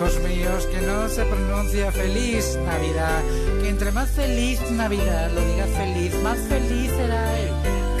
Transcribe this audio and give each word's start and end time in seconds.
Hijos 0.00 0.18
míos, 0.20 0.66
que 0.72 0.80
no 0.80 1.10
se 1.10 1.22
pronuncia 1.26 1.92
feliz 1.92 2.58
Navidad, 2.64 3.22
que 3.60 3.68
entre 3.68 3.92
más 3.92 4.08
feliz 4.08 4.58
Navidad 4.70 5.30
lo 5.30 5.42
diga 5.44 5.66
feliz, 5.66 6.14
más 6.22 6.38
feliz 6.38 6.90
será 6.90 7.38
él. 7.38 7.50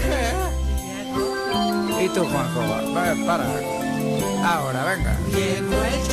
¿Qué? 1.98 2.04
¿Y 2.06 2.08
tú, 2.08 2.24
Juanjo? 2.24 2.60
Va, 2.94 3.14
para. 3.26 3.44
Ahora, 4.46 4.84
venga. 4.86 5.14
Llegó 5.28 5.84
el 5.84 6.08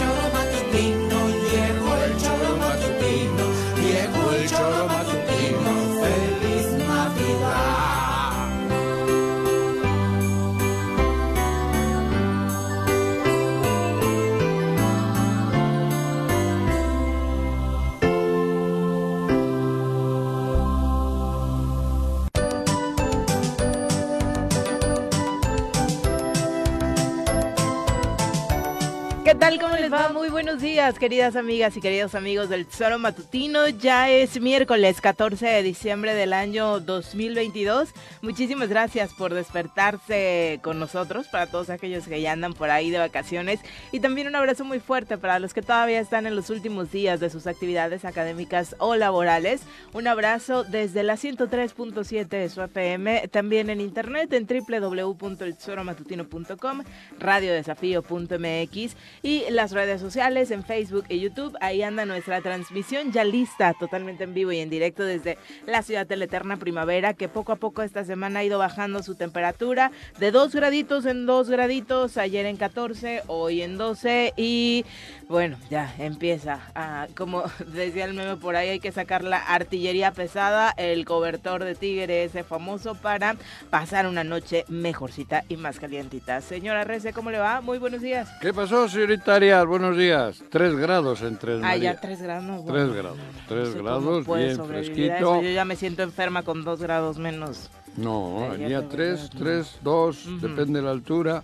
¿Qué 29.28 29.36
tal? 29.36 29.59
¿Cómo 29.59 29.75
les 29.75 29.92
va? 29.92 30.08
Muy 30.08 30.30
buenos 30.30 30.61
días, 30.61 30.97
queridas 30.97 31.36
amigas 31.36 31.75
y 31.75 31.81
queridos 31.81 32.16
amigos 32.16 32.47
del 32.47 32.66
Tesoro 32.66 32.97
Matutino. 32.97 33.67
Ya 33.67 34.09
es 34.09 34.39
miércoles 34.39 35.02
14 35.02 35.45
de 35.45 35.64
diciembre 35.64 36.16
del 36.16 36.31
año 36.31 36.80
2022. 36.80 37.89
Muchísimas 38.22 38.69
gracias 38.69 39.14
por 39.14 39.34
despertarse 39.34 40.61
con 40.64 40.80
nosotros, 40.80 41.28
para 41.28 41.47
todos 41.47 41.69
aquellos 41.69 42.08
que 42.08 42.22
ya 42.22 42.31
andan 42.31 42.53
por 42.53 42.69
ahí 42.69 42.89
de 42.89 43.00
vacaciones. 43.00 43.59
Y 43.92 44.00
también 44.00 44.28
un 44.28 44.36
abrazo 44.38 44.64
muy 44.64 44.80
fuerte 44.80 45.17
para 45.17 45.39
los 45.39 45.53
que 45.53 45.62
todavía 45.62 46.00
están 46.00 46.25
en 46.25 46.34
los 46.34 46.50
últimos 46.50 46.94
días 46.94 47.19
de 47.19 47.30
sus 47.30 47.47
actividades 47.47 48.06
académicas 48.06 48.78
o 48.80 48.95
laborales. 48.95 49.59
Un 49.91 50.08
abrazo 50.08 50.64
desde 50.64 51.03
la 51.03 51.16
103.7 51.16 52.28
de 52.28 52.47
su 52.47 52.62
FM, 52.62 53.28
también 53.28 53.69
en 53.69 53.81
internet 53.81 54.31
en 54.31 54.47
www.eltesoromatutino.com, 54.47 56.84
radiodesafío.mx 57.19 58.95
y 59.22 59.44
las 59.50 59.72
redes 59.72 60.02
sociales 60.02 60.52
en 60.52 60.64
Facebook 60.64 61.06
y 61.10 61.20
YouTube. 61.20 61.56
Ahí 61.62 61.82
anda 61.82 62.06
nuestra 62.06 62.41
transmisión 62.41 63.12
ya 63.12 63.24
lista, 63.24 63.74
totalmente 63.80 64.24
en 64.24 64.34
vivo 64.34 64.52
y 64.52 64.59
en 64.59 64.69
directo 64.69 65.03
desde 65.03 65.38
la 65.66 65.81
ciudad 65.81 66.08
de 66.08 66.18
la 66.18 66.25
eterna 66.25 66.58
primavera, 66.58 67.14
que 67.14 67.28
poco 67.28 67.52
a 67.52 67.56
poco 67.56 67.84
esta 67.84 68.03
semana 68.06 68.40
ha 68.40 68.44
ido 68.44 68.59
bajando 68.59 69.03
su 69.03 69.16
temperatura 69.16 69.91
de 70.19 70.31
2 70.31 70.56
graditos 70.56 71.06
en 71.06 71.25
2 71.25 71.50
graditos, 71.50 72.18
ayer 72.18 72.46
en 72.46 72.58
14, 72.58 73.24
hoy 73.28 73.62
en 73.62 73.78
12 73.78 74.34
y 74.38 74.86
bueno, 75.30 75.58
ya 75.70 75.94
empieza 76.00 76.60
a, 76.74 77.08
como 77.16 77.44
decía 77.74 78.06
el 78.06 78.14
meme 78.14 78.38
por 78.38 78.56
ahí, 78.56 78.70
hay 78.70 78.80
que 78.80 78.92
sacar 78.94 79.24
la 79.26 79.38
artillería 79.38 80.12
pesada, 80.12 80.72
el 80.78 81.04
cobertor 81.04 81.64
de 81.66 81.76
tigre 81.76 82.24
ese 82.24 82.44
famoso 82.46 82.96
para 82.96 83.36
pasar 83.70 84.08
una 84.08 84.24
noche 84.24 84.64
mejorcita 84.70 85.44
y 85.50 85.58
más 85.58 85.80
calientita. 85.80 86.40
Señora 86.42 86.86
Rece, 86.86 87.12
¿cómo 87.12 87.30
le 87.30 87.40
va? 87.40 87.60
Muy 87.60 87.78
buenos 87.78 88.02
días. 88.02 88.30
¿Qué 88.40 88.54
pasó, 88.54 88.88
señorita 88.88 89.36
Arias? 89.36 89.66
Buenos 89.66 89.98
días. 89.98 90.42
Tres 90.50 90.74
grados 90.76 91.22
en 91.22 91.38
Tres 91.38 91.62
Ah, 91.64 91.76
ya 91.76 92.00
tres 92.00 92.22
grados. 92.22 92.66
Tres 92.66 92.94
grados. 92.94 93.18
no 93.18 93.46
Tres 93.48 93.68
sé 93.70 93.74
cómo 93.80 93.84
grados, 93.84 94.28
bien 94.28 94.66
fresquito. 94.66 95.14
eso. 95.14 95.42
Yo 95.42 95.50
ya 95.50 95.66
me 95.66 95.76
siento 95.76 96.04
enferma 96.04 96.44
con 96.44 96.64
dos 96.64 96.82
grados 96.82 97.18
menos. 97.18 97.70
No, 97.98 98.44
Ayer 98.52 98.66
allí 98.66 98.74
a 98.76 98.82
de 98.82 98.88
tres, 98.88 99.22
verdad, 99.24 99.40
tres, 99.40 99.80
dos, 99.82 100.26
Ujú. 100.28 100.38
depende 100.48 100.80
de 100.80 100.86
la 100.86 100.92
altura. 100.92 101.44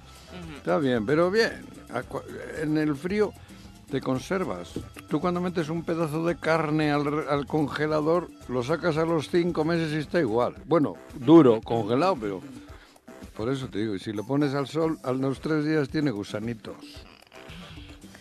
Está 0.56 0.78
bien, 0.78 1.06
pero 1.06 1.30
bien. 1.32 1.66
En 2.62 2.78
el 2.78 2.96
frío 2.96 3.34
te 3.94 4.02
conservas. 4.02 4.72
Tú 5.08 5.22
cuando 5.22 5.40
metes 5.40 5.70
un 5.70 5.84
pedazo 5.84 6.26
de 6.26 6.36
carne 6.36 6.92
al, 6.92 7.30
al 7.30 7.46
congelador, 7.46 8.28
lo 8.48 8.64
sacas 8.64 8.98
a 8.98 9.06
los 9.06 9.30
cinco 9.30 9.64
meses 9.64 9.94
y 9.94 9.98
está 9.98 10.20
igual. 10.20 10.56
Bueno, 10.66 10.96
duro, 11.14 11.62
congelado, 11.62 12.18
pero... 12.20 12.42
Por 13.38 13.52
eso 13.52 13.68
te 13.68 13.78
digo, 13.78 13.94
y 13.94 14.00
si 14.00 14.12
lo 14.12 14.24
pones 14.26 14.56
al 14.56 14.66
sol, 14.68 14.98
a 15.04 15.12
los 15.12 15.40
tres 15.42 15.64
días 15.66 15.90
tiene 15.90 16.10
gusanitos. 16.10 17.06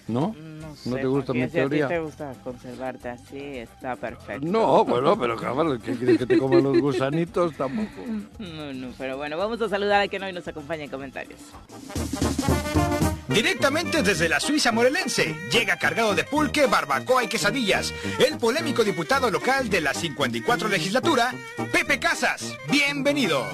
¿No? 0.09 0.37
No, 0.61 0.77
sé, 0.77 0.91
¿No 0.91 0.97
te 0.97 1.07
gusta 1.07 1.33
mi 1.33 1.45
si 1.45 1.49
teoría? 1.49 1.89
te 1.89 2.01
gusta 2.01 2.35
conservarte 2.45 3.09
así, 3.09 3.39
está 3.39 3.97
perfecto. 3.97 4.47
No, 4.47 4.85
bueno, 4.85 5.19
pero 5.19 5.39
cabrón, 5.39 5.81
¿qué 5.81 5.95
quieres 5.95 6.19
que 6.19 6.27
te 6.27 6.37
coman 6.37 6.65
los 6.65 6.79
gusanitos? 6.83 7.57
Tampoco. 7.57 7.89
No, 8.39 8.75
no, 8.75 8.89
pero 8.99 9.17
bueno, 9.17 9.39
vamos 9.39 9.59
a 9.63 9.71
saludar 9.71 10.03
a 10.03 10.09
quien 10.09 10.23
hoy 10.23 10.35
nos 10.35 10.47
acompaña 10.47 10.85
en 10.85 10.91
comentarios. 10.91 11.41
Directamente 13.29 14.03
desde 14.03 14.29
la 14.29 14.41
Suiza 14.41 14.73
morelense, 14.73 15.35
llega 15.51 15.77
cargado 15.79 16.15
de 16.15 16.25
pulque, 16.25 16.67
barbacoa 16.67 17.25
y 17.25 17.29
quesadillas, 17.29 17.93
el 18.19 18.37
polémico 18.39 18.85
diputado 18.85 19.31
local 19.31 19.71
de 19.71 19.81
la 19.81 19.95
54 19.95 20.69
legislatura, 20.69 21.33
Pepe 21.73 21.99
Casas. 21.99 22.55
Bienvenido. 22.71 23.47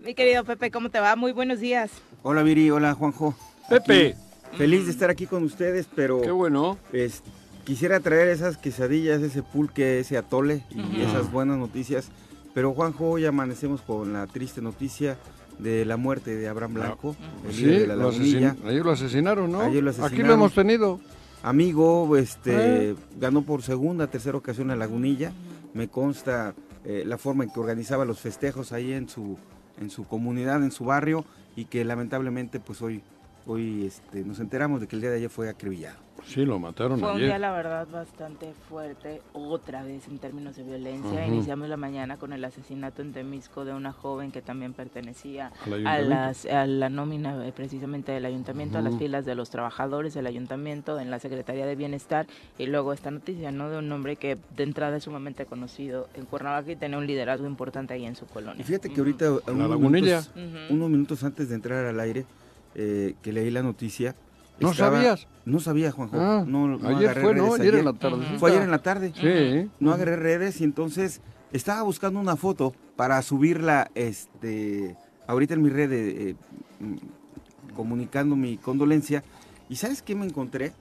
Mi 0.00 0.14
querido 0.14 0.44
Pepe, 0.44 0.70
¿cómo 0.70 0.90
te 0.90 1.00
va? 1.00 1.14
Muy 1.16 1.32
buenos 1.32 1.60
días. 1.60 1.90
Hola 2.22 2.42
Viri, 2.42 2.70
hola 2.70 2.94
Juanjo. 2.94 3.34
Pepe, 3.68 4.16
Aquí, 4.48 4.56
feliz 4.58 4.86
de 4.86 4.90
estar 4.92 5.10
aquí 5.10 5.26
con 5.26 5.44
ustedes, 5.44 5.86
pero 5.94 6.20
qué 6.20 6.30
bueno. 6.30 6.78
es- 6.92 7.22
quisiera 7.64 8.00
traer 8.00 8.28
esas 8.28 8.56
quesadillas, 8.58 9.22
ese 9.22 9.42
pulque, 9.42 10.00
ese 10.00 10.16
atole 10.18 10.64
y 10.70 11.02
esas 11.02 11.30
buenas 11.30 11.58
noticias. 11.58 12.08
Pero 12.54 12.72
Juanjo, 12.74 13.10
hoy 13.10 13.24
amanecemos 13.24 13.80
con 13.82 14.12
la 14.12 14.26
triste 14.26 14.60
noticia 14.60 15.16
de 15.58 15.84
la 15.84 15.96
muerte 15.96 16.34
de 16.36 16.48
Abraham 16.48 16.74
Blanco, 16.74 17.16
el 17.46 17.54
Sí, 17.54 17.64
líder 17.64 17.80
de 17.82 17.86
la 17.86 17.96
lo 17.96 18.10
lagunilla. 18.10 18.54
asesin- 18.54 18.66
ayer 18.68 18.84
lo 18.84 18.90
asesinaron, 18.92 19.52
¿no? 19.52 19.60
Ayer 19.60 19.82
lo 19.82 19.90
Aquí 19.90 19.98
lo 20.00 20.06
asesinaron. 20.06 20.34
hemos 20.34 20.54
tenido. 20.54 21.00
Amigo, 21.42 22.16
este, 22.16 22.90
Eh. 22.90 22.94
ganó 23.18 23.42
por 23.42 23.62
segunda, 23.62 24.06
tercera 24.06 24.36
ocasión 24.38 24.70
en 24.70 24.78
Lagunilla. 24.78 25.32
Me 25.74 25.88
consta 25.88 26.54
eh, 26.84 27.04
la 27.06 27.16
forma 27.16 27.44
en 27.44 27.50
que 27.50 27.60
organizaba 27.60 28.04
los 28.04 28.18
festejos 28.20 28.72
ahí 28.72 28.92
en 28.92 29.08
su, 29.08 29.38
en 29.80 29.88
su 29.88 30.04
comunidad, 30.04 30.62
en 30.64 30.72
su 30.72 30.84
barrio, 30.84 31.24
y 31.54 31.66
que 31.66 31.84
lamentablemente 31.84 32.58
pues 32.58 32.82
hoy, 32.82 33.02
hoy 33.46 33.86
este, 33.86 34.24
nos 34.24 34.40
enteramos 34.40 34.80
de 34.80 34.86
que 34.86 34.96
el 34.96 35.02
día 35.02 35.10
de 35.10 35.16
ayer 35.16 35.30
fue 35.30 35.48
acribillado. 35.48 35.96
Sí, 36.24 36.44
lo 36.44 36.58
mataron 36.60 37.00
Fue 37.00 37.10
un 37.10 37.16
ayer. 37.16 37.30
día, 37.30 37.38
la 37.40 37.50
verdad, 37.50 37.88
bastante 37.90 38.52
fuerte, 38.68 39.20
otra 39.32 39.82
vez 39.82 40.06
en 40.06 40.18
términos 40.18 40.54
de 40.54 40.62
violencia. 40.62 41.26
Iniciamos 41.26 41.68
la 41.68 41.76
mañana 41.76 42.16
con 42.16 42.32
el 42.32 42.44
asesinato 42.44 43.02
en 43.02 43.12
Temisco 43.12 43.64
de 43.64 43.74
una 43.74 43.92
joven 43.92 44.30
que 44.30 44.40
también 44.40 44.72
pertenecía 44.72 45.50
¿Al 45.66 45.84
a, 45.84 46.00
las, 46.00 46.46
a 46.46 46.64
la 46.66 46.88
nómina 46.90 47.44
eh, 47.44 47.52
precisamente 47.52 48.12
del 48.12 48.24
ayuntamiento, 48.24 48.78
a 48.78 48.82
las 48.82 48.96
filas 48.98 49.24
de 49.24 49.34
los 49.34 49.50
trabajadores 49.50 50.14
del 50.14 50.26
ayuntamiento, 50.28 51.00
en 51.00 51.10
la 51.10 51.18
Secretaría 51.18 51.66
de 51.66 51.74
Bienestar. 51.74 52.28
Y 52.56 52.66
luego 52.66 52.92
esta 52.92 53.10
noticia, 53.10 53.50
¿no? 53.50 53.68
De 53.68 53.78
un 53.78 53.90
hombre 53.90 54.14
que 54.14 54.38
de 54.56 54.62
entrada 54.62 54.98
es 54.98 55.04
sumamente 55.04 55.44
conocido 55.44 56.08
en 56.14 56.24
Cuernavaca 56.26 56.70
y 56.70 56.76
tenía 56.76 56.98
un 56.98 57.06
liderazgo 57.08 57.48
importante 57.48 57.94
ahí 57.94 58.06
en 58.06 58.14
su 58.14 58.26
colonia. 58.26 58.60
Y 58.60 58.64
fíjate 58.64 58.90
que 58.90 59.00
ahorita, 59.00 59.32
unos 59.48 59.80
minutos, 59.80 60.30
unos 60.70 60.88
minutos 60.88 61.24
antes 61.24 61.48
de 61.48 61.56
entrar 61.56 61.84
al 61.84 61.98
aire, 61.98 62.26
eh, 62.74 63.14
que 63.22 63.32
leí 63.32 63.50
la 63.50 63.62
noticia. 63.62 64.14
¿No 64.60 64.72
sabías? 64.74 65.26
No 65.44 65.58
sabía, 65.60 65.90
Juanjo. 65.90 66.16
Ah, 66.20 66.44
no, 66.46 66.68
no 66.68 66.88
ayer 66.88 67.10
agarré 67.10 67.22
fue, 67.22 67.34
¿no? 67.34 67.44
redes 67.46 67.60
Ayer 67.60 67.74
en 67.76 67.84
la 67.84 67.92
tarde. 67.94 68.38
Fue 68.38 68.50
ayer 68.50 68.62
en 68.62 68.70
la 68.70 68.78
tarde. 68.82 69.12
Sí. 69.14 69.70
no 69.80 69.92
agarré 69.92 70.16
redes 70.16 70.60
y 70.60 70.64
entonces 70.64 71.20
estaba 71.52 71.82
buscando 71.82 72.20
una 72.20 72.36
foto 72.36 72.72
para 72.96 73.20
subirla 73.22 73.90
este 73.94 74.96
ahorita 75.26 75.54
en 75.54 75.62
mi 75.62 75.68
red 75.70 75.90
eh, 75.92 76.36
mm, 76.80 77.74
comunicando 77.74 78.36
mi 78.36 78.56
condolencia 78.56 79.24
y 79.68 79.76
sabes 79.76 80.02
qué 80.02 80.14
me 80.14 80.26
encontré 80.26 80.72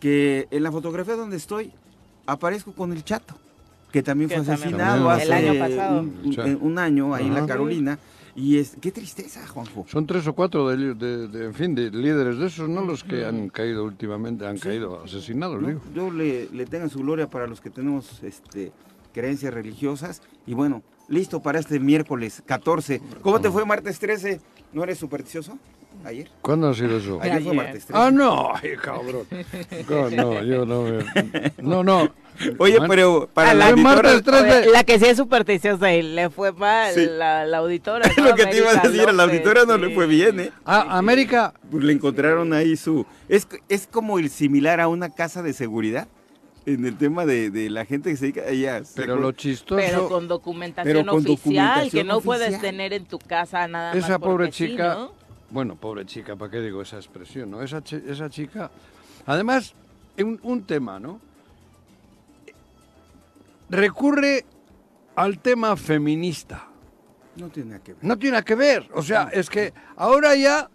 que 0.00 0.48
en 0.50 0.62
la 0.62 0.72
fotografía 0.72 1.14
donde 1.16 1.36
estoy 1.36 1.72
aparezco 2.26 2.72
con 2.72 2.92
el 2.92 3.04
chato 3.04 3.34
que 3.92 4.02
también 4.02 4.28
Que 4.30 4.36
fue 4.36 4.44
también 4.46 4.74
asesinado 4.80 5.12
el 5.12 5.32
hace 5.32 5.48
año 5.48 5.58
pasado. 5.58 6.00
Un, 6.00 6.20
un- 6.24 6.32
Sí. 6.34 6.58
un 6.60 6.78
año 6.78 7.14
ahí 7.14 7.26
en 7.26 7.32
la 7.34 7.38
Ajá. 7.40 7.48
Carolina. 7.48 7.98
Y 8.40 8.58
es, 8.58 8.76
qué 8.80 8.92
tristeza, 8.92 9.44
Juanjo. 9.48 9.84
Son 9.88 10.06
tres 10.06 10.24
o 10.28 10.32
cuatro 10.32 10.68
de, 10.68 10.94
de- 10.94 11.26
de- 11.26 11.44
en 11.46 11.54
fin, 11.54 11.74
de 11.74 11.90
líderes 11.90 12.38
de 12.38 12.46
esos, 12.46 12.68
¿no? 12.68 12.82
Los 12.82 13.02
que 13.02 13.24
han 13.24 13.48
caído 13.48 13.82
últimamente, 13.84 14.46
han 14.46 14.58
caído 14.58 15.02
asesinados, 15.02 15.60
¿no? 15.60 15.66
digo. 15.68 15.80
Yo 15.92 16.10
le, 16.12 16.48
le 16.52 16.64
tenga 16.66 16.88
su 16.88 17.00
gloria 17.00 17.28
para 17.28 17.48
los 17.48 17.60
que 17.60 17.68
tenemos 17.70 18.22
este, 18.22 18.70
creencias 19.12 19.52
religiosas. 19.52 20.22
Y 20.46 20.54
bueno, 20.54 20.84
listo 21.08 21.40
para 21.42 21.58
este 21.58 21.80
miércoles 21.80 22.40
14. 22.46 23.00
¿Cómo 23.22 23.40
te 23.40 23.50
fue 23.50 23.64
martes 23.66 23.98
13? 23.98 24.40
¿No 24.72 24.84
eres 24.84 24.98
supersticioso? 24.98 25.58
¿Ayer? 26.04 26.30
¿Cuándo 26.40 26.68
ha 26.68 26.74
sido 26.74 26.96
eso? 26.98 27.18
Ayer 27.20 27.42
fue 27.42 27.54
martes 27.54 27.86
13. 27.86 27.92
Ah, 28.00 28.10
no, 28.12 28.52
ay, 28.54 28.70
cabrón. 28.80 29.26
No, 29.90 30.10
no, 30.10 30.44
yo 30.44 30.64
no. 30.64 30.84
No, 31.60 31.82
no. 31.82 32.08
Oye, 32.58 32.78
pero 32.88 33.28
para 33.32 33.54
la 33.54 33.66
la 33.66 33.70
auditora- 33.72 33.82
martes 33.94 34.22
13. 34.22 34.58
Oye, 34.60 34.70
La 34.72 34.84
que 34.84 34.98
sí 34.98 35.06
es 35.06 35.16
supersticiosa 35.16 35.92
y 35.94 36.02
le 36.02 36.30
fue 36.30 36.52
mal, 36.52 36.94
Sí. 36.94 37.06
la, 37.08 37.44
la 37.46 37.58
auditora. 37.58 38.06
Es 38.10 38.18
¿no? 38.18 38.24
lo 38.28 38.34
que 38.34 38.46
te 38.46 38.58
iba 38.58 38.70
a 38.70 38.74
decir, 38.76 39.08
a 39.08 39.12
la 39.12 39.22
auditora 39.24 39.64
no 39.64 39.76
le 39.76 39.94
fue 39.94 40.06
bien, 40.06 40.40
¿eh? 40.40 40.52
Ah, 40.64 40.98
América, 40.98 41.52
Pues 41.70 41.84
le 41.84 41.92
encontraron 41.92 42.52
ahí 42.52 42.76
su... 42.76 43.04
Es, 43.28 43.46
es 43.68 43.86
como 43.86 44.18
el 44.18 44.30
similar 44.30 44.80
a 44.80 44.88
una 44.88 45.10
casa 45.10 45.42
de 45.42 45.52
seguridad 45.52 46.06
en 46.66 46.84
el 46.84 46.96
tema 46.98 47.24
de, 47.24 47.50
de 47.50 47.70
la 47.70 47.84
gente 47.86 48.10
que 48.10 48.16
se 48.16 48.26
dedica 48.26 48.42
a 48.42 48.48
ella. 48.50 48.82
pero 48.94 49.16
lo 49.16 49.32
chistoso... 49.32 49.80
Pero 49.80 50.08
con 50.08 50.28
documentación 50.28 50.94
Pero 50.96 51.10
con 51.10 51.20
oficial, 51.20 51.90
que 51.90 52.04
no 52.04 52.20
puedes 52.20 52.60
tener 52.60 52.92
en 52.92 53.06
tu 53.06 53.18
casa 53.18 53.66
nada 53.68 53.94
más. 53.94 54.04
Esa 54.04 54.18
pobre 54.18 54.52
sí, 54.52 54.68
chica, 54.68 54.94
¿no? 54.94 55.12
bueno, 55.50 55.76
pobre 55.76 56.04
chica, 56.04 56.36
¿para 56.36 56.50
qué 56.50 56.60
digo 56.60 56.82
esa 56.82 56.96
expresión? 56.96 57.50
¿no? 57.50 57.62
Esa, 57.62 57.82
esa 58.06 58.28
chica, 58.28 58.70
además, 59.24 59.72
un, 60.18 60.38
un 60.42 60.62
tema, 60.62 61.00
¿no? 61.00 61.20
Recurre 63.70 64.44
al 65.16 65.38
tema 65.40 65.76
feminista. 65.76 66.68
No 67.36 67.48
tiene 67.50 67.70
nada 67.70 67.82
que 67.82 67.92
ver. 67.94 68.04
No 68.04 68.18
tiene 68.18 68.32
nada 68.32 68.44
que 68.44 68.54
ver. 68.54 68.88
O 68.94 69.02
sea, 69.02 69.28
es 69.32 69.48
que 69.48 69.72
ahora 69.96 70.34
ya 70.34 70.68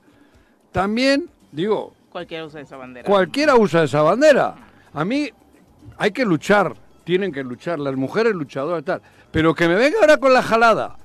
también, 0.71 1.29
digo, 1.51 1.93
Cualquiera 2.09 2.45
usa 2.45 2.61
esa 2.61 2.77
bandera. 2.77 3.07
cualquiera 3.09 3.55
usa 3.55 3.83
esa 3.83 4.01
bandera. 4.01 4.55
A 4.93 5.03
mí 5.03 5.29
hay 5.97 6.11
que 6.11 6.23
luchar, 6.25 6.75
tienen 7.03 7.31
que 7.31 7.43
luchar, 7.43 7.79
las 7.79 7.95
mujeres 7.95 8.33
luchadoras 8.35 8.81
y 8.81 8.85
tal. 8.85 9.01
Pero 9.31 9.55
que 9.55 9.67
me 9.67 9.75
venga 9.75 9.97
ahora 9.99 10.17
con 10.17 10.31
la 10.33 10.43
jalada 10.43 10.95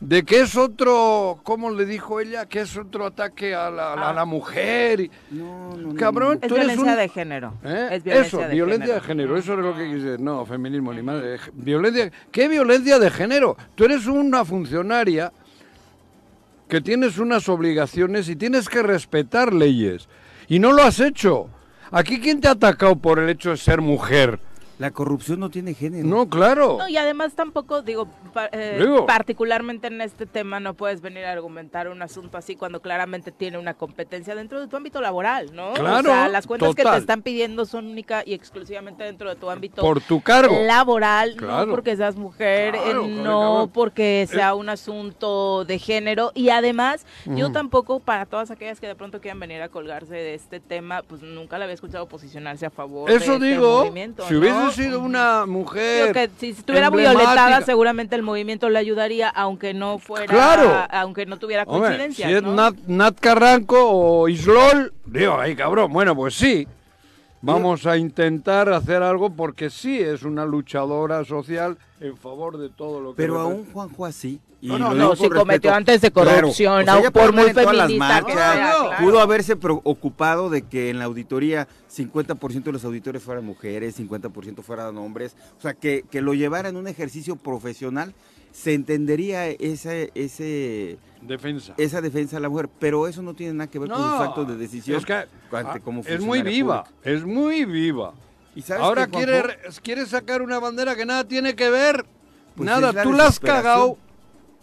de 0.00 0.24
que 0.24 0.40
es 0.42 0.56
otro, 0.56 1.40
¿cómo 1.42 1.70
le 1.70 1.86
dijo 1.86 2.20
ella? 2.20 2.46
Que 2.46 2.60
es 2.60 2.76
otro 2.76 3.06
ataque 3.06 3.54
a 3.54 3.70
la, 3.70 3.94
a 3.94 4.24
mujer. 4.24 5.00
y- 5.00 5.10
No, 5.30 5.70
no, 5.70 5.76
no, 5.76 5.94
Cabrón, 5.94 6.38
Es 6.42 6.48
tú 6.48 6.54
eres 6.56 6.66
violencia 6.68 6.92
un- 6.92 6.98
de 6.98 7.08
género. 7.08 7.54
¿Eh? 7.64 7.88
Es 7.92 8.04
violencia 8.04 8.26
eso, 8.28 8.38
de 8.48 8.54
violencia 8.54 8.86
género. 8.86 9.00
de 9.00 9.06
género, 9.06 9.36
eso 9.38 9.52
es 9.54 9.58
lo 9.60 9.74
que 9.76 9.84
quise 9.86 9.98
decir. 10.06 10.20
No, 10.20 10.44
feminismo 10.44 10.92
ni 10.92 11.02
madre. 11.02 11.38
Violencia, 11.54 12.12
¿Qué 12.30 12.46
violencia 12.48 12.98
de 12.98 13.10
género? 13.10 13.56
Tú 13.74 13.84
eres 13.84 14.06
una 14.06 14.44
funcionaria 14.44 15.32
que 16.68 16.80
tienes 16.80 17.18
unas 17.18 17.48
obligaciones 17.48 18.28
y 18.28 18.36
tienes 18.36 18.68
que 18.68 18.82
respetar 18.82 19.52
leyes. 19.52 20.08
Y 20.48 20.58
no 20.58 20.72
lo 20.72 20.82
has 20.82 21.00
hecho. 21.00 21.48
Aquí, 21.90 22.20
¿quién 22.20 22.40
te 22.40 22.48
ha 22.48 22.52
atacado 22.52 22.96
por 22.96 23.18
el 23.18 23.28
hecho 23.30 23.50
de 23.50 23.56
ser 23.56 23.80
mujer? 23.80 24.40
La 24.78 24.90
corrupción 24.90 25.40
no 25.40 25.48
tiene 25.48 25.72
género. 25.72 26.06
No, 26.06 26.28
claro. 26.28 26.76
No, 26.78 26.86
y 26.88 26.96
además 26.98 27.32
tampoco, 27.34 27.80
digo, 27.80 28.08
pa- 28.34 28.50
eh, 28.52 28.76
Digo. 28.78 29.06
particularmente 29.06 29.86
en 29.86 30.02
este 30.02 30.26
tema 30.26 30.60
no 30.60 30.74
puedes 30.74 31.00
venir 31.00 31.24
a 31.24 31.32
argumentar 31.32 31.88
un 31.88 32.02
asunto 32.02 32.36
así 32.36 32.56
cuando 32.56 32.80
claramente 32.82 33.32
tiene 33.32 33.56
una 33.56 33.72
competencia 33.72 34.34
dentro 34.34 34.60
de 34.60 34.66
tu 34.68 34.76
ámbito 34.76 35.00
laboral, 35.00 35.54
¿no? 35.54 35.72
Claro, 35.72 36.10
O 36.10 36.12
sea, 36.12 36.28
las 36.28 36.46
cuentas 36.46 36.74
que 36.74 36.82
te 36.84 36.96
están 36.98 37.22
pidiendo 37.22 37.64
son 37.64 37.86
única 37.86 38.22
y 38.26 38.34
exclusivamente 38.34 39.02
dentro 39.04 39.30
de 39.30 39.36
tu 39.36 39.48
ámbito 39.48 39.80
Por 39.80 40.02
tu 40.02 40.20
cargo. 40.20 40.54
laboral, 40.66 41.36
Claro. 41.36 41.66
no 41.66 41.72
porque 41.72 41.96
seas 41.96 42.16
mujer, 42.16 42.74
eh, 42.74 42.80
Claro, 42.84 43.06
no 43.06 43.40
cabrón. 43.40 43.70
porque 43.72 44.26
sea 44.30 44.54
un 44.54 44.68
asunto 44.68 45.64
de 45.64 45.78
género 45.78 46.32
y 46.34 46.50
además 46.50 47.06
yo 47.24 47.50
tampoco 47.50 48.00
para 48.00 48.26
todas 48.26 48.50
aquellas 48.50 48.78
que 48.78 48.86
de 48.88 48.94
pronto 48.94 49.20
quieran 49.22 49.40
venir 49.40 49.62
a 49.62 49.68
colgarse 49.70 50.14
de 50.14 50.34
este 50.34 50.60
tema, 50.60 51.02
pues 51.02 51.22
nunca 51.22 51.56
la 51.56 51.64
había 51.64 51.74
escuchado 51.74 52.06
posicionarse 52.08 52.66
a 52.66 52.70
favor 52.70 53.08
de 53.08 53.16
Eso 53.16 53.34
este 53.34 53.46
digo, 53.46 53.78
movimiento, 53.84 54.26
si 54.28 54.34
¿no? 54.34 54.40
hubiese 54.40 54.65
sido 54.70 55.00
una 55.00 55.46
mujer 55.46 56.12
que 56.12 56.30
si 56.38 56.50
estuviera 56.50 56.90
violentada 56.90 57.60
seguramente 57.62 58.16
el 58.16 58.22
movimiento 58.22 58.68
le 58.68 58.78
ayudaría 58.78 59.28
aunque 59.28 59.74
no 59.74 59.98
fuera 59.98 60.26
Claro. 60.26 60.86
aunque 60.90 61.26
no 61.26 61.38
tuviera 61.38 61.64
Hombre, 61.64 61.92
si 61.92 61.96
coincidencias 61.98 62.30
es 62.30 62.42
¿no? 62.42 62.54
Nat, 62.54 62.74
Nat 62.86 63.18
Carranco 63.20 63.78
o 63.80 64.28
Islol, 64.28 64.92
digo, 65.04 65.38
ay 65.38 65.54
cabrón, 65.56 65.92
bueno, 65.92 66.14
pues 66.14 66.34
sí. 66.34 66.66
Vamos 67.42 67.86
a 67.86 67.96
intentar 67.96 68.72
hacer 68.72 69.02
algo 69.02 69.30
porque 69.30 69.70
sí 69.70 69.98
es 69.98 70.22
una 70.22 70.44
luchadora 70.44 71.24
social 71.24 71.78
en 72.00 72.16
favor 72.16 72.58
de 72.58 72.68
todo 72.68 73.00
lo 73.00 73.10
que... 73.10 73.16
Pero 73.16 73.40
aún 73.40 73.66
Juanjo 73.72 74.06
así. 74.06 74.40
y 74.60 74.68
No, 74.68 74.78
no, 74.78 74.94
no, 74.94 75.16
si 75.16 75.28
cometió 75.28 75.72
antes 75.72 76.00
de 76.00 76.10
claro, 76.10 76.30
corrupción, 76.30 76.80
o 76.80 76.84
sea, 76.84 76.94
aun 76.94 77.02
ella 77.02 77.10
por 77.10 77.32
muy 77.32 77.52
las 77.52 77.54
feminista 77.54 78.22
que 78.22 78.34
marchas, 78.34 78.34
sea, 78.34 78.52
claro. 78.54 78.90
Pudo 79.04 79.20
haberse 79.20 79.56
preocupado 79.56 80.50
de 80.50 80.62
que 80.62 80.90
en 80.90 80.98
la 80.98 81.04
auditoría 81.04 81.68
50% 81.94 82.64
de 82.64 82.72
los 82.72 82.84
auditores 82.84 83.22
fueran 83.22 83.44
mujeres, 83.44 83.98
50% 83.98 84.62
fueran 84.62 84.96
hombres. 84.98 85.36
O 85.58 85.60
sea, 85.60 85.74
que, 85.74 86.04
que 86.10 86.20
lo 86.22 86.34
llevara 86.34 86.68
en 86.68 86.76
un 86.76 86.88
ejercicio 86.88 87.36
profesional, 87.36 88.14
se 88.56 88.72
entendería 88.72 89.48
ese, 89.48 90.10
ese, 90.14 90.98
Defensa. 91.26 91.74
esa 91.76 92.00
defensa 92.00 92.36
de 92.36 92.42
la 92.42 92.48
mujer. 92.48 92.68
Pero 92.78 93.06
eso 93.06 93.22
no 93.22 93.34
tiene 93.34 93.54
nada 93.54 93.70
que 93.70 93.78
ver 93.78 93.90
con 93.90 93.98
sus 93.98 94.20
actos 94.20 94.48
de 94.48 94.56
decisión. 94.56 94.98
es, 94.98 95.04
que, 95.04 95.14
ante 95.14 95.28
ah, 95.52 95.80
es 96.06 96.20
muy 96.20 96.42
viva, 96.42 96.84
pública. 96.84 97.10
es 97.10 97.24
muy 97.24 97.64
viva. 97.64 98.14
¿Y 98.54 98.62
sabes 98.62 98.82
Ahora 98.82 99.06
qué, 99.06 99.12
quiere, 99.12 99.58
quiere 99.82 100.06
sacar 100.06 100.42
una 100.42 100.58
bandera 100.58 100.96
que 100.96 101.04
nada 101.04 101.24
tiene 101.24 101.54
que 101.54 101.68
ver. 101.68 102.06
Pues 102.54 102.66
nada, 102.66 102.92
la 102.92 103.02
tú 103.02 103.12
la 103.12 103.26
has 103.26 103.38
cagado, 103.38 103.98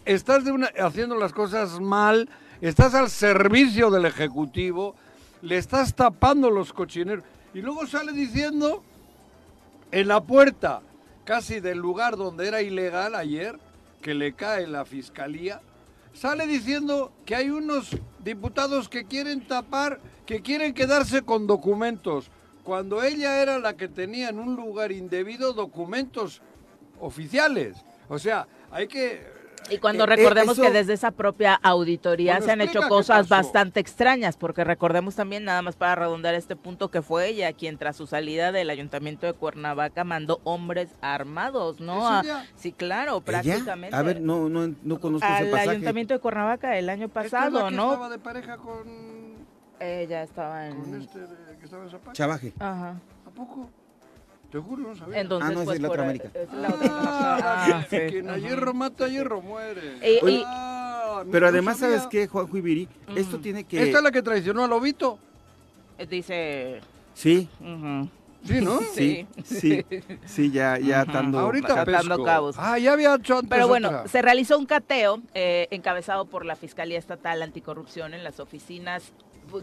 estás 0.04 0.44
de 0.44 0.50
una, 0.50 0.68
haciendo 0.78 1.14
las 1.14 1.32
cosas 1.32 1.78
mal, 1.78 2.28
estás 2.60 2.94
al 2.94 3.08
servicio 3.08 3.90
del 3.90 4.04
Ejecutivo, 4.04 4.96
le 5.42 5.58
estás 5.58 5.94
tapando 5.94 6.50
los 6.50 6.72
cochineros. 6.72 7.24
Y 7.54 7.60
luego 7.60 7.86
sale 7.86 8.12
diciendo 8.12 8.82
en 9.92 10.08
la 10.08 10.20
puerta 10.20 10.82
casi 11.24 11.60
del 11.60 11.78
lugar 11.78 12.16
donde 12.16 12.48
era 12.48 12.62
ilegal 12.62 13.14
ayer, 13.14 13.58
que 14.02 14.14
le 14.14 14.34
cae 14.34 14.66
la 14.66 14.84
fiscalía, 14.84 15.60
sale 16.14 16.46
diciendo 16.46 17.12
que 17.26 17.34
hay 17.34 17.50
unos 17.50 17.90
diputados 18.24 18.88
que 18.88 19.04
quieren 19.04 19.46
tapar, 19.46 20.00
que 20.24 20.40
quieren 20.40 20.72
quedarse 20.72 21.22
con 21.22 21.46
documentos, 21.46 22.30
cuando 22.62 23.02
ella 23.02 23.42
era 23.42 23.58
la 23.58 23.76
que 23.76 23.88
tenía 23.88 24.30
en 24.30 24.38
un 24.38 24.56
lugar 24.56 24.90
indebido 24.90 25.52
documentos 25.52 26.40
oficiales. 27.00 27.76
O 28.08 28.18
sea, 28.18 28.48
hay 28.70 28.88
que... 28.88 29.33
Y 29.70 29.78
cuando 29.78 30.04
Eh, 30.04 30.06
eh, 30.12 30.16
recordemos 30.16 30.52
eso- 30.58 30.62
que 30.62 30.70
desde 30.70 30.92
esa 30.92 31.10
propia 31.10 31.54
auditoría 31.62 32.32
Bueno, 32.34 32.46
se 32.46 32.52
han 32.52 32.60
hecho 32.60 32.82
cosas 32.88 33.28
bastante 33.28 33.80
extrañas, 33.80 34.36
porque 34.36 34.62
recordemos 34.62 35.14
también, 35.16 35.44
nada 35.44 35.62
más 35.62 35.74
para 35.76 35.94
redondar 35.94 36.34
este 36.34 36.54
punto, 36.54 36.90
que 36.90 37.00
fue 37.00 37.28
ella 37.28 37.52
quien 37.54 37.78
tras 37.78 37.96
su 37.96 38.06
salida 38.06 38.52
del 38.52 38.68
ayuntamiento 38.68 39.26
de 39.26 39.32
Cuernavaca 39.32 40.04
mandó 40.04 40.40
hombres 40.44 40.90
armados, 41.00 41.80
¿no? 41.80 42.20
¿Es 42.20 42.30
A- 42.30 42.44
sí, 42.56 42.72
claro, 42.72 43.16
¿Ella? 43.16 43.24
prácticamente. 43.24 43.96
A 43.96 44.02
ver, 44.02 44.20
no, 44.20 44.48
no, 44.50 44.74
no 44.82 45.00
conozco 45.00 45.26
ese 45.26 45.44
Al 45.44 45.50
pasaje. 45.50 45.70
ayuntamiento 45.70 46.14
de 46.14 46.20
Cuernavaca 46.20 46.76
el 46.76 46.90
año 46.90 47.06
¿Esta 47.06 47.20
es 47.24 47.30
pasado, 47.32 47.62
la 47.62 47.68
que 47.70 47.74
¿no? 47.76 47.84
estaba 47.92 48.08
de 48.10 48.18
pareja 48.18 48.56
con, 48.58 48.84
Ella 49.80 50.22
estaba 50.22 50.66
en... 50.68 50.76
con 50.80 51.00
este 51.00 51.18
de- 51.20 51.56
que 51.58 51.64
estaba 51.64 51.84
en? 51.84 52.12
Chavaje. 52.12 52.52
Ajá. 52.58 53.00
¿A 53.26 53.30
poco? 53.30 53.70
Te 54.54 54.60
juro, 54.60 54.82
no 54.90 54.94
sabía. 54.94 55.18
Entonces, 55.20 55.50
Ah, 55.50 55.52
no, 55.58 55.64
pues, 55.64 55.76
es 55.78 55.82
la 55.82 55.88
por- 55.88 55.96
otra 55.98 56.04
América. 56.10 56.30
es 56.32 56.52
la 56.52 56.68
otra- 56.68 56.88
Ah, 56.92 57.66
Ah, 57.74 57.86
sí. 57.90 57.96
quien 58.08 58.30
a 58.30 58.38
hierro 58.38 58.72
mata, 58.72 59.06
a 59.06 59.08
hierro 59.08 59.40
muere. 59.42 59.98
Y- 60.00 60.30
y- 60.30 60.42
Ah, 60.46 61.24
Pero 61.32 61.48
además, 61.48 61.76
sabía. 61.78 61.96
¿sabes 61.96 62.08
qué, 62.08 62.28
Juanjo 62.28 62.56
Ibiri? 62.56 62.88
Esto 63.16 63.40
tiene 63.40 63.64
que... 63.64 63.82
¿Esta 63.82 63.98
es 63.98 64.04
la 64.04 64.12
que 64.12 64.22
traicionó 64.22 64.62
a 64.62 64.68
Lobito? 64.68 65.18
Dice... 66.08 66.80
Sí. 67.14 67.48
Sí, 68.44 68.60
¿no? 68.60 68.78
sí, 68.94 69.26
sí, 69.44 69.84
sí, 70.24 70.50
ya, 70.52 70.78
ya 70.78 71.00
atando... 71.00 71.40
Ahorita 71.40 71.80
atando 71.80 72.22
cabos. 72.22 72.54
Ah, 72.56 72.78
ya 72.78 72.92
había 72.92 73.12
hecho 73.16 73.34
antes 73.38 73.50
Pero 73.50 73.66
bueno, 73.66 73.88
otra. 73.88 74.06
se 74.06 74.22
realizó 74.22 74.56
un 74.56 74.66
cateo 74.66 75.20
eh, 75.34 75.66
encabezado 75.72 76.26
por 76.26 76.44
la 76.46 76.54
Fiscalía 76.54 76.98
Estatal 77.00 77.42
Anticorrupción 77.42 78.14
en 78.14 78.22
las 78.22 78.38
oficinas, 78.38 79.02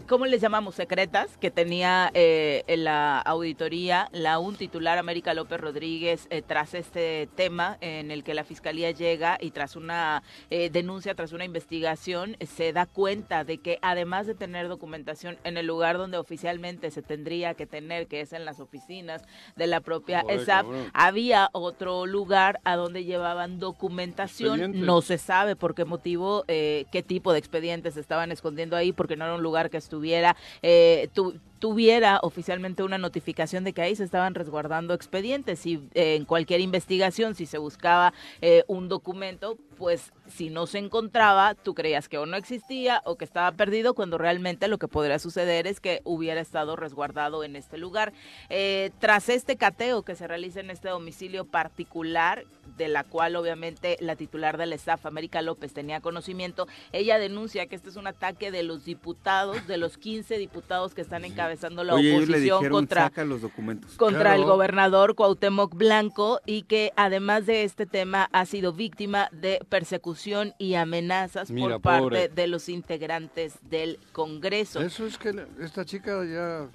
¿cómo 0.08 0.26
les 0.26 0.40
llamamos? 0.40 0.74
Secretas, 0.74 1.36
que 1.38 1.50
tenía 1.50 2.10
eh, 2.14 2.64
en 2.66 2.84
la 2.84 3.20
auditoría 3.20 4.08
la 4.12 4.38
un 4.38 4.56
titular 4.56 4.98
América 4.98 5.34
López 5.34 5.60
Rodríguez 5.60 6.26
eh, 6.30 6.42
tras 6.42 6.74
este 6.74 7.28
tema 7.34 7.78
en 7.80 8.10
el 8.10 8.24
que 8.24 8.34
la 8.34 8.44
Fiscalía 8.44 8.90
llega 8.90 9.38
y 9.40 9.50
tras 9.50 9.76
una 9.76 10.22
eh, 10.50 10.70
denuncia, 10.70 11.14
tras 11.14 11.32
una 11.32 11.44
investigación, 11.44 12.36
se 12.40 12.72
da 12.72 12.86
cuenta 12.86 13.44
de 13.44 13.58
que 13.58 13.78
además 13.82 14.26
de 14.26 14.34
tener 14.34 14.68
documentación 14.68 15.38
en 15.44 15.56
el 15.56 15.66
lugar 15.66 15.98
donde 15.98 16.18
oficialmente 16.18 16.90
se 16.90 17.02
tendría 17.02 17.54
que 17.54 17.66
tener, 17.66 18.06
que 18.06 18.20
es 18.20 18.32
en 18.32 18.44
las 18.44 18.60
oficinas 18.60 19.22
de 19.56 19.66
la 19.66 19.80
propia 19.80 20.22
Joder, 20.22 20.40
ESAP, 20.40 20.66
cabrón. 20.66 20.90
había 20.92 21.50
otro 21.52 22.06
lugar 22.06 22.60
a 22.64 22.76
donde 22.76 23.04
llevaban 23.04 23.58
documentación. 23.58 24.72
No 24.86 25.02
se 25.02 25.18
sabe 25.18 25.56
por 25.56 25.74
qué 25.74 25.84
motivo, 25.84 26.44
eh, 26.48 26.86
qué 26.90 27.02
tipo 27.02 27.32
de 27.32 27.38
expedientes 27.38 27.96
estaban 27.96 28.32
escondiendo 28.32 28.76
ahí, 28.76 28.92
porque 28.92 29.16
no 29.16 29.24
era 29.24 29.34
un 29.34 29.42
lugar 29.42 29.70
que 29.70 29.81
estuviera, 29.82 30.36
eh, 30.62 31.08
tu- 31.14 31.40
tuviera 31.62 32.18
oficialmente 32.24 32.82
una 32.82 32.98
notificación 32.98 33.62
de 33.62 33.72
que 33.72 33.82
ahí 33.82 33.94
se 33.94 34.02
estaban 34.02 34.34
resguardando 34.34 34.94
expedientes. 34.94 35.60
Si 35.60 35.74
eh, 35.94 36.16
en 36.16 36.24
cualquier 36.24 36.60
investigación, 36.60 37.36
si 37.36 37.46
se 37.46 37.56
buscaba 37.56 38.12
eh, 38.40 38.64
un 38.66 38.88
documento, 38.88 39.56
pues 39.76 40.12
si 40.26 40.50
no 40.50 40.66
se 40.66 40.78
encontraba, 40.78 41.54
tú 41.54 41.74
creías 41.74 42.08
que 42.08 42.18
o 42.18 42.26
no 42.26 42.36
existía 42.36 43.00
o 43.04 43.16
que 43.16 43.24
estaba 43.24 43.52
perdido, 43.52 43.94
cuando 43.94 44.18
realmente 44.18 44.66
lo 44.66 44.78
que 44.78 44.88
podría 44.88 45.20
suceder 45.20 45.68
es 45.68 45.78
que 45.78 46.00
hubiera 46.02 46.40
estado 46.40 46.74
resguardado 46.74 47.44
en 47.44 47.54
este 47.54 47.78
lugar. 47.78 48.12
Eh, 48.48 48.90
tras 48.98 49.28
este 49.28 49.56
cateo 49.56 50.02
que 50.02 50.16
se 50.16 50.26
realiza 50.26 50.58
en 50.58 50.70
este 50.70 50.88
domicilio 50.88 51.44
particular, 51.44 52.44
de 52.76 52.88
la 52.88 53.04
cual 53.04 53.36
obviamente 53.36 53.96
la 54.00 54.16
titular 54.16 54.56
del 54.56 54.72
staff, 54.72 55.06
América 55.06 55.42
López, 55.42 55.72
tenía 55.74 56.00
conocimiento, 56.00 56.66
ella 56.92 57.18
denuncia 57.18 57.66
que 57.66 57.76
este 57.76 57.90
es 57.90 57.96
un 57.96 58.06
ataque 58.06 58.50
de 58.50 58.62
los 58.62 58.84
diputados, 58.84 59.66
de 59.66 59.76
los 59.76 59.98
15 59.98 60.38
diputados 60.38 60.94
que 60.94 61.02
están 61.02 61.24
encabezando 61.52 61.84
la 61.84 61.94
Oye, 61.94 62.10
ellos 62.10 62.28
le 62.28 62.34
oposición 62.36 62.58
dijeron, 62.58 62.78
contra 62.78 63.02
saca 63.04 63.24
los 63.24 63.42
documentos. 63.42 63.92
contra 63.96 64.34
el 64.34 64.44
gobernador 64.44 65.14
Cuauhtémoc 65.14 65.74
Blanco 65.74 66.40
y 66.46 66.62
que 66.62 66.92
además 66.96 67.46
de 67.46 67.64
este 67.64 67.86
tema 67.86 68.28
ha 68.32 68.46
sido 68.46 68.72
víctima 68.72 69.28
de 69.32 69.60
persecución 69.68 70.54
y 70.58 70.74
amenazas 70.74 71.50
Mira, 71.50 71.78
por 71.78 71.80
parte 71.80 72.28
de 72.28 72.46
los 72.46 72.68
integrantes 72.68 73.54
del 73.62 73.98
Congreso. 74.12 74.80
Eso 74.80 75.06
es 75.06 75.18
que 75.18 75.46
esta 75.60 75.84
chica 75.84 76.24
ya... 76.24 76.68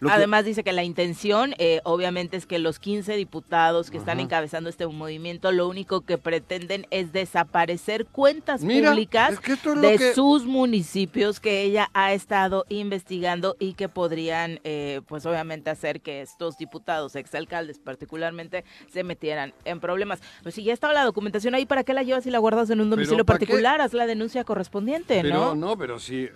Lo 0.00 0.08
que- 0.08 0.14
Además 0.14 0.44
dice 0.46 0.64
que 0.64 0.72
la 0.72 0.82
intención 0.82 1.54
eh, 1.58 1.80
obviamente 1.84 2.36
es 2.38 2.46
que 2.46 2.58
los 2.58 2.78
15 2.78 3.16
diputados 3.16 3.90
que 3.90 3.98
están 3.98 4.18
encabezando 4.18 4.70
este 4.70 4.86
movimiento 4.86 5.52
lo 5.52 5.68
único 5.68 6.00
que 6.00 6.16
pretenden 6.16 6.86
es 6.90 7.12
desaparecer 7.12 8.06
cuentas 8.06 8.62
Mira, 8.62 8.90
públicas 8.90 9.32
es 9.34 9.40
que 9.40 9.52
es 9.52 9.62
de 9.82 9.98
que- 9.98 10.14
sus 10.14 10.46
municipios 10.46 11.38
que 11.38 11.62
ella 11.62 11.90
ha 11.92 12.14
estado 12.14 12.64
investigando 12.70 13.56
y 13.58 13.74
que 13.74 13.88
podrían 13.90 14.60
eh, 14.64 15.02
pues 15.06 15.26
obviamente 15.26 15.68
hacer 15.70 16.00
que 16.00 16.22
estos 16.22 16.56
diputados, 16.56 17.14
exalcaldes 17.14 17.78
particularmente, 17.78 18.64
se 18.90 19.04
metieran 19.04 19.52
en 19.66 19.80
problemas. 19.80 20.20
Pues 20.42 20.54
si 20.54 20.64
ya 20.64 20.72
estaba 20.72 20.94
la 20.94 21.04
documentación 21.04 21.54
ahí, 21.54 21.66
¿para 21.66 21.84
qué 21.84 21.92
la 21.92 22.02
llevas 22.02 22.24
y 22.26 22.30
la 22.30 22.38
guardas 22.38 22.70
en 22.70 22.80
un 22.80 22.86
Pero 22.88 22.96
domicilio 22.96 23.24
¿para 23.26 23.38
qué? 23.38 23.44
particular? 23.46 23.80
Haz 23.82 23.92
la 23.92 24.06
denuncia 24.06 24.44
correspondiente, 24.44 25.20
Pero 25.22 25.34
¿no? 25.34 25.54
no, 25.54 25.76
pero 25.76 25.98
sí, 25.98 26.28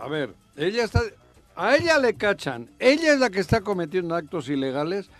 a 0.00 0.08
ver, 0.08 0.34
ella 0.56 0.84
está, 0.84 1.02
a 1.56 1.76
ella 1.76 1.98
le 1.98 2.14
cachan, 2.14 2.68
ella 2.78 3.12
es 3.14 3.20
la 3.20 3.30
que 3.30 3.40
está 3.40 3.60
cometiendo 3.60 4.14
actos 4.14 4.48
ilegales 4.48 5.10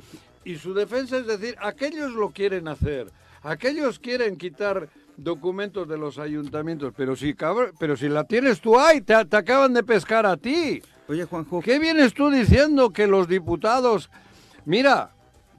y 0.45 0.57
su 0.57 0.75
defensa 0.75 1.19
es 1.19 1.27
decir, 1.27 1.57
aquellos 1.61 2.13
lo 2.13 2.31
quieren 2.31 2.69
hacer, 2.69 3.09
aquellos 3.43 3.99
quieren 3.99 4.37
quitar 4.37 4.89
documentos 5.17 5.87
de 5.89 5.99
los 5.99 6.19
ayuntamientos, 6.19 6.95
pero 6.97 7.15
si 7.17 7.35
cabr- 7.35 7.73
pero 7.79 7.97
si 7.97 8.09
la 8.09 8.25
tienes 8.25 8.61
tú 8.61 8.79
ahí, 8.79 9.01
te, 9.03 9.25
te 9.27 9.37
acaban 9.37 9.75
de 9.75 9.83
pescar 9.83 10.25
a 10.27 10.37
ti. 10.37 10.83
Oye, 11.09 11.25
Juanjo, 11.27 11.61
¿Qué 11.61 11.79
vienes 11.79 12.15
tú 12.15 12.31
diciendo 12.31 12.91
que 12.91 13.07
los 13.07 13.29
diputados, 13.29 14.09
mira, 14.65 15.11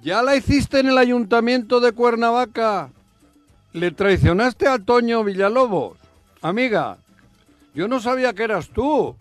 ya 0.01 0.23
la 0.23 0.35
hiciste 0.35 0.79
en 0.79 0.87
el 0.87 0.97
ayuntamiento 0.97 1.79
de 1.79 1.91
Cuernavaca, 1.91 2.89
le 3.73 3.91
traicionaste 3.91 4.67
a 4.67 4.79
Toño 4.79 5.23
Villalobos, 5.23 5.97
amiga, 6.41 6.97
yo 7.75 7.87
no 7.87 7.99
sabía 7.99 8.33
que 8.33 8.43
eras 8.43 8.69
tú. 8.69 9.15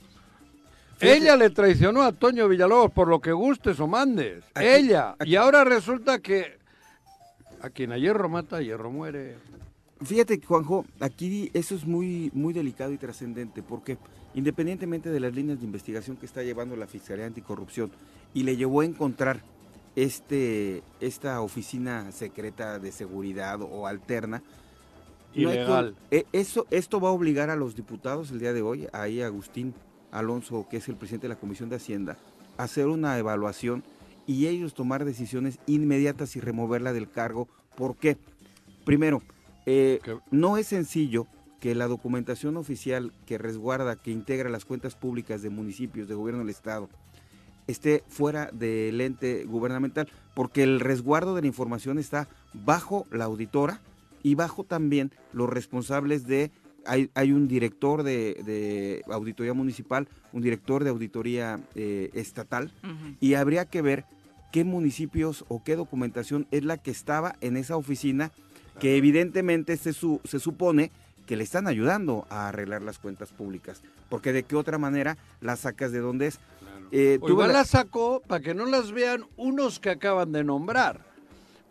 Ella 1.02 1.36
le 1.36 1.50
traicionó 1.50 2.02
a 2.02 2.12
Toño 2.12 2.48
Villalobos 2.48 2.90
por 2.92 3.08
lo 3.08 3.20
que 3.20 3.32
gustes 3.32 3.78
o 3.80 3.86
mandes. 3.86 4.44
Aquí- 4.54 4.66
Ella. 4.66 5.16
aquí- 5.18 5.30
Y 5.30 5.36
ahora 5.36 5.64
resulta 5.64 6.18
que 6.20 6.58
a 7.60 7.70
quien 7.70 7.92
a 7.92 7.98
hierro 7.98 8.28
mata, 8.28 8.56
a 8.56 8.62
hierro 8.62 8.90
muere. 8.90 9.36
Fíjate, 10.04 10.40
Juanjo, 10.44 10.84
aquí 11.00 11.50
eso 11.54 11.74
es 11.76 11.86
muy, 11.86 12.30
muy 12.34 12.52
delicado 12.52 12.92
y 12.92 12.98
trascendente, 12.98 13.62
porque 13.62 13.98
independientemente 14.34 15.10
de 15.10 15.20
las 15.20 15.32
líneas 15.34 15.60
de 15.60 15.66
investigación 15.66 16.16
que 16.16 16.26
está 16.26 16.42
llevando 16.42 16.74
la 16.74 16.86
Fiscalía 16.88 17.26
Anticorrupción 17.26 17.92
y 18.34 18.42
le 18.42 18.56
llevó 18.56 18.80
a 18.80 18.84
encontrar 18.84 19.42
este, 19.94 20.82
esta 21.00 21.40
oficina 21.40 22.10
secreta 22.12 22.78
de 22.78 22.90
seguridad 22.92 23.60
o 23.60 23.86
alterna, 23.86 24.42
no 25.34 25.50
hay 25.50 25.56
Ilegal. 25.56 25.94
eh, 26.10 26.24
eso, 26.32 26.66
esto 26.70 26.98
va 27.00 27.10
a 27.10 27.12
obligar 27.12 27.50
a 27.50 27.56
los 27.56 27.76
diputados 27.76 28.30
el 28.30 28.40
día 28.40 28.52
de 28.52 28.62
hoy, 28.62 28.88
ahí 28.92 29.20
Agustín 29.22 29.74
Alonso, 30.12 30.68
que 30.70 30.76
es 30.76 30.88
el 30.88 30.96
presidente 30.96 31.26
de 31.26 31.34
la 31.34 31.40
Comisión 31.40 31.68
de 31.68 31.76
Hacienda, 31.76 32.16
hacer 32.58 32.86
una 32.86 33.18
evaluación 33.18 33.82
y 34.26 34.46
ellos 34.46 34.74
tomar 34.74 35.04
decisiones 35.04 35.58
inmediatas 35.66 36.36
y 36.36 36.40
removerla 36.40 36.92
del 36.92 37.10
cargo. 37.10 37.48
¿Por 37.76 37.96
qué? 37.96 38.16
Primero, 38.84 39.22
eh, 39.66 40.00
no 40.30 40.56
es 40.56 40.68
sencillo 40.68 41.26
que 41.60 41.74
la 41.74 41.86
documentación 41.86 42.56
oficial 42.56 43.12
que 43.26 43.38
resguarda, 43.38 43.96
que 43.96 44.10
integra 44.10 44.50
las 44.50 44.64
cuentas 44.64 44.96
públicas 44.96 45.42
de 45.42 45.50
municipios, 45.50 46.08
de 46.08 46.14
gobierno 46.14 46.40
del 46.40 46.50
Estado, 46.50 46.88
esté 47.66 48.02
fuera 48.08 48.50
del 48.52 49.00
ente 49.00 49.44
gubernamental, 49.44 50.08
porque 50.34 50.62
el 50.64 50.80
resguardo 50.80 51.34
de 51.34 51.42
la 51.42 51.46
información 51.46 51.98
está 51.98 52.28
bajo 52.52 53.06
la 53.10 53.24
auditora 53.24 53.80
y 54.22 54.34
bajo 54.34 54.64
también 54.64 55.12
los 55.32 55.48
responsables 55.48 56.26
de, 56.26 56.50
hay, 56.86 57.10
hay 57.14 57.32
un 57.32 57.48
director 57.48 58.02
de, 58.02 58.34
de 58.44 59.02
auditoría 59.12 59.54
municipal, 59.54 60.08
un 60.32 60.42
director 60.42 60.84
de 60.84 60.90
auditoría 60.90 61.60
eh, 61.74 62.10
estatal, 62.14 62.72
y 63.20 63.34
habría 63.34 63.64
que 63.66 63.82
ver 63.82 64.04
qué 64.52 64.64
municipios 64.64 65.44
o 65.48 65.62
qué 65.64 65.76
documentación 65.76 66.46
es 66.50 66.64
la 66.64 66.76
que 66.78 66.90
estaba 66.90 67.36
en 67.40 67.56
esa 67.56 67.76
oficina, 67.76 68.30
que 68.80 68.96
evidentemente 68.96 69.76
se, 69.76 69.92
su- 69.92 70.20
se 70.24 70.38
supone 70.40 70.90
que 71.26 71.36
le 71.36 71.44
están 71.44 71.66
ayudando 71.68 72.26
a 72.30 72.48
arreglar 72.48 72.82
las 72.82 72.98
cuentas 72.98 73.30
públicas, 73.30 73.80
porque 74.08 74.32
de 74.32 74.42
qué 74.42 74.56
otra 74.56 74.76
manera 74.78 75.16
las 75.40 75.60
sacas 75.60 75.92
de 75.92 76.00
dónde 76.00 76.26
es. 76.28 76.38
Eh, 76.90 77.16
O 77.20 77.26
tuve 77.26 77.30
igual 77.32 77.48
la- 77.48 77.58
la 77.60 77.64
sacó 77.64 78.20
para 78.26 78.42
que 78.42 78.54
no 78.54 78.66
las 78.66 78.92
vean 78.92 79.24
unos 79.36 79.78
que 79.80 79.88
acaban 79.90 80.32
de 80.32 80.44
nombrar. 80.44 81.00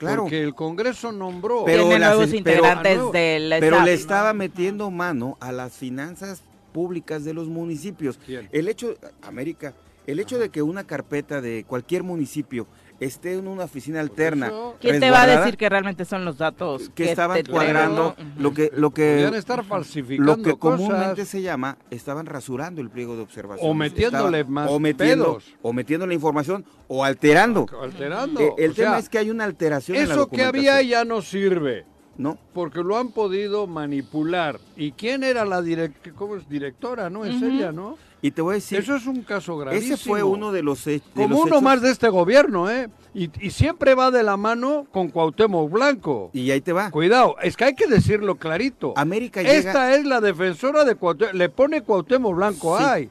Claro. 0.01 0.23
Porque 0.23 0.41
el 0.41 0.55
Congreso 0.55 1.11
nombró. 1.11 1.63
Pero 1.65 1.83
Tiene 1.83 1.99
las- 1.99 2.09
nuevos 2.15 2.25
pero- 2.27 2.37
integrantes 2.37 2.97
no. 2.97 3.11
del 3.11 3.55
pero 3.59 3.77
le 3.81 3.91
¿no? 3.91 3.97
estaba 3.97 4.33
metiendo 4.33 4.89
mano 4.91 5.37
a 5.39 5.51
las 5.51 5.73
finanzas 5.73 6.41
públicas 6.73 7.23
de 7.23 7.33
los 7.33 7.47
municipios. 7.47 8.17
¿Quién? 8.25 8.49
El 8.51 8.67
hecho, 8.67 8.95
América, 9.21 9.73
el 10.07 10.19
hecho 10.19 10.39
de 10.39 10.49
que 10.49 10.61
una 10.63 10.83
carpeta 10.85 11.39
de 11.41 11.63
cualquier 11.67 12.01
municipio 12.03 12.65
esté 13.01 13.33
en 13.33 13.47
una 13.47 13.63
oficina 13.65 13.99
alterna, 13.99 14.51
¿Quién 14.79 14.99
te 14.99 15.09
va 15.11 15.23
a 15.23 15.27
decir 15.27 15.57
que 15.57 15.67
realmente 15.67 16.05
son 16.05 16.23
los 16.23 16.37
datos 16.37 16.89
que 16.95 17.09
estaban 17.11 17.43
cuadrando 17.43 18.15
lo 18.37 18.53
que 18.53 18.71
lo 18.73 18.91
que 18.91 19.25
estar 19.35 19.65
falsificando 19.65 20.37
lo 20.37 20.43
que 20.43 20.55
cosas. 20.57 20.79
comúnmente 20.87 21.25
se 21.25 21.41
llama 21.41 21.77
estaban 21.89 22.27
rasurando 22.27 22.79
el 22.79 22.89
pliego 22.89 23.15
de 23.15 23.23
observación 23.23 23.69
O 23.69 23.73
metiéndole 23.73 24.43
más 24.45 24.69
o 24.69 24.79
metiendo 24.79 25.25
pedos. 25.25 25.45
o 25.63 25.73
metiendo 25.73 26.05
la 26.07 26.13
información 26.13 26.63
o 26.87 27.03
alterando 27.03 27.65
Alterando. 27.81 28.39
Eh, 28.39 28.53
el 28.59 28.71
O 28.71 28.73
tema 28.75 28.89
sea, 28.91 28.99
es 28.99 29.09
que 29.09 29.17
hay 29.17 29.29
una 29.31 29.43
alteración 29.45 29.97
en 29.97 30.07
la 30.07 30.13
Eso 30.13 30.27
que 30.27 30.43
había 30.43 30.81
ya 30.83 31.03
no 31.03 31.21
sirve. 31.23 31.85
no 32.17 32.37
Porque 32.53 32.83
lo 32.83 32.97
han 32.97 33.09
podido 33.09 33.65
manipular. 33.67 34.59
¿Y 34.75 34.91
quién 34.91 35.23
era 35.23 35.43
la 35.43 35.61
direc 35.61 36.13
¿cómo 36.13 36.35
es? 36.35 36.47
directora? 36.47 37.09
¿No? 37.09 37.25
Es 37.25 37.41
ella, 37.41 37.71
¿no? 37.71 37.97
Y 38.21 38.31
te 38.31 38.41
voy 38.41 38.51
a 38.51 38.55
decir 38.55 38.79
Eso 38.79 38.95
es 38.95 39.07
un 39.07 39.21
caso 39.23 39.57
gravísimo. 39.57 39.95
ese 39.95 40.09
fue 40.09 40.21
uno 40.23 40.51
de 40.51 40.61
los, 40.63 40.85
de 40.85 41.01
Como 41.15 41.27
los 41.29 41.37
uno 41.39 41.47
hechos- 41.55 41.61
más 41.63 41.81
de 41.81 41.91
este 41.91 42.09
gobierno, 42.09 42.69
¿eh? 42.69 42.87
Y, 43.13 43.29
y 43.45 43.49
siempre 43.51 43.93
va 43.95 44.11
de 44.11 44.23
la 44.23 44.37
mano 44.37 44.85
con 44.91 45.09
Cuauhtémoc 45.09 45.69
Blanco. 45.71 46.29
y 46.33 46.49
ahí 46.51 46.61
te 46.61 46.71
va 46.71 46.91
Cuidado, 46.91 47.35
es 47.41 47.57
que 47.57 47.65
hay 47.65 47.75
que 47.75 47.87
decirlo 47.87 48.35
clarito. 48.35 48.93
América 48.95 49.41
llega 49.41 49.53
Esta 49.55 49.95
es 49.95 50.05
la 50.05 50.21
defensora 50.21 50.85
de 50.85 50.95
Cuauhtémoc. 50.95 51.33
Le 51.33 51.49
pone 51.49 51.81
Cuauhtémoc 51.81 52.35
Blanco. 52.35 52.77
Sí. 52.77 52.83
Ay, 52.87 53.09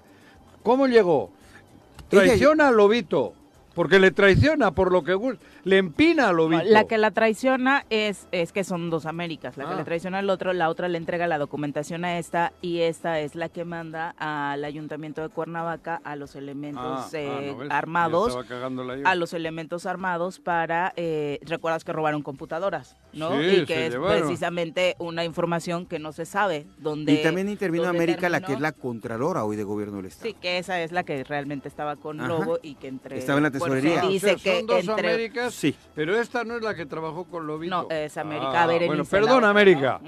¿cómo 0.62 0.86
llegó? 0.86 1.30
Ella- 2.10 2.22
Traiciona 2.24 2.68
a 2.68 2.70
Lobito. 2.70 3.34
Porque 3.74 3.98
le 4.00 4.10
traiciona 4.10 4.72
por 4.72 4.92
lo 4.92 5.04
que. 5.04 5.16
Le 5.64 5.76
empina 5.78 6.28
a 6.28 6.32
Lobito. 6.32 6.62
La 6.66 6.84
que 6.84 6.96
la 6.98 7.10
traiciona 7.10 7.84
es, 7.90 8.26
es 8.32 8.50
que 8.52 8.64
son 8.64 8.88
dos 8.90 9.06
Américas. 9.06 9.56
La 9.56 9.66
que 9.66 9.74
Ah. 9.74 9.76
le 9.76 9.84
traiciona 9.84 10.18
al 10.18 10.30
otro, 10.30 10.52
la 10.52 10.68
otra 10.70 10.88
le 10.88 10.96
entrega 10.98 11.26
la 11.26 11.38
documentación 11.38 12.04
a 12.04 12.18
esta 12.18 12.52
y 12.62 12.80
esta 12.80 13.20
es 13.20 13.34
la 13.34 13.48
que 13.48 13.64
manda 13.64 14.14
al 14.18 14.64
ayuntamiento 14.64 15.20
de 15.22 15.28
Cuernavaca 15.28 16.00
a 16.02 16.16
los 16.16 16.34
elementos 16.34 16.82
Ah, 16.84 17.04
ah, 17.12 17.16
eh, 17.18 17.52
¿no 17.52 17.58
ves? 17.58 17.68
Ya 17.68 17.76
armados. 17.78 18.38
a 19.04 19.14
los 19.14 19.32
elementos 19.34 19.86
armados 19.86 20.40
para, 20.40 20.92
eh, 20.96 21.38
recuerdas 21.42 21.84
que 21.84 21.92
robaron 21.92 22.22
computadoras, 22.22 22.96
¿no? 23.12 23.32
Sí, 23.38 23.44
y 23.46 23.56
se 23.60 23.64
que 23.66 23.86
es 23.86 23.92
llevaron. 23.92 24.18
precisamente 24.22 24.96
una 24.98 25.24
información 25.24 25.86
que 25.86 25.98
no 25.98 26.12
se 26.12 26.24
sabe 26.24 26.66
dónde. 26.78 27.12
y 27.12 27.22
también 27.22 27.48
intervino 27.48 27.86
América 27.88 28.28
la 28.28 28.40
que 28.40 28.54
es 28.54 28.60
la 28.60 28.72
contralora 28.72 29.44
hoy 29.44 29.56
de 29.56 29.64
gobierno 29.64 29.98
del 29.98 30.06
estado 30.06 30.28
Sí, 30.30 30.36
que 30.40 30.58
esa 30.58 30.80
es 30.80 30.90
la 30.92 31.04
que 31.04 31.22
realmente 31.24 31.68
estaba 31.68 31.96
con 31.96 32.18
Ajá. 32.20 32.28
Lobo 32.28 32.58
y 32.62 32.74
que 32.76 32.88
entre... 32.88 33.18
Estaba 33.18 33.38
en 33.38 33.44
la 33.44 33.50
tesorería. 33.64 34.04
O 34.04 34.08
Dice 34.08 34.26
sea, 34.26 34.36
que 34.36 34.56
son 34.58 34.66
dos 34.66 34.80
entre... 34.88 35.08
Américas, 35.12 35.54
Sí. 35.54 35.74
pero 35.94 36.18
esta 36.18 36.44
no 36.44 36.56
es 36.56 36.62
la 36.62 36.74
que 36.74 36.86
trabajó 36.86 37.24
con 37.24 37.46
Lobito. 37.46 37.82
No, 37.88 37.90
es 37.90 38.16
América 38.16 38.62
Ah, 38.62 38.66
Berenice, 38.66 38.86
Bueno, 38.88 39.04
perdón, 39.04 39.44
América. 39.44 40.00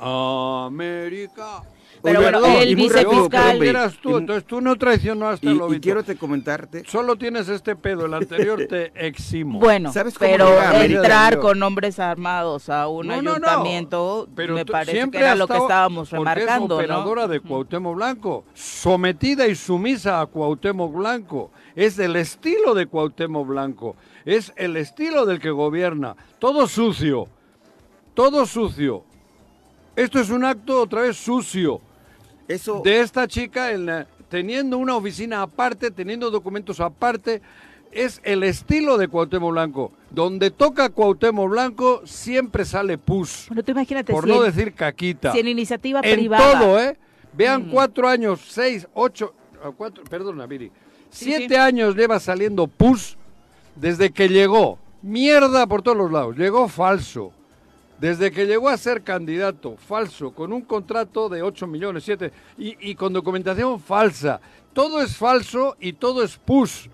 América. 0.00 1.62
Pero 2.04 2.18
Oye, 2.20 2.30
bueno, 2.30 2.42
perdón, 2.42 2.62
el 2.62 2.76
vicefiscal- 2.76 3.62
eras 3.64 3.94
tú, 3.96 4.18
entonces 4.18 4.44
tú 4.44 4.60
no 4.60 4.76
traicionaste 4.76 5.46
Y, 5.46 5.58
al 5.58 5.74
y 5.74 5.80
quiero 5.80 6.04
te 6.04 6.16
comentarte, 6.16 6.82
Solo 6.86 7.16
tienes 7.16 7.48
este 7.48 7.76
pedo, 7.76 8.04
el 8.04 8.12
anterior 8.12 8.66
te 8.68 8.92
eximo. 8.94 9.58
Bueno, 9.58 9.90
¿Sabes 9.90 10.18
cómo 10.18 10.30
pero 10.30 10.48
entrar 10.82 11.38
con 11.38 11.62
hombres 11.62 11.98
armados 11.98 12.68
a 12.68 12.88
un 12.88 13.06
No, 13.06 13.16
no, 13.22 13.22
no. 13.22 13.46
ayuntamiento 13.46 14.28
Pero 14.36 14.54
me 14.54 14.66
parece 14.66 15.10
que 15.10 15.16
era 15.16 15.34
lo 15.34 15.48
que 15.48 15.56
estábamos 15.56 16.10
remarcando, 16.10 16.78
es 16.78 16.84
operadora 16.84 17.22
¿no? 17.22 17.28
de 17.28 17.40
Cuauhtémoc 17.40 17.96
Blanco, 17.96 18.44
sometida 18.52 19.46
y 19.48 19.54
sumisa 19.54 20.20
a 20.20 20.26
Cuauhtémoc 20.26 20.92
Blanco. 20.92 21.52
Es 21.74 21.98
el 21.98 22.16
estilo 22.16 22.74
de 22.74 22.84
Cuauhtémoc 22.84 23.46
Blanco. 23.46 23.96
Es 24.26 24.52
el 24.56 24.76
estilo 24.76 25.24
del 25.24 25.40
que 25.40 25.50
gobierna. 25.50 26.16
Todo 26.38 26.68
sucio. 26.68 27.28
Todo 28.12 28.44
sucio. 28.44 29.04
Esto 29.96 30.20
es 30.20 30.28
un 30.28 30.44
acto 30.44 30.82
otra 30.82 31.00
vez 31.00 31.16
sucio 31.16 31.80
eso 32.48 32.80
de 32.84 33.00
esta 33.00 33.26
chica 33.28 33.72
en 33.72 33.86
la- 33.86 34.06
teniendo 34.28 34.78
una 34.78 34.96
oficina 34.96 35.42
aparte, 35.42 35.90
teniendo 35.90 36.30
documentos 36.30 36.80
aparte. 36.80 37.40
Es 37.92 38.20
el 38.24 38.42
estilo 38.42 38.98
de 38.98 39.06
Cuauhtémoc 39.06 39.52
Blanco. 39.52 39.92
Donde 40.10 40.50
toca 40.50 40.88
Cuauhtémoc 40.88 41.48
Blanco 41.48 42.02
siempre 42.04 42.64
sale 42.64 42.98
pus. 42.98 43.46
Pero 43.48 43.62
tú 43.62 43.70
imagínate 43.70 44.12
Por 44.12 44.24
si, 44.24 44.30
no 44.30 44.44
en, 44.44 44.52
decir 44.52 44.74
caquita. 44.74 45.30
si 45.30 45.38
en 45.38 45.46
iniciativa 45.48 46.00
En 46.02 46.18
privada. 46.18 46.58
todo, 46.58 46.80
¿eh? 46.80 46.96
Vean 47.34 47.68
Mm. 47.68 47.70
cuatro 47.70 48.08
años, 48.08 48.40
seis, 48.48 48.88
ocho, 48.94 49.32
ah, 49.64 49.70
cuatro, 49.76 50.02
perdona, 50.04 50.44
Viri. 50.46 50.72
Sí, 51.10 51.26
Siete 51.26 51.54
sí. 51.54 51.60
años 51.60 51.94
lleva 51.94 52.18
saliendo 52.18 52.66
pus 52.66 53.16
desde 53.76 54.10
que 54.10 54.28
llegó. 54.28 54.78
Mierda 55.02 55.64
por 55.68 55.82
todos 55.82 55.96
los 55.96 56.10
lados. 56.10 56.36
Llegó 56.36 56.66
falso. 56.66 57.30
Desde 58.04 58.30
que 58.30 58.44
llegó 58.46 58.68
a 58.68 58.76
ser 58.76 59.02
candidato, 59.02 59.78
falso, 59.78 60.30
con 60.32 60.52
un 60.52 60.60
contrato 60.60 61.30
de 61.30 61.40
8 61.40 61.66
millones, 61.66 62.04
7, 62.04 62.30
y, 62.58 62.90
y 62.90 62.94
con 62.96 63.14
documentación 63.14 63.80
falsa. 63.80 64.42
Todo 64.74 65.00
es 65.00 65.16
falso 65.16 65.74
y 65.80 65.94
todo 65.94 66.22
es 66.22 66.36
pus. 66.36 66.90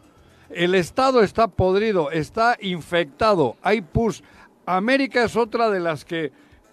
El 0.51 0.77
Estado 0.77 1.21
está 1.21 1.49
podrido, 1.49 2.13
está 2.13 2.57
infectado, 2.61 3.57
hay 3.61 3.81
pus. 3.81 4.23
América 4.65 5.25
es 5.25 5.35
otra 5.35 5.69
de 5.69 5.81
las 5.81 6.05
que 6.05 6.31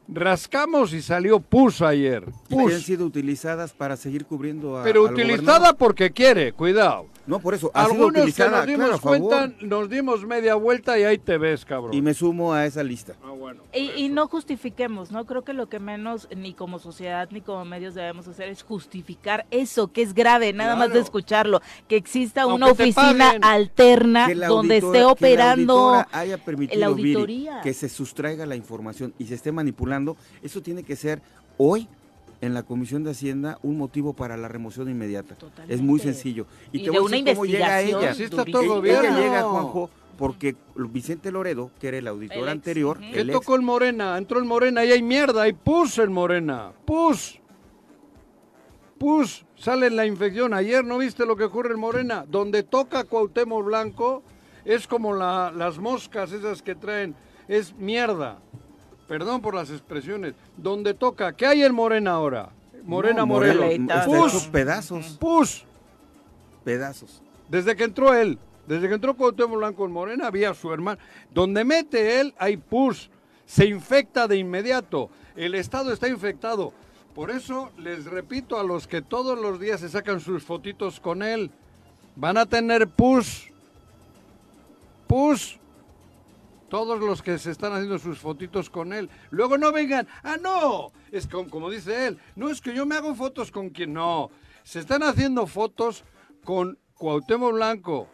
rascamos 0.08 0.94
y 0.94 1.02
salió 1.02 1.40
pus 1.40 1.82
ayer. 1.82 2.24
y 2.50 2.56
que 2.56 2.62
han 2.62 2.62
Pus. 2.66 2.84
sido 2.84 3.06
utilizadas 3.06 3.74
para 3.74 3.98
seguir 3.98 4.26
cubriendo 4.26 4.78
a 4.78 4.84
Pero 4.84 5.06
al 5.06 5.14
utilizada 5.14 5.42
gobernador. 5.58 5.78
porque 5.78 6.12
quiere, 6.12 6.54
cuidado. 6.54 7.06
No, 7.26 7.40
por 7.42 7.54
eso, 7.54 7.70
ha 7.74 7.82
sido 7.84 7.92
Algunos 7.92 8.14
que 8.14 8.20
utilizada, 8.22 8.58
nos 8.60 8.68
dimos 8.68 8.88
claro, 8.88 9.02
cuenta, 9.02 9.54
nos 9.60 9.90
dimos 9.90 10.26
media 10.26 10.56
vuelta 10.56 10.98
y 10.98 11.04
ahí 11.04 11.18
te 11.18 11.38
ves, 11.38 11.66
cabrón. 11.66 11.94
Y 11.94 12.02
me 12.02 12.14
sumo 12.14 12.54
a 12.54 12.66
esa 12.66 12.82
lista. 12.84 13.16
Ah, 13.22 13.32
bueno. 13.32 13.64
Y, 13.74 13.92
y 13.98 14.08
no 14.08 14.28
justifiquemos, 14.30 15.12
¿no? 15.12 15.26
Creo 15.26 15.42
que 15.44 15.52
lo 15.52 15.68
que 15.68 15.80
menos 15.80 16.30
ni 16.34 16.54
como 16.54 16.80
sociedad 16.80 17.28
ni 17.32 17.42
como 17.42 17.66
medios 17.66 17.96
debemos 17.96 18.30
hacer 18.30 18.48
es 18.48 18.64
justificar 18.64 19.46
eso, 19.52 19.92
que 19.92 20.04
es 20.04 20.14
grave, 20.14 20.54
nada 20.54 20.78
más 20.78 20.94
de 20.94 21.00
escucharlo, 21.02 21.62
que 21.90 21.98
exista 21.98 22.44
Aunque 22.44 22.56
una 22.56 22.72
oficina 22.72 23.36
alterna 23.42 24.30
donde 24.48 24.78
esté 24.78 24.92
que 24.94 25.00
la 25.00 25.08
operando 25.10 26.06
haya 26.14 26.38
permitido, 26.38 26.80
la 26.80 26.90
Viri, 26.96 27.14
auditoría. 27.14 27.60
que 27.62 27.74
se 27.74 27.90
sustraiga 27.90 28.46
la 28.46 28.56
información 28.56 29.14
y 29.20 29.26
se 29.26 29.36
esté 29.36 29.52
manipulando, 29.52 29.97
eso 30.44 30.62
tiene 30.62 30.84
que 30.84 30.96
ser 30.96 31.22
hoy 31.58 31.88
en 32.42 32.54
la 32.54 32.62
Comisión 32.64 33.04
de 33.04 33.12
Hacienda 33.12 33.58
un 33.64 33.78
motivo 33.78 34.14
para 34.14 34.38
la 34.38 34.48
remoción 34.48 34.90
inmediata. 34.90 35.36
Totalmente. 35.36 35.74
Es 35.74 35.82
muy 35.82 36.00
sencillo. 36.00 36.46
Y, 36.72 36.82
Y 36.82 36.86
te 36.86 36.92
de 36.92 37.00
voy 37.00 37.08
a 37.12 37.16
decir 37.18 37.34
cómo 37.34 37.46
llega 37.46 37.82
ella. 37.82 38.12
Así 38.12 38.24
está 38.24 38.46
todo 38.46 38.62
el 38.62 38.66
Ella 38.68 38.76
gobierno. 38.76 39.20
llega, 39.20 39.42
Juanjo, 39.44 39.90
porque 40.18 40.56
Vicente 40.76 41.32
Loredo, 41.32 41.72
que 41.80 41.88
era 41.88 41.98
el 41.98 42.08
auditor 42.08 42.38
El 42.38 42.44
ex, 42.44 42.52
anterior, 42.52 42.98
ujú. 43.00 43.12
¿Qué 43.12 43.22
el 43.22 43.30
ex, 43.32 43.40
tocó 43.40 43.56
el 43.56 43.62
Morena? 43.64 44.18
Entró 44.18 44.38
el 44.40 44.46
Morena 44.46 44.86
y 44.86 44.92
hay 44.92 45.02
mierda, 45.02 45.42
hay 45.44 45.54
pus 45.54 45.98
en 45.98 46.12
Morena. 46.12 46.72
Pus. 46.86 47.40
Pus. 49.00 49.46
Sale 49.56 49.90
la 49.90 50.06
infección. 50.06 50.54
Ayer 50.54 50.84
no 50.84 50.98
viste 50.98 51.26
lo 51.26 51.36
que 51.36 51.44
ocurre 51.44 51.74
en 51.74 51.80
Morena. 51.80 52.26
Donde 52.28 52.64
toca 52.64 53.04
Cuauhtémoc 53.04 53.66
Blanco 53.66 54.24
es 54.66 54.88
como 54.88 55.14
la- 55.14 55.52
las 55.56 55.78
moscas 55.80 56.32
esas 56.32 56.62
que 56.62 56.76
traen. 56.76 57.16
Es 57.48 57.76
mierda. 57.76 58.40
Perdón 59.08 59.42
por 59.42 59.56
las 59.56 59.70
expresiones. 59.70 60.34
Donde 60.58 60.94
toca. 60.94 61.34
¿Qué 61.34 61.46
hay 61.46 61.64
en 61.64 61.74
Morena 61.74 62.12
ahora? 62.12 62.50
Morena 62.84 63.20
no, 63.20 63.28
Morelos. 63.28 63.66
Está 63.72 64.06
Pus. 64.06 64.48
pedazos, 64.48 65.18
Pus. 65.20 65.66
pedazos. 66.64 67.22
Desde 67.50 67.76
que 67.76 67.84
entró 67.84 68.14
él, 68.14 68.38
desde 68.66 68.88
que 68.88 68.96
entró 68.96 69.16
Cuauhtémoc 69.16 69.58
Blanco 69.58 69.86
en 69.86 69.92
Morena, 69.92 70.28
había 70.28 70.54
su 70.54 70.74
hermano. 70.74 71.00
Donde 71.34 71.64
mete 71.64 72.20
él, 72.20 72.34
hay 72.38 72.58
pus. 72.58 73.10
Se 73.46 73.66
infecta 73.66 74.28
de 74.28 74.38
inmediato. 74.38 75.10
El 75.36 75.56
Estado 75.56 75.94
está 75.94 76.08
infectado. 76.10 76.74
Por 77.16 77.32
eso 77.32 77.72
les 77.78 78.06
repito 78.06 78.60
a 78.60 78.64
los 78.64 78.88
que 78.88 79.02
todos 79.02 79.40
los 79.40 79.60
días 79.60 79.80
se 79.80 79.90
sacan 79.90 80.20
sus 80.20 80.44
fotitos 80.44 81.00
con 81.00 81.24
él, 81.24 81.50
van 82.16 82.38
a 82.38 82.46
tener 82.46 82.88
pus. 82.88 83.50
Pus. 85.08 85.58
Todos 86.70 87.00
los 87.00 87.22
que 87.22 87.38
se 87.38 87.52
están 87.52 87.74
haciendo 87.74 87.98
sus 87.98 88.20
fotitos 88.20 88.70
con 88.70 88.94
él. 88.94 89.10
Luego 89.30 89.58
no 89.58 89.72
vengan, 89.72 90.08
ah, 90.24 90.38
no, 90.42 90.92
es 91.12 91.28
como, 91.28 91.50
como 91.50 91.70
dice 91.70 92.08
él, 92.08 92.20
no 92.36 92.50
es 92.50 92.62
que 92.62 92.74
yo 92.74 92.86
me 92.86 92.96
hago 92.96 93.16
fotos 93.16 93.52
con 93.52 93.70
quien 93.70 93.94
no. 93.94 94.30
Se 94.64 94.80
están 94.80 95.04
haciendo 95.04 95.48
fotos 95.48 96.04
con 96.44 96.78
Cuauhtémoc 96.96 97.54
Blanco. 97.54 98.10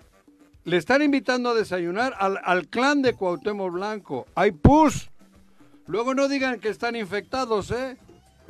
Le 0.65 0.77
están 0.77 1.01
invitando 1.01 1.49
a 1.49 1.53
desayunar 1.55 2.13
al, 2.19 2.39
al 2.43 2.67
clan 2.67 3.01
de 3.01 3.13
Cuauhtémoc 3.13 3.73
Blanco. 3.73 4.27
Hay 4.35 4.51
pus. 4.51 5.09
Luego 5.87 6.13
no 6.13 6.27
digan 6.27 6.59
que 6.59 6.69
están 6.69 6.95
infectados, 6.95 7.71
¿eh? 7.71 7.97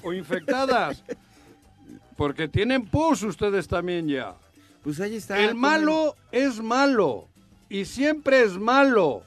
O 0.03 0.13
infectadas. 0.13 1.03
Porque 2.17 2.47
tienen 2.47 2.85
pus 2.85 3.23
ustedes 3.23 3.67
también 3.67 4.07
ya. 4.07 4.35
Pues 4.83 4.99
ahí 4.99 5.15
está. 5.15 5.39
El 5.39 5.55
malo 5.55 6.15
es 6.31 6.61
malo. 6.61 7.29
Y 7.69 7.85
siempre 7.85 8.43
es 8.43 8.57
malo. 8.57 9.23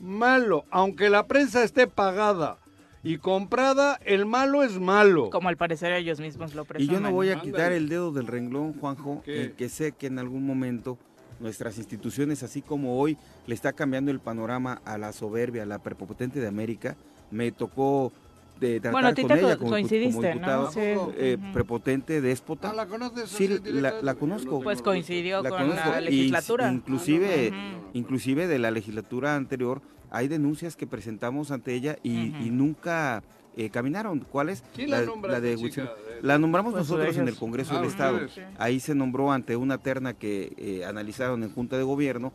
Malo. 0.00 0.64
Aunque 0.70 1.10
la 1.10 1.26
prensa 1.26 1.62
esté 1.62 1.86
pagada 1.86 2.58
y 3.02 3.18
comprada, 3.18 3.98
el 4.04 4.26
malo 4.26 4.62
es 4.62 4.78
malo. 4.78 5.30
Como 5.30 5.48
al 5.48 5.56
parecer 5.56 5.92
ellos 5.92 6.20
mismos 6.20 6.54
lo 6.54 6.62
Y 6.62 6.66
presumen. 6.66 6.94
yo 6.94 7.00
no 7.00 7.12
voy 7.12 7.30
a 7.30 7.40
quitar 7.40 7.72
el 7.72 7.88
dedo 7.88 8.12
del 8.12 8.26
renglón, 8.26 8.74
Juanjo, 8.74 9.22
¿Qué? 9.24 9.44
en 9.44 9.52
que 9.52 9.68
sé 9.68 9.92
que 9.92 10.06
en 10.06 10.18
algún 10.18 10.44
momento 10.46 10.98
nuestras 11.38 11.78
instituciones, 11.78 12.42
así 12.42 12.60
como 12.60 12.98
hoy 13.00 13.16
le 13.46 13.54
está 13.54 13.72
cambiando 13.72 14.10
el 14.10 14.20
panorama 14.20 14.82
a 14.84 14.98
la 14.98 15.12
soberbia, 15.12 15.62
a 15.62 15.66
la 15.66 15.78
prepotente 15.78 16.40
de 16.40 16.46
América, 16.46 16.96
me 17.30 17.50
tocó 17.52 18.12
de 18.60 18.74
tratar 18.80 18.92
Bueno, 18.92 19.08
a 19.08 19.14
ti 19.14 19.22
con 19.22 19.28
te 19.32 19.38
ella 19.40 19.52
co- 19.54 19.58
como, 19.60 19.70
coincidiste, 19.70 20.12
como 20.14 20.28
diputado, 20.32 20.64
¿no? 20.64 20.70
Sí. 20.72 20.80
eh, 21.16 21.38
prepotente, 21.52 22.20
déspota. 22.20 22.70
Ah, 22.70 22.74
¿la 22.74 22.86
conoces? 22.86 23.30
Sí, 23.30 23.48
la- 23.64 24.14
conozco. 24.14 24.60
Pues 24.60 24.82
coincidió 24.82 25.42
La 25.42 25.48
con 25.50 25.58
conozco, 25.60 25.90
la 25.90 26.00
y 26.02 26.04
legislatura. 26.04 26.70
inclusive, 26.72 27.48
Ujú. 27.48 27.90
inclusive 27.94 28.46
de 28.46 28.58
la 28.58 28.70
legislatura 28.70 29.34
anterior, 29.36 29.80
hay 30.10 30.28
denuncias 30.28 30.76
que 30.76 30.86
presentamos 30.86 31.50
ante 31.50 31.72
ella 31.74 31.96
y, 32.02 32.10
y 32.44 32.50
nunca 32.50 33.22
eh, 33.56 33.68
caminaron. 33.70 34.20
¿Cuál 34.30 34.50
es? 34.50 34.62
¿Quién 34.74 34.90
la 34.90 35.00
de 35.40 35.56
chica? 35.56 35.92
La 36.22 36.38
nombramos 36.38 36.72
Pues 36.72 36.84
nosotros 36.88 37.16
en 37.16 37.26
el 37.28 37.36
Congreso 37.36 37.74
Ah, 37.74 37.80
del 37.80 37.88
Estado. 37.88 38.24
ustedes. 38.26 38.46
Ahí 38.58 38.78
se 38.78 38.94
nombró 38.94 39.32
ante 39.32 39.56
una 39.56 39.78
terna 39.78 40.14
que 40.14 40.52
eh, 40.56 40.84
analizaron 40.84 41.42
en 41.42 41.50
Junta 41.52 41.76
de 41.76 41.82
Gobierno. 41.82 42.32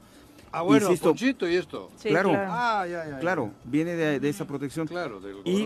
Ah, 0.52 0.62
bueno, 0.62 0.86
Insisto. 0.88 1.10
Ponchito 1.10 1.48
y 1.50 1.56
esto. 1.56 1.90
Sí, 1.98 2.10
claro. 2.10 2.32
Ah, 2.36 2.86
ya, 2.90 3.04
ya, 3.06 3.12
ya. 3.12 3.20
Claro, 3.20 3.52
viene 3.66 3.94
de, 3.96 4.20
de 4.20 4.30
esa 4.30 4.46
protección. 4.46 4.88
Claro, 4.88 5.20
del 5.20 5.38
Y- 5.46 5.66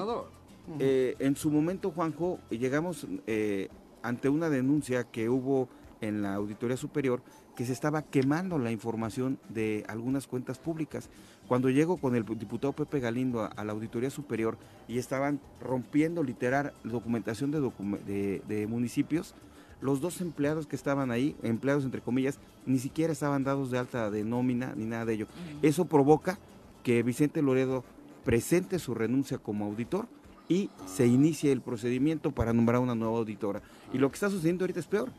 Eh, 0.80 1.16
en 1.20 1.36
su 1.36 1.50
momento, 1.50 1.92
Juanjo, 1.92 2.40
llegamos 2.50 3.08
eh, 3.28 3.70
ante 4.04 4.30
una 4.30 4.50
denuncia 4.50 5.04
que 5.06 5.30
hubo 5.30 5.68
en 6.02 6.22
la 6.22 6.36
Auditoría 6.36 6.78
Superior 6.78 7.22
que 7.56 7.66
se 7.66 7.74
estaba 7.74 8.04
quemando 8.04 8.58
la 8.58 8.72
información 8.72 9.38
de 9.50 9.84
algunas 9.90 10.28
cuentas 10.28 10.60
públicas. 10.60 11.10
Cuando 11.48 11.70
llego 11.70 11.98
con 11.98 12.16
el 12.16 12.24
diputado 12.24 12.72
Pepe 12.72 13.02
Galindo 13.02 13.42
a, 13.42 13.48
a 13.48 13.66
la 13.66 13.74
Auditoría 13.74 14.10
Superior 14.10 14.58
y 14.88 14.98
estaban 14.98 15.42
rompiendo 15.60 16.24
literal 16.24 16.72
documentación 16.86 17.52
de, 17.52 17.60
docu- 17.60 18.00
de- 18.06 18.42
de 18.48 18.66
municipios, 18.68 19.36
los 19.82 20.00
dos 20.00 20.22
empleados 20.22 20.68
que 20.68 20.76
estaban 20.78 21.12
ahí, 21.12 21.36
empleados 21.44 21.84
entre 21.84 22.02
comillas, 22.02 22.40
ni 22.66 22.80
siquiera 22.80 23.12
estaban 23.12 23.44
dados 23.44 23.72
de 23.72 23.80
alta 23.80 24.10
de 24.10 24.24
nómina 24.24 24.74
ni 24.78 24.86
nada 24.86 25.06
de 25.06 25.14
ello. 25.16 25.28
Eso 25.62 25.86
provoca 25.86 26.38
que 26.84 27.04
Vicente 27.04 27.42
Loredo 27.42 27.84
presente 28.24 28.80
su 28.80 28.94
renuncia 28.94 29.38
como 29.38 29.66
auditor 29.66 30.08
y 30.50 30.70
se 30.86 31.08
inicie 31.08 31.52
el 31.54 31.62
procedimiento 31.62 32.32
para 32.32 32.52
nombrar 32.52 32.82
una 32.82 32.96
nueva 32.96 33.20
auditora. 33.20 33.62
Y 33.94 34.00
lo 34.00 34.10
que 34.10 34.16
está 34.16 34.30
sucediendo 34.30 34.64
ahorita 34.64 34.82
es 34.82 34.88
peor. 34.88 35.10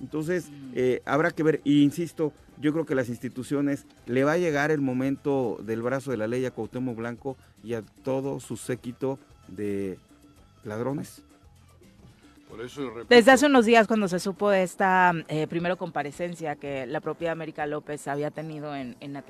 Entonces, 0.00 0.50
eh, 0.74 1.02
habrá 1.04 1.30
que 1.30 1.42
ver, 1.42 1.60
y 1.64 1.82
insisto, 1.82 2.32
yo 2.60 2.72
creo 2.72 2.84
que 2.84 2.94
las 2.94 3.08
instituciones 3.08 3.86
le 4.06 4.24
va 4.24 4.32
a 4.32 4.38
llegar 4.38 4.70
el 4.70 4.80
momento 4.80 5.58
del 5.64 5.82
brazo 5.82 6.10
de 6.10 6.16
la 6.16 6.26
ley 6.26 6.44
a 6.44 6.50
Cuauhtémoc 6.50 6.96
Blanco 6.96 7.36
y 7.64 7.74
a 7.74 7.82
todo 7.82 8.40
su 8.40 8.56
séquito 8.56 9.18
de 9.48 9.98
ladrones. 10.64 11.22
Desde 13.08 13.30
hace 13.30 13.46
unos 13.46 13.64
días, 13.64 13.86
cuando 13.86 14.08
se 14.08 14.18
supo 14.18 14.50
de 14.50 14.62
esta 14.62 15.12
eh, 15.28 15.46
primero 15.46 15.76
comparecencia 15.76 16.56
que 16.56 16.86
la 16.86 17.00
propia 17.00 17.32
América 17.32 17.66
López 17.66 18.06
había 18.08 18.30
tenido 18.30 18.74
en, 18.74 18.96
en 19.00 19.22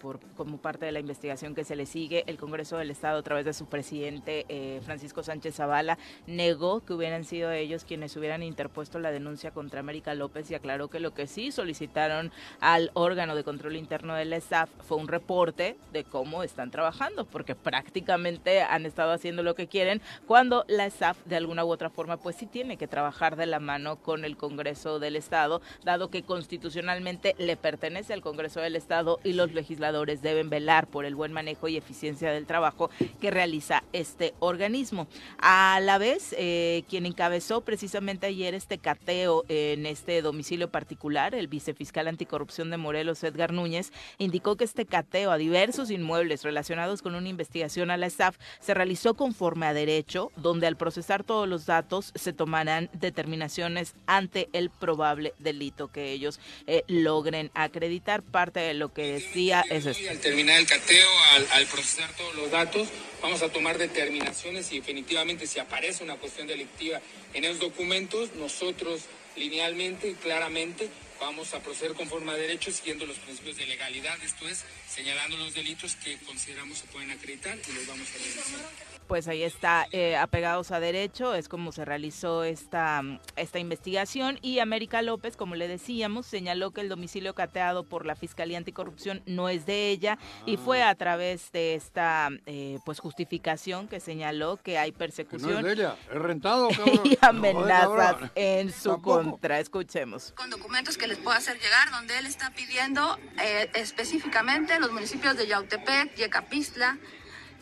por, 0.00 0.20
como 0.36 0.58
parte 0.58 0.86
de 0.86 0.92
la 0.92 1.00
investigación 1.00 1.54
que 1.54 1.64
se 1.64 1.76
le 1.76 1.86
sigue, 1.86 2.24
el 2.26 2.38
Congreso 2.38 2.78
del 2.78 2.90
Estado, 2.90 3.18
a 3.18 3.22
través 3.22 3.44
de 3.44 3.52
su 3.52 3.66
presidente 3.66 4.46
eh, 4.48 4.80
Francisco 4.84 5.22
Sánchez 5.22 5.56
Zavala, 5.56 5.98
negó 6.26 6.84
que 6.84 6.94
hubieran 6.94 7.24
sido 7.24 7.50
ellos 7.52 7.84
quienes 7.84 8.16
hubieran 8.16 8.42
interpuesto 8.42 8.98
la 8.98 9.10
denuncia 9.10 9.50
contra 9.50 9.80
América 9.80 10.14
López 10.14 10.50
y 10.50 10.54
aclaró 10.54 10.88
que 10.88 11.00
lo 11.00 11.12
que 11.12 11.26
sí 11.26 11.52
solicitaron 11.52 12.32
al 12.60 12.90
órgano 12.94 13.36
de 13.36 13.44
control 13.44 13.76
interno 13.76 14.14
del 14.14 14.32
staff 14.34 14.70
fue 14.86 14.96
un 14.96 15.08
reporte 15.08 15.76
de 15.92 16.04
cómo 16.04 16.42
están 16.42 16.70
trabajando, 16.70 17.24
porque 17.26 17.54
prácticamente 17.54 18.62
han 18.62 18.86
estado 18.86 19.12
haciendo 19.12 19.42
lo 19.42 19.54
que 19.54 19.68
quieren 19.68 20.00
cuando 20.26 20.64
la 20.68 20.86
staff 20.86 21.18
de 21.26 21.36
alguna 21.36 21.64
u 21.64 21.70
otra 21.70 21.90
forma 21.90 22.16
pues 22.16 22.37
sí 22.38 22.46
tiene 22.46 22.76
que 22.76 22.86
trabajar 22.86 23.34
de 23.36 23.46
la 23.46 23.58
mano 23.58 23.96
con 23.96 24.24
el 24.24 24.36
Congreso 24.36 25.00
del 25.00 25.16
Estado, 25.16 25.60
dado 25.84 26.08
que 26.08 26.22
constitucionalmente 26.22 27.34
le 27.38 27.56
pertenece 27.56 28.12
al 28.12 28.20
Congreso 28.20 28.60
del 28.60 28.76
Estado 28.76 29.18
y 29.24 29.32
los 29.32 29.52
legisladores 29.52 30.22
deben 30.22 30.48
velar 30.48 30.86
por 30.86 31.04
el 31.04 31.16
buen 31.16 31.32
manejo 31.32 31.66
y 31.66 31.76
eficiencia 31.76 32.30
del 32.30 32.46
trabajo 32.46 32.90
que 33.20 33.32
realiza 33.32 33.82
este 33.92 34.34
organismo. 34.38 35.08
A 35.38 35.80
la 35.82 35.98
vez, 35.98 36.34
eh, 36.38 36.84
quien 36.88 37.06
encabezó 37.06 37.62
precisamente 37.62 38.28
ayer 38.28 38.54
este 38.54 38.78
cateo 38.78 39.44
en 39.48 39.84
este 39.84 40.22
domicilio 40.22 40.70
particular, 40.70 41.34
el 41.34 41.48
vicefiscal 41.48 42.06
anticorrupción 42.06 42.70
de 42.70 42.76
Morelos, 42.76 43.24
Edgar 43.24 43.52
Núñez, 43.52 43.92
indicó 44.18 44.56
que 44.56 44.64
este 44.64 44.86
cateo 44.86 45.32
a 45.32 45.38
diversos 45.38 45.90
inmuebles 45.90 46.44
relacionados 46.44 47.02
con 47.02 47.16
una 47.16 47.28
investigación 47.28 47.90
a 47.90 47.96
la 47.96 48.06
staff 48.06 48.36
se 48.60 48.74
realizó 48.74 49.14
conforme 49.14 49.66
a 49.66 49.74
derecho, 49.74 50.30
donde 50.36 50.68
al 50.68 50.76
procesar 50.76 51.24
todos 51.24 51.48
los 51.48 51.66
datos 51.66 52.12
se 52.14 52.27
tomarán 52.32 52.90
determinaciones 52.92 53.94
ante 54.06 54.48
el 54.52 54.70
probable 54.70 55.34
delito 55.38 55.88
que 55.88 56.12
ellos 56.12 56.40
eh, 56.66 56.84
logren 56.86 57.50
acreditar. 57.54 58.22
Parte 58.22 58.60
de 58.60 58.74
lo 58.74 58.92
que 58.92 59.12
decía 59.12 59.64
es 59.70 59.86
esto. 59.86 60.10
Al 60.10 60.20
terminar 60.20 60.58
el 60.58 60.66
cateo, 60.66 61.08
al, 61.52 61.66
procesar 61.66 62.10
todos 62.16 62.34
los 62.34 62.50
datos, 62.50 62.88
vamos 63.22 63.42
a 63.42 63.48
tomar 63.48 63.78
determinaciones 63.78 64.72
y 64.72 64.80
definitivamente 64.80 65.46
si 65.46 65.58
aparece 65.58 66.04
una 66.04 66.16
cuestión 66.16 66.46
delictiva 66.46 67.00
en 67.34 67.44
esos 67.44 67.60
documentos, 67.60 68.34
nosotros 68.34 69.02
linealmente 69.36 70.10
y 70.10 70.14
claramente 70.14 70.88
vamos 71.20 71.52
a 71.54 71.60
proceder 71.60 71.94
conforme 71.94 72.32
a 72.32 72.34
derecho 72.34 72.70
siguiendo 72.70 73.06
los 73.06 73.18
principios 73.18 73.56
de 73.56 73.66
legalidad, 73.66 74.16
esto 74.22 74.48
es, 74.48 74.64
señalando 74.88 75.36
los 75.36 75.54
delitos 75.54 75.96
que 75.96 76.16
consideramos 76.18 76.78
se 76.78 76.86
pueden 76.86 77.10
acreditar 77.10 77.58
y 77.68 77.72
los 77.72 77.86
vamos 77.86 78.08
a 78.08 78.18
realizar 78.18 78.87
pues 79.08 79.26
ahí 79.26 79.42
está, 79.42 79.86
eh, 79.90 80.16
apegados 80.16 80.70
a 80.70 80.80
derecho, 80.80 81.34
es 81.34 81.48
como 81.48 81.72
se 81.72 81.84
realizó 81.84 82.44
esta, 82.44 83.02
esta 83.36 83.58
investigación 83.58 84.38
y 84.42 84.58
América 84.58 85.00
López, 85.00 85.36
como 85.36 85.54
le 85.54 85.66
decíamos, 85.66 86.26
señaló 86.26 86.72
que 86.72 86.82
el 86.82 86.90
domicilio 86.90 87.34
cateado 87.34 87.84
por 87.84 88.04
la 88.04 88.14
Fiscalía 88.14 88.58
Anticorrupción 88.58 89.22
no 89.24 89.48
es 89.48 89.64
de 89.64 89.88
ella 89.88 90.18
y 90.44 90.58
fue 90.58 90.82
a 90.82 90.94
través 90.94 91.50
de 91.52 91.74
esta 91.74 92.28
eh, 92.46 92.78
pues 92.84 93.00
justificación 93.00 93.88
que 93.88 93.98
señaló 93.98 94.58
que 94.58 94.78
hay 94.78 94.90
que 94.90 94.94
no 94.94 94.98
persecución 94.98 95.58
es 95.58 95.64
de 95.64 95.72
ella, 95.72 95.96
es 96.12 96.18
rentado, 96.18 96.68
cabrón. 96.76 97.00
y 97.04 97.18
amenazas 97.22 98.30
en 98.34 98.70
su 98.70 98.90
Tampoco. 98.90 99.22
contra. 99.22 99.58
Escuchemos. 99.58 100.32
con 100.32 100.50
documentos 100.50 100.98
que 100.98 101.06
les 101.06 101.18
puedo 101.18 101.36
hacer 101.36 101.58
llegar, 101.58 101.90
donde 101.90 102.18
él 102.18 102.26
está 102.26 102.50
pidiendo 102.50 103.18
eh, 103.42 103.70
específicamente 103.74 104.78
los 104.78 104.92
municipios 104.92 105.36
de 105.36 105.46
Yautepec, 105.46 106.14
Yecapistla, 106.14 106.98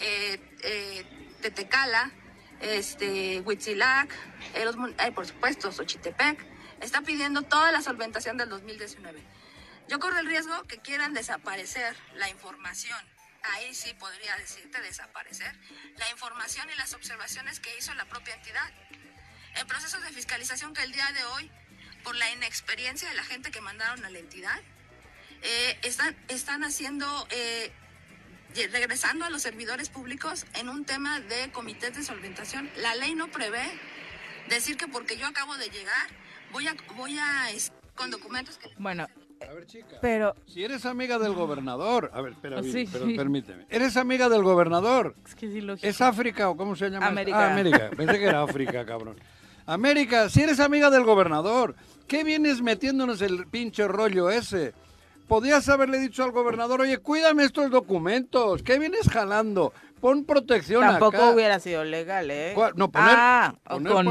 eh, 0.00 0.38
eh, 0.62 1.04
Tetecala, 1.46 2.10
este, 2.60 3.40
Huitzilac, 3.40 4.12
los 4.64 4.74
eh, 4.98 5.12
por 5.12 5.26
supuesto, 5.26 5.70
Xochitepec, 5.70 6.44
está 6.80 7.02
pidiendo 7.02 7.42
toda 7.42 7.70
la 7.70 7.82
solventación 7.82 8.36
del 8.36 8.48
2019. 8.48 9.22
Yo 9.86 10.00
corro 10.00 10.18
el 10.18 10.26
riesgo 10.26 10.64
que 10.64 10.78
quieran 10.78 11.14
desaparecer 11.14 11.94
la 12.16 12.28
información. 12.30 12.98
Ahí 13.54 13.72
sí 13.76 13.94
podría 13.94 14.36
decirte 14.38 14.80
desaparecer 14.80 15.54
la 15.98 16.10
información 16.10 16.68
y 16.68 16.76
las 16.76 16.94
observaciones 16.94 17.60
que 17.60 17.78
hizo 17.78 17.94
la 17.94 18.06
propia 18.06 18.34
entidad 18.34 18.68
en 19.54 19.66
procesos 19.68 20.02
de 20.02 20.10
fiscalización 20.10 20.74
que 20.74 20.82
el 20.82 20.90
día 20.90 21.12
de 21.12 21.22
hoy, 21.26 21.52
por 22.02 22.16
la 22.16 22.28
inexperiencia 22.32 23.08
de 23.08 23.14
la 23.14 23.22
gente 23.22 23.52
que 23.52 23.60
mandaron 23.60 24.04
a 24.04 24.10
la 24.10 24.18
entidad, 24.18 24.60
eh, 25.42 25.78
están, 25.84 26.16
están 26.26 26.64
haciendo, 26.64 27.06
eh, 27.30 27.72
regresando 28.72 29.24
a 29.24 29.30
los 29.30 29.42
servidores 29.42 29.88
públicos 29.88 30.46
en 30.54 30.68
un 30.68 30.84
tema 30.84 31.20
de 31.20 31.50
comités 31.52 31.94
de 31.96 32.02
solventación. 32.02 32.70
La 32.78 32.94
ley 32.94 33.14
no 33.14 33.28
prevé 33.28 33.62
decir 34.48 34.76
que 34.76 34.88
porque 34.88 35.16
yo 35.16 35.26
acabo 35.26 35.56
de 35.56 35.68
llegar, 35.68 36.06
voy 36.52 36.66
a, 36.66 36.74
voy 36.96 37.18
a 37.18 37.48
con 37.94 38.10
documentos 38.10 38.58
que... 38.58 38.68
Bueno, 38.78 39.06
A 39.40 39.52
ver, 39.52 39.66
chica. 39.66 39.96
pero 40.00 40.34
Si 40.46 40.64
eres 40.64 40.86
amiga 40.86 41.18
del 41.18 41.32
gobernador, 41.34 42.10
a 42.14 42.20
ver, 42.20 42.32
espera, 42.32 42.62
Sí, 42.62 42.88
pero 42.90 43.06
sí. 43.06 43.14
permíteme. 43.14 43.66
¿Eres 43.68 43.96
amiga 43.96 44.28
del 44.28 44.42
gobernador? 44.42 45.14
es 45.26 45.34
que 45.34 45.76
¿Es 45.82 46.00
África 46.00 46.48
o 46.50 46.56
cómo 46.56 46.76
se 46.76 46.88
llama? 46.90 47.06
América. 47.06 47.38
Ah, 47.48 47.52
América. 47.52 47.90
Pensé 47.96 48.18
que 48.18 48.24
era 48.26 48.42
África, 48.42 48.84
cabrón. 48.86 49.16
América, 49.66 50.28
si 50.28 50.42
eres 50.42 50.60
amiga 50.60 50.90
del 50.90 51.02
gobernador, 51.04 51.74
¿qué 52.06 52.22
vienes 52.22 52.62
metiéndonos 52.62 53.20
el 53.20 53.46
pinche 53.48 53.88
rollo 53.88 54.30
ese? 54.30 54.74
Podías 55.28 55.68
haberle 55.68 55.98
dicho 55.98 56.22
al 56.22 56.30
gobernador, 56.30 56.80
oye, 56.82 56.98
cuídame 56.98 57.44
estos 57.44 57.70
documentos, 57.70 58.62
¿qué 58.62 58.78
vienes 58.78 59.08
jalando? 59.08 59.72
Pon 60.00 60.24
protección 60.24 60.82
Tampoco 60.82 61.16
acá. 61.16 61.30
hubiera 61.30 61.58
sido 61.58 61.82
legal, 61.82 62.30
¿eh? 62.30 62.54
No, 62.76 62.90
poner- 62.92 63.14
ah, 63.16 63.54
poner 63.68 63.92
con, 63.92 64.04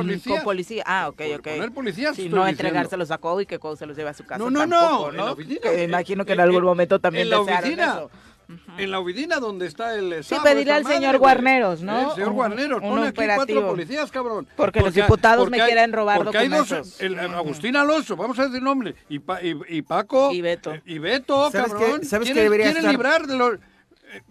policía. 0.44 0.84
Ah, 0.86 1.08
ok, 1.08 1.22
ok. 1.38 1.44
poner 1.44 1.72
policías, 1.72 2.18
estoy 2.18 2.28
no 2.30 2.46
entregárselos 2.46 3.12
a 3.12 3.18
Cuau 3.20 3.40
y 3.40 3.46
que 3.46 3.60
Cuau 3.60 3.78
se 3.78 3.86
los 3.86 3.96
lleve 3.96 4.10
a 4.10 4.14
su 4.14 4.26
casa. 4.26 4.40
No, 4.40 4.50
no, 4.50 4.60
tampoco, 4.60 5.04
no, 5.06 5.10
en 5.12 5.18
la 5.18 5.32
oficina. 5.32 5.60
Que 5.62 5.70
me 5.70 5.84
imagino 5.84 6.26
que 6.26 6.34
en 6.34 6.40
En- 6.40 6.44
algún 6.44 6.58
en- 6.60 6.66
momento 6.66 7.00
también 7.00 7.24
en 7.26 7.30
la 7.30 7.38
desearon 7.38 7.64
oficina. 7.64 7.86
eso. 7.94 8.10
En 8.78 8.92
la 8.92 9.00
oficina 9.00 9.40
donde 9.40 9.66
está 9.68 9.96
el... 9.96 10.24
Sí, 10.24 10.30
Sabo, 10.36 10.44
pedirle 10.44 10.74
al 10.74 10.84
madre, 10.84 10.96
señor. 10.98 11.18
Guarneros, 11.18 11.82
¿no? 11.82 12.10
El 12.10 12.16
señor 12.16 12.30
Un- 12.30 12.36
Guarneros, 12.36 12.82
un 12.82 12.90
pon 12.90 13.00
aquí 13.04 13.14
cuatro 13.16 13.34
operativo. 13.44 13.68
policías, 13.68 14.12
cabrón. 14.12 14.48
Porque 14.56 14.82
los 14.82 14.94
diputados 14.94 15.50
me 15.50 15.60
hay- 15.62 15.68
quieren 15.68 15.94
robar 15.94 16.18
porque 16.18 16.38
hay 16.38 16.48
dos- 16.50 16.70
documentos. 16.70 17.02
el- 17.02 17.14
el 17.20 17.34
Agustín 17.34 17.76
Alonso, 17.76 18.16
vamos 18.16 18.38
a 18.40 18.46
decir 18.48 18.62
nombre, 18.62 18.96
y, 19.10 19.20
Pa- 19.20 19.42
y, 19.42 19.60
y 19.70 19.82
Paco... 19.82 20.32
Y 20.32 20.42
Beto. 20.42 20.74
eh, 20.74 20.82
Y 20.86 21.00
Beto, 21.00 21.50
¿Sabes 21.52 21.74
cabrón. 21.74 22.00
qué? 22.02 22.06
¿Sabes 22.06 22.28
qué 22.28 22.34
quieren- 22.34 22.44
debería 22.44 22.66
quieren 22.66 22.82
estar- 22.84 22.92
librar 22.92 23.28
de 23.28 23.36
los... 23.38 23.54
eh, 23.56 23.60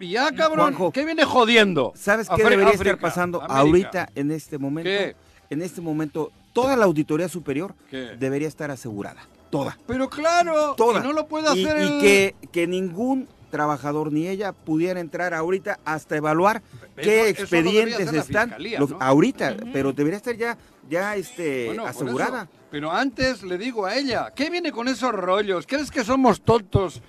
ya, 0.07 0.31
cabrón, 0.33 0.73
Juanjo. 0.73 0.91
¿qué 0.91 1.05
viene 1.05 1.23
jodiendo? 1.25 1.91
¿Sabes 1.95 2.27
qué 2.29 2.35
Afri- 2.35 2.49
debería 2.49 2.67
África, 2.73 2.91
estar 2.91 2.99
pasando 2.99 3.41
América. 3.41 3.59
ahorita 3.59 4.09
en 4.15 4.31
este 4.31 4.57
momento? 4.57 4.89
¿Qué? 4.89 5.15
En 5.49 5.61
este 5.61 5.81
momento, 5.81 6.31
toda 6.53 6.75
la 6.75 6.85
auditoría 6.85 7.29
superior 7.29 7.75
¿Qué? 7.91 8.15
debería 8.17 8.47
estar 8.47 8.71
asegurada. 8.71 9.21
Toda. 9.51 9.77
Pero 9.87 10.09
claro, 10.09 10.73
Toda. 10.75 10.99
y 10.99 11.03
no 11.03 11.13
lo 11.13 11.27
puede 11.27 11.45
Y- 11.55 11.65
hacer 11.65 11.77
y, 11.81 11.83
el- 11.83 12.01
que, 12.01 12.35
que 12.51 12.65
ningún 12.67 13.27
trabajador 13.55 14.11
ni 14.11 14.27
ella 14.27 14.51
pudiera 14.51 14.99
entrar 14.99 15.33
ahorita 15.33 15.79
hasta 15.85 16.17
evaluar 16.17 16.61
qué 17.01 17.29
Eso- 17.29 17.41
expedientes 17.43 18.11
están 18.13 18.49
fiscalía, 18.49 18.79
los- 18.81 18.89
¿no? 18.91 18.97
ahorita, 18.99 19.55
pero 19.71 19.93
debería 19.93 20.17
estar 20.17 20.35
ya 20.35 20.57
ya 20.89 21.15
este 21.15 21.67
Bueno, 21.67 21.85
asegurada. 21.87 22.41
eso. 22.43 22.49
Pero 22.69 22.91
antes 22.91 23.41
le 23.43 23.57
digo 23.57 23.85
a 23.85 23.95
ella, 23.95 24.31
¿qué 24.35 24.49
viene 24.49 24.71
con 24.73 24.87
esos 24.89 25.11
rollos? 25.13 25.65
¿Crees 25.65 25.89
que 25.89 26.03
somos 26.03 26.41
tontos? 26.41 27.01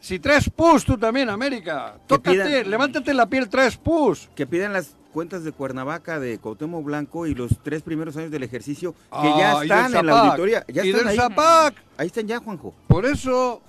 Si 0.00 0.18
traes 0.18 0.48
pus, 0.50 0.84
tú 0.84 0.96
también, 0.98 1.28
América. 1.28 1.96
Tócate, 2.06 2.36
pidan- 2.36 2.70
levántate 2.70 3.12
la 3.14 3.26
piel, 3.26 3.48
traes 3.48 3.76
pus. 3.76 4.28
Que 4.34 4.46
pidan 4.46 4.72
las 4.72 4.96
cuentas 5.12 5.44
de 5.44 5.52
Cuernavaca, 5.52 6.18
de 6.18 6.38
Cuauhtémoc 6.38 6.84
Blanco 6.84 7.26
y 7.26 7.34
los 7.34 7.50
tres 7.62 7.82
primeros 7.82 8.16
años 8.16 8.30
del 8.30 8.42
ejercicio 8.42 8.92
que 8.92 8.98
Ah, 9.12 9.34
ya 9.38 9.54
del 9.60 9.70
están 9.70 9.96
en 9.96 10.06
la 10.06 10.20
auditoría. 10.20 10.64
Ya 10.68 10.84
y 10.84 10.88
están 10.90 11.00
del 11.04 11.08
ahí. 11.10 11.16
Zapac. 11.16 11.74
Ahí 11.98 12.06
están 12.08 12.26
ya, 12.26 12.38
Juanjo. 12.40 12.74
Por 12.88 13.06
eso, 13.06 13.62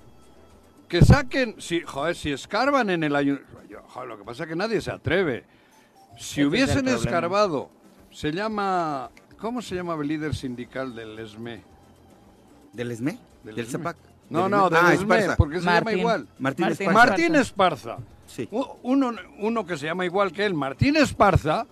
que 0.88 1.02
saquen, 1.04 1.56
si, 1.60 1.82
joder, 1.82 2.16
si 2.16 2.32
escarban 2.32 2.90
en 2.90 3.04
el 3.04 3.16
ayuntamiento, 3.16 4.06
lo 4.06 4.18
que 4.18 4.24
pasa 4.24 4.44
es 4.44 4.50
que 4.50 4.56
nadie 4.56 4.82
se 4.82 4.92
atreve. 4.92 5.44
Si 6.18 6.22
Ese 6.34 6.42
es 6.42 6.48
hubiesen 6.48 6.76
problema. 6.86 6.98
escarbado, 6.98 7.70
se 8.12 8.32
llama, 8.32 9.10
¿cómo 9.40 9.62
se 9.62 9.76
llama 9.76 9.96
el 9.96 10.08
líder 10.08 10.36
sindical 10.36 10.96
del 10.96 11.18
ESME? 11.20 11.62
¿Del 12.74 12.92
ESME? 12.92 13.18
Del 13.44 13.56
¿Del? 13.56 13.68
No, 14.30 14.42
Del 14.44 14.52
no, 14.52 14.70
del 14.70 14.80
Ah, 14.84 14.94
ESME, 14.94 15.16
Esparza. 15.18 15.36
porque 15.38 15.60
se 15.60 15.66
llama 15.66 15.82
Martín. 15.82 16.00
igual. 16.00 16.28
Martín 16.40 16.66
Martín 16.66 16.88
Esparza. 16.88 16.94
Martín 17.10 17.36
Esparza. 17.36 17.98
Sí. 18.28 18.50
Uno, 18.84 19.14
uno 19.40 19.66
que 19.66 19.78
se 19.78 19.86
llama 19.86 20.06
igual 20.06 20.32
que 20.32 20.46
él, 20.46 20.54
Martín 20.54 20.96
Esparza. 20.98 21.68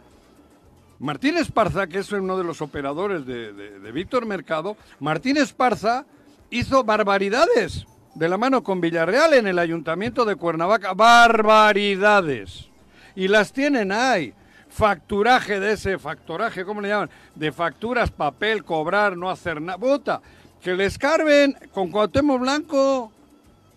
Martín 0.99 1.35
Esparza, 1.37 1.87
que 1.87 1.99
es 1.99 2.11
uno 2.11 2.37
de 2.37 2.43
los 2.43 2.61
operadores 2.61 3.25
de, 3.25 3.51
de- 3.53 3.79
de 3.79 3.91
Víctor 3.91 4.25
Mercado, 4.25 4.77
Martín 4.99 5.37
Esparza 5.37 6.05
hizo 6.49 6.83
barbaridades 6.83 7.85
de 8.15 8.29
la 8.29 8.37
mano 8.37 8.63
con 8.63 8.81
Villarreal 8.81 9.33
en 9.33 9.47
el 9.47 9.59
ayuntamiento 9.59 10.25
de 10.25 10.35
Cuernavaca. 10.35 10.93
Barbaridades. 10.93 12.69
Y 13.15 13.27
las 13.27 13.53
tienen 13.53 13.91
ahí. 13.91 14.33
Facturaje 14.69 15.59
de 15.59 15.73
ese, 15.73 15.99
factoraje, 15.99 16.65
¿cómo 16.65 16.81
le 16.81 16.89
llaman? 16.89 17.09
De 17.35 17.51
facturas, 17.51 18.09
papel, 18.09 18.63
cobrar, 18.63 19.15
no 19.15 19.29
hacer 19.29 19.61
nada. 19.61 19.77
Bota, 19.77 20.19
que 20.61 20.73
le 20.73 20.85
escarben 20.85 21.55
con 21.71 21.91
Cuauhtémoc 21.91 22.39
Blanco 22.39 23.11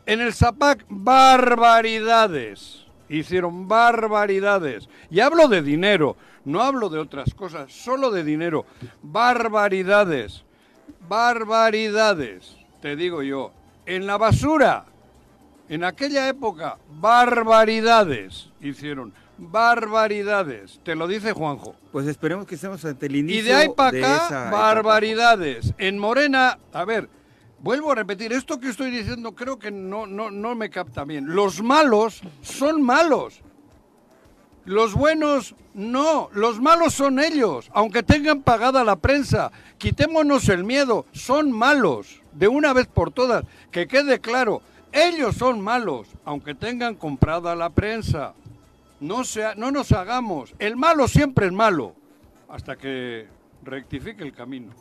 en 0.06 0.20
el 0.20 0.32
Zapac 0.32 0.86
barbaridades. 0.88 2.86
hicieron 3.08 3.68
barbaridades. 3.68 4.88
Y 5.10 5.20
hablo 5.20 5.48
de 5.48 5.60
dinero, 5.60 6.16
no 6.44 6.62
hablo 6.62 6.88
de 6.88 6.98
otras 6.98 7.34
cosas, 7.34 7.72
solo 7.72 8.10
de 8.10 8.24
dinero. 8.24 8.64
Barbaridades, 9.02 10.44
barbaridades, 11.08 12.56
te 12.80 12.96
digo 12.96 13.22
yo. 13.22 13.52
En 13.86 14.06
la 14.06 14.18
basura, 14.18 14.84
en 15.68 15.84
aquella 15.84 16.28
época, 16.28 16.78
barbaridades 17.00 18.50
hicieron. 18.60 19.12
Barbaridades, 19.38 20.80
te 20.82 20.94
lo 20.94 21.06
dice 21.06 21.32
Juanjo. 21.32 21.74
Pues 21.92 22.06
esperemos 22.06 22.46
que 22.46 22.54
estemos 22.54 22.84
ante 22.84 23.06
el 23.06 23.16
inicio 23.16 23.40
Y 23.40 23.44
de 23.44 23.54
ahí 23.54 23.68
para 23.68 23.88
acá, 23.90 24.26
etapa. 24.26 24.50
barbaridades. 24.50 25.74
En 25.78 25.98
Morena, 25.98 26.58
a 26.72 26.84
ver, 26.84 27.08
vuelvo 27.60 27.92
a 27.92 27.94
repetir, 27.94 28.32
esto 28.32 28.58
que 28.58 28.70
estoy 28.70 28.90
diciendo 28.90 29.34
creo 29.34 29.58
que 29.58 29.70
no, 29.70 30.06
no, 30.06 30.30
no 30.30 30.54
me 30.54 30.70
capta 30.70 31.04
bien. 31.04 31.34
Los 31.34 31.62
malos 31.62 32.22
son 32.40 32.82
malos. 32.82 33.42
Los 34.64 34.94
buenos 34.94 35.54
no, 35.74 36.28
los 36.32 36.60
malos 36.60 36.94
son 36.94 37.20
ellos, 37.20 37.70
aunque 37.72 38.02
tengan 38.02 38.42
pagada 38.42 38.82
la 38.82 38.96
prensa. 38.96 39.52
Quitémonos 39.78 40.48
el 40.48 40.64
miedo, 40.64 41.06
son 41.12 41.52
malos, 41.52 42.20
de 42.36 42.48
una 42.48 42.72
vez 42.72 42.86
por 42.86 43.10
todas, 43.10 43.44
que 43.70 43.86
quede 43.86 44.20
claro, 44.20 44.62
ellos 44.92 45.36
son 45.36 45.60
malos, 45.60 46.08
aunque 46.24 46.54
tengan 46.54 46.94
comprada 46.94 47.54
la 47.54 47.70
prensa. 47.70 48.34
No, 49.00 49.24
sea, 49.24 49.54
no 49.54 49.70
nos 49.70 49.92
hagamos, 49.92 50.54
el 50.58 50.76
malo 50.76 51.06
siempre 51.08 51.46
es 51.46 51.52
malo, 51.52 51.94
hasta 52.48 52.76
que 52.76 53.26
rectifique 53.62 54.22
el 54.22 54.32
camino. 54.32 54.72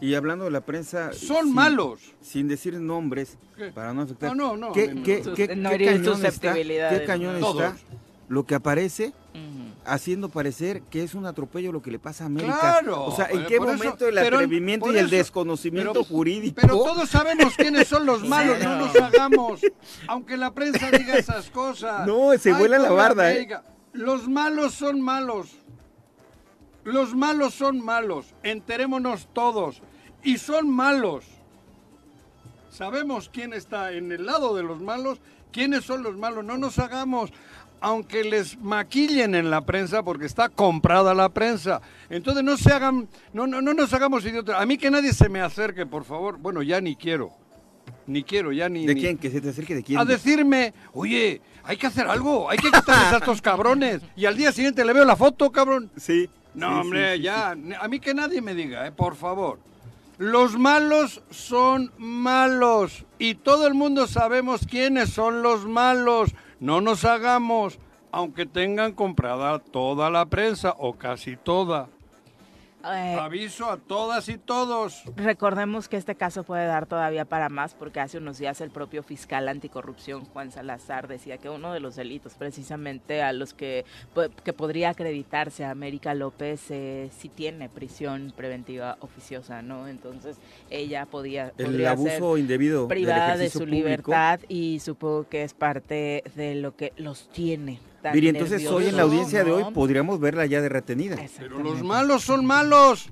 Y 0.00 0.14
hablando 0.14 0.44
de 0.44 0.50
la 0.50 0.60
prensa... 0.60 1.12
Son 1.12 1.46
sin- 1.46 1.54
malos. 1.54 2.00
Sin 2.20 2.46
decir 2.48 2.74
nombres, 2.74 3.38
¿Qué? 3.56 3.66
para 3.70 3.94
no 3.94 4.02
afectar... 4.02 4.36
No, 4.36 4.56
no, 4.56 4.68
no, 4.68 4.72
¿Qué, 4.72 4.88
no. 4.94 5.02
qué- 5.02 5.22
no 5.56 5.70
qué 5.70 5.86
cañón 5.86 6.26
está, 6.26 6.52
qué 6.54 7.04
cañón 7.06 7.34
está 7.36 7.46
Todos. 7.46 7.74
Lo 8.28 8.44
que 8.46 8.54
aparece 8.54 9.12
haciendo 9.86 10.28
parecer 10.30 10.80
que 10.82 11.02
es 11.02 11.14
un 11.14 11.26
atropello 11.26 11.70
lo 11.72 11.82
que 11.82 11.90
le 11.90 11.98
pasa 11.98 12.24
a 12.24 12.26
América? 12.28 12.58
Claro. 12.58 13.04
O 13.04 13.14
sea, 13.14 13.26
¿en 13.26 13.44
qué 13.46 13.56
eso- 13.56 13.64
momento 13.66 14.08
el 14.08 14.16
atrevimiento 14.18 14.86
y 14.92 14.96
el 14.98 15.06
eso- 15.06 15.16
desconocimiento 15.16 15.92
pero- 15.92 16.04
jurídico? 16.04 16.58
Pero 16.60 16.74
todos 16.78 17.10
sabemos 17.10 17.54
quiénes 17.56 17.86
son 17.88 18.06
los 18.06 18.22
malos, 18.28 18.58
no 18.62 18.76
nos 18.76 18.96
hagamos. 18.96 19.60
Aunque 20.08 20.36
la 20.36 20.52
prensa 20.52 20.90
diga 20.90 21.14
esas 21.18 21.50
cosas. 21.50 22.06
No, 22.06 22.30
se 22.38 22.52
vuela 22.54 22.78
la 22.78 22.90
barda, 22.92 23.32
¿eh? 23.32 23.48
Los 23.92 24.26
malos 24.28 24.74
son 24.74 25.00
malos. 25.00 25.50
Los 26.84 27.14
malos 27.14 27.54
son 27.54 27.80
malos. 27.84 28.34
Enterémonos 28.42 29.28
todos. 29.32 29.82
Y 30.22 30.38
son 30.38 30.70
malos. 30.70 31.24
Sabemos 32.70 33.30
quién 33.32 33.52
está 33.52 33.92
en 33.92 34.10
el 34.10 34.26
lado 34.26 34.56
de 34.56 34.62
los 34.64 34.80
malos, 34.80 35.20
quiénes 35.52 35.84
son 35.84 36.02
los 36.02 36.16
malos. 36.16 36.44
No 36.44 36.58
nos 36.58 36.78
hagamos, 36.78 37.30
aunque 37.84 38.24
les 38.24 38.58
maquillen 38.58 39.34
en 39.34 39.50
la 39.50 39.60
prensa, 39.60 40.02
porque 40.02 40.24
está 40.24 40.48
comprada 40.48 41.12
la 41.12 41.28
prensa. 41.28 41.82
Entonces 42.08 42.42
no 42.42 42.56
se 42.56 42.72
hagan, 42.72 43.06
no, 43.34 43.46
no, 43.46 43.60
no 43.60 43.74
nos 43.74 43.92
hagamos 43.92 44.24
idiotas. 44.24 44.58
A 44.58 44.64
mí 44.64 44.78
que 44.78 44.90
nadie 44.90 45.12
se 45.12 45.28
me 45.28 45.42
acerque, 45.42 45.84
por 45.84 46.04
favor. 46.04 46.38
Bueno, 46.38 46.62
ya 46.62 46.80
ni 46.80 46.96
quiero. 46.96 47.30
Ni 48.06 48.22
quiero, 48.22 48.52
ya 48.52 48.70
ni. 48.70 48.86
¿De 48.86 48.94
ni- 48.94 49.00
quién? 49.02 49.18
Que 49.18 49.30
se 49.30 49.38
te 49.42 49.50
acerque 49.50 49.74
de 49.74 49.82
quién. 49.82 49.98
a 49.98 50.06
decirme, 50.06 50.72
oye, 50.94 51.42
hay 51.62 51.76
que 51.76 51.86
hacer 51.86 52.06
algo, 52.06 52.48
hay 52.48 52.56
que 52.56 52.70
quitarles 52.70 53.12
a 53.12 53.16
estos 53.18 53.42
cabrones. 53.42 54.00
Y 54.16 54.24
al 54.24 54.36
día 54.36 54.50
siguiente 54.50 54.82
le 54.82 54.94
veo 54.94 55.04
la 55.04 55.16
foto, 55.16 55.52
cabrón. 55.52 55.90
Sí. 55.96 56.30
No, 56.54 56.68
sí, 56.68 56.80
hombre, 56.80 57.10
sí, 57.12 57.16
sí, 57.18 57.22
ya, 57.24 57.50
a 57.50 57.88
mí 57.88 58.00
que 58.00 58.14
nadie 58.14 58.40
me 58.40 58.54
diga, 58.54 58.86
eh, 58.86 58.92
por 58.92 59.14
favor. 59.16 59.58
Los 60.16 60.56
malos 60.56 61.20
son 61.30 61.92
malos 61.98 63.04
y 63.18 63.34
todo 63.34 63.66
el 63.66 63.74
mundo 63.74 64.06
sabemos 64.06 64.66
quiénes 64.66 65.10
son 65.10 65.42
los 65.42 65.66
malos. 65.66 66.30
No 66.64 66.80
nos 66.80 67.04
hagamos, 67.04 67.78
aunque 68.10 68.46
tengan 68.46 68.92
comprada 68.92 69.58
toda 69.58 70.08
la 70.08 70.24
prensa 70.24 70.74
o 70.78 70.94
casi 70.94 71.36
toda. 71.36 71.90
Eh, 72.92 73.16
Aviso 73.18 73.70
a 73.70 73.76
todas 73.78 74.28
y 74.28 74.36
todos. 74.36 75.02
Recordemos 75.16 75.88
que 75.88 75.96
este 75.96 76.14
caso 76.14 76.44
puede 76.44 76.66
dar 76.66 76.86
todavía 76.86 77.24
para 77.24 77.48
más 77.48 77.74
porque 77.74 78.00
hace 78.00 78.18
unos 78.18 78.38
días 78.38 78.60
el 78.60 78.70
propio 78.70 79.02
fiscal 79.02 79.48
anticorrupción 79.48 80.24
Juan 80.26 80.50
Salazar 80.52 81.08
decía 81.08 81.38
que 81.38 81.48
uno 81.48 81.72
de 81.72 81.80
los 81.80 81.96
delitos 81.96 82.34
precisamente 82.34 83.22
a 83.22 83.32
los 83.32 83.54
que, 83.54 83.84
que 84.44 84.52
podría 84.52 84.90
acreditarse 84.90 85.64
a 85.64 85.70
América 85.70 86.14
López 86.14 86.70
eh, 86.70 87.10
sí 87.16 87.28
tiene 87.28 87.68
prisión 87.68 88.32
preventiva 88.36 88.98
oficiosa, 89.00 89.62
¿no? 89.62 89.88
Entonces 89.88 90.36
ella 90.70 91.06
podía 91.06 91.52
El 91.56 91.66
podría 91.66 91.96
ser 91.96 92.12
abuso 92.12 92.38
indebido 92.38 92.80
del 92.80 92.88
privada 92.88 93.36
de 93.36 93.50
su 93.50 93.60
público. 93.60 93.76
libertad 93.76 94.40
y 94.48 94.80
supongo 94.80 95.28
que 95.28 95.42
es 95.42 95.54
parte 95.54 96.22
de 96.34 96.54
lo 96.56 96.76
que 96.76 96.92
los 96.96 97.28
tiene. 97.30 97.78
Tan 98.04 98.14
Mire, 98.14 98.28
entonces 98.28 98.66
hoy 98.66 98.86
en 98.88 98.96
la 98.96 99.02
audiencia 99.02 99.42
de 99.44 99.50
hoy 99.50 99.62
¿no? 99.64 99.72
podríamos 99.72 100.20
verla 100.20 100.44
ya 100.44 100.60
de 100.60 100.68
retenida. 100.68 101.16
Pero 101.38 101.58
los 101.58 101.82
malos 101.82 102.22
son 102.22 102.44
malos. 102.44 103.08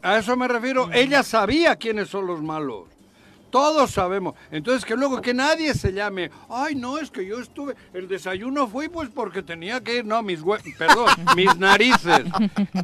A 0.00 0.18
eso 0.18 0.36
me 0.36 0.46
refiero. 0.46 0.90
Ella 0.92 1.24
sabía 1.24 1.74
quiénes 1.76 2.08
son 2.08 2.26
los 2.28 2.40
malos. 2.40 2.88
Todos 3.50 3.90
sabemos. 3.90 4.34
Entonces 4.52 4.84
que 4.84 4.94
luego 4.94 5.20
que 5.20 5.34
nadie 5.34 5.74
se 5.74 5.92
llame, 5.92 6.30
ay 6.48 6.76
no, 6.76 6.98
es 6.98 7.10
que 7.10 7.26
yo 7.26 7.40
estuve, 7.40 7.74
el 7.92 8.06
desayuno 8.06 8.68
fui 8.68 8.88
pues 8.88 9.10
porque 9.10 9.42
tenía 9.42 9.82
que 9.82 9.96
ir, 9.98 10.06
no, 10.06 10.22
mis 10.22 10.40
hue- 10.40 10.62
perdón, 10.78 11.08
mis 11.36 11.58
narices. 11.58 12.22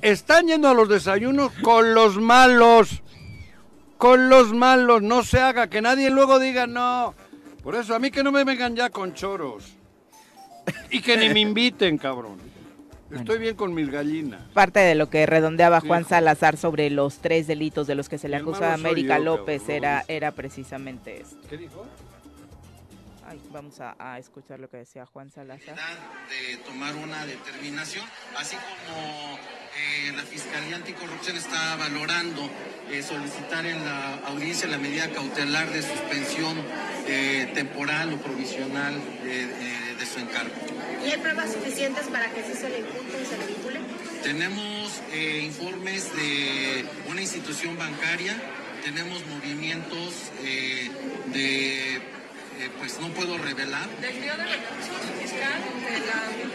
Están 0.03 0.49
yendo 0.49 0.69
a 0.69 0.75
los 0.75 0.89
desayunos 0.89 1.53
con 1.63 1.95
los 1.95 2.19
malos. 2.19 3.03
Con 3.97 4.29
los 4.29 4.53
malos, 4.53 5.03
no 5.03 5.23
se 5.23 5.41
haga, 5.41 5.69
que 5.69 5.81
nadie 5.81 6.11
luego 6.11 6.39
diga 6.39 6.67
no. 6.67 7.15
Por 7.63 7.75
eso, 7.75 7.95
a 7.95 7.99
mí 7.99 8.11
que 8.11 8.23
no 8.23 8.31
me 8.33 8.45
vengan 8.45 8.77
ya 8.77 8.91
con 8.91 9.15
choros. 9.15 9.78
Y 10.91 11.01
que 11.01 11.17
ni 11.17 11.29
me 11.29 11.41
inviten, 11.41 11.99
cabrón. 11.99 12.37
Estoy 13.11 13.39
bien 13.39 13.57
con 13.57 13.73
mis 13.73 13.91
gallinas. 13.91 14.43
Parte 14.53 14.81
de 14.81 14.95
lo 14.95 15.09
que 15.09 15.25
redondeaba 15.25 15.81
Sí. 15.81 15.87
Juan 15.87 16.05
Salazar 16.05 16.57
sobre 16.59 16.91
los 16.91 17.19
tres 17.19 17.47
delitos 17.47 17.87
de 17.87 17.95
los 17.95 18.09
que 18.09 18.19
se 18.19 18.29
le 18.29 18.37
acusa 18.37 18.73
a 18.73 18.75
América 18.75 19.17
yo, 19.19 19.25
López 19.25 19.63
cabrón, 19.63 19.77
era, 19.77 20.05
era 20.09 20.33
precisamente 20.33 21.23
esto. 21.23 21.37
¿Qué 21.49 21.57
dijo? 21.57 21.87
Ay, 23.27 23.41
vamos 23.51 23.81
a, 23.81 23.95
a 23.99 24.19
escuchar 24.19 24.59
lo 24.59 24.71
que 24.71 24.79
decía 24.79 25.05
Juan 25.07 25.31
Salazar. 25.31 25.75
de 25.75 26.57
tomar 26.59 26.95
una 26.97 27.27
determinación, 27.27 28.05
así 28.39 28.57
como 28.57 29.39
eh, 29.77 30.13
la 30.17 30.23
Fiscalía 30.23 30.77
Anticorrupción 30.77 31.37
está 31.37 31.77
valorando 31.77 32.49
eh, 32.91 33.03
solicitar 33.03 33.67
en 33.67 33.85
la 33.85 34.15
audiencia 34.29 34.67
la 34.69 34.79
medida 34.79 35.11
cautelar 35.11 35.71
de 35.71 35.83
suspensión 35.83 36.57
eh, 37.07 37.51
temporal 37.55 38.15
o 38.15 38.17
provisional 38.17 38.95
de 39.23 39.88
su 40.19 40.25
encargo. 40.25 40.55
¿Y 41.07 41.11
hay 41.11 41.19
pruebas 41.19 41.53
suficientes 41.53 42.07
para 42.09 42.31
que 42.31 42.43
sí 42.43 42.55
se 42.55 42.69
le 42.69 42.79
impute 42.81 43.23
y 43.23 43.27
se 43.27 43.39
le 43.39 43.47
vincule? 43.47 43.81
Tenemos 44.23 45.01
eh, 45.13 45.43
informes 45.45 46.15
de 46.15 46.85
una 47.09 47.21
institución 47.21 47.79
bancaria, 47.79 48.35
tenemos 48.85 49.25
movimientos 49.27 50.15
eh, 50.43 50.91
de, 51.33 51.97
eh, 51.97 52.01
pues 52.79 52.99
no 53.01 53.09
puedo 53.09 53.39
revelar. 53.39 53.89
¿Desvío 54.01 54.37
de 54.37 54.45
recursos 54.45 54.97
fiscal 55.21 55.61
de 55.85 56.07
la 56.07 56.49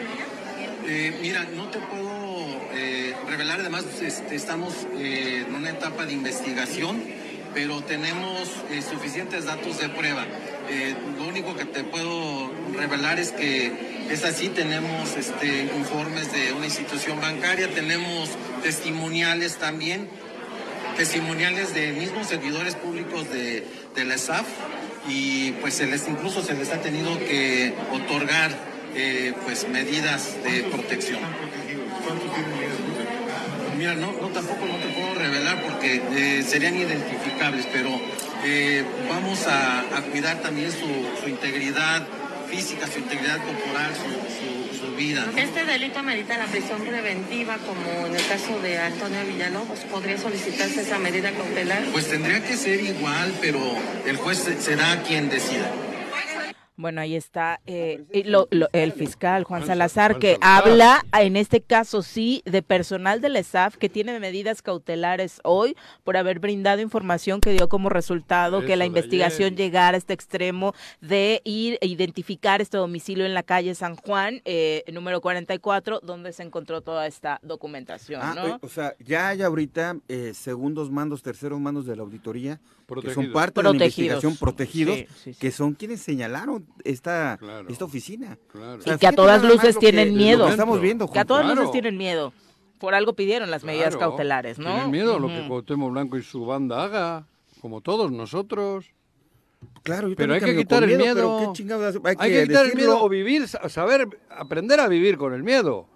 Eh, 0.86 1.17
mira, 1.21 1.45
no 1.56 1.69
te 1.69 1.80
puedo 1.80 2.60
eh, 2.73 3.15
revelar, 3.28 3.62
además 3.62 3.86
este, 4.02 4.36
estamos 4.36 4.73
eh, 4.97 5.45
en 5.47 5.56
una 5.56 5.69
etapa 5.69 6.06
de 6.06 6.12
investigación, 6.12 7.02
pero 7.54 7.82
tenemos 7.84 8.49
eh, 8.69 8.82
suficientes 8.82 9.45
datos 9.45 9.80
de 9.80 9.88
prueba. 9.89 10.26
Eh, 10.69 10.95
lo 11.17 11.28
único 11.28 11.56
que 11.56 11.65
te 11.65 11.84
puedo 11.84 12.52
revelar 12.74 13.20
es 13.20 13.32
que 13.32 13.72
es 14.10 14.24
así, 14.26 14.50
tenemos 14.50 15.16
este, 15.16 15.70
informes 15.78 16.32
de 16.32 16.54
una 16.54 16.66
institución 16.66 17.20
bancaria, 17.22 17.70
tenemos 17.70 18.30
testimoniales 18.62 19.58
también, 19.58 20.08
testimoniales 20.98 21.74
de 21.74 21.94
mismos 21.94 22.28
servidores 22.28 22.76
públicos 22.76 23.30
de, 23.30 23.66
la 24.06 24.18
SAF 24.18 24.46
y 25.08 25.52
pues 25.54 25.76
se 25.76 25.86
les, 25.86 26.08
incluso 26.08 26.42
se 26.42 26.56
les 26.56 26.72
ha 26.72 26.82
tenido 26.82 27.18
que 27.20 27.74
otorgar 27.92 28.52
eh, 28.96 29.34
pues 29.46 29.68
medidas 29.70 30.44
de 30.44 30.64
protección. 30.64 31.20
Mira, 33.78 33.96
no, 33.96 34.14
no 34.14 34.28
tampoco 34.30 34.66
no 34.66 34.76
te 34.76 34.88
puedo 34.90 35.16
revelar 35.16 35.64
porque 35.64 36.02
eh, 36.12 36.44
serían 36.44 36.76
identificables, 36.76 37.68
pero 37.72 37.90
eh, 38.44 38.84
vamos 39.10 39.46
a, 39.48 39.84
cuidar 40.12 40.42
también 40.42 40.72
su 40.72 41.30
integridad 41.30 42.06
física, 42.56 42.88
su 42.88 43.00
integridad 43.00 43.38
corporal, 43.44 43.92
su, 43.96 44.10
su- 44.38 44.86
su 44.86 44.96
vida. 44.96 45.26
¿no? 45.26 45.38
Este 45.38 45.63
delito 45.66 46.00
amerita 46.00 46.38
la 46.38 46.46
prisión 46.46 46.82
preventiva, 46.82 47.58
como 47.60 48.08
en 48.08 48.16
el 48.16 48.26
caso 48.28 48.60
de 48.62 48.78
Antonio 48.78 49.20
Villalobos. 49.26 49.80
¿Podría 49.92 50.18
solicitarse 50.18 50.82
esa 50.82 51.00
medida 51.00 51.32
cautelar? 51.32 51.84
Pues 51.92 52.10
tendría 52.10 52.44
que 52.44 52.56
ser 52.58 52.80
igual, 52.82 53.34
pero 53.42 53.60
el 54.06 54.18
juez 54.18 54.44
será 54.60 55.02
quien 55.04 55.30
decida. 55.30 55.72
Bueno, 56.76 57.02
ahí 57.02 57.16
está 57.16 57.62
eh, 57.68 58.04
y 58.12 58.24
lo- 58.24 58.48
lo- 58.50 58.68
el 58.74 58.94
fiscal 58.94 59.44
Juan 59.44 59.66
Salazar 59.66 60.18
que 60.18 60.38
habla, 60.42 61.06
en 61.20 61.36
este 61.36 61.62
caso 61.62 62.02
sí, 62.02 62.42
de 62.46 62.64
personal 62.64 63.22
del 63.22 63.36
ESAF 63.36 63.78
que 63.78 63.90
tiene 63.90 64.20
medidas 64.20 64.64
cautelares 64.64 65.40
hoy 65.44 65.76
por 66.04 66.18
haber 66.18 66.40
brindado 66.40 66.82
información 66.82 67.42
que 67.42 67.52
dio 67.52 67.70
como 67.70 67.90
resultado 67.90 68.66
que 68.66 68.76
la 68.76 68.86
investigación 68.86 69.48
ayer. 69.54 69.58
llegara 69.58 69.96
a 69.96 69.98
este 70.00 70.14
extremo 70.14 70.74
de 71.00 71.42
ir 71.44 71.78
e 71.80 71.86
identificar 71.88 72.60
este 72.60 72.78
domicilio 72.78 73.26
en 73.26 73.36
la 73.36 73.44
calle 73.44 73.76
San 73.76 73.96
Juan, 73.96 74.42
eh, 74.46 74.84
número 74.92 75.22
44, 75.22 76.00
donde 76.02 76.34
se 76.34 76.42
encontró 76.42 76.82
toda 76.82 77.06
esta 77.06 77.40
documentación, 77.44 78.20
Ah, 78.24 78.34
¿no? 78.36 78.48
eh, 78.48 78.58
o 78.62 78.68
sea, 78.68 78.96
ya 79.00 79.28
hay 79.30 79.44
ahorita 79.44 79.98
eh, 80.08 80.32
segundos 80.34 80.90
mandos, 80.90 81.22
terceros 81.22 81.60
mandos 81.60 81.86
de 81.86 81.96
la 81.96 82.02
auditoría 82.02 82.58
que 82.58 82.62
son 82.66 82.86
Protegidos. 83.26 83.34
parte 83.34 83.60
de 83.60 83.64
la 83.64 83.70
investigación, 83.72 84.36
protegidos, 84.38 84.96
Sí, 84.98 85.06
sí, 85.24 85.34
sí. 85.34 85.40
que 85.40 85.52
son 85.52 85.74
quienes 85.74 86.02
señalaron 86.02 86.62
esta, 86.84 87.38
Claro. 87.38 87.67
esta 87.69 87.86
oficina. 87.86 88.38
Claro. 88.52 88.80
O 88.80 88.82
sea, 88.82 88.95
Y 88.95 88.97
que 88.97 89.08
a 89.08 89.12
todas 89.13 89.43
luces 89.43 89.78
tienen 89.80 90.10
que 90.10 90.15
miedo. 90.15 90.47
estamos 90.47 90.80
viendo, 90.82 91.10
que 91.10 91.19
a 91.19 91.26
todas 91.26 91.43
Claro. 91.43 91.62
luces 91.62 91.71
tienen 91.71 91.97
miedo. 91.97 92.34
Por 92.80 92.95
algo 92.95 93.13
pidieron 93.13 93.49
las 93.52 93.63
medidas 93.63 93.95
Claro. 93.95 94.12
cautelares, 94.12 94.60
¿no? 94.60 94.65
Tienen 94.71 94.91
miedo 94.91 95.15
a 95.15 95.19
lo 95.19 95.28
que. 95.28 95.47
Cuauhtémoc 95.47 95.91
Blanco 95.91 96.17
y 96.17 96.23
su 96.23 96.45
banda 96.45 96.84
haga, 96.84 97.26
como 97.62 97.82
todos 97.82 98.12
nosotros. 98.12 98.93
Claro, 99.84 100.10
yo 100.10 100.15
Pero 100.17 100.34
hay 100.34 100.41
que 100.41 100.56
quitar 100.56 100.84
el 100.84 100.89
miedo, 100.89 101.04
miedo. 101.04 101.38
pero 101.39 101.52
qué 101.52 101.58
chingados 101.58 101.86
hace- 101.86 101.99
hay, 102.04 102.15
Hay 102.19 102.32
que, 102.32 102.41
que 102.41 102.47
quitar 102.49 102.65
el 102.65 102.76
miedo 102.76 103.02
o 103.02 103.08
vivir, 103.08 103.47
sa- 103.47 103.69
saber, 103.69 104.08
aprender 104.30 104.80
a 104.82 104.88
vivir 104.89 105.17
con 105.17 105.34
el 105.34 105.43
miedo. 105.43 105.88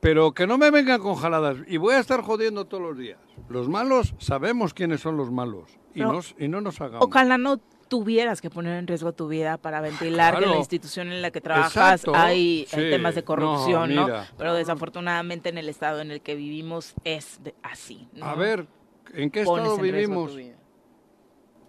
Pero 0.00 0.32
que 0.32 0.46
no 0.46 0.58
me 0.58 0.70
vengan 0.70 1.00
con 1.00 1.16
jaladas. 1.16 1.56
Y 1.66 1.76
voy 1.76 1.94
a 1.94 1.98
estar 2.00 2.22
jodiendo 2.22 2.66
todos 2.66 2.82
los 2.82 2.96
días. 2.98 3.18
Los 3.48 3.68
malos 3.68 4.14
sabemos 4.18 4.72
quiénes 4.74 5.00
son 5.00 5.16
los 5.16 5.30
malos. 5.30 5.70
Y, 5.94 6.00
nos- 6.00 6.34
y 6.38 6.46
no 6.48 6.60
nos 6.60 6.80
hagamos. 6.80 7.04
Ojalá 7.06 7.38
no 7.38 7.60
tuvieras 7.88 8.40
que 8.40 8.50
poner 8.50 8.76
en 8.78 8.86
riesgo 8.86 9.12
tu 9.12 9.28
vida 9.28 9.56
para 9.58 9.80
ventilar 9.80 10.38
que 10.38 10.44
en 10.44 10.50
la 10.50 10.56
institución 10.58 11.10
en 11.10 11.22
la 11.22 11.30
que 11.30 11.40
trabajas 11.40 12.00
Exacto. 12.02 12.12
hay 12.14 12.66
Sí. 12.68 12.76
temas 12.76 13.14
de 13.14 13.24
corrupción, 13.24 13.94
No. 13.94 14.06
Pero 14.36 14.54
desafortunadamente 14.54 15.48
en 15.48 15.58
el 15.58 15.68
estado 15.68 16.00
en 16.00 16.10
el 16.10 16.20
que 16.20 16.34
vivimos 16.34 16.94
es 17.04 17.42
de- 17.42 17.54
así. 17.62 18.08
¿no? 18.12 18.26
A 18.26 18.34
ver, 18.34 18.66
¿en 19.14 19.30
qué 19.30 19.44
Pones 19.44 19.64
estado 19.72 19.76
en 19.76 19.92
vivimos? 19.92 20.36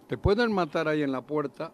Te 0.06 0.18
pueden 0.18 0.52
matar 0.52 0.88
ahí 0.88 1.02
en 1.02 1.12
la 1.12 1.22
puerta 1.22 1.72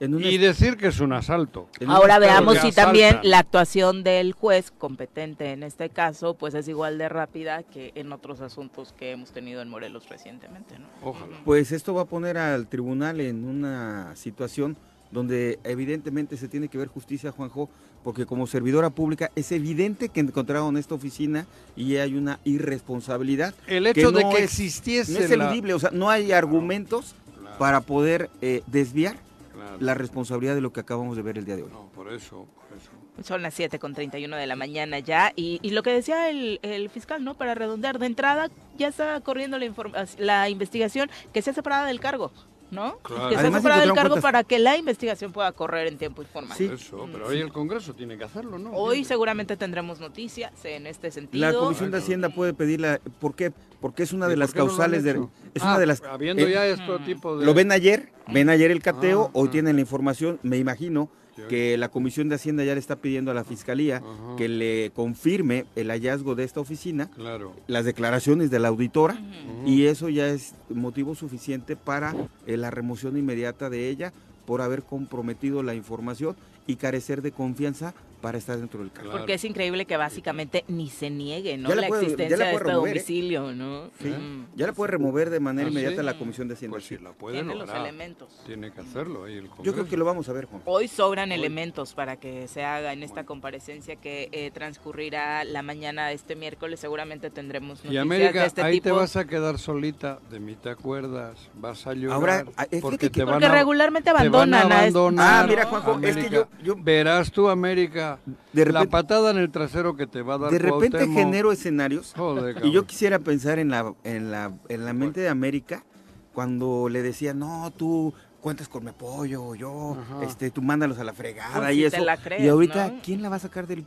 En 0.00 0.14
un 0.14 0.24
y 0.24 0.38
decir 0.38 0.78
que 0.78 0.86
es 0.88 0.98
un 1.00 1.12
asalto. 1.12 1.68
un 1.80 1.90
Ahora 1.90 2.18
veamos 2.18 2.56
si 2.58 2.72
también 2.72 3.18
la 3.22 3.38
actuación 3.38 4.02
del 4.02 4.32
juez 4.32 4.70
competente 4.76 5.52
en 5.52 5.62
este 5.62 5.90
caso 5.90 6.34
pues 6.34 6.54
es 6.54 6.66
igual 6.68 6.96
de 6.96 7.10
rápida 7.10 7.62
que 7.62 7.92
en 7.94 8.10
otros 8.12 8.40
asuntos 8.40 8.94
que 8.98 9.12
hemos 9.12 9.30
tenido 9.30 9.60
en 9.60 9.68
Morelos 9.68 10.08
recientemente, 10.08 10.78
¿no? 10.78 10.86
Ojalá. 11.02 11.36
Pues 11.44 11.70
esto 11.70 11.92
va 11.92 12.02
a 12.02 12.04
poner 12.06 12.38
al 12.38 12.66
tribunal 12.66 13.20
en 13.20 13.44
una 13.44 14.16
situación 14.16 14.78
donde 15.10 15.58
evidentemente 15.64 16.36
se 16.38 16.48
tiene 16.48 16.68
que 16.68 16.78
ver 16.78 16.88
justicia, 16.88 17.30
Juanjo, 17.32 17.68
porque 18.02 18.24
como 18.24 18.46
servidora 18.46 18.88
pública 18.88 19.30
es 19.36 19.52
evidente 19.52 20.08
que 20.08 20.20
encontraron 20.20 20.78
esta 20.78 20.94
oficina 20.94 21.44
y 21.76 21.96
hay 21.96 22.14
una 22.14 22.38
irresponsabilidad. 22.44 23.54
El 23.66 23.86
hecho 23.86 24.12
de 24.12 24.22
no 24.22 24.30
que 24.30 24.38
es- 24.38 24.44
existiese 24.44 25.12
No 25.12 25.18
es 25.18 25.30
la- 25.36 25.44
eludible, 25.46 25.74
o 25.74 25.78
sea, 25.78 25.90
no 25.92 26.08
hay 26.08 26.32
argumentos 26.32 27.14
Claro, 27.38 27.58
para 27.58 27.80
poder 27.82 28.30
eh, 28.40 28.62
desviar 28.66 29.16
claro. 29.66 29.76
la 29.80 29.94
responsabilidad 29.94 30.54
de 30.54 30.60
lo 30.60 30.72
que 30.72 30.80
acabamos 30.80 31.16
de 31.16 31.22
ver 31.22 31.38
el 31.38 31.44
día 31.44 31.56
de 31.56 31.62
hoy. 31.64 31.70
No, 31.70 31.88
por 31.94 32.12
eso, 32.12 32.46
por 32.68 32.76
eso. 32.76 32.90
Son 33.26 33.42
las 33.42 33.54
7 33.54 33.78
con 33.78 33.94
31 33.94 34.36
de 34.36 34.46
la 34.46 34.56
mañana 34.56 34.98
ya. 34.98 35.32
Y, 35.36 35.58
y 35.62 35.70
lo 35.70 35.82
que 35.82 35.90
decía 35.92 36.30
el, 36.30 36.58
el 36.62 36.88
fiscal, 36.90 37.22
¿no? 37.24 37.34
Para 37.34 37.54
redondear, 37.54 37.98
de 37.98 38.06
entrada 38.06 38.48
ya 38.78 38.88
está 38.88 39.20
corriendo 39.20 39.58
la, 39.58 39.66
informa- 39.66 40.06
la 40.18 40.48
investigación 40.48 41.10
que 41.32 41.42
sea 41.42 41.52
separada 41.52 41.86
del 41.86 42.00
cargo, 42.00 42.32
¿no? 42.70 42.98
Claro. 42.98 43.28
Que 43.30 43.36
Además, 43.36 43.62
separada 43.62 43.80
del 43.82 43.92
cargo 43.94 44.10
cuentas- 44.10 44.22
para 44.22 44.44
que 44.44 44.58
la 44.58 44.76
investigación 44.76 45.32
pueda 45.32 45.50
correr 45.52 45.86
en 45.88 45.98
tiempo 45.98 46.22
y 46.22 46.24
forma. 46.26 46.54
Sí. 46.54 46.70
Eso, 46.72 47.08
pero 47.12 47.26
hoy 47.26 47.40
el 47.40 47.52
Congreso 47.52 47.94
tiene 47.94 48.16
que 48.16 48.24
hacerlo, 48.24 48.58
¿no? 48.58 48.70
Hoy 48.72 49.04
seguramente 49.04 49.56
tendremos 49.56 50.00
noticias 50.00 50.52
en 50.64 50.86
este 50.86 51.10
sentido. 51.10 51.46
La 51.50 51.52
Comisión 51.58 51.90
de 51.90 51.98
Hacienda 51.98 52.28
puede 52.30 52.54
pedirla, 52.54 53.00
¿por 53.18 53.34
qué? 53.34 53.52
Porque 53.80 54.02
es 54.02 54.12
una 54.12 54.26
¿Y 54.26 54.30
de 54.30 54.36
las 54.36 54.52
qué 54.52 54.58
no 54.58 54.66
causales 54.66 55.02
de... 55.04 55.10
Es 55.54 55.62
Ah, 55.62 55.68
una 55.70 55.78
de 55.78 55.86
las... 55.86 56.02
Habiendo 56.02 56.46
eh, 56.46 56.52
ya 56.52 56.66
este 56.66 56.98
tipo 57.06 57.36
de... 57.38 57.46
Lo 57.46 57.54
ven 57.54 57.72
ayer, 57.72 58.12
ven 58.28 58.50
ayer 58.50 58.70
el 58.70 58.82
cateo, 58.82 59.26
Ah, 59.28 59.30
hoy 59.34 59.48
ah. 59.48 59.50
tienen 59.50 59.76
la 59.76 59.80
información, 59.80 60.38
me 60.42 60.58
imagino. 60.58 61.10
Que 61.48 61.76
la 61.76 61.88
Comisión 61.88 62.28
de 62.28 62.34
Hacienda 62.36 62.64
ya 62.64 62.74
le 62.74 62.80
está 62.80 62.96
pidiendo 62.96 63.30
a 63.30 63.34
la 63.34 63.44
Fiscalía 63.44 63.96
Ajá. 63.98 64.36
que 64.36 64.48
le 64.48 64.90
confirme 64.94 65.66
el 65.76 65.88
hallazgo 65.90 66.34
de 66.34 66.44
esta 66.44 66.60
oficina, 66.60 67.10
Claro. 67.10 67.52
las 67.66 67.84
declaraciones 67.84 68.50
de 68.50 68.58
la 68.58 68.68
auditora, 68.68 69.18
y 69.66 69.86
eso 69.86 70.08
ya 70.08 70.28
es 70.28 70.54
motivo 70.68 71.14
suficiente 71.14 71.76
para 71.76 72.14
eh, 72.46 72.56
la 72.56 72.70
remoción 72.70 73.16
inmediata 73.16 73.70
de 73.70 73.88
ella 73.88 74.12
por 74.46 74.62
haber 74.62 74.82
comprometido 74.82 75.62
la 75.62 75.74
información 75.74 76.36
y 76.66 76.76
carecer 76.76 77.22
de 77.22 77.32
confianza 77.32 77.94
para 78.20 78.38
estar 78.38 78.58
dentro 78.58 78.80
del 78.80 78.90
cargo. 78.92 79.10
Claro. 79.10 79.18
Porque 79.20 79.34
es 79.34 79.44
increíble 79.44 79.86
que 79.86 79.96
básicamente 79.96 80.64
ni 80.68 80.88
se 80.90 81.10
niegue, 81.10 81.56
¿no? 81.56 81.68
Ya 81.68 81.74
la 81.74 81.80
la 81.82 81.88
puede- 81.88 82.02
ya 82.02 82.06
existencia 82.08 82.36
la 82.36 82.44
de 82.44 82.50
puede 82.50 82.56
este 82.62 82.68
remover, 82.70 82.90
¿eh? 82.90 83.00
domicilio, 83.00 83.52
¿no? 83.52 83.90
Sí. 84.02 84.08
Mm. 84.08 84.46
Ya 84.56 84.66
la 84.66 84.72
puede 84.72 84.90
remover 84.92 85.30
de 85.30 85.40
manera 85.40 85.66
¿Ah, 85.68 85.70
inmediata 85.70 85.96
sí? 85.96 86.02
la 86.06 86.18
Comisión 86.18 86.48
de 86.48 86.54
Hacienda. 86.54 86.74
Pues 86.74 86.84
sí, 86.86 86.98
la 86.98 87.12
puede 87.12 87.36
Tiene 87.36 87.54
los 87.54 87.60
lograr. 87.66 87.80
elementos. 87.82 88.28
Tiene 88.46 88.70
que 88.72 88.80
hacerlo 88.80 89.24
ahí 89.24 89.34
el 89.36 89.48
Congreso. 89.48 89.62
Yo 89.64 89.72
creo 89.72 89.86
que 89.88 89.96
lo 89.96 90.04
vamos 90.04 90.28
a 90.28 90.32
ver, 90.32 90.44
Juan. 90.46 90.62
Hoy 90.66 90.88
sobran 90.88 91.30
Hoy. 91.30 91.38
elementos 91.38 91.94
para 91.94 92.16
que 92.16 92.46
se 92.48 92.62
haga 92.64 92.92
en 92.92 93.02
esta 93.02 93.24
comparecencia 93.24 93.96
que 93.96 94.28
eh, 94.32 94.50
transcurrirá 94.52 95.44
la 95.44 95.62
mañana 95.62 96.08
de 96.08 96.14
este 96.14 96.36
miércoles. 96.36 96.80
Seguramente 96.80 97.30
tendremos 97.30 97.78
noticias 97.78 97.94
Y 97.94 97.98
América, 97.98 98.40
de 98.42 98.46
este 98.46 98.62
ahí 98.62 98.80
te 98.80 98.90
tipo. 98.90 98.96
vas 98.96 99.16
a 99.16 99.26
quedar 99.26 99.58
solita, 99.58 100.18
de 100.30 100.40
mí 100.40 100.56
te 100.56 100.70
acuerdas, 100.70 101.38
vas 101.54 101.86
a 101.86 101.94
llorar, 101.94 102.16
Ahora, 102.16 102.44
ah, 102.56 102.62
fíjate 102.64 102.80
porque 102.80 102.98
que- 102.98 103.10
te 103.20 103.24
van 103.24 103.34
Porque 103.34 103.46
a, 103.46 103.52
regularmente 103.52 104.10
te 104.10 104.12
van 104.12 104.22
a 104.26 104.28
abandonan 104.28 104.72
a 104.72 104.86
este-. 104.86 104.98
Ah, 105.18 105.44
mira, 105.48 105.66
Juanjo, 105.66 105.98
es 106.02 106.16
que 106.16 106.30
yo- 106.30 106.48
yo- 106.62 106.74
Verás 106.82 107.30
tú, 107.30 107.48
América, 107.48 108.09
De 108.52 108.64
la 108.64 108.72
repente- 108.80 108.88
patada 108.88 109.30
en 109.30 109.38
el 109.38 109.50
trasero 109.50 109.94
que 109.96 110.06
te 110.06 110.22
va 110.22 110.34
a 110.34 110.38
dar 110.38 110.50
De 110.50 110.58
repente 110.58 110.90
Cuauhtémoc. 110.98 111.16
genero 111.18 111.52
escenarios 111.52 112.12
Joder, 112.16 112.64
y 112.64 112.70
yo 112.72 112.86
quisiera 112.86 113.18
pensar 113.18 113.58
en 113.58 113.68
la, 113.70 113.94
en 114.04 114.30
la, 114.30 114.52
en 114.68 114.84
la 114.84 114.92
mente 114.92 115.20
de 115.20 115.28
América 115.28 115.84
cuando 116.32 116.88
le 116.88 117.02
decía, 117.02 117.34
no, 117.34 117.70
tú 117.76 118.12
cuentas 118.40 118.68
con 118.68 118.84
mi 118.84 118.90
apoyo, 118.90 119.54
yo, 119.54 119.96
Ajá. 120.00 120.24
este, 120.24 120.50
tú 120.50 120.62
mándalos 120.62 120.98
a 120.98 121.04
la 121.04 121.12
fregada 121.12 121.58
Pues 121.58 121.72
y 121.76 121.84
si 121.84 121.90
te 121.90 121.96
eso. 121.96 122.04
la 122.04 122.16
crees, 122.16 122.42
y 122.42 122.48
ahorita, 122.48 122.88
¿no? 122.88 123.00
¿quién 123.02 123.20
la 123.22 123.28
va 123.28 123.36
a 123.36 123.40
sacar 123.40 123.66
del 123.66 123.84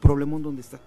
problemón 0.00 0.42
donde 0.42 0.60
está? 0.60 0.78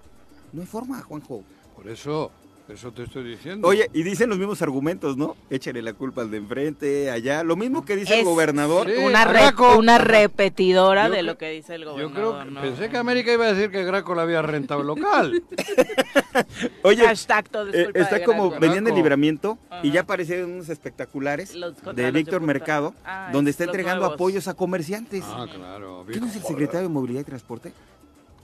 No 0.53 0.61
hay 0.61 0.67
forma, 0.67 1.01
Juanjo. 1.01 1.43
Por 1.75 1.87
eso, 1.89 2.31
eso 2.69 2.91
te 2.91 3.03
estoy 3.03 3.23
diciendo. 3.23 3.67
Oye, 3.67 3.89
y 3.93 4.03
dicen 4.03 4.29
los 4.29 4.37
mismos 4.37 4.61
argumentos, 4.61 5.15
¿no? 5.15 5.35
Échale 5.49 5.81
la 5.81 5.93
culpa 5.93 6.21
al 6.21 6.31
de 6.31 6.37
enfrente, 6.37 7.09
allá. 7.09 7.43
Lo 7.43 7.55
mismo 7.55 7.85
que 7.85 7.95
dice 7.95 8.19
el 8.19 8.25
gobernador. 8.25 8.87
Sí, 8.87 8.93
una, 9.03 9.23
re- 9.25 9.39
Graco. 9.39 9.77
una 9.77 9.97
repetidora 9.97 11.07
Yo 11.07 11.13
de 11.13 11.23
lo 11.23 11.37
que 11.37 11.49
dice 11.49 11.75
el 11.75 11.83
Yo 11.83 11.91
gobernador. 11.91 12.35
creo 12.35 12.43
que 12.45 12.51
¿no? 12.51 12.61
pensé 12.61 12.89
que 12.89 12.97
América 12.97 13.31
iba 13.31 13.45
a 13.45 13.53
decir 13.53 13.71
que 13.71 13.83
Graco 13.85 14.13
le 14.15 14.21
había 14.21 14.41
rentado 14.41 14.83
local. 14.83 15.41
Oye, 16.83 17.03
Hashtag 17.05 17.49
todo 17.49 17.67
es 17.69 17.75
eh, 17.75 17.91
está 17.95 18.23
como, 18.23 18.49
Graco. 18.49 18.61
venían 18.61 18.83
de 18.83 18.89
Graco. 18.91 18.97
libramiento 18.97 19.57
y 19.83 19.91
ya 19.91 20.01
aparecieron 20.01 20.51
unos 20.51 20.69
espectaculares 20.69 21.55
Los- 21.55 21.73
de 21.95 22.11
Víctor. 22.11 22.41
Mercado, 22.41 22.93
Ah, 23.05 23.29
donde 23.33 23.51
es 23.51 23.55
está 23.55 23.63
entregando 23.65 24.01
nuevos. 24.01 24.15
apoyos 24.15 24.47
a 24.47 24.53
comerciantes. 24.53 25.23
ah, 25.25 25.45
claro. 25.53 26.05
¿Quién 26.09 26.23
es 26.25 26.35
el 26.35 26.43
secretario 26.43 26.81
de 26.87 26.89
Movilidad 26.93 27.21
y 27.21 27.23
Transporte? 27.23 27.73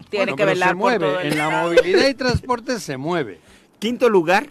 Tiene 0.10 0.26
Bueno, 0.32 0.36
que 0.36 0.46
velar 0.46 0.70
se 0.70 0.74
por 0.76 0.80
mueve. 0.82 1.06
todo 1.06 1.20
el- 1.20 1.32
En 1.32 1.38
la 1.38 1.50
movilidad 1.64 2.08
y 2.08 2.14
transporte 2.14 2.80
se 2.80 2.98
mueve. 2.98 3.40
Quinto 3.84 4.08
lugar 4.08 4.48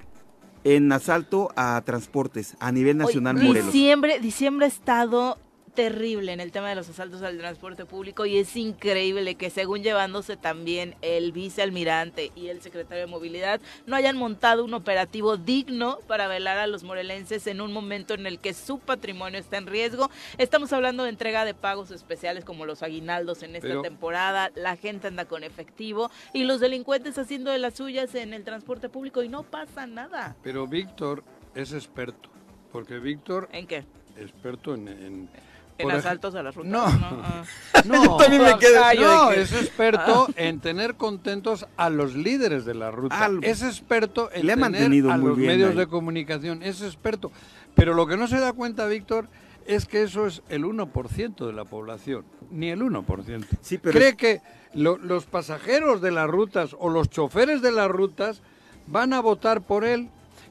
en 0.63 0.93
asalto 0.93 1.49
a 1.57 1.81
transportes 1.87 2.55
a 2.61 2.71
nivel 2.71 2.99
nacional 2.99 3.37
Morelos. 3.37 3.73
Diciembre, 3.73 4.21
diciembre 4.21 4.67
ha 4.67 4.69
estado 4.69 5.39
terrible 5.75 6.33
en 6.33 6.41
el 6.41 6.53
tema 6.53 6.69
de 6.69 6.75
los 6.75 6.89
asaltos 6.89 7.23
al 7.23 7.39
transporte 7.39 7.85
público 7.87 8.27
y 8.27 8.37
es 8.39 8.57
increíble 8.57 9.35
que 9.37 9.51
según 9.51 9.83
llevándose 9.83 10.37
también 10.37 10.95
el 11.03 11.33
vicealmirante 11.33 12.31
y 12.37 12.49
el 12.49 12.61
secretario 12.61 13.05
de 13.05 13.11
movilidad 13.11 13.61
no 13.87 13.97
hayan 13.97 14.17
montado 14.17 14.65
un 14.65 14.75
operativo 14.75 15.37
digno 15.37 15.99
para 16.07 16.29
velar 16.29 16.59
a 16.59 16.67
los 16.67 16.83
morelenses 16.85 17.47
en 17.47 17.61
un 17.61 17.73
momento 17.73 18.15
en 18.15 18.27
el 18.27 18.39
que 18.39 18.53
su 18.55 18.79
patrimonio 18.79 19.39
está 19.39 19.57
en 19.57 19.67
riesgo. 19.67 20.11
Estamos 20.39 20.73
hablando 20.73 21.05
de 21.05 21.09
entrega 21.11 21.45
de 21.45 21.55
pagos 21.55 21.91
especiales 21.91 22.45
como 22.45 22.67
los 22.67 22.83
aguinaldos 22.83 23.43
en 23.43 23.57
esta 23.57 23.69
Pero- 23.69 23.83
temporada, 23.83 24.51
la 24.55 24.77
gente 24.77 25.09
anda 25.09 25.25
con 25.25 25.43
efectivo 25.45 26.11
y 26.35 26.45
los 26.45 26.61
delincuentes 26.61 27.17
haciendo 27.19 27.51
de 27.51 27.59
las 27.59 27.75
suyas 27.75 28.15
en 28.15 28.35
el 28.35 28.45
transporte 28.45 28.89
público 28.89 29.23
y 29.23 29.29
no 29.29 29.43
pasa 29.43 29.87
nada. 29.87 30.37
Pero 30.43 30.67
Víctor 30.67 31.25
es 31.55 31.73
experto. 31.73 32.29
Porque 32.71 32.99
Víctor, 32.99 33.49
¿En 33.53 33.67
qué? 33.67 33.85
experto 34.19 34.75
en... 34.75 34.89
en 34.89 35.52
En 35.79 35.85
por 35.85 35.93
ej- 35.95 35.99
asaltos 36.01 36.35
a 36.35 36.43
las 36.43 36.55
rutas. 36.55 36.71
No. 36.73 36.85
Ah. 36.87 37.45
No, 37.85 38.05
Yo 38.05 38.17
también 38.17 38.43
me 38.43 38.55
quedé- 38.59 38.79
Ah, 38.79 38.93
no, 38.95 39.31
que- 39.31 39.41
es 39.43 39.53
experto 39.53 40.29
en 40.37 40.61
tener 40.61 40.95
contentos 40.95 41.67
a 41.77 41.91
los 41.91 42.15
líderes 42.15 42.65
de 42.65 42.75
la 42.75 42.91
ruta. 42.93 43.29
Es 43.43 43.63
experto 43.63 44.31
en 44.33 44.47
le 44.47 44.53
ha 44.53 44.57
tener 44.57 44.71
mantenido 44.73 45.11
a 45.11 45.17
muy 45.17 45.29
los 45.31 45.37
bien 45.39 45.49
medios 45.53 45.71
ahí. 45.71 45.77
de 45.79 45.87
comunicación. 45.89 46.63
Es 46.63 46.81
experto. 46.83 47.33
Pero 47.75 47.95
lo 47.95 48.07
que 48.07 48.17
no 48.17 48.29
se 48.29 48.39
da 48.39 48.53
cuenta, 48.53 48.87
Víctor, 48.87 49.27
es 49.67 49.87
que 49.87 50.03
eso 50.03 50.27
es 50.27 50.43
el 50.49 50.65
1% 50.65 51.47
de 51.47 51.53
la 51.53 51.65
población. 51.65 52.25
Ni 52.51 52.69
el 52.71 52.83
1%. 52.83 53.47
Sí, 53.63 53.79
pero 53.79 53.99
Cree 53.99 54.17
que 54.17 54.41
lo- 54.75 54.99
los 54.99 55.25
pasajeros 55.27 56.01
de 56.01 56.11
las 56.13 56.29
rutas 56.29 56.77
o 56.79 56.89
los 56.91 57.09
choferes 57.11 57.63
de 57.63 57.73
las 57.73 57.89
rutas 57.91 58.43
van 58.87 59.13
a 59.13 59.21
votar 59.21 59.63
por 59.63 59.85
él. 59.85 60.09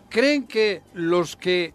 Creen 0.09 0.47
que 0.47 0.81
los 0.93 1.35
que 1.37 1.73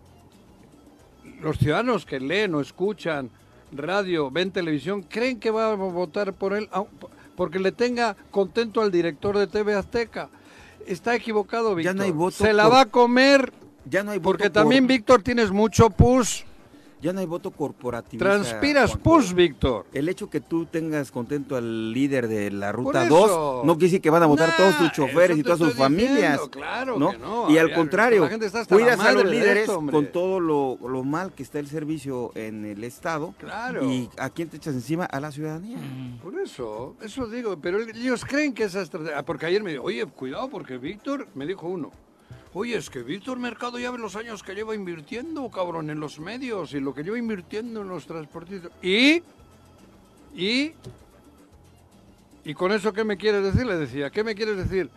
los 1.41 1.59
ciudadanos 1.59 2.07
que 2.07 2.21
leen 2.21 2.55
o 2.55 2.61
escuchan 2.61 3.31
radio, 3.73 4.31
ven 4.31 4.51
televisión, 4.51 5.03
creen 5.03 5.39
que 5.41 5.51
va 5.51 5.73
a 5.73 5.75
votar 5.75 6.33
por 6.33 6.55
él 6.55 6.69
porque 7.37 7.59
le 7.59 7.73
tenga 7.73 8.17
contento 8.31 8.81
al 8.81 8.91
director 8.91 9.37
de 9.37 9.47
TV 9.47 9.75
Azteca. 9.75 10.29
Está 10.87 11.15
equivocado, 11.15 11.75
Víctor. 11.75 11.95
Ya 11.95 11.99
no 11.99 12.05
hay 12.05 12.13
voto 12.13 12.37
Se 12.45 12.53
la 12.53 12.65
por- 12.65 12.73
va 12.73 12.81
a 12.83 12.87
comer 12.87 13.53
Ya 13.91 14.03
no 14.05 14.13
hay 14.13 14.19
voto 14.19 14.25
porque 14.31 14.45
por- 14.45 14.53
también, 14.63 14.87
Víctor, 14.87 15.23
tienes 15.23 15.51
mucho 15.51 15.91
pus. 15.91 16.45
Ya 17.07 17.13
no 17.13 17.21
hay 17.21 17.27
voto 17.27 17.53
corporativo. 17.53 18.19
Transpiras 18.19 18.97
pus, 18.97 19.33
Víctor. 19.33 19.87
El 19.93 20.09
hecho 20.09 20.29
que 20.29 20.41
tú 20.41 20.67
tengas 20.67 21.13
contento 21.13 21.55
al 21.55 21.93
líder 21.93 22.27
de 22.27 22.51
la 22.51 22.73
Ruta 22.73 23.05
eso. 23.05 23.61
2 23.63 23.65
no 23.65 23.75
quiere 23.75 23.87
decir 23.87 24.01
que 24.01 24.11
van 24.11 24.25
a 24.25 24.27
votar 24.27 24.49
Nah, 24.49 24.57
todos 24.57 24.77
tus 24.79 24.91
choferes 24.91 25.39
y 25.39 25.45
todas 25.45 25.61
sus 25.61 25.69
estoy 25.69 25.95
diciendo, 25.95 26.17
familias. 26.17 26.49
claro 26.49 26.99
¿no? 26.99 27.13
que 27.13 27.19
no. 27.19 27.49
Y 27.49 27.59
al 27.59 27.73
contrario, 27.73 28.29
cuidas 28.69 28.99
a 28.99 29.13
los 29.13 29.25
líderes 29.25 29.69
esto, 29.69 29.87
con 29.89 30.11
todo 30.11 30.41
lo, 30.41 30.79
lo 30.85 31.05
mal 31.05 31.33
que 31.33 31.45
está 31.45 31.61
el 31.61 31.69
servicio 31.69 32.33
en 32.35 32.65
el 32.65 32.83
Estado. 32.83 33.37
Claro. 33.39 33.89
¿Y 33.89 34.11
a 34.19 34.29
quién 34.31 34.49
te 34.49 34.57
echas 34.57 34.75
encima? 34.75 35.05
A 35.05 35.21
la 35.21 35.31
ciudadanía. 35.31 35.79
Por 36.21 36.41
eso, 36.41 36.97
eso 37.03 37.29
digo, 37.29 37.57
pero 37.63 37.79
ellos 37.83 38.25
creen 38.25 38.53
que 38.53 38.65
esa 38.65 38.83
estrategia... 38.83 39.25
Porque 39.25 39.47
ayer 39.47 39.63
me 39.63 39.71
dijo, 39.71 39.85
oye, 39.85 40.05
cuidado, 40.07 40.49
porque 40.49 40.77
Víctor, 40.77 41.29
me 41.37 41.47
dijo 41.47 41.69
uno, 41.69 41.93
oye, 42.59 42.77
es 42.77 42.89
que 42.89 43.03
Víctor 43.03 43.39
Mercado 43.39 43.79
ya 43.79 43.91
ve 43.91 43.99
los 43.99 44.17
años 44.17 44.43
que 44.43 44.55
lleva 44.55 44.75
invirtiendo, 44.75 45.51
cabrón, 45.51 45.91
en 45.91 46.01
los 46.01 46.19
medios 46.19 46.73
y 46.73 46.81
lo 46.81 46.95
que 46.95 47.03
lleva 47.03 47.19
invirtiendo 47.19 47.83
en 47.83 47.89
los 47.89 48.07
transportistas. 48.07 48.73
¿Y? 48.83 49.23
¿Y? 50.35 50.73
¿Y 52.45 52.55
con 52.55 52.73
eso 52.73 52.95
qué 52.95 53.05
me 53.05 53.19
quieres 53.19 53.45
decir? 53.45 53.67
Le 53.67 53.77
decía, 53.77 54.09
¿qué 54.09 54.25
me 54.25 54.35
quieres 54.35 54.57
decir? 54.57 54.89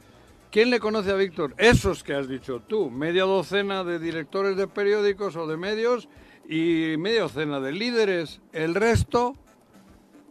¿Quién 0.49 0.69
le 0.69 0.79
conoce 0.79 1.11
a 1.11 1.15
Víctor? 1.15 1.53
Esos 1.57 2.01
que 2.01 2.13
has 2.13 2.29
dicho 2.29 2.61
tú, 2.65 2.89
media 2.89 3.23
docena 3.23 3.83
de 3.83 3.99
directores 3.99 4.55
de 4.55 4.67
periódicos 4.67 5.35
o 5.35 5.45
de 5.45 5.57
medios 5.57 6.07
y 6.47 6.95
media 6.97 7.23
docena 7.23 7.59
de 7.59 7.73
líderes. 7.73 8.39
El 8.53 8.73
resto, 8.73 9.35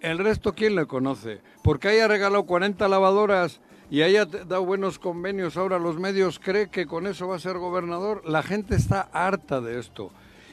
el 0.01 0.17
resto, 0.17 0.55
¿quién 0.55 0.75
le 0.77 0.87
conoce? 0.87 1.43
Porque 1.63 1.89
haya 1.89 2.09
regalado 2.09 2.45
40 2.45 2.89
lavadoras 2.89 3.61
y 3.91 4.03
haya 4.03 4.25
dado 4.27 4.65
buenos 4.65 4.99
convenios 4.99 5.57
ahora 5.57 5.79
los 5.79 5.99
medios, 5.99 6.39
cree 6.39 6.69
que 6.69 6.87
con 6.87 7.07
eso 7.07 7.29
va 7.29 7.37
a 7.37 7.41
ser 7.41 7.57
gobernador. 7.59 8.23
La 8.27 8.43
gente 8.43 8.75
está 8.77 9.09
harta 9.13 9.61
de 9.61 9.79
esto. 9.79 10.11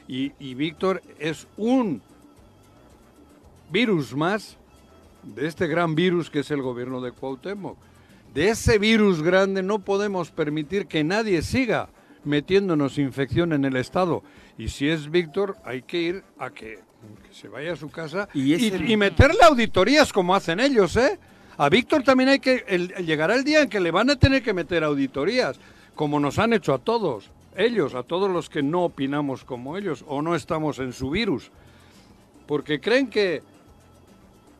Y, 0.08 0.32
y 0.38 0.54
Víctor 0.54 1.02
es 1.18 1.46
un 1.56 2.00
virus 3.70 4.14
más 4.14 4.56
de 5.22 5.46
este 5.46 5.66
gran 5.66 5.94
virus 5.94 6.30
que 6.30 6.40
es 6.40 6.50
el 6.50 6.62
gobierno 6.62 7.00
de 7.00 7.12
Cuauhtémoc. 7.12 7.76
De 8.32 8.50
ese 8.50 8.78
virus 8.78 9.22
grande 9.22 9.62
no 9.62 9.78
podemos 9.80 10.30
permitir 10.30 10.86
que 10.86 11.02
nadie 11.04 11.42
siga 11.42 11.88
metiéndonos 12.24 12.98
infección 12.98 13.52
en 13.52 13.64
el 13.64 13.76
Estado. 13.76 14.22
Y 14.58 14.68
si 14.68 14.88
es 14.88 15.10
Víctor, 15.10 15.56
hay 15.64 15.82
que 15.82 16.00
ir 16.00 16.24
a 16.38 16.50
que, 16.50 16.78
que 17.26 17.34
se 17.34 17.48
vaya 17.48 17.72
a 17.72 17.76
su 17.76 17.90
casa 17.90 18.28
Y 18.34 18.52
y, 18.52 18.54
es 18.54 18.72
el- 18.72 18.90
y 18.90 18.96
meterle 18.96 19.40
auditorías 19.42 20.12
como 20.12 20.34
hacen 20.34 20.60
ellos, 20.60 20.96
¿eh? 20.96 21.18
A 21.58 21.68
Víctor 21.68 22.02
también 22.02 22.28
hay 22.28 22.38
que... 22.38 22.64
llegará 23.04 23.34
el 23.34 23.44
día 23.44 23.62
en 23.62 23.68
que 23.68 23.80
le 23.80 23.90
van 23.90 24.10
a 24.10 24.16
tener 24.16 24.42
que 24.42 24.52
meter 24.52 24.84
auditorías, 24.84 25.58
como 25.94 26.20
nos 26.20 26.38
han 26.38 26.52
hecho 26.52 26.74
a 26.74 26.78
todos. 26.78 27.30
Ellos, 27.56 27.94
a 27.94 28.02
todos 28.02 28.30
los 28.30 28.50
que 28.50 28.62
no 28.62 28.84
opinamos 28.84 29.44
como 29.44 29.78
ellos 29.78 30.04
o 30.06 30.20
no 30.20 30.34
estamos 30.34 30.78
en 30.78 30.92
su 30.92 31.10
virus. 31.10 31.50
Porque 32.46 32.80
creen 32.80 33.08
que 33.08 33.42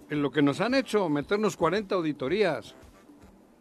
en 0.09 0.22
lo 0.22 0.30
que 0.30 0.40
nos 0.40 0.61
han 0.61 0.74
hecho, 0.74 1.09
meternos 1.09 1.57
40 1.57 1.94
auditorías, 1.94 2.74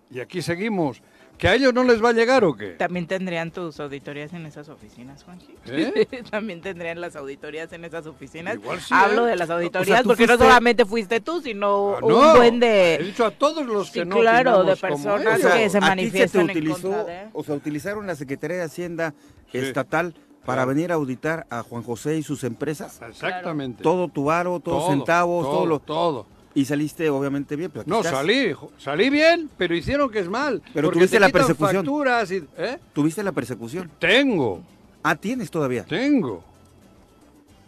y 0.09 0.19
aquí 0.19 0.41
seguimos, 0.41 1.01
¿que 1.38 1.47
a 1.47 1.55
ellos 1.55 1.73
no 1.73 1.83
les 1.83 2.03
va 2.03 2.09
a 2.09 2.13
llegar 2.13 2.43
o 2.43 2.53
qué? 2.55 2.71
También 2.71 3.07
tendrían 3.07 3.51
tus 3.51 3.79
auditorías 3.79 4.33
en 4.33 4.45
esas 4.45 4.69
oficinas, 4.69 5.23
Juanji. 5.23 5.55
¿Eh? 5.67 6.23
También 6.31 6.61
tendrían 6.61 7.01
las 7.01 7.15
auditorías 7.15 7.71
en 7.73 7.86
esas 7.86 8.05
oficinas. 8.07 8.55
Igual 8.55 8.79
sí, 8.79 8.93
Hablo 8.93 9.27
¿eh? 9.27 9.31
de 9.31 9.36
las 9.36 9.45
O 9.45 9.47
sea, 9.47 9.55
auditorías 9.57 10.03
porque 10.03 10.27
no 10.27 10.38
solamente 10.38 10.86
fuiste 10.86 11.19
tú, 11.21 11.41
sino 11.41 11.95
Ah, 11.97 11.99
un 12.05 12.33
buen 12.38 12.59
de... 12.59 12.95
He 12.95 13.03
dicho 13.03 13.25
a 13.25 13.31
todos 13.31 13.65
los 13.65 13.91
que 13.91 14.01
Sí, 14.03 14.05
no 14.05 14.17
claro, 14.19 14.63
de 14.63 14.75
como 14.75 14.81
personas 14.81 15.39
que 15.41 15.69
se 15.69 15.79
manifiestan 15.81 16.41
en 16.41 16.49
utilizó, 16.51 16.81
contra 16.91 17.03
de- 17.03 17.29
o 17.33 17.43
sea, 17.43 17.55
utilizaron 17.55 18.07
la 18.07 18.15
Secretaría 18.15 18.57
de 18.57 18.63
Hacienda 18.63 19.13
Sí. 19.51 19.59
estatal 19.59 20.13
para 20.45 20.63
Claro. 20.63 20.67
venir 20.69 20.91
a 20.91 20.95
auditar 20.95 21.47
a 21.49 21.63
Juan 21.63 21.81
José 21.83 22.17
y 22.17 22.23
sus 22.23 22.43
empresas. 22.43 23.01
Exactamente. 23.07 23.81
Todo 23.81 24.07
tu 24.09 24.25
varo, 24.25 24.59
todos 24.59 24.83
Todo, 24.83 24.91
centavos, 24.91 25.43
todo, 25.45 25.53
todo, 25.55 25.65
lo... 25.65 25.79
todo. 25.79 26.27
Y 26.56 26.66
saliste 26.66 27.10
obviamente 27.10 27.56
bien. 27.56 27.70
Pero 27.70 27.82
aquí 27.82 27.89
No, 27.91 27.97
estás. 27.97 28.14
salí, 28.14 28.53
salí 28.80 29.10
bien, 29.12 29.49
pero 29.58 29.76
hicieron 29.76 30.10
que 30.10 30.20
es 30.20 30.30
mal. 30.30 30.62
Pero 30.74 30.89
tuviste 30.89 31.18
te 31.18 31.20
la 31.20 31.30
persecución. 31.30 31.86
y- 31.86 32.43
¿eh? 32.62 32.80
Tuviste 32.93 33.22
la 33.24 33.32
persecución. 33.34 33.91
Tengo, 33.99 34.64
Ah, 35.03 35.16
tienes 35.16 35.51
todavía. 35.51 35.84
tengo, 35.84 36.43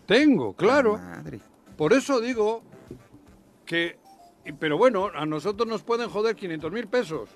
tengo, 0.05 0.53
claro. 0.53 0.97
Madre. 0.97 1.39
Por 1.75 1.93
eso 1.93 2.19
digo 2.21 2.63
que, 3.65 3.97
pero 4.59 4.77
bueno, 4.77 5.09
a 5.13 5.25
nosotros 5.25 5.67
nos 5.67 5.83
pueden 5.83 6.09
joder 6.09 6.35
500 6.35 6.71
mil 6.71 6.87
pesos, 6.87 7.29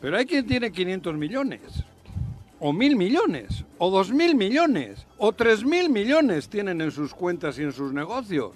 pero 0.00 0.16
hay 0.16 0.24
quien 0.26 0.46
tiene 0.46 0.72
500 0.72 1.14
millones, 1.14 1.60
o 2.58 2.72
mil 2.72 2.96
millones, 2.96 3.64
o 3.78 3.90
dos 3.90 4.10
mil 4.10 4.34
millones, 4.34 5.06
o 5.18 5.32
tres 5.32 5.64
mil 5.64 5.90
millones 5.90 6.48
tienen 6.48 6.80
en 6.80 6.90
sus 6.90 7.14
cuentas 7.14 7.58
y 7.58 7.62
en 7.62 7.72
sus 7.72 7.92
negocios. 7.92 8.52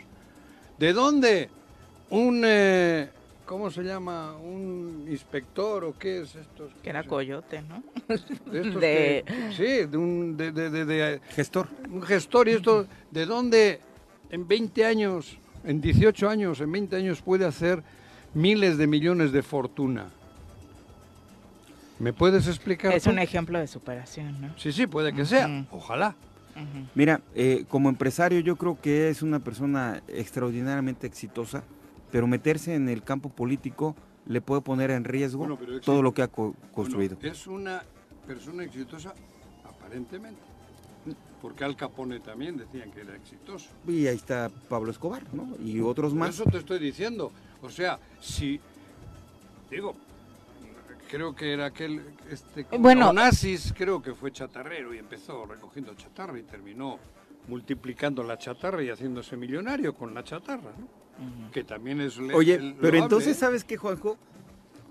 ¿De 0.79 0.93
dónde 0.93 1.51
un, 2.19 2.43
eh, 2.45 3.09
¿cómo 3.47 3.71
se 3.71 3.83
llama? 3.83 4.35
¿Un 4.37 5.07
inspector 5.11 5.85
o 5.85 5.99
qué 5.99 6.23
es 6.23 6.35
esto? 6.35 6.69
Que 6.83 6.91
era 6.91 7.05
coyote, 7.05 7.63
¿no? 7.63 7.83
De 8.09 8.61
estos 8.61 8.81
de- 8.81 9.25
que- 9.27 9.53
sí, 9.53 9.87
de 9.91 9.97
un 9.97 10.37
de, 10.37 10.53
de- 10.53 10.71
de- 10.71 10.85
de- 10.85 11.21
Gestor. 11.31 11.69
un 11.91 12.03
gestor 12.03 12.49
y 12.49 12.53
esto, 12.53 12.87
¿de 13.11 13.27
dónde 13.27 13.81
en 14.31 14.47
20 14.47 14.85
años, 14.85 15.39
en 15.65 15.81
18 15.81 16.29
años, 16.29 16.61
en 16.61 16.71
20 16.71 16.97
años 16.97 17.23
puede 17.23 17.45
hacer 17.47 17.83
miles 18.35 18.77
de 18.79 18.87
millones 18.87 19.33
de 19.33 19.43
fortuna? 19.43 20.07
¿Me 21.99 22.13
puedes 22.13 22.47
explicar? 22.49 22.93
Es 22.93 23.05
tú? 23.05 23.11
un 23.11 23.19
ejemplo 23.19 23.59
de 23.59 23.67
superación, 23.67 24.41
¿no? 24.41 24.49
Sí, 24.59 24.73
sí, 24.73 24.87
puede 24.87 25.13
que 25.15 25.25
sea. 25.25 25.65
Ojalá. 25.71 26.15
Mira, 26.95 27.21
eh, 27.35 27.65
como 27.69 27.89
empresario 27.89 28.39
yo 28.41 28.55
creo 28.57 28.79
que 28.81 29.09
es 29.09 29.23
una 29.23 29.39
persona 29.41 30.03
extraordinariamente 30.09 31.07
exitosa, 31.07 31.63
pero 32.15 32.29
meterse 32.29 32.77
en 32.77 32.89
el 32.89 33.03
campo 33.03 33.29
político 33.29 33.97
le 34.27 34.41
puede 34.41 34.61
poner 34.61 34.93
en 34.93 35.03
riesgo 35.03 35.41
Bueno, 35.41 35.57
pero 35.59 35.73
existe- 35.73 35.85
todo 35.87 36.01
lo 36.01 36.15
que 36.15 36.23
ha 36.23 36.29
co- 36.29 36.55
construido. 36.73 37.17
Bueno, 37.17 37.33
es 37.33 37.47
una 37.49 37.83
persona 38.25 38.63
exitosa, 38.63 39.13
aparentemente. 39.65 40.41
Porque 41.43 41.65
Al 41.65 41.75
Capone 41.75 42.21
también 42.21 42.57
decían 42.57 42.93
que 42.93 43.01
era 43.01 43.17
exitoso. 43.17 43.69
Y 43.89 44.07
ahí 44.07 44.15
está 44.15 44.49
Pablo 44.69 44.93
Escobar, 44.93 45.25
¿no? 45.35 45.57
Y 45.61 45.81
otros 45.81 46.13
Por 46.13 46.21
más. 46.21 46.37
eso 46.37 46.45
te 46.45 46.59
estoy 46.59 46.79
diciendo. 46.79 47.33
O 47.63 47.69
sea, 47.69 47.99
si. 48.21 48.61
Digo, 49.69 49.97
creo 51.11 51.35
que 51.35 51.53
era 51.53 51.67
aquel. 51.67 52.01
Este, 52.31 52.65
Bueno. 52.79 53.11
Onassis, 53.11 53.75
creo 53.77 54.01
que 54.01 54.15
fue 54.15 54.31
chatarrero 54.31 54.95
y 54.95 54.99
empezó 54.99 55.45
recogiendo 55.47 55.93
chatarra 55.97 56.39
y 56.39 56.45
terminó 56.45 56.97
multiplicando 57.49 58.23
la 58.23 58.39
chatarra 58.39 58.85
y 58.85 58.89
haciéndose 58.91 59.37
millonario 59.37 59.97
con 59.97 60.15
la 60.15 60.23
chatarra, 60.23 60.71
¿no? 60.79 61.04
Que 61.53 61.65
también 61.65 62.01
es. 62.01 62.19
Oye, 62.19 62.55
el- 62.55 62.75
pero 62.81 62.97
entonces. 62.99 63.37
¿sabes 63.37 63.65
qué, 63.65 63.77
Juanjo? 63.77 64.17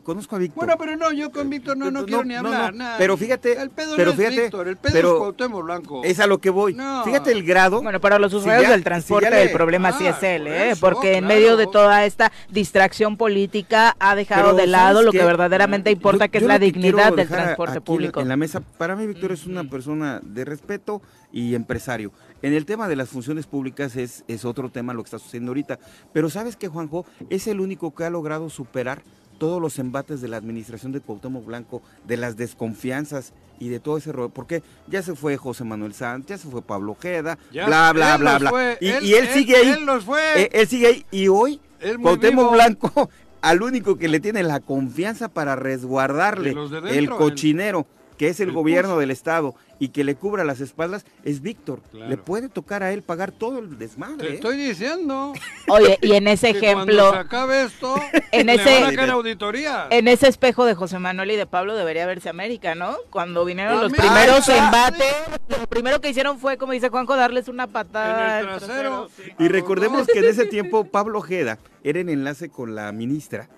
Conozco 0.04 0.36
a 0.36 0.40
Víctor. 0.40 0.66
Bueno, 0.66 0.78
pero 0.78 0.98
no, 0.98 1.14
yo 1.14 1.32
con 1.32 1.50
Víctor 1.50 1.78
no, 1.78 1.86
no, 1.86 2.02
No, 2.02 2.06
quiero 2.06 2.26
ni 2.26 2.36
hablar. 2.36 2.74
no, 2.74 2.80
nada. 2.80 2.98
pero 2.98 3.16
fíjate, 3.16 3.54
El 3.54 3.70
pedo 3.70 3.96
pero 3.96 4.08
no 4.08 4.12
es 4.12 4.18
fíjate, 4.18 4.42
Víctor, 4.42 4.68
el 4.68 4.76
pedo 4.76 4.92
pero 4.94 5.12
es 5.14 5.18
Cuauhtémoc 5.18 5.64
Blanco. 5.64 6.02
Es 6.04 6.20
a 6.20 6.28
lo 6.28 6.40
que 6.40 6.50
voy. 6.50 6.74
No. 6.74 7.06
Fíjate 7.06 7.32
el 7.32 7.44
grado. 7.46 7.82
Bueno, 7.82 8.02
para 8.02 8.20
los 8.20 8.34
Si 8.34 8.38
usuarios 8.40 8.64
ya- 8.66 8.72
del 8.72 8.84
transporte 8.84 9.30
le- 9.30 9.44
el 9.44 9.52
problema 9.52 9.94
sí 9.94 10.06
Ah, 10.06 10.10
es 10.10 10.22
él, 10.24 10.42
por 10.44 10.52
¿eh? 10.52 10.74
porque 10.82 11.14
en 11.16 11.26
medio 11.26 11.56
de 11.56 11.68
toda 11.68 12.04
esta 12.06 12.34
distracción 12.50 13.16
política 13.16 13.96
ha 13.98 14.14
dejado 14.16 14.48
Pero, 14.48 14.58
de 14.58 14.68
lado 14.68 14.96
¿sabes 15.00 15.06
lo 15.06 15.12
que 15.14 15.24
verdaderamente 15.24 15.90
importa, 15.90 16.26
Yo- 16.26 16.32
que 16.32 16.38
es 16.40 16.44
la 16.44 16.60
que 16.60 16.66
dignidad 16.66 17.14
del 17.14 17.30
transporte 17.30 17.78
aquí 17.78 17.86
público. 17.86 18.20
En 18.20 18.28
la 18.28 18.36
mesa, 18.36 18.60
para 18.60 18.98
mí 18.98 19.08
Víctor 19.08 19.32
es 19.32 19.46
una 19.46 19.64
persona 19.64 20.20
de 20.22 20.44
respeto 20.44 21.02
y 21.32 21.56
empresario. 21.56 22.12
En 22.44 22.54
el 22.54 22.66
tema 22.68 22.88
de 22.88 22.96
las 22.96 23.10
funciones 23.10 23.48
públicas 23.48 23.96
es, 23.96 24.24
es 24.28 24.46
otro 24.46 24.70
tema 24.70 24.94
lo 24.94 25.02
que 25.02 25.08
está 25.08 25.18
sucediendo 25.18 25.50
ahorita. 25.52 25.80
Pero 26.14 26.30
¿sabes 26.30 26.56
qué, 26.56 26.68
Juanjo? 26.68 27.06
Es 27.32 27.48
el 27.48 27.60
único 27.60 27.96
que 27.96 28.04
ha 28.04 28.10
logrado 28.12 28.50
superar 28.52 29.02
todos 29.40 29.60
los 29.60 29.80
embates 29.80 30.22
de 30.22 30.28
la 30.28 30.38
administración 30.38 30.92
de 30.92 31.02
Cuauhtémoc 31.02 31.44
Blanco, 31.46 31.82
de 32.06 32.18
las 32.18 32.38
desconfianzas 32.38 33.34
y 33.60 33.70
de 33.70 33.80
todo 33.80 33.98
ese 33.98 34.12
rollo. 34.12 34.30
Porque 34.30 34.62
ya 34.88 35.02
se 35.02 35.16
fue 35.16 35.38
José 35.38 35.64
Manuel 35.64 35.94
Sanz, 35.94 36.28
ya 36.28 36.38
se 36.38 36.48
fue 36.50 36.62
Pablo 36.62 36.92
Ojeda, 36.92 37.38
Ya, 37.52 37.66
bla, 37.66 37.92
bla, 37.94 38.18
bla, 38.18 38.38
bla. 38.38 38.50
fue, 38.52 38.78
y, 38.80 38.90
él- 38.90 39.04
y 39.06 39.14
él, 39.16 39.26
él- 39.26 39.34
sigue 39.34 39.56
ahí. 39.56 39.70
él 39.70 39.86
los 39.86 40.04
fue. 40.04 40.44
Eh, 40.44 40.50
él 40.54 40.68
sigue 40.68 40.88
ahí. 40.88 41.06
Y 41.12 41.28
hoy, 41.30 41.60
Cuauhtémoc 42.02 42.44
vivo. 42.46 42.52
Blanco, 42.52 43.10
al 43.42 43.62
único 43.64 43.98
que 43.98 44.08
le 44.08 44.20
tiene 44.20 44.44
la 44.44 44.60
confianza 44.60 45.30
para 45.30 45.56
resguardarle 45.56 46.54
De 46.54 46.98
el 47.00 47.10
cochinero 47.10 47.86
que 48.18 48.28
es 48.28 48.40
el, 48.40 48.52
gobierno 48.52 48.98
del 48.98 49.12
estado 49.12 49.56
y 49.80 49.90
que 49.90 50.04
le 50.04 50.16
cubra 50.16 50.44
las 50.44 50.62
espaldas, 50.62 51.06
es 51.24 51.42
Víctor. 51.42 51.82
Le 51.92 52.18
puede 52.18 52.50
tocar 52.50 52.84
a 52.84 52.92
él 52.94 53.02
pagar 53.02 53.32
todo 53.32 53.60
el 53.60 53.78
desmadre. 53.78 54.28
Te 54.28 54.32
¿eh? 54.32 54.36
estoy 54.36 54.58
diciendo. 54.58 55.34
Oye, 55.68 55.98
y 56.02 56.14
en 56.14 56.28
ese 56.28 56.54
que 56.54 56.74
Cuando 56.74 56.92
ejemplo, 56.94 57.12
se 57.12 57.18
acabe 57.18 57.64
esto, 57.64 57.96
En 58.32 58.48
le 58.48 58.56
ese- 58.56 58.82
van 58.82 58.94
a 58.94 58.96
caer 58.96 59.10
auditorías. 59.12 59.88
en 59.90 60.08
ese 60.08 60.28
espejo 60.28 60.66
de 60.66 60.76
José 60.76 61.00
Manuel 61.00 61.32
y 61.32 61.36
de 61.36 61.46
Pablo 61.46 61.76
debería 61.76 62.06
verse 62.06 62.30
América, 62.30 62.76
¿no? 62.76 62.96
Cuando 63.10 63.44
vinieron 63.46 63.82
los 63.82 63.92
primeros 63.92 64.48
embates, 64.50 65.14
lo 65.50 65.68
primero 65.68 66.00
que 66.02 66.10
hicieron 66.10 66.40
fue, 66.40 66.58
como 66.58 66.72
dice 66.74 66.90
Juanjo, 66.90 67.16
darles 67.16 67.48
una 67.48 67.68
patada 67.68 68.40
En 68.40 68.46
el 68.46 68.52
al 68.54 68.60
trasero. 68.60 69.10
Y 69.40 69.48
recordemos 69.48 70.08
que 70.08 70.20
en 70.20 70.26
ese 70.26 70.46
tiempo 70.46 70.86
Pablo 70.86 71.20
Ojeda 71.20 71.60
era 71.84 72.00
en 72.00 72.10
enlace 72.10 72.50
con 72.50 72.76
la 72.76 72.92
ministra 72.92 73.50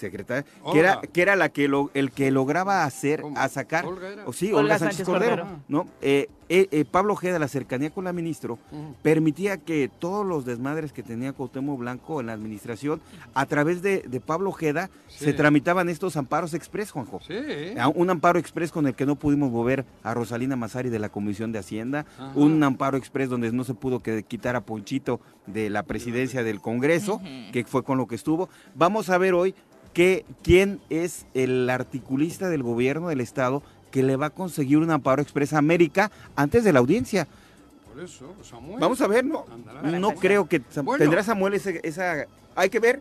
secretaria, 0.00 0.44
que 0.72 0.78
era, 0.78 1.00
que 1.00 1.22
era 1.22 1.36
la 1.36 1.48
que 1.50 1.68
lo, 1.68 1.90
el 1.94 2.10
que 2.10 2.30
lograba 2.30 2.84
hacer, 2.84 3.20
¿Cómo? 3.22 3.38
a 3.38 3.48
sacar, 3.48 3.84
Olga 3.86 4.08
era. 4.08 4.26
o 4.26 4.32
sí, 4.32 4.48
Olga 4.48 4.60
Olga, 4.60 4.78
Sánchez, 4.78 4.96
Sánchez 4.98 5.06
Cordero, 5.12 5.42
Cordero. 5.42 5.60
¿no? 5.68 5.86
Eh, 6.02 6.28
eh, 6.52 6.66
eh, 6.72 6.84
Pablo 6.84 7.12
Ojeda, 7.12 7.38
la 7.38 7.46
cercanía 7.46 7.90
con 7.90 8.02
la 8.04 8.12
ministra, 8.12 8.52
Ujú. 8.54 8.58
permitía 9.02 9.58
que 9.58 9.88
todos 10.00 10.26
los 10.26 10.44
desmadres 10.44 10.92
que 10.92 11.04
tenía 11.04 11.32
Cuauhtémoc 11.32 11.78
Blanco 11.78 12.20
en 12.20 12.26
la 12.26 12.32
administración, 12.32 13.00
a 13.34 13.46
través 13.46 13.82
de, 13.82 14.02
de 14.02 14.20
Pablo 14.20 14.50
Ojeda, 14.50 14.90
Sí. 15.06 15.26
se 15.26 15.32
tramitaban 15.32 15.88
estos 15.88 16.16
amparos 16.16 16.54
express, 16.54 16.90
Juanjo. 16.90 17.20
Sí. 17.26 17.34
A- 17.78 17.88
Un 17.88 18.10
amparo 18.10 18.38
express 18.38 18.72
con 18.72 18.86
el 18.88 18.94
que 18.94 19.06
no 19.06 19.14
pudimos 19.16 19.50
mover 19.52 19.84
a 20.02 20.14
Rosalina 20.14 20.56
Mazari 20.56 20.88
de 20.88 20.98
la 20.98 21.08
Comisión 21.10 21.52
de 21.52 21.58
Hacienda, 21.60 22.06
Ajá. 22.18 22.32
un 22.34 22.60
amparo 22.64 22.96
express 22.96 23.28
donde 23.28 23.52
no 23.52 23.62
se 23.64 23.74
pudo 23.74 24.00
que- 24.00 24.22
quitar 24.24 24.56
a 24.56 24.62
Ponchito 24.62 25.20
de 25.46 25.68
la 25.70 25.82
presidencia 25.84 26.42
del 26.42 26.60
Congreso, 26.60 27.20
que 27.52 27.64
fue 27.64 27.82
con 27.84 27.98
lo 27.98 28.06
que 28.08 28.14
estuvo. 28.16 28.48
Vamos 28.74 29.08
a 29.10 29.18
ver 29.18 29.34
hoy 29.34 29.54
que, 29.92 30.24
quién 30.42 30.80
es 30.90 31.26
el 31.34 31.68
articulista 31.70 32.48
del 32.48 32.62
gobierno 32.62 33.08
del 33.08 33.20
Estado 33.20 33.62
que 33.90 34.02
le 34.02 34.16
va 34.16 34.26
a 34.26 34.30
conseguir 34.30 34.78
un 34.78 34.90
amparo 34.90 35.20
express 35.20 35.52
a 35.52 35.58
América 35.58 36.10
antes 36.36 36.62
de 36.64 36.72
la 36.72 36.78
audiencia. 36.78 37.26
Por 37.92 38.02
eso, 38.04 38.34
Samuel. 38.48 38.78
Vamos 38.80 39.00
a 39.00 39.08
ver, 39.08 39.24
¿no? 39.24 39.44
No 39.82 40.14
creo 40.14 40.48
que 40.48 40.60
Bueno. 40.82 40.98
tendrá 41.02 41.22
Samuel 41.24 41.54
ese- 41.54 41.80
esa... 41.82 42.26
Hay 42.54 42.70
que 42.70 42.78
ver, 42.78 43.00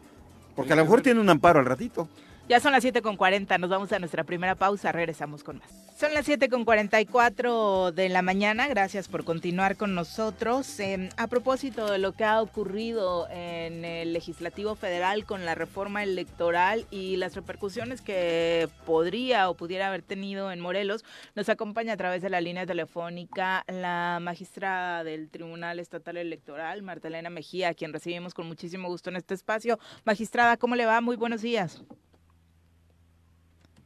porque 0.56 0.74
a 0.74 0.76
lo 0.76 0.82
mejor 0.84 0.98
ver. 1.00 1.04
tiene 1.04 1.20
un 1.20 1.30
amparo 1.30 1.60
al 1.60 1.66
ratito. 1.66 2.08
Ya 2.48 2.60
son 2.60 2.72
las 2.72 2.82
7 2.82 3.04
con 3.04 3.16
40, 3.18 3.58
nos 3.60 3.70
vamos 3.70 3.92
a 3.92 4.00
nuestra 4.00 4.24
primera 4.24 4.56
pausa, 4.56 4.92
regresamos 4.92 5.44
con 5.44 5.60
más. 5.60 5.70
Son 6.00 6.14
las 6.14 6.24
7 6.24 6.48
con 6.48 6.64
44 6.64 7.92
de 7.92 8.08
la 8.08 8.22
mañana, 8.22 8.70
gracias 8.70 9.10
por 9.10 9.26
continuar 9.26 9.76
con 9.76 9.96
nosotros. 9.96 10.80
Eh, 10.80 11.10
a 11.18 11.28
propósito 11.28 11.92
de 11.92 11.98
lo 11.98 12.14
que 12.14 12.24
ha 12.24 12.42
ocurrido 12.42 13.28
en 13.30 13.84
el 13.84 14.14
Legislativo 14.14 14.76
Federal 14.76 15.26
con 15.26 15.44
la 15.44 15.56
reforma 15.56 16.02
electoral 16.02 16.86
y 16.90 17.18
las 17.18 17.36
repercusiones 17.36 18.02
que 18.02 18.70
podría 18.86 19.50
o 19.50 19.56
pudiera 19.56 19.90
haber 19.90 20.02
tenido 20.02 20.54
en 20.54 20.62
Morelos, 20.62 21.04
nos 21.36 21.50
acompaña 21.50 21.92
a 21.92 21.98
través 21.98 22.22
de 22.22 22.30
la 22.30 22.40
línea 22.40 22.66
telefónica 22.66 23.66
la 23.68 24.20
magistrada 24.22 25.04
del 25.04 25.30
Tribunal 25.30 25.82
Estatal 25.82 26.16
Electoral, 26.16 26.82
Marta 26.82 27.10
Elena 27.10 27.30
Mejía, 27.30 27.68
a 27.68 27.74
quien 27.74 27.92
recibimos 27.92 28.34
con 28.34 28.48
muchísimo 28.48 28.88
gusto 28.88 29.10
en 29.10 29.18
este 29.18 29.34
espacio. 29.34 29.80
Magistrada, 30.06 30.56
¿cómo 30.56 30.78
le 30.78 30.86
va? 30.86 31.02
Muy 31.02 31.18
buenos 31.18 31.42
días. 31.42 31.84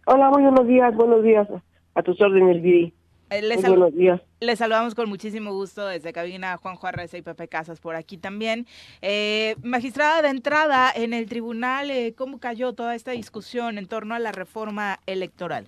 Hola, 0.05 0.29
muy 0.29 0.43
buenos 0.43 0.67
días, 0.67 0.95
buenos 0.95 1.23
días. 1.23 1.47
A 1.95 2.01
tus 2.03 2.19
órdenes, 2.21 2.61
Viri. 2.61 2.93
Eh, 3.29 3.41
le 3.41 3.55
Muy 3.55 3.61
sal- 3.63 3.71
buenos 3.77 3.95
días. 3.95 4.21
Les 4.39 4.59
saludamos 4.59 4.93
con 4.95 5.09
muchísimo 5.09 5.51
gusto 5.53 5.85
desde 5.87 6.13
cabina 6.13 6.57
Juan 6.57 6.75
Juárez 6.75 7.13
y 7.13 7.21
Pepe 7.21 7.47
Casas 7.47 7.79
por 7.79 7.95
aquí 7.95 8.17
también. 8.17 8.67
Eh, 9.01 9.55
magistrada 9.63 10.21
de 10.21 10.29
entrada 10.29 10.91
en 10.93 11.13
el 11.13 11.27
tribunal, 11.27 11.89
eh, 11.89 12.13
¿cómo 12.15 12.39
cayó 12.39 12.73
toda 12.73 12.95
esta 12.95 13.11
discusión 13.11 13.77
en 13.77 13.87
torno 13.87 14.13
a 14.15 14.19
la 14.19 14.31
reforma 14.31 14.99
electoral? 15.05 15.65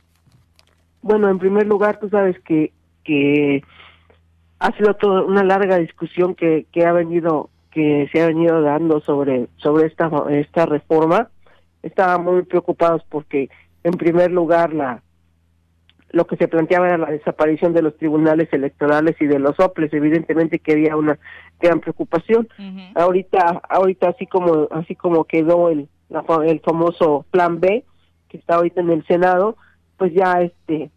Bueno, 1.02 1.30
en 1.30 1.40
primer 1.40 1.66
lugar, 1.68 2.00
tú 2.00 2.10
sabes 2.10 2.40
que, 2.42 2.72
que 3.04 3.64
ha 4.60 4.72
sido 4.78 4.94
toda 4.96 5.24
una 5.24 5.44
larga 5.44 5.78
discusión 5.78 6.36
que, 6.36 6.66
que 6.72 6.86
ha 6.86 6.92
venido 6.92 7.50
que 7.72 8.08
se 8.14 8.22
ha 8.22 8.28
venido 8.28 8.62
dando 8.62 9.02
sobre 9.02 9.48
sobre 9.58 9.88
esta 9.88 10.10
esta 10.30 10.66
reforma. 10.66 11.30
Estábamos 11.84 12.34
muy 12.36 12.44
preocupados 12.44 13.04
porque 13.10 13.50
en 13.84 13.94
primer 13.94 14.32
lugar 14.32 14.74
la 14.74 15.04
lo 16.16 16.26
que 16.26 16.38
se 16.38 16.48
planteaba 16.48 16.88
era 16.88 16.98
la 16.98 17.12
desaparición 17.12 17.74
de 17.74 17.82
los 17.82 17.98
tribunales 17.98 18.48
electorales 18.54 19.18
y 19.20 19.26
de 19.26 19.38
los 19.38 19.60
OPLES, 19.60 19.94
evidentemente 19.94 20.60
que 20.60 20.72
había 20.72 20.96
una 20.96 21.20
gran 21.60 21.82
preocupación. 21.82 22.48
Ahorita 22.96 23.62
ahorita 23.68 24.08
así 24.12 24.26
como 24.26 24.70
así 24.72 24.96
como 24.96 25.26
quedó 25.26 25.70
el 25.70 25.90
la 26.08 26.24
el 26.46 26.62
famoso 26.62 27.26
plan 27.32 27.60
B 27.60 27.84
que 28.30 28.38
está 28.38 28.56
ahorita 28.56 28.80
en 28.80 28.92
el 28.92 29.06
Senado, 29.08 29.58
pues 29.98 30.14
ya 30.14 30.40
este 30.40 30.90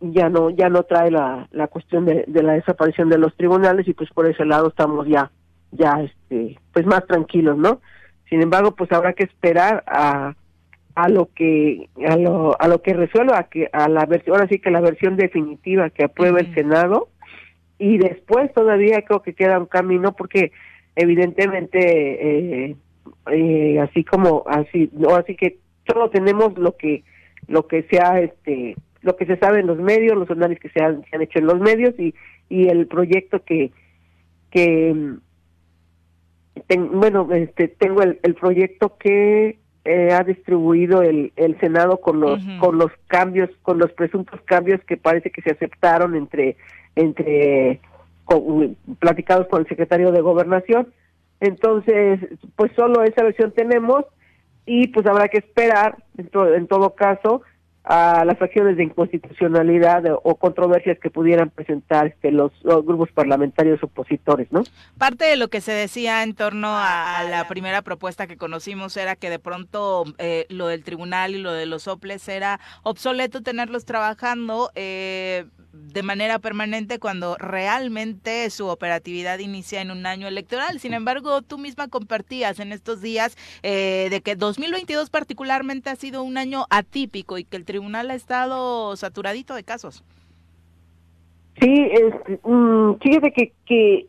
ya 0.00 0.28
no 0.28 0.50
ya 0.50 0.68
no 0.68 0.82
trae 0.82 1.10
la, 1.10 1.48
la 1.50 1.68
cuestión 1.68 2.04
de, 2.04 2.26
de 2.28 2.42
la 2.42 2.52
desaparición 2.52 3.08
de 3.08 3.16
los 3.16 3.34
tribunales 3.36 3.88
y 3.88 3.94
pues 3.94 4.10
por 4.10 4.26
ese 4.26 4.44
lado 4.44 4.68
estamos 4.68 5.08
ya 5.08 5.30
ya 5.70 6.02
este 6.02 6.58
pues 6.74 6.84
más 6.84 7.06
tranquilos 7.06 7.56
no 7.56 7.80
sin 8.28 8.42
embargo 8.42 8.72
pues 8.76 8.92
habrá 8.92 9.14
que 9.14 9.24
esperar 9.24 9.82
a 9.86 10.34
a 10.94 11.08
lo 11.08 11.30
que 11.34 11.88
a 12.06 12.16
lo, 12.16 12.60
a 12.60 12.68
lo 12.68 12.82
que 12.82 12.92
resuelva 12.92 13.38
a 13.38 13.44
que 13.48 13.68
a 13.72 13.88
la 13.88 14.04
versión 14.06 14.36
ahora 14.36 14.48
sí 14.48 14.58
que 14.58 14.70
la 14.70 14.80
versión 14.80 15.16
definitiva 15.16 15.90
que 15.90 16.04
apruebe 16.04 16.40
el 16.42 16.54
senado. 16.54 17.08
Y 17.78 17.98
después 17.98 18.52
todavía 18.52 19.02
creo 19.02 19.22
que 19.22 19.34
queda 19.34 19.58
un 19.58 19.66
camino 19.66 20.12
porque 20.14 20.52
evidentemente 20.94 21.78
eh, 22.70 22.76
eh, 23.30 23.80
así 23.80 24.04
como 24.04 24.44
así 24.46 24.90
no 24.92 25.14
así 25.16 25.34
que 25.34 25.58
solo 25.90 26.10
tenemos 26.10 26.56
lo 26.58 26.76
que 26.76 27.02
lo 27.48 27.66
que 27.66 27.82
se 27.84 27.98
ha 28.00 28.20
este 28.20 28.76
lo 29.00 29.16
que 29.16 29.26
se 29.26 29.36
sabe 29.38 29.60
en 29.60 29.66
los 29.66 29.78
medios 29.78 30.16
los 30.16 30.30
análisis 30.30 30.62
que 30.62 30.68
se 30.68 30.84
han, 30.84 31.02
se 31.10 31.16
han 31.16 31.22
hecho 31.22 31.38
en 31.40 31.46
los 31.46 31.58
medios 31.58 31.98
y 31.98 32.14
y 32.48 32.68
el 32.68 32.86
proyecto 32.86 33.42
que 33.42 33.72
que 34.50 34.92
mm, 34.94 35.16
ten- 36.68 36.90
bueno 36.92 37.26
este 37.32 37.68
tengo 37.68 38.02
el, 38.02 38.20
el 38.22 38.34
proyecto 38.34 38.96
que 38.98 39.58
eh, 39.84 40.12
ha 40.12 40.22
distribuido 40.22 41.02
el, 41.02 41.32
el 41.36 41.58
senado 41.58 42.00
con 42.00 42.20
los 42.20 42.40
con 42.60 42.78
los 42.78 42.90
cambios 43.08 43.50
con 43.62 43.78
los 43.78 43.92
presuntos 43.92 44.40
cambios 44.42 44.80
que 44.84 44.96
parece 44.96 45.30
que 45.30 45.42
se 45.42 45.50
aceptaron 45.50 46.14
entre 46.14 46.56
entre 46.94 47.80
con- 48.24 48.76
platicados 49.00 49.48
con 49.48 49.62
el 49.62 49.68
secretario 49.68 50.12
de 50.12 50.20
gobernación. 50.20 50.92
Entonces 51.40 52.20
pues 52.56 52.70
solo 52.76 53.02
esa 53.02 53.24
versión 53.24 53.50
tenemos 53.52 54.04
y 54.66 54.86
pues 54.88 55.04
habrá 55.06 55.26
que 55.28 55.38
esperar 55.38 55.96
en, 56.16 56.28
to- 56.28 56.54
en 56.54 56.66
todo 56.68 56.94
caso 56.94 57.42
a 57.84 58.24
las 58.24 58.40
acciones 58.40 58.76
de 58.76 58.84
inconstitucionalidad 58.84 60.04
o, 60.22 60.36
controversias 60.36 60.98
que 60.98 61.10
pudieran 61.10 61.50
presentar 61.50 62.06
este, 62.06 62.30
los, 62.30 62.52
grupos 62.62 63.10
parlamentarios 63.12 63.82
opositores, 63.82 64.50
¿no? 64.50 64.62
Parte 64.98 65.24
de 65.24 65.36
lo 65.36 65.48
que 65.48 65.60
se 65.60 65.72
decía 65.72 66.22
en 66.22 66.34
torno 66.34 66.68
a, 66.68 67.18
a 67.18 67.24
la 67.24 67.48
primera 67.48 67.82
propuesta 67.82 68.26
que 68.26 68.36
conocimos 68.36 68.96
era 68.96 69.16
que 69.16 69.30
de 69.30 69.38
pronto 69.38 70.04
eh, 70.18 70.46
lo 70.48 70.68
del 70.68 70.84
tribunal 70.84 71.34
y 71.34 71.38
lo 71.38 71.52
de 71.52 71.66
los 71.66 71.84
soples 71.84 72.28
era 72.28 72.60
obsoleto 72.82 73.42
tenerlos 73.42 73.84
trabajando 73.84 74.70
eh, 74.74 75.46
de 75.72 76.02
manera 76.02 76.38
permanente 76.38 76.98
cuando 76.98 77.36
realmente 77.38 78.48
su 78.50 78.66
operatividad 78.66 79.38
inicia 79.38 79.80
en 79.80 79.90
un 79.90 80.04
año 80.06 80.28
electoral. 80.28 80.78
Sin 80.80 80.92
embargo, 80.92 81.40
tú 81.42 81.58
misma 81.58 81.88
compartías 81.88 82.60
en 82.60 82.72
estos 82.72 83.00
días 83.00 83.36
eh, 83.62 84.08
de 84.10 84.20
que 84.20 84.36
2022 84.36 85.08
particularmente 85.08 85.88
ha 85.88 85.96
sido 85.96 86.22
un 86.22 86.36
año 86.36 86.66
atípico 86.68 87.38
y 87.38 87.44
que 87.44 87.56
el 87.56 87.64
tribunal 87.72 88.10
ha 88.10 88.14
estado 88.14 88.94
saturadito 88.96 89.54
de 89.54 89.64
casos. 89.64 90.04
Sí, 91.58 91.88
es, 91.90 92.40
mm, 92.44 92.92
fíjate 93.00 93.32
que, 93.32 93.52
que 93.64 94.06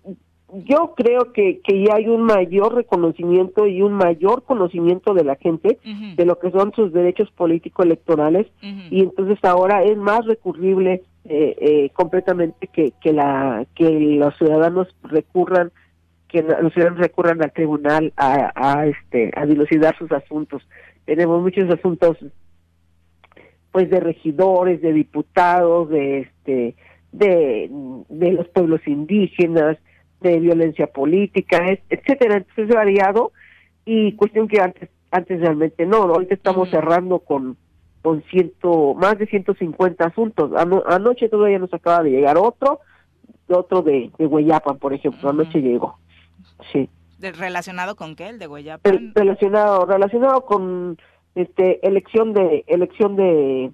yo 0.65 0.93
creo 0.97 1.31
que, 1.31 1.61
que 1.61 1.85
ya 1.85 1.95
hay 1.95 2.07
un 2.07 2.23
mayor 2.23 2.75
reconocimiento 2.75 3.65
y 3.65 3.81
un 3.81 3.93
mayor 3.93 4.43
conocimiento 4.43 5.13
de 5.13 5.23
la 5.23 5.37
gente 5.37 5.79
de 5.83 6.25
lo 6.25 6.37
que 6.39 6.51
son 6.51 6.73
sus 6.75 6.91
derechos 6.91 7.31
político-electorales 7.31 8.47
y 8.91 9.01
entonces 9.01 9.39
ahora 9.43 9.83
es 9.83 9.97
más 9.97 10.25
recurrible 10.25 11.01
eh, 11.25 11.55
eh, 11.59 11.89
completamente 11.93 12.67
que, 12.67 12.91
que, 13.01 13.13
la, 13.13 13.65
que 13.75 13.89
los 13.89 14.37
ciudadanos 14.37 14.93
recurran 15.03 15.71
que 16.27 16.43
los 16.43 16.73
ciudadanos 16.73 16.99
recurran 16.99 17.41
al 17.41 17.53
tribunal 17.53 18.11
a, 18.17 18.51
a 18.55 18.87
este 18.87 19.31
a 19.35 19.45
dilucidar 19.45 19.97
sus 19.97 20.11
asuntos. 20.11 20.61
Tenemos 21.05 21.41
muchos 21.41 21.69
asuntos 21.69 22.17
pues 23.73 23.89
de 23.89 23.99
regidores, 23.99 24.81
de 24.81 24.93
diputados, 24.93 25.89
de 25.89 26.19
este 26.19 26.75
de, 27.11 27.69
de 28.09 28.31
los 28.31 28.47
pueblos 28.47 28.79
indígenas, 28.87 29.77
de 30.21 30.39
violencia 30.39 30.87
política, 30.87 31.57
et- 31.69 31.83
etcétera, 31.89 32.37
entonces 32.37 32.69
es 32.69 32.73
variado 32.75 33.33
y 33.85 34.13
cuestión 34.13 34.47
que 34.47 34.61
antes 34.61 34.89
antes 35.11 35.41
realmente 35.41 35.85
no, 35.85 35.97
ahorita 36.03 36.33
estamos 36.35 36.69
cerrando 36.69 37.19
con 37.19 37.57
con 38.01 38.21
ciento 38.23 38.93
más 38.95 39.17
de 39.17 39.25
150 39.27 40.05
asuntos. 40.05 40.51
Ano- 40.57 40.83
anoche 40.87 41.29
todavía 41.29 41.57
nos 41.59 41.73
acaba 41.73 42.03
de 42.03 42.09
llegar 42.11 42.37
otro, 42.37 42.79
otro 43.47 43.81
de, 43.81 44.11
de 44.17 44.25
Hueyapan, 44.27 44.77
por 44.77 44.93
ejemplo, 44.93 45.29
anoche 45.29 45.61
llegó. 45.61 45.97
Sí. 46.71 46.89
¿De- 47.19 47.31
¿Relacionado 47.31 47.95
con 47.95 48.15
qué? 48.15 48.27
¿El 48.29 48.39
de 48.39 48.47
Guayapan? 48.47 48.91
Re- 48.91 49.11
relacionado 49.15 49.85
relacionado 49.85 50.45
con 50.45 50.97
este 51.35 51.85
elección 51.87 52.33
de 52.33 52.63
elección 52.67 53.15
de 53.15 53.71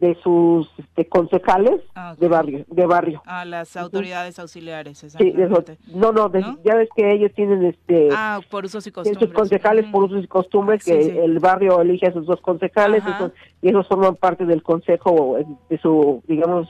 de 0.00 0.14
sus 0.22 0.66
este, 0.78 1.06
concejales 1.10 1.82
Ah, 1.94 2.14
de 2.18 2.26
barrio, 2.26 2.64
de 2.68 2.86
barrio. 2.86 3.22
A 3.26 3.44
las 3.44 3.76
autoridades 3.76 4.38
auxiliares, 4.38 4.96
Sí, 4.96 5.08
de 5.08 5.44
exactamente. 5.44 5.72
esos- 5.72 5.94
no, 5.94 6.10
no, 6.12 6.30
de- 6.30 6.40
ya 6.64 6.74
ves 6.74 6.88
que 6.96 7.12
ellos 7.12 7.30
tienen 7.34 7.62
este 7.66 8.08
Ah, 8.10 8.40
por 8.50 8.64
usos 8.64 8.86
y 8.86 8.90
tienen 8.90 9.12
costumbres. 9.12 9.28
sus 9.28 9.34
concejales 9.38 9.84
por 9.92 10.04
usos 10.04 10.24
y 10.24 10.26
costumbres 10.26 10.82
Sí, 10.84 10.92
que 10.92 11.02
sí. 11.02 11.10
el 11.18 11.38
barrio 11.38 11.82
elige 11.82 12.06
a 12.06 12.12
sus 12.14 12.24
dos 12.24 12.40
concejales 12.40 13.04
esos- 13.06 13.32
y 13.60 13.68
esos 13.68 13.86
forman 13.88 14.16
parte 14.16 14.46
del 14.46 14.62
consejo 14.62 15.36
eh, 15.36 15.44
de 15.68 15.76
su 15.78 16.22
digamos 16.26 16.66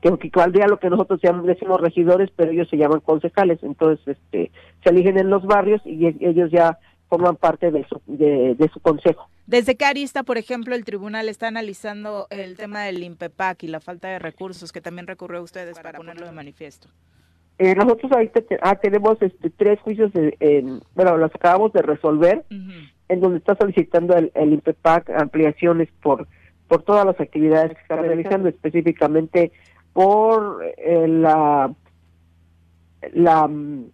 que 0.00 0.10
equivaldría 0.10 0.68
lo 0.68 0.78
que 0.78 0.88
nosotros 0.88 1.18
llamamos, 1.20 1.48
decimos 1.48 1.80
regidores 1.80 2.30
pero 2.36 2.52
ellos 2.52 2.68
se 2.68 2.76
llaman 2.76 3.00
concejales 3.00 3.58
entonces 3.64 4.06
este 4.06 4.52
se 4.84 4.90
eligen 4.90 5.18
en 5.18 5.30
los 5.30 5.44
barrios 5.44 5.82
y 5.84 6.06
e- 6.06 6.16
ellos 6.20 6.52
ya 6.52 6.78
forman 7.08 7.34
parte 7.34 7.72
de 7.72 7.84
su 7.88 8.00
de, 8.06 8.54
de 8.54 8.68
su 8.68 8.78
consejo 8.78 9.28
¿Desde 9.48 9.76
qué 9.76 9.86
arista, 9.86 10.24
por 10.24 10.36
ejemplo, 10.36 10.74
el 10.74 10.84
tribunal 10.84 11.28
está 11.30 11.48
analizando 11.48 12.26
el 12.28 12.54
tema 12.58 12.82
del 12.82 13.02
INPEPAC 13.02 13.62
y 13.62 13.68
la 13.68 13.80
falta 13.80 14.08
de 14.08 14.18
recursos 14.18 14.72
que 14.72 14.82
también 14.82 15.06
recurrió 15.06 15.40
a 15.40 15.42
ustedes 15.42 15.78
para 15.80 15.96
ponerlo 15.96 16.26
de 16.26 16.32
manifiesto? 16.32 16.88
Eh, 17.58 17.74
nosotros 17.74 18.12
ahorita 18.12 18.42
te- 18.42 18.58
ah, 18.60 18.76
tenemos 18.76 19.16
este, 19.22 19.48
tres 19.48 19.80
juicios, 19.80 20.12
en, 20.14 20.80
bueno, 20.94 21.16
los 21.16 21.34
acabamos 21.34 21.72
de 21.72 21.80
resolver, 21.80 22.44
en 22.50 23.20
donde 23.20 23.38
está 23.38 23.56
solicitando 23.56 24.14
el, 24.16 24.30
el 24.34 24.52
INPEPAC 24.52 25.10
ampliaciones 25.10 25.88
por 26.02 26.28
por 26.68 26.82
todas 26.82 27.06
las 27.06 27.18
actividades 27.18 27.72
que 27.74 27.80
está 27.80 27.96
realizando, 27.96 28.46
específicamente 28.50 29.50
por 29.94 30.62
eh, 30.76 31.08
la 31.08 31.72
la 33.14 33.48
mm, 33.48 33.90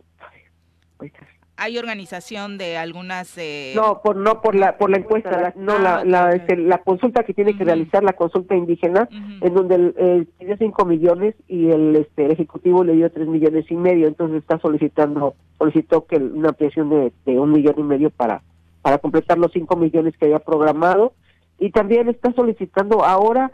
Hay 1.57 1.79
organización 1.79 2.59
de 2.59 2.77
algunas... 2.77 3.39
eh, 3.39 3.73
no 3.77 4.01
por 4.03 4.17
no 4.17 4.41
por 4.41 4.55
la 4.57 4.77
por 4.77 4.91
la 4.91 4.97
encuesta 4.99 5.31
la- 5.41 5.55
no 5.57 5.79
la 5.79 5.99
Ah, 5.99 6.05
la, 6.05 6.31
este, 6.31 6.57
la 6.57 6.79
consulta 6.79 7.23
que 7.23 7.33
tiene 7.33 7.57
que 7.57 7.65
realizar 7.65 8.03
la 8.03 8.15
consulta 8.15 8.57
indígena 8.57 9.09
en 9.41 9.55
donde 9.55 9.77
el, 9.77 9.95
el 9.97 10.27
pidió 10.39 10.57
cinco 10.57 10.85
millones 10.85 11.35
y 11.47 11.71
el 11.71 11.95
este 11.97 12.25
el 12.27 12.33
ejecutivo 12.33 12.83
le 12.83 12.95
dio 12.95 13.11
tres 13.13 13.29
millones 13.29 13.71
y 13.71 13.77
medio 13.77 14.09
entonces 14.09 14.39
está 14.39 14.59
solicitando 14.59 15.35
solicitó 15.59 16.07
que 16.07 16.17
una 16.17 16.49
ampliación 16.49 16.91
de, 16.91 17.13
de 17.25 17.39
un 17.39 17.53
millón 17.53 17.75
y 17.79 17.83
medio 17.85 18.11
para 18.11 18.43
para 18.83 18.99
completar 18.99 19.39
los 19.39 19.53
cinco 19.53 19.77
millones 19.77 20.15
que 20.19 20.27
había 20.27 20.41
programado. 20.41 21.13
Y 21.59 21.71
también 21.71 22.09
está 22.09 22.33
solicitando 22.33 23.05
ahora 23.05 23.53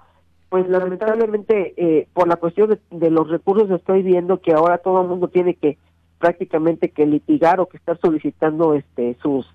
pues 0.48 0.66
lamentablemente 0.68 1.74
eh, 1.76 2.08
por 2.14 2.26
la 2.28 2.36
cuestión 2.36 2.70
de, 2.70 2.78
de 2.90 3.10
los 3.10 3.28
recursos 3.28 3.70
estoy 3.70 4.02
viendo 4.02 4.40
que 4.40 4.52
ahora 4.52 4.78
todo 4.78 5.02
el 5.02 5.08
mundo 5.08 5.28
tiene 5.28 5.54
que 5.54 5.76
prácticamente 6.20 6.90
que 6.90 7.06
litigar 7.06 7.58
o 7.58 7.66
que 7.66 7.78
estar 7.78 7.98
solicitando 7.98 8.74
este 8.74 9.16
sus 9.22 9.46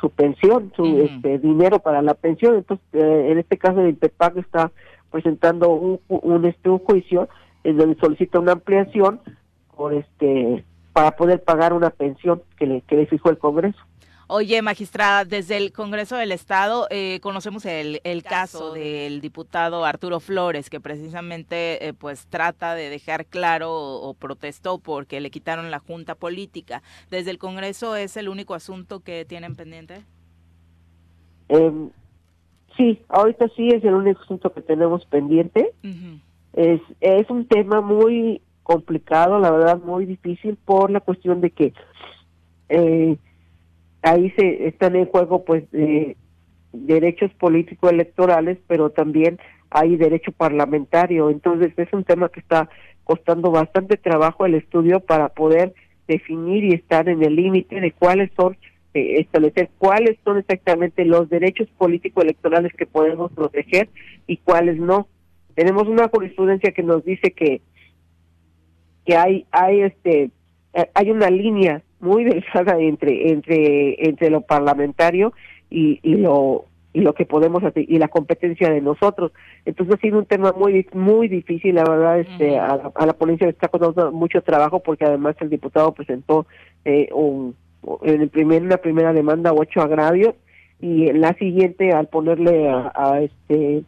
su 0.00 0.10
pensión, 0.10 0.72
su 0.76 0.84
este 0.98 1.38
dinero 1.38 1.80
para 1.80 2.02
la 2.02 2.14
pensión. 2.14 2.56
Entonces, 2.56 2.86
eh, 2.92 3.28
en 3.30 3.38
este 3.38 3.56
caso 3.56 3.80
el 3.80 3.88
INPEPAC 3.90 4.36
está 4.36 4.70
presentando 5.10 5.70
un, 5.70 6.00
un 6.08 6.44
este 6.44 6.68
un 6.68 6.78
juicio 6.78 7.28
en 7.64 7.78
donde 7.78 7.98
solicita 7.98 8.38
una 8.38 8.52
ampliación 8.52 9.20
por 9.76 9.94
este 9.94 10.64
para 10.92 11.12
poder 11.12 11.42
pagar 11.42 11.72
una 11.72 11.90
pensión 11.90 12.42
que 12.56 12.66
le 12.66 12.80
que 12.82 12.96
le 12.96 13.06
fijó 13.06 13.30
el 13.30 13.38
Congreso. 13.38 13.78
Oye, 14.30 14.60
magistrada, 14.60 15.24
desde 15.24 15.56
el 15.56 15.72
Congreso 15.72 16.14
del 16.16 16.32
Estado 16.32 16.86
eh, 16.90 17.18
conocemos 17.22 17.64
el, 17.64 18.02
el 18.04 18.22
caso 18.22 18.74
del 18.74 19.22
diputado 19.22 19.86
Arturo 19.86 20.20
Flores, 20.20 20.68
que 20.68 20.80
precisamente 20.80 21.88
eh, 21.88 21.94
pues 21.94 22.26
trata 22.26 22.74
de 22.74 22.90
dejar 22.90 23.24
claro 23.24 23.72
o, 23.72 24.06
o 24.06 24.12
protestó 24.12 24.76
porque 24.80 25.22
le 25.22 25.30
quitaron 25.30 25.70
la 25.70 25.78
junta 25.78 26.14
política. 26.14 26.82
¿Desde 27.10 27.30
el 27.30 27.38
Congreso 27.38 27.96
es 27.96 28.18
el 28.18 28.28
único 28.28 28.54
asunto 28.54 29.00
que 29.00 29.24
tienen 29.24 29.56
pendiente? 29.56 30.02
Eh, 31.48 31.72
sí, 32.76 33.00
ahorita 33.08 33.48
sí 33.56 33.68
es 33.68 33.82
el 33.82 33.94
único 33.94 34.20
asunto 34.20 34.52
que 34.52 34.60
tenemos 34.60 35.06
pendiente. 35.06 35.72
Es, 36.52 36.82
es 37.00 37.30
un 37.30 37.46
tema 37.46 37.80
muy 37.80 38.42
complicado, 38.62 39.38
la 39.38 39.50
verdad, 39.50 39.78
muy 39.78 40.04
difícil 40.04 40.58
por 40.66 40.90
la 40.90 41.00
cuestión 41.00 41.40
de 41.40 41.50
que 41.50 41.72
eh, 42.68 43.16
ahí 44.02 44.30
se 44.30 44.68
están 44.68 44.96
en 44.96 45.06
juego 45.06 45.44
pues 45.44 45.64
eh, 45.72 46.16
derechos 46.72 47.32
políticos 47.34 47.92
electorales, 47.92 48.58
pero 48.66 48.90
también 48.90 49.38
hay 49.70 49.96
derecho 49.96 50.32
parlamentario. 50.32 51.30
Entonces 51.30 51.72
es 51.76 51.92
un 51.92 52.04
tema 52.04 52.28
que 52.28 52.40
está 52.40 52.68
costando 53.04 53.50
bastante 53.50 53.96
trabajo 53.96 54.46
el 54.46 54.54
estudio 54.54 55.00
para 55.00 55.30
poder 55.30 55.74
definir 56.06 56.64
y 56.64 56.74
estar 56.74 57.08
en 57.08 57.22
el 57.22 57.36
límite 57.36 57.80
de 57.80 57.92
cuáles 57.92 58.30
son 58.36 58.56
eh, 58.94 59.20
establecer 59.20 59.68
cuáles 59.76 60.18
son 60.24 60.38
exactamente 60.38 61.04
los 61.04 61.28
derechos 61.28 61.68
políticos 61.76 62.24
electorales 62.24 62.72
que 62.72 62.86
podemos 62.86 63.30
proteger 63.32 63.90
y 64.26 64.38
cuáles 64.38 64.78
no. 64.78 65.06
Tenemos 65.54 65.86
una 65.88 66.08
jurisprudencia 66.08 66.72
que 66.72 66.82
nos 66.82 67.04
dice 67.04 67.32
que 67.32 67.60
que 69.04 69.16
hay 69.16 69.46
hay 69.50 69.82
este 69.82 70.30
eh, 70.72 70.90
hay 70.94 71.10
una 71.10 71.30
línea 71.30 71.82
muy 72.00 72.24
delgada 72.24 72.78
entre 72.78 73.30
entre 73.30 74.08
entre 74.08 74.30
lo 74.30 74.42
parlamentario 74.42 75.32
y, 75.70 76.00
y 76.02 76.16
lo 76.16 76.66
y 76.92 77.00
lo 77.00 77.14
que 77.14 77.26
podemos 77.26 77.62
hacer 77.62 77.84
y 77.88 77.98
la 77.98 78.08
competencia 78.08 78.70
de 78.70 78.80
nosotros. 78.80 79.32
Entonces 79.64 79.96
ha 79.96 80.00
sido 80.00 80.18
un 80.18 80.26
tema 80.26 80.52
muy 80.52 80.86
muy 80.92 81.28
difícil 81.28 81.74
la 81.74 81.84
verdad 81.84 82.20
este 82.20 82.58
a, 82.58 82.76
la, 82.76 82.92
a 82.94 83.06
la 83.06 83.12
ponencia 83.12 83.46
le 83.46 83.52
está 83.52 83.68
costando 83.68 84.10
mucho 84.12 84.42
trabajo 84.42 84.80
porque 84.80 85.04
además 85.04 85.36
el 85.40 85.50
diputado 85.50 85.92
presentó 85.92 86.46
eh, 86.84 87.08
un 87.12 87.54
en 88.02 88.22
el 88.22 88.28
primer 88.28 88.62
una 88.62 88.78
primera 88.78 89.12
demanda 89.12 89.52
ocho 89.52 89.80
agravios 89.80 90.34
y 90.80 91.08
en 91.08 91.20
la 91.20 91.34
siguiente 91.34 91.92
al 91.92 92.08
ponerle 92.08 92.68
a, 92.68 92.92
a 92.94 93.20
este 93.20 93.82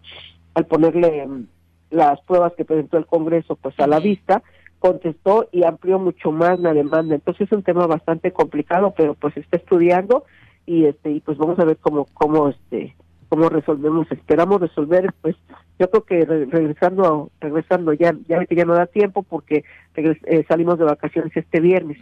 al 0.55 0.67
ponerle 0.67 1.27
mm, 1.27 1.47
las 1.91 2.21
pruebas 2.23 2.53
que 2.55 2.65
presentó 2.65 2.99
el 2.99 3.07
Congreso 3.07 3.57
pues 3.57 3.79
a 3.81 3.87
la 3.87 3.99
vista 3.99 4.43
contestó 4.81 5.49
y 5.53 5.63
amplió 5.65 6.01
mucho 6.01 6.33
más 6.33 6.59
la 6.59 6.73
demanda 6.75 7.15
entonces 7.15 7.47
es 7.47 7.53
un 7.53 7.63
tema 7.63 7.87
bastante 7.87 8.33
complicado 8.33 8.93
pero 8.97 9.15
pues 9.15 9.35
se 9.35 9.41
está 9.41 9.59
estudiando 9.59 10.25
y 10.67 10.87
este 10.87 11.13
y 11.13 11.21
pues 11.21 11.39
vamos 11.39 11.59
a 11.61 11.65
ver 11.65 11.77
cómo 11.77 12.07
cómo 12.15 12.49
este 12.49 12.97
cómo 13.29 13.49
resolvemos 13.49 14.11
esperamos 14.11 14.61
resolver 14.61 15.13
pues 15.21 15.37
yo 15.79 15.89
creo 15.91 16.05
que 16.05 16.25
re- 16.25 16.47
regresando 16.47 17.31
regresando 17.41 17.93
ya 17.93 18.15
ya 18.27 18.45
que 18.47 18.57
ya 18.57 18.65
no 18.65 18.75
da 18.75 18.87
tiempo 18.87 19.23
porque 19.23 19.65
eh, 19.95 20.45
salimos 20.49 20.79
de 20.79 20.85
vacaciones 20.85 21.37
este 21.37 21.61
viernes. 21.61 21.99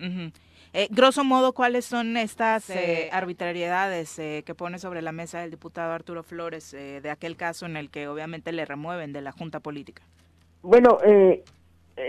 Eh, 0.74 0.86
grosso 0.90 1.24
modo, 1.24 1.54
¿cuáles 1.54 1.86
son 1.86 2.16
estas 2.18 2.68
eh, 2.68 3.08
arbitrariedades 3.10 4.18
eh, 4.18 4.42
que 4.44 4.54
pone 4.54 4.78
sobre 4.78 5.00
la 5.00 5.12
mesa 5.12 5.42
el 5.42 5.50
diputado 5.50 5.92
Arturo 5.92 6.22
Flores 6.22 6.74
eh, 6.74 7.00
de 7.02 7.10
aquel 7.10 7.36
caso 7.36 7.64
en 7.66 7.76
el 7.76 7.88
que 7.88 8.06
obviamente 8.06 8.52
le 8.52 8.66
remueven 8.66 9.12
de 9.14 9.22
la 9.22 9.32
junta 9.32 9.60
política? 9.60 10.02
Bueno, 10.62 10.98
eh, 11.06 11.42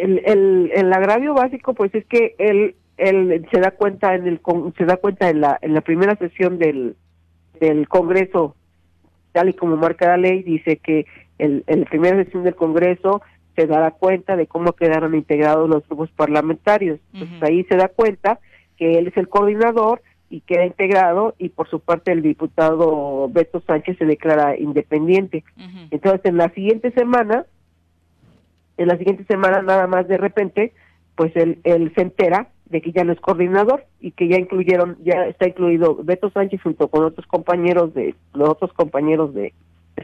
el, 0.01 0.21
el, 0.25 0.71
el 0.73 0.93
agravio 0.93 1.33
básico, 1.33 1.73
pues 1.73 1.93
es 1.95 2.05
que 2.05 2.35
él, 2.37 2.75
él 2.97 3.47
se 3.51 3.59
da 3.59 3.71
cuenta 3.71 4.15
en 4.15 4.27
el 4.27 4.41
se 4.77 4.85
da 4.85 4.97
cuenta 4.97 5.29
en 5.29 5.41
la 5.41 5.57
en 5.61 5.73
la 5.73 5.81
primera 5.81 6.15
sesión 6.15 6.59
del 6.59 6.95
del 7.59 7.87
Congreso, 7.87 8.55
tal 9.31 9.49
y 9.49 9.53
como 9.53 9.75
marca 9.77 10.07
la 10.07 10.17
ley, 10.17 10.43
dice 10.43 10.77
que 10.77 11.05
el, 11.37 11.63
en 11.67 11.81
la 11.81 11.85
primera 11.85 12.23
sesión 12.23 12.43
del 12.43 12.55
Congreso 12.55 13.21
se 13.55 13.67
dará 13.67 13.91
cuenta 13.91 14.37
de 14.37 14.47
cómo 14.47 14.73
quedaron 14.73 15.15
integrados 15.15 15.69
los 15.69 15.85
grupos 15.87 16.09
parlamentarios. 16.11 16.99
Entonces 17.13 17.43
ahí 17.43 17.63
se 17.65 17.75
da 17.75 17.89
cuenta 17.89 18.39
que 18.77 18.97
él 18.97 19.07
es 19.07 19.17
el 19.17 19.27
coordinador 19.27 20.01
y 20.29 20.41
queda 20.41 20.65
integrado 20.65 21.35
y 21.37 21.49
por 21.49 21.69
su 21.69 21.79
parte 21.79 22.11
el 22.11 22.21
diputado 22.21 23.27
Beto 23.29 23.61
Sánchez 23.61 23.97
se 23.97 24.05
declara 24.05 24.57
independiente. 24.57 25.43
Entonces 25.91 26.21
en 26.23 26.37
la 26.37 26.49
siguiente 26.51 26.91
semana 26.91 27.45
en 28.79 28.87
la 28.87 28.97
siguiente 28.97 29.25
semana 29.25 29.61
nada 29.61 29.87
más 29.87 30.07
de 30.07 30.17
repente, 30.17 30.73
pues 31.15 31.35
él, 31.35 31.59
él 31.65 31.91
se 31.95 32.01
entera 32.01 32.47
de 32.67 32.81
que 32.81 32.93
ya 32.93 33.03
no 33.03 33.11
es 33.11 33.19
coordinador 33.19 33.83
y 33.99 34.11
que 34.11 34.29
ya 34.29 34.37
incluyeron, 34.37 34.97
ya 35.03 35.25
está 35.25 35.47
incluido 35.49 35.95
Beto 36.01 36.29
Sánchez 36.29 36.61
junto 36.63 36.87
con 36.87 37.03
otros 37.03 37.27
compañeros 37.27 37.93
de, 37.93 38.15
los 38.33 38.49
otros 38.49 38.71
compañeros 38.73 39.33
de, 39.33 39.53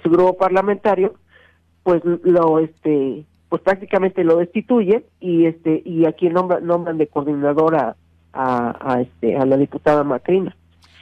su 0.03 0.09
grupo 0.09 0.36
parlamentario, 0.36 1.13
pues 1.84 2.01
lo 2.03 2.59
este 2.59 3.23
pues 3.47 3.61
prácticamente 3.61 4.26
lo 4.26 4.38
destituyen 4.38 5.05
y 5.21 5.45
este 5.45 5.82
y 5.86 6.05
aquí 6.05 6.28
nombran 6.28 6.65
nombran 6.65 6.97
de 6.97 7.07
coordinadora 7.07 7.95
a, 8.34 8.93
a 8.93 9.01
este 9.01 9.38
a 9.38 9.45
la 9.45 9.55
diputada 9.55 10.03
Macrina. 10.03 10.53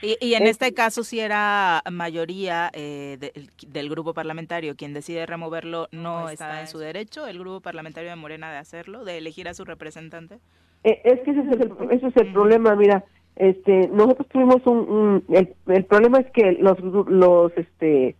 Y, 0.04 0.18
y 0.20 0.34
en 0.34 0.43
Eh, 0.45 0.49
este 0.49 0.74
caso, 0.74 1.04
si 1.06 1.22
era 1.22 1.82
mayoría 1.89 2.70
eh, 2.74 3.18
del- 3.20 3.49
del 3.68 3.89
grupo 3.89 4.14
parlamentario. 4.14 4.76
Quien 4.76 4.93
decide 4.93 5.26
removerlo, 5.26 5.88
¿no 5.93 6.28
está 6.30 6.60
en 6.60 6.68
su 6.68 6.78
derecho. 6.78 7.26
El 7.26 7.39
grupo 7.39 7.62
parlamentario 7.62 8.10
de 8.10 8.16
Morena 8.18 8.51
de 8.51 8.58
hacerlo, 8.58 9.06
de 9.06 9.18
elegir 9.18 9.47
a 9.47 9.54
su 9.54 9.64
representante? 9.64 10.39
Eh, 10.84 10.99
es 11.06 11.22
que 11.22 11.32
ese 11.32 11.39
es 11.39 11.47
el, 11.62 11.72
ese 11.91 12.08
es 12.08 12.18
el 12.18 12.34
problema, 12.34 12.76
mira, 12.76 13.06
este, 13.38 13.88
nosotros 13.88 14.28
tuvimos 14.28 14.58
un, 14.66 14.78
un- 14.80 15.24
el, 15.34 15.56
el 15.68 15.86
problema 15.86 16.20
es 16.20 16.30
que 16.32 16.51
los 16.60 16.78
los 17.08 17.51
este 17.58 18.16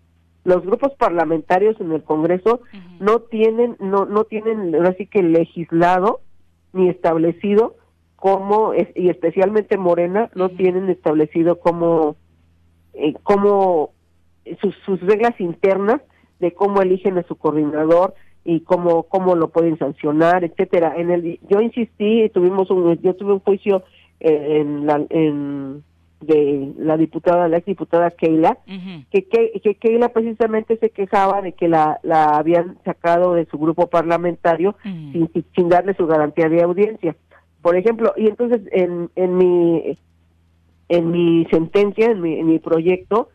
los 0.45 0.61
grupos 0.65 0.93
parlamentarios 0.97 1.79
en 1.81 1.91
el 1.91 2.03
Congreso 2.03 2.61
no 2.99 3.19
tienen 3.19 3.75
no 3.79 4.05
no 4.05 4.23
tienen 4.23 4.73
así 4.86 5.05
que 5.05 5.21
legislado 5.21 6.21
ni 6.73 6.89
establecido 6.89 7.75
cómo 8.24 8.71
es, 8.71 8.88
y 8.95 9.09
especialmente 9.09 9.78
Morena 9.78 10.30
no 10.34 10.47
tienen 10.47 10.89
establecido 10.89 11.59
cómo 11.59 12.15
eh, 12.93 13.15
cómo 13.21 13.89
sus, 14.61 14.74
sus 14.86 15.01
reglas 15.01 15.38
internas 15.41 15.99
de 16.39 16.53
cómo 16.53 16.82
eligen 16.82 17.17
a 17.17 17.24
su 17.24 17.36
coordinador 17.36 18.13
y 18.45 18.61
cómo 18.61 19.03
cómo 19.03 19.36
lo 19.36 19.49
pueden 19.49 19.78
sancionar, 19.78 20.45
etcétera. 20.45 20.93
En 20.95 21.11
el 21.11 21.38
yo 21.49 21.59
insistí, 21.59 22.30
tuvimos 22.34 22.71
un 22.71 22.97
yo 23.01 23.13
tuve 23.13 23.34
un 23.34 23.41
juicio 23.41 23.84
eh, 24.21 24.61
en 24.61 24.86
la 24.86 25.05
en 25.09 25.84
de 26.21 26.71
la 26.78 26.95
diputada, 26.95 27.49
la 27.49 27.57
ex 27.57 27.65
diputada 27.65 28.09
Keila, 28.11 28.57
que, 29.11 29.26
que, 29.26 29.59
que 29.61 29.76
Keila 29.76 30.07
precisamente 30.13 30.78
se 30.78 30.91
quejaba 30.91 31.41
de 31.41 31.51
que 31.51 31.67
la, 31.67 31.99
la 32.03 32.38
habían 32.38 32.78
sacado 32.86 33.34
de 33.34 33.45
su 33.47 33.57
grupo 33.57 33.88
parlamentario 33.88 34.78
sin, 34.82 35.30
sin 35.53 35.67
darle 35.67 35.93
su 35.95 36.07
garantía 36.07 36.47
de 36.47 36.63
audiencia. 36.63 37.17
Por 37.64 37.76
ejemplo, 37.76 38.14
y 38.16 38.28
entonces 38.28 38.61
en, 38.72 39.09
en 39.16 39.38
mi 39.38 39.97
en 40.89 41.09
mi 41.09 41.45
sentencia, 41.49 42.11
en 42.11 42.22
mi, 42.22 42.38
en 42.39 42.45
mi 42.45 42.59
proyecto, 42.59 43.30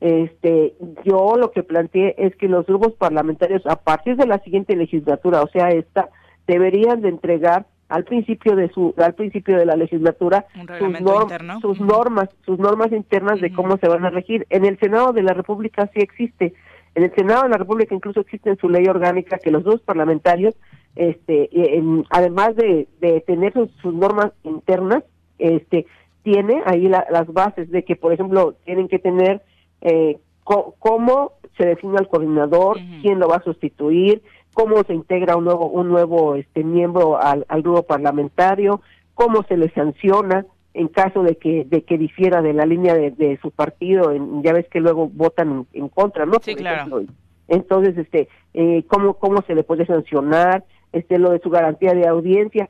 este, 0.00 0.74
yo 1.04 1.36
lo 1.36 1.52
que 1.52 1.62
planteé 1.62 2.14
es 2.18 2.34
que 2.36 2.48
los 2.48 2.66
grupos 2.66 2.94
parlamentarios 2.94 3.64
a 3.66 3.76
partir 3.76 4.16
de 4.16 4.26
la 4.26 4.38
siguiente 4.40 4.74
legislatura, 4.74 5.42
o 5.42 5.48
sea, 5.48 5.68
esta, 5.68 6.08
deberían 6.48 7.02
de 7.02 7.10
entregar 7.10 7.66
al 7.88 8.02
principio 8.04 8.56
de 8.56 8.68
su 8.70 8.94
al 8.96 9.14
principio 9.14 9.56
de 9.56 9.64
la 9.64 9.76
legislatura 9.76 10.46
sus, 10.78 10.88
norm- 11.04 11.28
sus 11.60 11.80
normas 11.80 12.28
sus 12.44 12.58
normas 12.58 12.90
internas 12.90 13.40
de 13.40 13.52
cómo 13.52 13.76
se 13.76 13.86
van 13.88 14.04
a 14.04 14.10
regir. 14.10 14.44
En 14.50 14.64
el 14.64 14.76
Senado 14.80 15.12
de 15.12 15.22
la 15.22 15.34
República 15.34 15.88
sí 15.94 16.00
existe. 16.00 16.52
En 16.96 17.04
el 17.04 17.14
Senado 17.14 17.42
de 17.44 17.50
la 17.50 17.58
República 17.58 17.94
incluso 17.94 18.20
existe 18.20 18.50
en 18.50 18.56
su 18.56 18.68
ley 18.68 18.86
orgánica 18.88 19.38
que 19.38 19.52
los 19.52 19.62
dos 19.62 19.80
parlamentarios 19.82 20.54
este 20.96 21.48
en- 21.76 22.04
además 22.10 22.56
de, 22.56 22.88
de 23.00 23.20
tener 23.20 23.52
sus, 23.52 23.70
sus 23.82 23.94
normas 23.94 24.32
internas 24.44 25.04
este 25.38 25.86
tiene 26.22 26.62
ahí 26.66 26.88
la- 26.88 27.06
las 27.10 27.26
bases 27.32 27.70
de 27.70 27.84
que 27.84 27.94
por 27.96 28.12
ejemplo 28.12 28.54
tienen 28.64 28.88
que 28.88 28.98
tener 28.98 29.42
eh, 29.82 30.18
co- 30.42 30.74
cómo 30.78 31.32
se 31.56 31.66
define 31.66 31.98
al 31.98 32.08
coordinador 32.08 32.78
quién 33.02 33.18
lo 33.20 33.28
va 33.28 33.36
a 33.36 33.42
sustituir 33.44 34.22
cómo 34.54 34.82
se 34.84 34.94
integra 34.94 35.36
un 35.36 35.44
nuevo 35.44 35.66
un 35.68 35.88
nuevo 35.88 36.34
este 36.34 36.64
miembro 36.64 37.18
al, 37.20 37.44
al 37.48 37.60
grupo 37.62 37.82
parlamentario, 37.82 38.80
cómo 39.14 39.42
se 39.44 39.56
le 39.58 39.68
sanciona 39.70 40.46
en 40.72 40.88
caso 40.88 41.22
de 41.22 41.36
que 41.36 41.64
de 41.64 41.82
que 41.82 41.98
difiera 41.98 42.40
de 42.42 42.52
la 42.54 42.64
línea 42.66 42.94
de, 42.94 43.10
de 43.10 43.38
su 43.42 43.50
partido, 43.50 44.12
en- 44.12 44.42
ya 44.42 44.52
ves 44.54 44.66
que 44.68 44.80
luego 44.80 45.08
votan 45.08 45.66
en, 45.72 45.82
en 45.82 45.88
contra, 45.88 46.24
¿no? 46.26 46.34
Sí, 46.42 46.54
claro. 46.54 47.02
Entonces, 47.48 47.96
este, 47.96 48.28
eh, 48.54 48.84
cómo 48.88 49.14
cómo 49.14 49.40
se 49.46 49.54
le 49.54 49.62
puede 49.62 49.86
sancionar, 49.86 50.64
este, 50.96 51.18
lo 51.18 51.30
de 51.30 51.40
su 51.40 51.50
garantía 51.50 51.92
de 51.94 52.06
audiencia. 52.06 52.68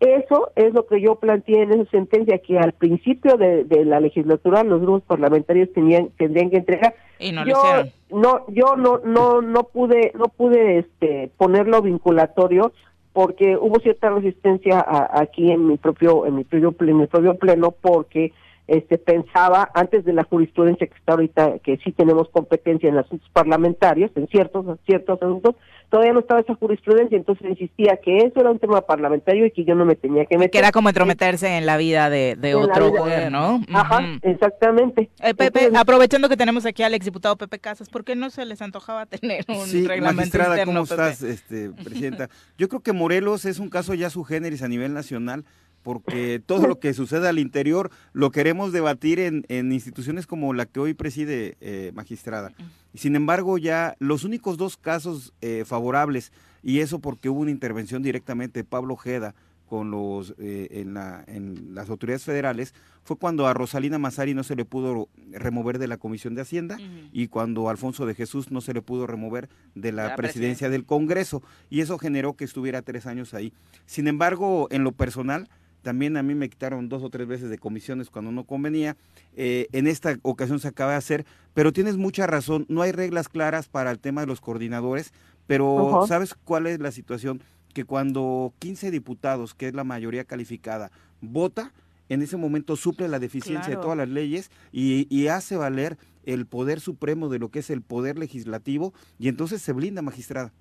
Eso 0.00 0.50
es 0.56 0.74
lo 0.74 0.86
que 0.86 1.00
yo 1.00 1.14
planteé 1.16 1.62
en 1.62 1.72
esa 1.72 1.90
sentencia, 1.90 2.38
que 2.38 2.58
al 2.58 2.72
principio 2.72 3.36
de, 3.36 3.64
de 3.64 3.84
la 3.84 4.00
legislatura 4.00 4.62
los 4.64 4.80
grupos 4.80 5.02
parlamentarios 5.02 5.72
tenían 5.72 6.08
tendrían 6.18 6.50
que 6.50 6.58
entregar. 6.58 6.94
Y 7.18 7.32
no 7.32 7.44
lo 7.44 7.50
yo, 7.52 7.56
hicieron. 7.62 7.90
no, 8.10 8.44
yo 8.48 8.76
no, 8.76 8.98
no, 9.04 9.40
no 9.40 9.62
pude, 9.64 10.12
no 10.18 10.26
pude, 10.26 10.78
este, 10.80 11.30
ponerlo 11.38 11.80
vinculatorio 11.80 12.72
porque 13.12 13.56
hubo 13.56 13.78
cierta 13.78 14.10
resistencia 14.10 14.80
a- 14.80 15.20
aquí 15.22 15.50
en 15.52 15.66
mi 15.68 15.76
propio, 15.78 16.26
en 16.26 16.34
mi 16.34 16.44
propio, 16.44 16.74
en 16.80 16.96
mi 16.98 17.06
propio 17.06 17.34
pleno 17.36 17.70
porque 17.70 18.32
este 18.66 18.96
pensaba 18.98 19.70
antes 19.74 20.04
de 20.06 20.12
la 20.14 20.24
jurisprudencia 20.24 20.86
que 20.86 20.94
está 20.94 21.12
ahorita 21.12 21.58
que 21.58 21.76
sí 21.84 21.92
tenemos 21.92 22.28
competencia 22.30 22.88
en 22.88 22.96
asuntos 22.96 23.28
parlamentarios 23.32 24.10
en 24.16 24.26
ciertos 24.28 24.64
ciertos 24.86 25.20
asuntos 25.20 25.54
todavía 25.90 26.14
no 26.14 26.20
estaba 26.20 26.40
esa 26.40 26.54
jurisprudencia 26.54 27.16
entonces 27.18 27.46
insistía 27.50 27.98
que 28.02 28.16
eso 28.18 28.40
era 28.40 28.50
un 28.50 28.58
tema 28.58 28.80
parlamentario 28.80 29.44
y 29.44 29.50
que 29.50 29.64
yo 29.64 29.74
no 29.74 29.84
me 29.84 29.96
tenía 29.96 30.24
que 30.24 30.38
meter 30.38 30.50
Que 30.50 30.58
era 30.58 30.72
como 30.72 30.88
entrometerse 30.88 31.58
en 31.58 31.66
la 31.66 31.76
vida 31.76 32.08
de, 32.08 32.36
otro 32.54 32.90
vida. 32.90 33.00
poder, 33.00 33.30
¿no? 33.32 33.60
Ajá, 33.72 34.00
exactamente. 34.22 35.10
Eh, 35.20 35.34
Pepe, 35.34 35.44
Entonces- 35.64 35.74
aprovechando 35.80 36.28
que 36.28 36.36
tenemos 36.36 36.64
aquí 36.66 36.82
al 36.82 36.94
exdiputado 36.94 37.36
Pepe 37.36 37.58
Casas, 37.58 37.88
¿por 37.90 38.02
qué 38.04 38.16
no 38.16 38.30
se 38.30 38.44
les 38.46 38.62
antojaba 38.62 39.06
tener 39.06 39.44
un 39.48 39.66
Sí, 39.66 39.86
reglamento 39.86 40.16
magistrada, 40.22 40.54
interno, 40.54 40.72
¿cómo 40.72 40.86
Pepe? 40.86 41.10
estás, 41.10 41.22
este, 41.22 41.70
presidenta? 41.70 42.28
Yo 42.58 42.68
creo 42.68 42.80
que 42.80 42.92
Morelos 42.92 43.44
es 43.44 43.58
un 43.58 43.68
caso 43.68 43.94
ya 43.94 44.10
su 44.10 44.24
generis 44.24 44.62
a 44.62 44.68
nivel 44.68 44.94
nacional, 44.94 45.44
porque 45.84 46.42
todo 46.44 46.66
lo 46.66 46.80
que 46.80 46.92
sucede 46.94 47.28
al 47.28 47.38
interior 47.38 47.90
lo 48.12 48.32
queremos 48.32 48.72
debatir 48.72 49.20
en, 49.20 49.44
en 49.48 49.70
instituciones 49.72 50.26
como 50.26 50.52
la 50.52 50.66
que 50.66 50.80
hoy 50.80 50.94
preside 50.94 51.56
eh, 51.60 51.92
magistrada. 51.94 52.52
Sin 52.94 53.14
embargo, 53.14 53.58
ya 53.58 53.94
los 54.00 54.24
únicos 54.24 54.56
dos 54.56 54.76
casos 54.76 55.32
eh, 55.40 55.62
favorables, 55.64 56.32
y 56.64 56.80
eso 56.80 56.98
porque 56.98 57.28
hubo 57.28 57.40
una 57.40 57.50
intervención 57.52 58.02
directamente 58.02 58.60
de 58.60 58.64
Pablo 58.64 58.94
Ojeda 58.94 59.34
con 59.66 59.90
los 59.90 60.34
eh, 60.38 60.68
en, 60.72 60.94
la- 60.94 61.24
en 61.26 61.74
las 61.74 61.88
autoridades 61.90 62.24
federales, 62.24 62.74
fue 63.02 63.16
cuando 63.16 63.46
a 63.46 63.52
Rosalina 63.54 63.98
Mazari 63.98 64.32
no 64.32 64.42
se 64.44 64.54
le 64.56 64.64
pudo 64.64 65.08
remover 65.32 65.78
de 65.78 65.88
la 65.88 65.96
Comisión 65.98 66.34
de 66.34 66.42
Hacienda 66.42 66.78
y 67.12 67.26
cuando 67.28 67.68
a 67.68 67.70
Alfonso 67.70 68.06
de 68.06 68.14
Jesús 68.14 68.50
no 68.50 68.60
se 68.62 68.72
le 68.72 68.80
pudo 68.82 69.06
remover 69.06 69.48
de 69.74 69.92
la, 69.92 70.04
la 70.04 70.16
presidencia 70.16 70.70
del 70.70 70.84
Congreso 70.86 71.42
y 71.70 71.80
eso 71.80 71.98
generó 71.98 72.34
que 72.34 72.44
estuviera 72.44 72.80
tres 72.82 73.06
años 73.06 73.34
ahí. 73.34 73.52
Sin 73.84 74.06
embargo, 74.06 74.68
en 74.70 74.84
lo 74.84 74.92
personal, 74.92 75.48
también 75.84 76.16
a 76.16 76.24
mí 76.24 76.34
me 76.34 76.48
quitaron 76.48 76.88
dos 76.88 77.04
o 77.04 77.10
tres 77.10 77.28
veces 77.28 77.48
de 77.50 77.58
comisiones 77.58 78.10
cuando 78.10 78.32
no 78.32 78.42
convenía. 78.42 78.96
Eh, 79.36 79.68
en 79.70 79.86
esta 79.86 80.16
ocasión 80.22 80.58
se 80.58 80.66
acaba 80.68 80.90
de 80.92 80.96
hacer, 80.96 81.24
pero 81.54 81.72
tienes 81.72 81.96
mucha 81.96 82.26
razón, 82.26 82.66
no 82.68 82.82
hay 82.82 82.90
reglas 82.90 83.28
claras 83.28 83.68
para 83.68 83.92
el 83.92 84.00
tema 84.00 84.22
de 84.22 84.26
los 84.26 84.40
coordinadores, 84.40 85.12
pero. 85.46 86.04
¿sabes 86.08 86.34
cuál 86.34 86.66
es 86.66 86.80
la 86.80 86.90
situación? 86.90 87.40
Que 87.72 87.84
cuando 87.84 88.52
15 88.58 88.90
diputados, 88.90 89.54
que 89.54 89.68
es 89.68 89.74
la 89.74 89.84
mayoría 89.84 90.24
calificada, 90.24 90.90
vota, 91.20 91.72
en 92.08 92.22
ese 92.22 92.36
momento 92.36 92.76
suple 92.76 93.08
la 93.08 93.18
deficiencia 93.18 93.66
Claro. 93.66 93.80
de 93.80 93.82
todas 93.84 93.98
las 93.98 94.08
leyes 94.08 94.50
y, 94.72 95.06
y 95.14 95.28
hace 95.28 95.56
valer 95.56 95.96
el 96.24 96.46
poder 96.46 96.80
supremo 96.80 97.28
de 97.28 97.38
lo 97.38 97.50
que 97.50 97.58
es 97.60 97.70
el 97.70 97.82
poder 97.82 98.18
legislativo 98.18 98.94
y 99.18 99.28
entonces 99.28 99.60
se 99.62 99.72
blinda 99.72 100.02
magistrada. 100.02 100.52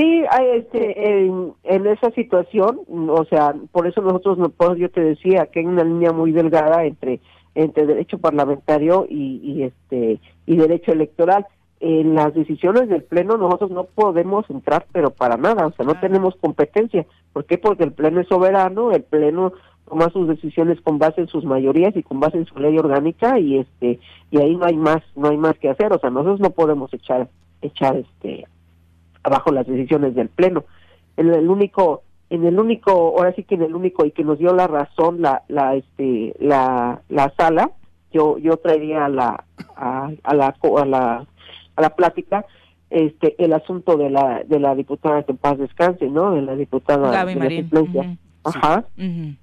Sí, 0.00 0.24
este, 0.54 1.24
en, 1.26 1.52
en 1.62 1.86
esa 1.86 2.10
situación, 2.12 2.80
o 2.88 3.24
sea, 3.26 3.54
por 3.70 3.86
eso 3.86 4.00
nosotros, 4.00 4.38
yo 4.78 4.90
te 4.90 5.02
decía 5.02 5.48
que 5.52 5.60
hay 5.60 5.66
una 5.66 5.84
línea 5.84 6.10
muy 6.10 6.32
delgada 6.32 6.84
entre 6.84 7.20
entre 7.54 7.84
derecho 7.84 8.16
parlamentario 8.16 9.06
y, 9.10 9.40
y 9.42 9.64
este 9.64 10.18
y 10.46 10.56
derecho 10.56 10.92
electoral. 10.92 11.46
En 11.80 12.14
las 12.14 12.32
decisiones 12.32 12.88
del 12.88 13.02
pleno 13.02 13.36
nosotros 13.36 13.70
no 13.72 13.84
podemos 13.84 14.48
entrar, 14.48 14.86
pero 14.90 15.10
para 15.10 15.36
nada, 15.36 15.66
o 15.66 15.72
sea, 15.72 15.84
no 15.84 15.94
tenemos 16.00 16.34
competencia. 16.36 17.04
¿Por 17.34 17.44
qué? 17.44 17.58
Porque 17.58 17.84
el 17.84 17.92
pleno 17.92 18.20
es 18.20 18.28
soberano, 18.28 18.92
el 18.92 19.02
pleno 19.02 19.52
toma 19.86 20.08
sus 20.10 20.28
decisiones 20.28 20.80
con 20.80 20.98
base 20.98 21.20
en 21.20 21.28
sus 21.28 21.44
mayorías 21.44 21.94
y 21.94 22.02
con 22.02 22.20
base 22.20 22.38
en 22.38 22.46
su 22.46 22.58
ley 22.58 22.78
orgánica 22.78 23.38
y 23.38 23.58
este 23.58 23.98
y 24.30 24.38
ahí 24.38 24.56
no 24.56 24.64
hay 24.64 24.78
más 24.78 25.02
no 25.14 25.28
hay 25.28 25.36
más 25.36 25.58
que 25.58 25.68
hacer, 25.68 25.92
o 25.92 25.98
sea, 25.98 26.08
nosotros 26.08 26.40
no 26.40 26.50
podemos 26.50 26.94
echar 26.94 27.28
echar 27.60 27.96
este 27.96 28.46
abajo 29.22 29.52
las 29.52 29.66
decisiones 29.66 30.14
del 30.14 30.28
pleno. 30.28 30.64
En 31.16 31.32
el 31.32 31.48
único, 31.48 32.02
en 32.30 32.44
el 32.46 32.58
único, 32.58 32.90
ahora 32.92 33.32
sí 33.34 33.42
que 33.44 33.54
en 33.56 33.62
el 33.62 33.74
único 33.74 34.04
y 34.06 34.12
que 34.12 34.24
nos 34.24 34.38
dio 34.38 34.54
la 34.54 34.66
razón 34.66 35.20
la, 35.22 35.42
la, 35.48 35.74
este, 35.76 36.34
la, 36.38 37.02
la 37.08 37.32
sala, 37.36 37.70
yo, 38.12 38.38
yo 38.38 38.56
traería 38.56 39.04
a 39.04 39.08
la, 39.08 39.44
a, 39.76 40.10
a 40.22 40.34
la, 40.34 40.52
co- 40.52 40.78
a 40.78 40.86
la, 40.86 41.26
a 41.76 41.82
la 41.82 41.90
plática, 41.96 42.44
este, 42.90 43.36
el 43.42 43.52
asunto 43.52 43.96
de 43.96 44.10
la, 44.10 44.42
de 44.44 44.58
la 44.58 44.74
diputada 44.74 45.22
que 45.22 45.32
en 45.32 45.38
paz 45.38 45.58
descanse, 45.58 46.08
¿no? 46.08 46.34
De 46.34 46.42
la 46.42 46.56
diputada 46.56 47.10
Gaby 47.12 47.34
de 47.34 47.40
la. 47.40 47.46
Ajá. 48.42 48.84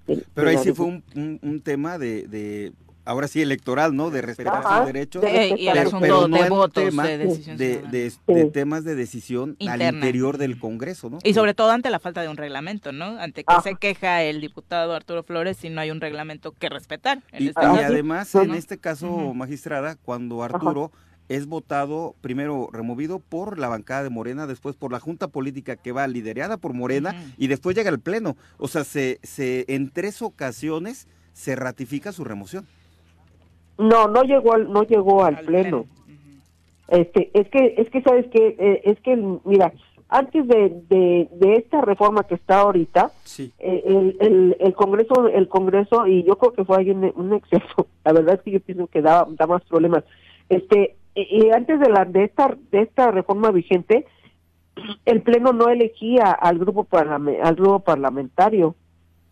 De- 0.08 0.24
Pero 0.34 0.48
de 0.48 0.52
ahí 0.52 0.58
sí 0.58 0.74
fue 0.74 0.86
un, 0.88 1.04
un- 1.16 1.40
un 1.42 1.62
tema 1.62 1.98
de, 1.98 2.28
de, 2.28 2.74
ahora 3.08 3.28
sí, 3.28 3.42
electoral, 3.42 3.96
¿no? 3.96 4.10
De 4.12 4.22
respetar 4.22 4.58
Ajá. 4.58 4.78
sus 4.80 4.88
derechos. 4.88 5.22
De- 5.22 5.56
y 5.58 5.68
el 5.68 5.74
pero- 5.74 5.88
asunto 5.88 6.02
pero 6.02 6.28
no 6.28 6.44
de 6.44 6.50
votos, 6.50 6.84
tema 6.84 7.08
de 7.08 7.18
decisión 7.18 7.58
de, 7.58 7.68
ciudadana. 7.68 7.92
de- 7.92 8.34
de 8.36 8.46
temas 8.52 8.84
de 8.84 8.96
decisión 8.96 9.58
al 9.68 9.82
interior 9.82 10.38
del 10.38 10.60
Congreso, 10.60 11.10
¿no? 11.10 11.20
Y 11.24 11.34
sobre 11.34 11.54
todo 11.54 11.72
ante 11.72 11.90
la 11.90 12.00
falta 12.00 12.22
de 12.22 12.28
un 12.30 12.38
reglamento, 12.38 12.92
¿no? 12.92 13.18
Ante 13.20 13.44
que 13.44 13.54
Ajá. 13.54 13.62
se 13.64 13.76
queja 13.76 14.22
el 14.24 14.42
diputado 14.42 14.94
Arturo 14.94 15.24
Flores 15.24 15.58
si 15.58 15.70
no 15.70 15.82
hay 15.82 15.92
un 15.92 16.02
reglamento 16.02 16.52
que 16.52 16.70
respetar. 16.70 17.24
En 17.32 17.44
Y, 17.44 17.48
este 17.48 17.62
y 17.64 17.66
además, 17.66 18.34
¿no? 18.36 18.44
en 18.44 18.54
este 18.54 18.78
caso, 18.78 19.34
magistrada, 19.34 19.96
cuando 19.96 20.44
Arturo 20.44 20.92
es 21.30 21.46
votado, 21.46 22.16
primero 22.22 22.70
removido 22.72 23.20
por 23.20 23.60
la 23.60 23.68
bancada 23.68 24.04
de 24.04 24.10
Morena, 24.10 24.48
después 24.48 24.78
por 24.78 24.94
la 24.94 25.00
Junta 25.02 25.28
Política 25.28 25.76
que 25.76 25.92
va 25.92 26.08
liderada 26.08 26.56
por 26.56 26.74
Morena, 26.74 27.16
y 27.38 27.48
después 27.48 27.76
llega 27.76 27.90
al 27.90 28.00
Pleno. 28.00 28.38
O 28.58 28.68
sea, 28.70 28.86
se, 28.86 29.20
se, 29.24 29.66
en 29.68 29.90
tres 29.90 30.22
ocasiones 30.22 31.08
se 31.34 31.56
ratifica 31.58 32.12
su 32.14 32.24
remoción. 32.24 32.66
No, 33.78 34.08
no 34.08 34.24
llegó 34.24 34.54
al, 34.54 34.72
no 34.72 34.84
llegó 34.84 35.24
al, 35.24 35.36
pleno. 35.46 35.86
Este, 36.88 37.30
es 37.34 37.50
que, 37.50 37.76
es 37.78 37.90
que 37.90 38.02
sabes 38.02 38.28
que, 38.28 38.56
eh, 38.58 38.82
es 38.86 39.00
que, 39.02 39.16
mira, 39.44 39.74
antes 40.10 40.48
de, 40.48 40.70
de, 40.88 41.28
de 41.34 41.54
esta 41.56 41.82
reforma 41.82 42.24
que 42.24 42.36
está 42.36 42.62
ahorita, 42.62 43.12
eh, 43.60 43.84
el, 43.86 44.18
el, 44.22 44.58
el 44.60 44.74
Congreso, 44.74 45.28
el 45.28 45.50
Congreso, 45.50 46.08
y 46.08 46.24
yo 46.24 46.38
creo 46.38 46.54
que 46.54 46.64
fue 46.64 46.78
ahí 46.78 46.92
un, 46.92 47.12
un 47.16 47.34
exceso, 47.34 47.88
la 48.06 48.14
verdad 48.14 48.36
es 48.36 48.42
que 48.42 48.52
yo 48.52 48.60
pienso 48.62 48.88
que 48.88 49.02
da, 49.02 49.28
da 49.30 49.48
más 49.48 49.64
problemas. 49.66 50.04
Este, 50.50 50.96
y, 51.14 51.46
y 51.48 51.52
antes 51.52 51.80
de 51.80 51.90
la, 51.90 52.06
de 52.06 52.24
esta, 52.24 52.56
de 52.72 52.82
esta 52.82 53.12
reforma 53.12 53.52
vigente, 53.52 54.06
el 55.06 55.22
Pleno 55.24 55.52
no 55.54 55.70
elegía 55.70 56.32
al 56.32 56.58
grupo 56.60 56.84
parlame- 56.86 57.40
al 57.42 57.56
grupo 57.56 57.80
parlamentario 57.80 58.76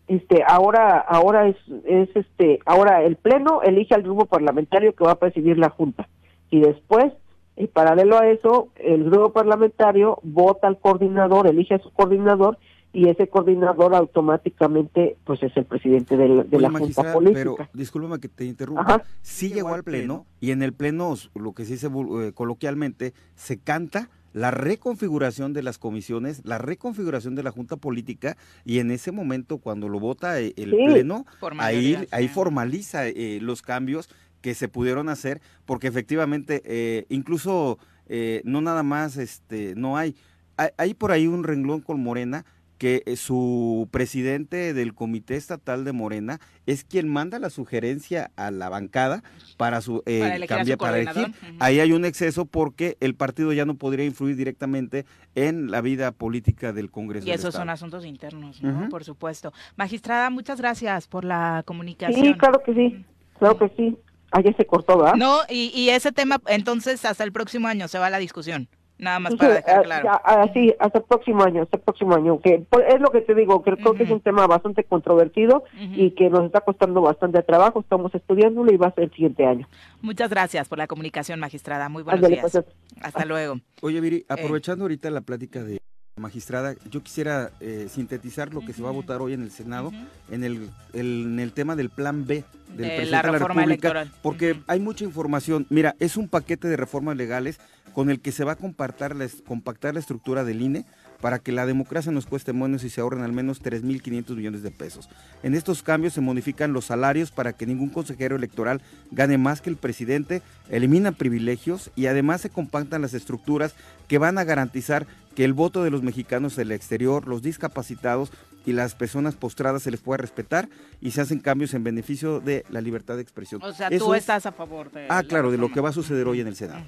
este 0.08 0.42
ahora 0.46 0.98
ahora 0.98 1.48
es 1.48 1.56
es 1.84 2.08
este 2.14 2.60
ahora 2.64 3.02
el 3.02 3.16
pleno 3.16 3.62
elige 3.62 3.94
al 3.94 4.02
grupo 4.02 4.26
parlamentario 4.26 4.94
que 4.94 5.04
va 5.04 5.12
a 5.12 5.18
presidir 5.18 5.58
la 5.58 5.70
junta 5.70 6.08
y 6.50 6.60
después 6.60 7.12
Y 7.56 7.68
paralelo 7.68 8.18
a 8.18 8.28
eso, 8.28 8.68
el 8.76 9.04
grupo 9.04 9.32
parlamentario 9.32 10.18
vota 10.22 10.66
al 10.66 10.78
coordinador, 10.78 11.46
elige 11.46 11.74
a 11.74 11.78
su 11.78 11.90
coordinador 11.90 12.58
y 12.92 13.08
ese 13.08 13.28
coordinador 13.28 13.94
automáticamente 13.94 15.16
pues 15.24 15.42
es 15.42 15.56
el 15.56 15.64
presidente 15.64 16.16
de, 16.18 16.24
Oye, 16.24 16.60
la 16.60 16.70
Junta 16.70 17.12
Política. 17.14 17.38
Pero 17.38 17.56
discúlpame 17.72 18.20
que 18.20 18.28
te 18.28 18.44
interrumpa. 18.44 18.82
Ajá. 18.82 19.02
Sí 19.22 19.52
llegó 19.52 19.74
al 19.74 19.84
pleno 19.84 20.26
y 20.38 20.50
en 20.50 20.62
el 20.62 20.74
pleno, 20.74 21.14
lo 21.34 21.52
que 21.52 21.64
se 21.64 21.72
dice 21.72 21.88
eh, 21.88 22.32
coloquialmente, 22.34 23.14
se 23.34 23.58
canta 23.58 24.10
la 24.36 24.50
reconfiguración 24.50 25.54
de 25.54 25.62
las 25.62 25.78
comisiones, 25.78 26.42
la 26.44 26.58
reconfiguración 26.58 27.34
de 27.36 27.42
la 27.42 27.50
Junta 27.50 27.78
Política 27.78 28.36
y 28.66 28.80
en 28.80 28.90
ese 28.90 29.10
momento 29.10 29.56
cuando 29.56 29.88
lo 29.88 29.98
vota 29.98 30.38
eh, 30.38 30.52
el 30.56 30.72
Sí. 30.72 30.76
pleno, 30.84 31.24
ahí, 31.64 32.06
ahí 32.10 32.28
formaliza 32.28 33.08
eh, 33.08 33.38
los 33.40 33.62
cambios 33.62 34.10
que 34.42 34.54
se 34.54 34.68
pudieron 34.68 35.08
hacer 35.08 35.40
porque 35.64 35.86
efectivamente 35.86 36.60
eh, 36.66 37.06
incluso 37.08 37.78
eh, 38.08 38.42
no 38.44 38.60
nada 38.60 38.82
más 38.82 39.16
este 39.16 39.74
no 39.74 39.96
hay 39.96 40.14
hay, 40.58 40.68
hay 40.76 40.92
por 40.92 41.12
ahí 41.12 41.26
un 41.26 41.42
renglón 41.42 41.80
con 41.80 41.98
Morena 42.00 42.44
que 42.78 43.02
eh, 43.06 43.16
su 43.16 43.88
presidente 43.90 44.74
del 44.74 44.94
comité 44.94 45.36
estatal 45.36 45.84
de 45.84 45.92
Morena 45.92 46.40
es 46.66 46.84
quien 46.84 47.08
manda 47.08 47.38
la 47.38 47.50
sugerencia 47.50 48.30
a 48.36 48.50
la 48.50 48.68
bancada 48.68 49.22
para 49.56 49.80
su 49.80 50.02
eh, 50.06 50.20
Para 50.20 50.36
elegir 50.36 50.72
su 50.72 50.78
para. 50.78 51.32
Ahí 51.58 51.80
hay 51.80 51.92
un 51.92 52.04
exceso 52.04 52.44
porque 52.44 52.96
el 53.00 53.14
partido 53.14 53.52
ya 53.52 53.64
no 53.64 53.74
podría 53.76 54.04
influir 54.04 54.36
directamente 54.36 55.06
en 55.34 55.70
la 55.70 55.80
vida 55.80 56.12
política 56.12 56.72
del 56.72 56.90
Congreso. 56.90 57.26
Y 57.26 57.30
esos 57.30 57.54
son 57.54 57.70
asuntos 57.70 58.04
internos. 58.04 58.60
Por 58.90 59.04
supuesto. 59.04 59.52
Magistrada, 59.76 60.30
muchas 60.30 60.60
gracias 60.60 61.06
por 61.06 61.24
la 61.24 61.62
comunicación. 61.66 62.24
Sí, 62.24 62.34
claro 62.34 62.62
que 62.64 62.74
sí, 62.74 63.04
claro 63.38 63.58
que 63.58 63.70
sí. 63.76 63.96
Ayer 64.32 64.56
se 64.56 64.66
cortó, 64.66 64.98
¿verdad? 64.98 65.14
No, 65.14 65.38
y, 65.48 65.70
y 65.74 65.90
ese 65.90 66.12
tema, 66.12 66.40
entonces, 66.48 67.04
hasta 67.04 67.22
el 67.24 67.32
próximo 67.32 67.68
año 67.68 67.88
se 67.88 67.98
va 67.98 68.08
a 68.08 68.10
la 68.10 68.18
discusión. 68.18 68.68
Nada 68.98 69.18
más 69.18 69.34
para 69.36 69.54
dejar 69.56 69.78
ah, 69.78 69.82
claro. 69.82 70.04
ya, 70.04 70.20
ah, 70.24 70.50
sí, 70.54 70.74
hasta 70.78 70.98
el 70.98 71.04
próximo 71.04 71.42
año, 71.44 71.62
hasta 71.62 71.76
el 71.76 71.82
próximo 71.82 72.14
año. 72.14 72.40
Que 72.40 72.64
pues, 72.70 72.84
es 72.88 73.00
lo 73.00 73.10
que 73.10 73.20
te 73.20 73.34
digo, 73.34 73.62
que 73.62 73.72
creo 73.76 73.94
que 73.94 74.04
es 74.04 74.10
un 74.10 74.20
tema 74.20 74.46
bastante 74.46 74.84
controvertido 74.84 75.64
y 75.78 76.12
que 76.12 76.30
nos 76.30 76.44
está 76.46 76.62
costando 76.62 77.02
bastante 77.02 77.42
trabajo. 77.42 77.80
Estamos 77.80 78.14
estudiándolo 78.14 78.72
y 78.72 78.76
va 78.78 78.86
a 78.88 78.94
ser 78.94 79.04
el 79.04 79.10
siguiente 79.10 79.44
año. 79.46 79.68
Muchas 80.00 80.30
gracias 80.30 80.66
por 80.68 80.78
la 80.78 80.86
comunicación, 80.86 81.38
magistrada. 81.40 81.88
Muy 81.88 82.02
buenos 82.04 82.18
Ándale, 82.24 82.36
días. 82.40 82.50
pues, 82.52 82.64
Hasta 83.02 83.24
luego. 83.26 83.60
Oye, 83.82 84.00
Viri, 84.00 84.16
Eh. 84.16 84.24
aprovechando 84.28 84.84
ahorita 84.84 85.10
la 85.10 85.20
plática 85.20 85.62
de 85.62 85.74
la 86.16 86.22
magistrada, 86.22 86.74
yo 86.90 87.02
quisiera 87.02 87.50
eh, 87.60 87.88
sintetizar 87.90 88.54
lo 88.54 88.62
que 88.62 88.72
se 88.72 88.82
va 88.82 88.88
a 88.88 88.92
votar 88.92 89.20
hoy 89.20 89.34
en 89.34 89.42
el 89.42 89.50
Senado 89.50 89.92
en, 90.30 90.42
el, 90.44 90.70
el- 90.94 91.24
en 91.26 91.38
el 91.40 91.52
tema 91.52 91.76
del 91.76 91.90
plan 91.90 92.24
B 92.26 92.36
del 92.68 92.76
De 92.78 92.96
presidente 92.96 93.10
la 93.10 93.16
de 93.18 93.22
la 93.26 93.32
reforma 93.32 93.60
República, 93.62 93.88
electoral. 93.88 94.10
porque 94.22 94.56
hay 94.66 94.80
mucha 94.80 95.04
información. 95.04 95.66
Mira, 95.68 95.94
es 96.00 96.16
un 96.16 96.28
paquete 96.28 96.68
de 96.68 96.76
reformas 96.78 97.16
legales 97.18 97.60
con 97.96 98.10
el 98.10 98.20
que 98.20 98.30
se 98.30 98.44
va 98.44 98.52
a 98.52 98.56
compactar 98.56 99.16
la, 99.16 99.24
es- 99.24 99.42
compactar 99.46 99.94
la 99.94 100.00
estructura 100.00 100.44
del 100.44 100.60
INE 100.60 100.84
para 101.22 101.38
que 101.38 101.50
la 101.50 101.64
democracia 101.64 102.12
nos 102.12 102.26
cueste 102.26 102.52
menos 102.52 102.84
y 102.84 102.90
se 102.90 103.00
ahorren 103.00 103.22
al 103.22 103.32
menos 103.32 103.62
3.500 103.62 104.36
millones 104.36 104.62
de 104.62 104.70
pesos. 104.70 105.08
En 105.42 105.54
estos 105.54 105.82
cambios 105.82 106.12
se 106.12 106.20
modifican 106.20 106.74
los 106.74 106.84
salarios 106.84 107.30
para 107.30 107.54
que 107.54 107.64
ningún 107.64 107.88
consejero 107.88 108.36
electoral 108.36 108.82
gane 109.12 109.38
más 109.38 109.62
que 109.62 109.70
el 109.70 109.76
presidente, 109.78 110.42
eliminan 110.68 111.14
privilegios 111.14 111.90
y 111.96 112.04
además 112.04 112.42
se 112.42 112.50
compactan 112.50 113.00
las 113.00 113.14
estructuras 113.14 113.74
que 114.08 114.18
van 114.18 114.36
a 114.36 114.44
garantizar 114.44 115.06
que 115.34 115.46
el 115.46 115.54
voto 115.54 115.82
de 115.82 115.88
los 115.90 116.02
mexicanos 116.02 116.54
del 116.54 116.72
exterior, 116.72 117.26
los 117.26 117.40
discapacitados 117.40 118.30
y 118.66 118.72
las 118.74 118.94
personas 118.94 119.36
postradas 119.36 119.82
se 119.84 119.90
les 119.90 120.00
pueda 120.00 120.18
respetar 120.18 120.68
y 121.00 121.12
se 121.12 121.22
hacen 121.22 121.38
cambios 121.38 121.72
en 121.72 121.82
beneficio 121.82 122.40
de 122.40 122.66
la 122.68 122.82
libertad 122.82 123.16
de 123.16 123.22
expresión. 123.22 123.62
O 123.62 123.72
sea, 123.72 123.88
Eso 123.88 124.04
tú 124.04 124.12
es- 124.14 124.20
estás 124.20 124.44
a 124.44 124.52
favor 124.52 124.92
de. 124.92 125.06
Ah, 125.08 125.22
la 125.22 125.28
claro, 125.28 125.50
de 125.50 125.56
lo 125.56 125.72
que 125.72 125.80
va 125.80 125.88
a 125.88 125.92
suceder 125.94 126.26
hoy 126.28 126.40
en 126.40 126.46
el 126.48 126.56
Senado. 126.56 126.84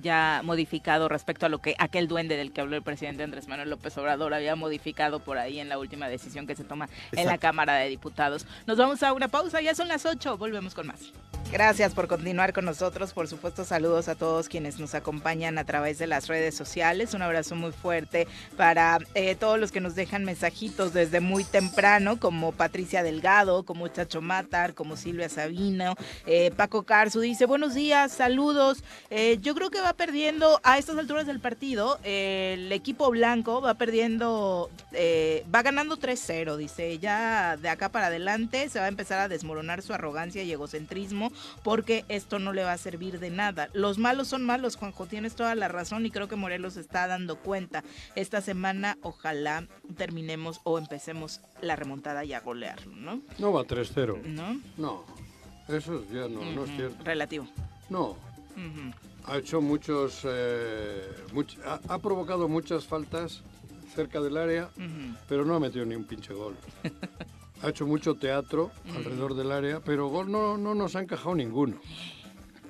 Ya 0.00 0.40
modificado 0.44 1.08
respecto 1.08 1.46
a 1.46 1.48
lo 1.48 1.58
que 1.58 1.74
aquel 1.78 2.08
duende 2.08 2.36
del 2.36 2.52
que 2.52 2.60
habló 2.60 2.76
el 2.76 2.82
presidente 2.82 3.22
Andrés 3.22 3.48
Manuel 3.48 3.70
López 3.70 3.96
Obrador 3.98 4.34
había 4.34 4.56
modificado 4.56 5.20
por 5.20 5.38
ahí 5.38 5.60
en 5.60 5.68
la 5.68 5.78
última 5.78 6.08
decisión 6.08 6.46
que 6.46 6.54
se 6.54 6.64
toma 6.64 6.88
en 7.12 7.26
la. 7.26 7.36
Cámara 7.38 7.74
de 7.74 7.88
Diputados. 7.88 8.46
Nos 8.66 8.78
vamos 8.78 9.02
a 9.02 9.12
una 9.12 9.28
pausa, 9.28 9.60
ya 9.60 9.74
son 9.74 9.88
las 9.88 10.06
8, 10.06 10.36
volvemos 10.36 10.74
con 10.74 10.86
más. 10.86 11.12
Gracias 11.52 11.94
por 11.94 12.08
continuar 12.08 12.52
con 12.52 12.64
nosotros. 12.64 13.12
Por 13.12 13.28
supuesto, 13.28 13.64
saludos 13.64 14.08
a 14.08 14.16
todos 14.16 14.48
quienes 14.48 14.80
nos 14.80 14.96
acompañan 14.96 15.58
a 15.58 15.64
través 15.64 15.96
de 15.98 16.08
las 16.08 16.26
redes 16.26 16.56
sociales. 16.56 17.14
Un 17.14 17.22
abrazo 17.22 17.54
muy 17.54 17.70
fuerte 17.70 18.26
para 18.56 18.98
eh, 19.14 19.36
todos 19.36 19.58
los 19.58 19.70
que 19.70 19.80
nos 19.80 19.94
dejan 19.94 20.24
mensajitos 20.24 20.92
desde 20.92 21.20
muy 21.20 21.44
temprano, 21.44 22.18
como 22.18 22.50
Patricia 22.50 23.04
Delgado, 23.04 23.62
como 23.62 23.86
Chacho 23.86 24.20
Matar, 24.20 24.74
como 24.74 24.96
Silvia 24.96 25.28
Sabino. 25.28 25.94
Eh, 26.26 26.50
Paco 26.56 26.82
Carzu 26.82 27.20
dice, 27.20 27.46
buenos 27.46 27.74
días, 27.74 28.10
saludos. 28.10 28.82
Eh, 29.10 29.38
yo 29.40 29.54
creo 29.56 29.70
que 29.70 29.80
va 29.80 29.94
perdiendo 29.94 30.60
a 30.62 30.78
estas 30.78 30.96
alturas 30.98 31.26
del 31.26 31.40
partido. 31.40 31.98
eh, 32.04 32.54
el 32.56 32.70
equipo 32.72 33.10
blanco 33.10 33.60
va 33.60 33.74
perdiendo, 33.74 34.70
eh, 34.92 35.44
va 35.52 35.62
ganando 35.62 35.96
3-0, 35.96 36.56
dice. 36.56 36.98
Ya 36.98 37.56
de 37.56 37.68
acá 37.68 37.88
para 37.90 38.06
adelante 38.06 38.68
se 38.68 38.78
va 38.78 38.84
a 38.84 38.88
empezar 38.88 39.18
a 39.18 39.28
desmoronar 39.28 39.82
su 39.82 39.92
arrogancia 39.92 40.42
y 40.42 40.52
egocentrismo 40.52 41.32
porque 41.64 42.04
esto 42.08 42.38
no 42.38 42.52
le 42.52 42.62
va 42.62 42.72
a 42.72 42.78
servir 42.78 43.18
de 43.18 43.30
nada. 43.30 43.68
Los 43.72 43.98
malos 43.98 44.28
son 44.28 44.44
malos, 44.44 44.76
Juanjo, 44.76 45.06
tienes 45.06 45.34
toda 45.34 45.54
la 45.54 45.68
razón 45.68 46.06
y 46.06 46.10
creo 46.10 46.28
que 46.28 46.36
Morelos 46.36 46.76
está 46.76 47.06
dando 47.08 47.36
cuenta. 47.36 47.82
Esta 48.14 48.40
semana 48.40 48.98
ojalá 49.02 49.66
terminemos 49.96 50.60
o 50.64 50.78
empecemos 50.78 51.40
la 51.62 51.74
remontada 51.76 52.24
y 52.24 52.32
a 52.34 52.40
golearlo, 52.40 52.94
¿no? 52.94 53.22
No 53.38 53.52
va 53.52 53.64
3-0. 53.64 54.22
¿No? 54.22 54.60
No, 54.76 55.04
eso 55.68 56.04
ya 56.12 56.28
no, 56.28 56.44
no 56.44 56.64
es 56.64 56.76
cierto. 56.76 57.02
Relativo. 57.04 57.46
No, 57.88 58.16
Ujú. 58.56 58.92
Ha 59.26 59.38
hecho 59.38 59.60
muchos, 59.60 60.20
eh, 60.24 61.02
much- 61.32 61.58
ha, 61.64 61.80
ha 61.88 61.98
provocado 61.98 62.48
muchas 62.48 62.84
faltas 62.86 63.42
cerca 63.94 64.20
del 64.20 64.36
área, 64.36 64.68
Ujú. 64.76 65.16
pero 65.28 65.44
no 65.44 65.54
ha 65.54 65.60
metido 65.60 65.84
ni 65.84 65.94
un 65.94 66.04
pinche 66.04 66.32
gol. 66.34 66.54
Ha 67.62 67.70
hecho 67.70 67.86
mucho 67.86 68.14
teatro 68.14 68.70
Mm. 68.84 68.96
alrededor 68.98 69.34
del 69.34 69.50
área, 69.50 69.80
pero 69.80 70.08
gol 70.08 70.30
no, 70.30 70.58
no 70.58 70.74
nos 70.74 70.94
ha 70.94 71.00
encajado 71.00 71.34
ninguno. 71.34 71.76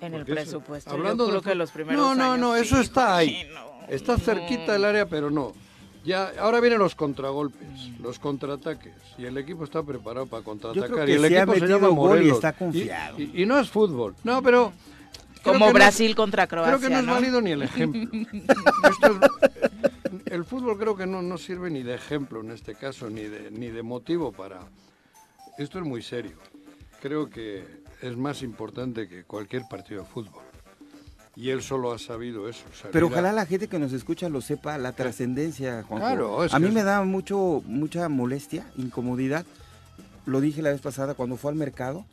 En 0.00 0.14
el 0.14 0.20
Porque 0.24 0.40
eso- 0.40 0.50
presupuesto. 0.60 0.90
hablando 0.90 1.24
yo 1.24 1.30
creo 1.30 1.40
de 1.42 1.50
que 1.50 1.54
los 1.56 1.70
primeros 1.72 2.00
No, 2.00 2.14
no, 2.14 2.24
años, 2.34 2.38
no, 2.38 2.54
sí, 2.54 2.60
eso 2.60 2.80
está 2.80 3.16
ahí. 3.16 3.30
sí, 3.42 3.48
no, 3.52 3.66
Está 3.88 4.16
cerquita 4.16 4.74
del 4.74 4.84
área, 4.84 5.06
pero 5.06 5.28
no. 5.28 5.52
Ya, 6.04 6.30
ahora 6.38 6.60
vienen 6.60 6.78
los 6.78 6.94
contragolpes, 6.94 7.68
Mm. 7.68 8.02
los 8.04 8.20
contraataques, 8.20 8.94
y 9.18 9.24
el 9.24 9.36
equipo 9.38 9.64
está 9.64 9.82
preparado 9.82 10.26
para 10.26 10.42
Yo 10.42 10.44
contraatacar. 10.44 10.88
creo 10.88 11.02
y 11.02 11.06
que 11.08 11.14
el 11.14 11.18
sí 11.30 11.34
ha 11.34 11.38
equipo 11.42 11.54
se 11.54 11.60
metido 11.62 11.78
llama 11.80 11.88
gol 11.96 12.22
y 12.22 12.30
está 12.30 12.52
confiado. 12.52 13.18
Y, 13.20 13.42
y 13.42 13.44
no 13.44 13.58
es 13.58 13.68
fútbol. 13.68 14.14
No, 14.22 14.40
pero 14.40 14.72
creo 14.72 14.86
Como 15.46 15.66
que 15.66 15.72
no- 15.72 15.74
Brasil 15.74 16.14
contra 16.14 16.46
Croacia. 16.46 16.76
Creo 16.76 16.88
que 16.88 16.94
no 16.94 17.00
es 17.00 17.06
válido 17.06 17.40
ni 17.40 17.50
el 17.52 17.62
ejemplo. 17.62 18.02
Esto 18.90 19.20
es- 19.20 20.22
el 20.32 20.44
fútbol 20.44 20.78
creo 20.78 20.96
que 20.96 21.06
no, 21.06 21.22
no 21.22 21.38
sirve 21.38 21.70
ni 21.70 21.82
de 21.82 21.94
ejemplo 21.94 22.40
en 22.40 22.50
este 22.50 22.74
caso, 22.74 23.08
ni 23.10 23.22
de, 23.22 23.50
ni 23.50 23.68
de 23.68 23.82
motivo 23.82 24.32
para... 24.32 24.60
Esto 25.58 25.78
es 25.78 25.84
muy 25.84 26.02
serio. 26.02 26.36
Creo 27.00 27.30
que 27.30 27.64
es 28.02 28.16
más 28.16 28.42
importante 28.42 29.08
que 29.08 29.24
cualquier 29.24 29.62
partido 29.70 30.02
de 30.02 30.08
fútbol. 30.08 30.42
Y 31.34 31.50
él 31.50 31.62
solo 31.62 31.92
ha 31.92 31.98
sabido 31.98 32.48
eso. 32.48 32.64
salir 32.74 32.92
Pero 32.92 33.06
ojalá 33.08 33.30
la 33.32 33.46
gente 33.46 33.68
que 33.68 33.78
nos 33.78 33.92
escucha 33.92 34.28
lo 34.28 34.40
sepa, 34.40 34.78
la 34.78 34.92
trascendencia, 34.92 35.82
Juanjo. 35.82 36.06
Claro, 36.06 36.44
es 36.44 36.52
a 36.54 36.58
mí 36.58 36.68
es- 36.68 36.74
me 36.74 36.82
da 36.82 37.02
mucho, 37.04 37.62
mucha 37.66 38.08
molestia, 38.08 38.66
incomodidad. 38.76 39.44
Lo 40.24 40.40
dije 40.40 40.60
la 40.62 40.70
vez 40.70 40.80
pasada 40.80 41.14
cuando 41.14 41.36
fue 41.36 41.50
al 41.52 41.56
mercado 41.56 42.04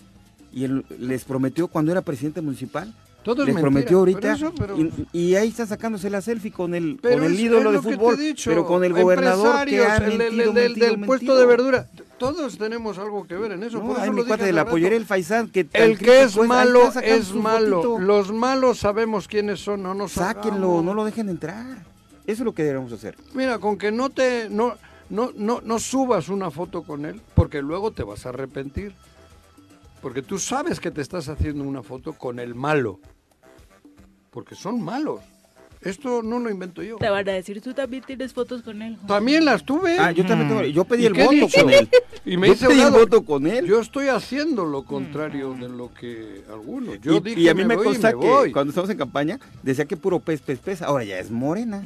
y 0.51 0.65
él 0.65 0.85
les 0.99 1.23
prometió 1.23 1.67
cuando 1.67 1.91
era 1.91 2.01
presidente 2.01 2.41
municipal. 2.41 2.93
Todo 3.23 3.43
es 3.43 3.47
les 3.47 3.55
mentira, 3.55 3.61
prometió 3.71 3.99
ahorita 3.99 4.19
pero 4.19 4.33
eso, 4.35 4.53
pero- 4.57 4.77
y, 4.77 5.07
y 5.13 5.35
ahí 5.35 5.47
está 5.47 5.65
sacándose 5.65 6.09
la 6.09 6.21
selfie 6.21 6.51
con 6.51 6.75
el, 6.75 6.99
Pero 7.01 7.15
con 7.15 7.23
el 7.25 7.39
ídolo 7.39 7.71
de 7.71 7.81
fútbol, 7.81 8.17
dicho, 8.17 8.49
pero 8.49 8.65
con 8.65 8.83
el 8.83 8.93
gobernador 8.93 9.65
que 9.65 9.79
ha 9.81 9.95
empresarios, 9.97 10.13
el- 10.13 10.21
el- 10.21 10.31
mentido, 10.37 10.49
el 10.49 10.53
del- 10.73 10.91
mentido, 10.91 11.05
puesto 11.07 11.35
de 11.37 11.45
verdura. 11.45 11.89
Todos 12.17 12.57
tenemos 12.57 12.97
algo 12.97 13.25
que 13.25 13.35
ver 13.35 13.53
en 13.53 13.63
eso. 13.63 13.79
No, 13.79 13.87
por 13.87 13.97
ay, 13.97 14.03
eso 14.03 14.13
mi 14.13 14.23
cuate 14.25 14.45
de 14.45 14.53
la 14.53 14.65
pollería 14.65 14.97
El 14.97 15.05
Faisán, 15.05 15.49
que 15.49 15.67
El 15.73 15.97
que 15.97 16.23
es 16.23 16.37
ahí 16.37 16.47
malo 16.47 16.91
es 17.01 17.33
malo. 17.33 17.81
fotito. 17.81 17.99
Los 17.99 18.31
malos 18.31 18.79
sabemos 18.79 19.27
quiénes 19.27 19.59
son, 19.61 19.83
no 19.83 19.93
nos 19.93 20.11
Sáquenlo, 20.13 20.67
hagamos. 20.67 20.83
no 20.85 20.93
lo 20.93 21.05
dejen 21.05 21.29
entrar. 21.29 21.65
Eso 22.25 22.43
es 22.43 22.45
lo 22.45 22.53
que 22.53 22.63
debemos 22.63 22.91
hacer. 22.93 23.17
Mira, 23.33 23.59
con 23.59 23.77
que 23.77 23.91
no 23.91 24.09
te 24.09 24.47
no, 24.49 24.75
no, 25.09 25.31
no, 25.35 25.61
no 25.63 25.79
subas 25.79 26.29
una 26.29 26.49
foto 26.51 26.83
con 26.83 27.05
él, 27.05 27.19
porque 27.35 27.61
luego 27.61 27.91
te 27.91 28.03
vas 28.03 28.25
a 28.25 28.29
arrepentir. 28.29 28.93
Porque 30.01 30.21
tú 30.21 30.37
sabes 30.37 30.79
que 30.81 30.91
te 30.91 31.01
estás 31.01 31.29
haciendo 31.29 31.63
una 31.63 31.81
foto 31.81 32.13
con 32.13 32.39
el 32.39 32.55
malo. 32.55 32.99
Porque 34.33 34.55
son 34.55 34.81
malos. 34.81 35.21
Esto 35.81 36.23
no 36.23 36.39
lo 36.39 36.49
invento 36.49 36.81
yo. 36.81 36.95
Te 36.95 37.09
van 37.09 37.27
a 37.27 37.33
decir, 37.33 37.59
tú 37.61 37.73
también 37.73 38.01
tienes 38.07 38.31
fotos 38.31 38.61
con 38.61 38.81
él. 38.81 38.97
También 39.05 39.43
las 39.43 39.65
tuve. 39.65 39.99
Ah, 39.99 40.11
yo 40.13 40.25
también 40.25 40.47
tengo- 40.47 40.63
yo 40.63 40.85
pedí 40.85 41.03
¿Y 41.03 41.05
el 41.07 41.13
voto 41.13 41.49
con 41.61 41.69
él. 41.69 41.89
Y 42.25 42.37
me 42.37 42.47
Yo 42.47 42.53
hice 42.53 42.67
pedí 42.67 42.79
el 42.79 42.91
voto 42.91 43.25
con 43.25 43.45
él. 43.45 43.65
Yo 43.65 43.81
estoy 43.81 44.07
haciendo 44.07 44.63
lo 44.63 44.85
contrario 44.85 45.53
de 45.59 45.67
lo 45.67 45.93
que 45.93 46.41
algunos. 46.49 47.01
Yo 47.01 47.17
y, 47.17 47.19
dije 47.19 47.41
y 47.41 47.49
a 47.49 47.53
mí 47.53 47.65
me, 47.65 47.73
y 47.73 47.77
consta 47.77 48.13
me 48.13 48.19
que 48.21 48.25
voy. 48.25 48.51
cuando 48.53 48.69
estamos 48.69 48.89
en 48.91 48.97
campaña 48.97 49.39
decía 49.61 49.83
que 49.83 49.97
puro 49.97 50.21
pez, 50.21 50.39
pez, 50.39 50.59
pez. 50.59 50.81
Ahora 50.81 51.03
ya 51.03 51.19
es 51.19 51.29
morena. 51.29 51.83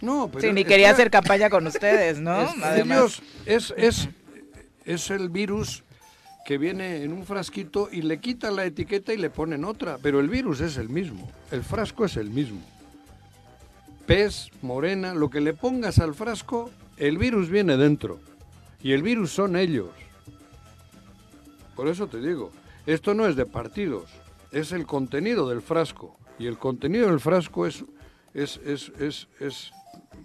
No, 0.00 0.26
pero 0.28 0.40
Sí, 0.40 0.52
ni 0.52 0.62
está- 0.62 0.68
quería 0.68 0.90
hacer 0.90 1.08
campaña 1.12 1.48
con 1.48 1.64
ustedes, 1.68 2.18
¿no? 2.18 2.42
es- 2.50 2.62
Además. 2.64 2.98
ellos- 2.98 3.22
es, 3.46 3.74
es, 3.76 4.08
es 4.84 5.10
el 5.12 5.28
virus 5.28 5.84
que 6.46 6.58
viene 6.58 7.02
en 7.02 7.12
un 7.12 7.26
frasquito 7.26 7.88
y 7.90 8.02
le 8.02 8.20
quitan 8.20 8.54
la 8.54 8.64
etiqueta 8.64 9.12
y 9.12 9.16
le 9.16 9.30
ponen 9.30 9.64
otra, 9.64 9.98
pero 10.00 10.20
el 10.20 10.28
virus 10.28 10.60
es 10.60 10.76
el 10.76 10.88
mismo, 10.88 11.28
el 11.50 11.64
frasco 11.64 12.04
es 12.04 12.16
el 12.16 12.30
mismo. 12.30 12.60
Pez, 14.06 14.50
morena, 14.62 15.12
lo 15.12 15.28
que 15.28 15.40
le 15.40 15.54
pongas 15.54 15.98
al 15.98 16.14
frasco, 16.14 16.70
el 16.98 17.18
virus 17.18 17.50
viene 17.50 17.76
dentro. 17.76 18.20
Y 18.80 18.92
el 18.92 19.02
virus 19.02 19.32
son 19.32 19.56
ellos. 19.56 19.88
Por 21.74 21.88
eso 21.88 22.06
te 22.06 22.20
digo, 22.20 22.52
esto 22.86 23.12
no 23.12 23.26
es 23.26 23.34
de 23.34 23.44
partidos, 23.44 24.08
es 24.52 24.70
el 24.70 24.86
contenido 24.86 25.48
del 25.48 25.62
frasco. 25.62 26.16
Y 26.38 26.46
el 26.46 26.58
contenido 26.58 27.08
del 27.08 27.18
frasco 27.18 27.66
es, 27.66 27.84
es, 28.34 28.60
es, 28.64 28.92
es, 29.00 29.26
es 29.40 29.72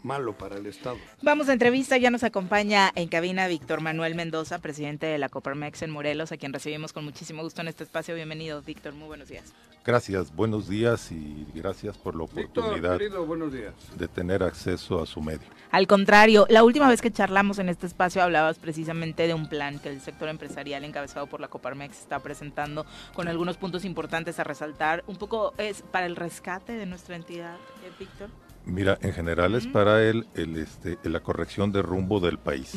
malo 0.03 0.37
para 0.37 0.57
el 0.57 0.65
Estado. 0.65 0.97
Vamos 1.21 1.49
a 1.49 1.53
entrevista, 1.53 1.97
ya 1.97 2.11
nos 2.11 2.23
acompaña 2.23 2.91
en 2.95 3.07
cabina 3.07 3.47
Víctor 3.47 3.81
Manuel 3.81 4.15
Mendoza, 4.15 4.59
presidente 4.59 5.05
de 5.05 5.17
la 5.17 5.29
Coparmex 5.29 5.81
en 5.81 5.91
Morelos, 5.91 6.31
a 6.31 6.37
quien 6.37 6.53
recibimos 6.53 6.93
con 6.93 7.03
muchísimo 7.03 7.43
gusto 7.43 7.61
en 7.61 7.67
este 7.67 7.83
espacio. 7.83 8.15
Bienvenido, 8.15 8.61
Víctor, 8.61 8.93
muy 8.93 9.07
buenos 9.07 9.29
días. 9.29 9.53
Gracias, 9.83 10.35
buenos 10.35 10.69
días 10.69 11.11
y 11.11 11.47
gracias 11.55 11.97
por 11.97 12.15
la 12.15 12.23
oportunidad 12.23 12.99
querido, 12.99 13.25
buenos 13.25 13.51
días. 13.51 13.73
de 13.97 14.07
tener 14.07 14.43
acceso 14.43 15.01
a 15.01 15.07
su 15.07 15.21
medio. 15.21 15.47
Al 15.71 15.87
contrario, 15.87 16.45
la 16.49 16.63
última 16.63 16.87
vez 16.87 17.01
que 17.01 17.09
charlamos 17.09 17.57
en 17.57 17.67
este 17.67 17.87
espacio 17.87 18.21
hablabas 18.21 18.59
precisamente 18.59 19.25
de 19.25 19.33
un 19.33 19.49
plan 19.49 19.79
que 19.79 19.89
el 19.89 19.99
sector 19.99 20.29
empresarial 20.29 20.83
encabezado 20.83 21.25
por 21.25 21.39
la 21.39 21.47
Coparmex 21.47 21.99
está 21.99 22.19
presentando 22.19 22.85
con 23.15 23.27
algunos 23.27 23.57
puntos 23.57 23.83
importantes 23.83 24.37
a 24.37 24.43
resaltar. 24.43 25.03
Un 25.07 25.15
poco 25.15 25.53
es 25.57 25.81
para 25.81 26.05
el 26.05 26.15
rescate 26.15 26.73
de 26.73 26.85
nuestra 26.85 27.15
entidad, 27.15 27.55
eh, 27.83 27.91
Víctor. 27.97 28.29
Mira, 28.65 28.97
en 29.01 29.13
general 29.13 29.55
es 29.55 29.67
para 29.67 30.03
él 30.03 30.27
el, 30.35 30.57
este, 30.57 30.97
la 31.03 31.21
corrección 31.21 31.71
de 31.71 31.81
rumbo 31.81 32.19
del 32.19 32.37
país. 32.37 32.73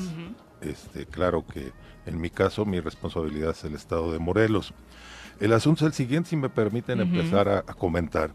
este, 0.61 1.07
claro 1.07 1.45
que 1.47 1.73
en 2.07 2.21
mi 2.21 2.31
caso 2.31 2.65
mi 2.65 2.81
responsabilidad 2.81 3.51
es 3.51 3.65
el 3.65 3.75
estado 3.75 4.13
de 4.13 4.19
Morelos. 4.19 4.73
El 5.41 5.53
asunto 5.53 5.85
es 5.85 5.89
el 5.89 5.95
siguiente, 5.95 6.31
si 6.31 6.37
me 6.37 6.49
permiten 6.49 7.01
empezar 7.01 7.49
a, 7.49 7.59
a 7.59 7.75
comentar. 7.75 8.33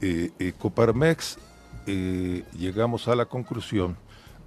Eh, 0.00 0.30
eh, 0.38 0.52
Coparmex 0.58 1.38
eh, 1.86 2.44
llegamos 2.58 3.08
a 3.08 3.14
la 3.14 3.26
conclusión 3.26 3.96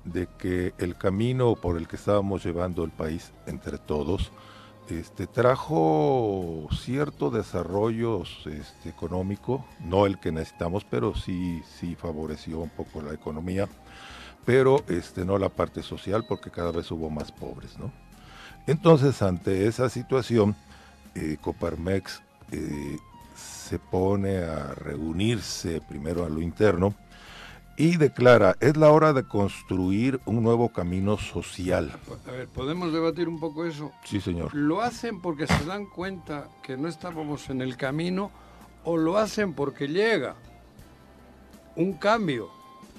de 0.04 0.28
que 0.38 0.74
el 0.78 0.96
camino 0.96 1.56
por 1.56 1.78
el 1.78 1.88
que 1.88 1.96
estábamos 1.96 2.44
llevando 2.44 2.84
el 2.84 2.92
país 2.92 3.34
entre 3.46 3.78
todos 3.78 4.32
este, 4.90 5.28
trajo 5.28 6.68
cierto 6.72 7.30
desarrollo 7.30 8.24
este, 8.24 8.90
económico, 8.90 9.66
no 9.80 10.06
el 10.06 10.20
que 10.20 10.32
necesitamos, 10.32 10.86
pero 10.86 11.16
sí, 11.16 11.62
sí 11.80 11.96
favoreció 11.96 12.60
un 12.60 12.70
poco 12.70 13.02
la 13.02 13.14
economía, 13.14 13.68
pero 14.46 14.84
este, 14.88 15.26
no 15.26 15.38
la 15.38 15.50
parte 15.50 15.84
social 15.84 16.26
porque 16.28 16.52
cada 16.52 16.72
vez 16.72 16.90
hubo 16.92 17.10
más 17.10 17.32
pobres. 17.32 17.78
¿no? 17.78 17.92
Entonces, 18.66 19.22
ante 19.22 19.68
esa 19.68 19.90
situación, 19.90 20.56
eh, 21.16 21.38
Coparmex 21.42 22.22
eh, 22.52 22.98
se 23.36 23.80
pone 23.80 24.38
a 24.38 24.74
reunirse 24.74 25.82
primero 25.82 26.26
a 26.26 26.30
lo 26.30 26.42
interno 26.42 26.94
y 27.78 27.98
declara, 27.98 28.56
es 28.60 28.76
la 28.76 28.90
hora 28.90 29.14
de 29.14 29.24
construir 29.24 30.20
un 30.26 30.42
nuevo 30.42 30.70
camino 30.70 31.18
social. 31.18 31.92
A 32.28 32.32
ver, 32.32 32.48
¿podemos 32.48 32.92
debatir 32.92 33.30
un 33.30 33.40
poco 33.40 33.66
eso? 33.66 33.92
Sí, 34.04 34.20
señor. 34.20 34.54
¿Lo 34.56 34.82
hacen 34.82 35.22
porque 35.22 35.46
se 35.46 35.64
dan 35.66 35.86
cuenta 35.86 36.50
que 36.64 36.76
no 36.76 36.88
estábamos 36.88 37.50
en 37.52 37.62
el 37.62 37.78
camino 37.78 38.32
o 38.84 38.98
lo 38.98 39.18
hacen 39.18 39.54
porque 39.54 39.88
llega 39.88 40.36
un 41.76 41.94
cambio 41.94 42.50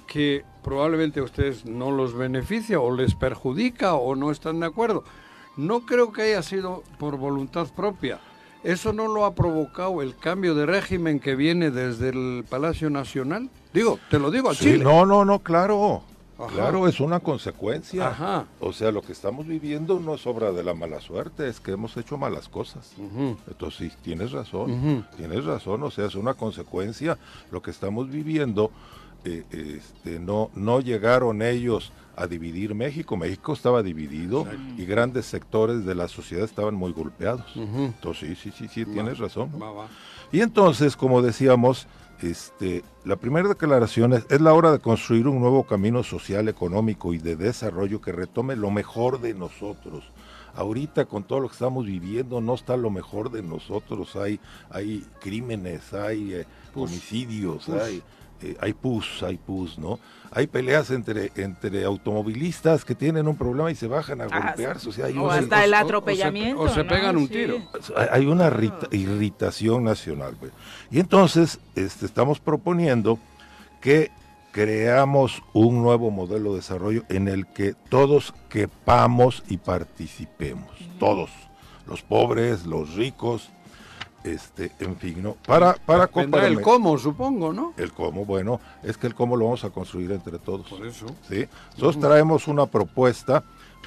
que 0.06 0.44
probablemente 0.62 1.18
a 1.18 1.24
ustedes 1.24 1.64
no 1.64 1.90
los 1.90 2.14
beneficia 2.14 2.78
o 2.78 2.94
les 2.94 3.16
perjudica 3.16 3.94
o 3.94 4.14
no 4.14 4.30
están 4.30 4.60
de 4.60 4.66
acuerdo? 4.66 5.02
No 5.56 5.86
creo 5.86 6.12
que 6.12 6.22
haya 6.22 6.42
sido 6.44 6.84
por 7.00 7.16
voluntad 7.16 7.66
propia. 7.74 8.20
¿Eso 8.68 8.92
no 8.92 9.08
lo 9.08 9.24
ha 9.24 9.34
provocado 9.34 10.02
el 10.02 10.14
cambio 10.14 10.54
de 10.54 10.66
régimen 10.66 11.20
que 11.20 11.34
viene 11.34 11.70
desde 11.70 12.10
el 12.10 12.44
Palacio 12.48 12.90
Nacional? 12.90 13.48
Digo, 13.72 13.98
te 14.10 14.18
lo 14.18 14.30
digo 14.30 14.50
a 14.50 14.54
Sí, 14.54 14.64
Chile. 14.64 14.84
no, 14.84 15.06
no, 15.06 15.24
no, 15.24 15.38
claro. 15.38 16.02
Ajá. 16.38 16.52
Claro, 16.52 16.86
es 16.86 17.00
una 17.00 17.18
consecuencia. 17.18 18.08
Ajá. 18.08 18.44
O 18.60 18.72
sea, 18.74 18.92
lo 18.92 19.00
que 19.00 19.12
estamos 19.12 19.46
viviendo 19.46 19.98
no 19.98 20.14
es 20.14 20.26
obra 20.26 20.52
de 20.52 20.62
la 20.62 20.74
mala 20.74 21.00
suerte, 21.00 21.48
es 21.48 21.60
que 21.60 21.72
hemos 21.72 21.96
hecho 21.96 22.18
malas 22.18 22.48
cosas. 22.48 22.92
Entonces, 23.48 23.90
sí, 23.90 23.96
tienes 24.02 24.32
razón, 24.32 25.04
tienes 25.16 25.44
razón, 25.46 25.82
o 25.82 25.90
sea, 25.90 26.04
es 26.04 26.14
una 26.14 26.34
consecuencia. 26.34 27.16
Lo 27.50 27.62
que 27.62 27.70
estamos 27.70 28.10
viviendo, 28.10 28.70
eh, 29.24 29.44
este, 29.50 30.20
no, 30.20 30.50
no 30.54 30.80
llegaron 30.80 31.40
ellos 31.42 31.90
a 32.18 32.26
dividir 32.26 32.74
México. 32.74 33.16
México 33.16 33.52
estaba 33.52 33.82
dividido 33.82 34.46
y 34.76 34.84
grandes 34.84 35.26
sectores 35.26 35.84
de 35.84 35.94
la 35.94 36.08
sociedad 36.08 36.44
estaban 36.44 36.74
muy 36.74 36.92
golpeados. 36.92 37.46
Entonces, 37.54 38.38
sí, 38.38 38.50
sí, 38.50 38.68
sí, 38.68 38.68
sí, 38.68 38.84
tienes 38.84 39.18
razón. 39.18 39.50
Va, 39.60 39.70
va. 39.70 39.86
Y 40.32 40.40
entonces, 40.40 40.96
como 40.96 41.22
decíamos, 41.22 41.86
este, 42.20 42.82
la 43.04 43.16
primera 43.16 43.48
declaración 43.48 44.12
es, 44.12 44.26
es 44.28 44.40
la 44.40 44.52
hora 44.52 44.72
de 44.72 44.80
construir 44.80 45.28
un 45.28 45.38
nuevo 45.38 45.62
camino 45.62 46.02
social, 46.02 46.48
económico 46.48 47.14
y 47.14 47.18
de 47.18 47.36
desarrollo 47.36 48.00
que 48.00 48.12
retome 48.12 48.56
lo 48.56 48.70
mejor 48.70 49.20
de 49.20 49.34
nosotros. 49.34 50.04
Ahorita 50.54 51.04
con 51.04 51.22
todo 51.22 51.38
lo 51.38 51.48
que 51.48 51.52
estamos 51.52 51.86
viviendo 51.86 52.40
no 52.40 52.54
está 52.54 52.76
lo 52.76 52.90
mejor 52.90 53.30
de 53.30 53.42
nosotros. 53.44 54.16
Hay, 54.16 54.40
hay 54.70 55.06
crímenes, 55.20 55.94
hay 55.94 56.34
eh, 56.34 56.46
Pus. 56.74 56.90
homicidios, 56.90 57.66
Pus. 57.66 57.74
hay, 57.76 58.02
eh, 58.42 58.56
hay 58.60 58.72
pus, 58.72 59.22
hay 59.22 59.36
pus, 59.36 59.78
¿no? 59.78 59.98
Hay 60.30 60.46
peleas 60.46 60.90
entre, 60.90 61.32
entre 61.36 61.84
automovilistas 61.84 62.84
que 62.84 62.94
tienen 62.94 63.26
un 63.28 63.36
problema 63.36 63.70
y 63.70 63.74
se 63.74 63.86
bajan 63.88 64.20
a 64.20 64.24
Ah, 64.30 64.48
golpearse. 64.48 64.88
O, 64.90 64.92
sea, 64.92 65.06
o 65.20 65.30
hasta 65.30 65.64
el 65.64 65.72
atropellamiento. 65.74 66.60
o 66.62 66.68
se 66.68 66.84
¿no? 66.84 66.88
pegan 66.90 67.16
un 67.16 67.26
Sí. 67.28 67.32
tiro. 67.32 67.56
hay- 68.12 68.26
una 68.26 68.48
irrita- 68.48 68.88
irritación 68.92 69.84
nacional. 69.84 70.36
güey. 70.38 70.52
Y 70.90 71.00
entonces 71.00 71.58
este, 71.74 72.04
estamos 72.06 72.40
proponiendo 72.40 73.18
que 73.80 74.10
creamos 74.52 75.42
un 75.54 75.82
nuevo 75.82 76.10
modelo 76.10 76.50
de 76.50 76.56
desarrollo 76.56 77.04
en 77.08 77.28
el 77.28 77.46
que 77.46 77.74
todos 77.88 78.34
quepamos 78.50 79.42
y 79.48 79.56
participemos. 79.58 80.70
Todos. 80.98 81.30
Los 81.86 82.02
pobres, 82.02 82.66
los 82.66 82.94
ricos, 82.96 83.48
este, 84.24 84.72
en 84.80 84.96
fin, 84.96 85.22
¿no? 85.22 85.34
Para, 85.46 85.74
para 85.74 86.06
Vendrá 86.06 86.46
el 86.46 86.60
cómo, 86.60 86.98
supongo, 86.98 87.52
¿no? 87.52 87.72
el 87.76 87.92
cómo, 87.92 88.24
bueno, 88.24 88.60
es 88.82 88.96
que 88.98 89.06
el 89.06 89.14
cómo 89.14 89.36
lo 89.36 89.44
vamos 89.46 89.64
a 89.64 89.70
construir 89.70 90.10
entre 90.12 90.38
todos. 90.38 90.66
Por 90.68 90.86
eso. 90.86 91.06
¿sí? 91.28 91.46
Nosotros 91.76 92.00
traemos 92.00 92.48
una 92.48 92.66
propuesta 92.66 93.44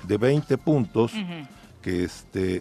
de 0.07 0.17
20 0.17 0.57
puntos 0.57 1.11
que 1.81 2.03
este, 2.03 2.57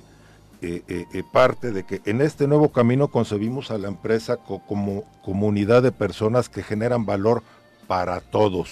eh, 0.63 0.83
eh, 0.89 1.07
eh, 1.15 1.23
parte 1.33 1.71
de 1.71 1.85
que 1.85 2.03
en 2.05 2.21
este 2.21 2.47
nuevo 2.47 2.71
camino 2.71 3.09
concebimos 3.09 3.71
a 3.71 3.79
la 3.79 3.89
empresa 3.89 4.37
co- 4.37 4.61
como 4.67 5.05
comunidad 5.23 5.83
de 5.83 5.93
personas 5.93 6.49
que 6.49 6.63
generan 6.63 7.07
valor 7.07 7.43
para 7.87 8.21
todos. 8.21 8.71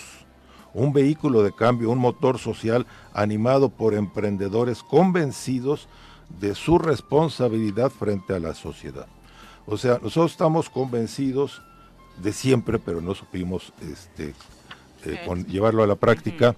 Un 0.74 0.92
vehículo 0.92 1.42
de 1.42 1.52
cambio, 1.52 1.90
un 1.90 1.98
motor 1.98 2.38
social 2.38 2.86
animado 3.14 3.68
por 3.70 3.94
emprendedores 3.94 4.82
convencidos 4.82 5.88
de 6.40 6.54
su 6.54 6.78
responsabilidad 6.78 7.90
frente 7.90 8.34
a 8.34 8.38
la 8.38 8.54
sociedad. 8.54 9.06
O 9.66 9.76
sea, 9.76 9.94
nosotros 10.02 10.32
estamos 10.32 10.70
convencidos 10.70 11.62
de 12.22 12.32
siempre, 12.32 12.78
pero 12.78 13.00
no 13.00 13.14
supimos 13.14 13.72
este, 13.80 14.34
eh, 15.04 15.20
con- 15.26 15.44
llevarlo 15.46 15.82
a 15.82 15.86
la 15.86 15.94
práctica, 15.96 16.54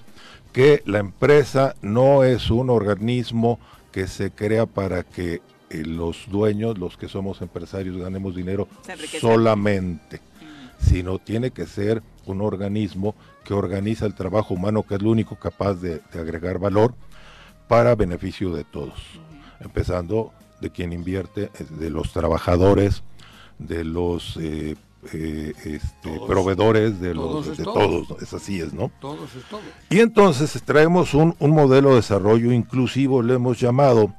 que 0.52 0.82
la 0.86 0.98
empresa 0.98 1.74
no 1.82 2.24
es 2.24 2.50
un 2.50 2.70
organismo 2.70 3.58
que 3.92 4.06
se 4.06 4.30
crea 4.30 4.66
para 4.66 5.02
que 5.02 5.42
eh, 5.70 5.84
los 5.84 6.24
dueños, 6.30 6.78
los 6.78 6.96
que 6.96 7.08
somos 7.08 7.40
empresarios, 7.42 7.96
ganemos 7.96 8.34
dinero 8.34 8.66
solamente, 9.20 10.20
sino 10.80 11.18
tiene 11.18 11.50
que 11.50 11.66
ser 11.66 12.02
un 12.26 12.40
organismo 12.40 13.14
que 13.44 13.54
organiza 13.54 14.06
el 14.06 14.14
trabajo 14.14 14.54
humano, 14.54 14.82
que 14.84 14.94
es 14.96 15.02
lo 15.02 15.10
único 15.10 15.36
capaz 15.36 15.74
de, 15.74 16.00
de 16.12 16.20
agregar 16.20 16.58
valor 16.58 16.94
para 17.68 17.94
beneficio 17.94 18.52
de 18.52 18.64
todos, 18.64 18.94
empezando 19.60 20.32
de 20.60 20.70
quien 20.70 20.92
invierte, 20.92 21.50
eh, 21.58 21.66
de 21.70 21.90
los 21.90 22.12
trabajadores, 22.12 23.02
de 23.58 23.84
los 23.84 24.36
eh, 24.38 24.76
eh, 25.12 25.52
este, 25.64 26.10
Todos. 26.16 26.28
proveedores, 26.28 27.00
de 27.00 27.14
Todos 27.14 27.46
los 27.46 27.52
es 27.52 27.58
de 27.58 27.64
todos. 27.64 28.08
todos, 28.08 28.22
es 28.22 28.34
así 28.34 28.60
es, 28.60 28.72
¿no? 28.74 28.90
Todos 29.00 29.34
es 29.34 29.44
todo. 29.44 29.60
Y 29.88 30.00
entonces 30.00 30.62
traemos 30.64 31.14
un, 31.14 31.34
un 31.38 31.50
modelo 31.52 31.90
de 31.90 31.96
desarrollo 31.96 32.52
inclusivo, 32.52 33.22
le 33.22 33.34
hemos 33.34 33.58
llamado, 33.58 34.14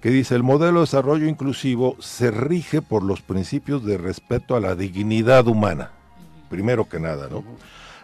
que 0.00 0.10
dice, 0.10 0.34
el 0.34 0.42
modelo 0.42 0.80
de 0.80 0.86
desarrollo 0.86 1.28
inclusivo 1.28 1.96
se 2.00 2.30
rige 2.30 2.82
por 2.82 3.02
los 3.02 3.20
principios 3.20 3.84
de 3.84 3.98
respeto 3.98 4.56
a 4.56 4.60
la 4.60 4.74
dignidad 4.74 5.46
humana, 5.46 5.90
primero 6.48 6.88
que 6.88 6.98
nada, 6.98 7.28
¿no? 7.30 7.44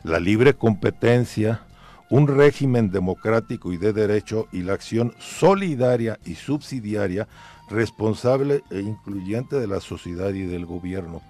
La 0.04 0.20
libre 0.20 0.54
competencia, 0.54 1.62
un 2.10 2.26
régimen 2.26 2.90
democrático 2.90 3.72
y 3.72 3.76
de 3.76 3.92
derecho 3.92 4.48
y 4.52 4.62
la 4.62 4.74
acción 4.74 5.14
solidaria 5.18 6.18
y 6.24 6.34
subsidiaria, 6.34 7.28
responsable 7.70 8.62
e 8.70 8.80
incluyente 8.80 9.60
de 9.60 9.66
la 9.66 9.80
sociedad 9.80 10.30
y 10.30 10.42
del 10.42 10.64
gobierno. 10.64 11.22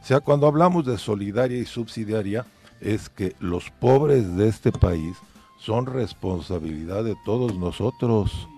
O 0.00 0.04
sea, 0.04 0.20
cuando 0.20 0.46
hablamos 0.46 0.84
de 0.86 0.98
solidaria 0.98 1.58
y 1.58 1.64
subsidiaria, 1.64 2.46
es 2.80 3.08
que 3.08 3.34
los 3.40 3.70
pobres 3.70 4.36
de 4.36 4.48
este 4.48 4.70
país 4.70 5.16
son 5.58 5.86
responsabilidad 5.86 7.04
de 7.04 7.16
todos 7.24 7.56
nosotros. 7.56 8.48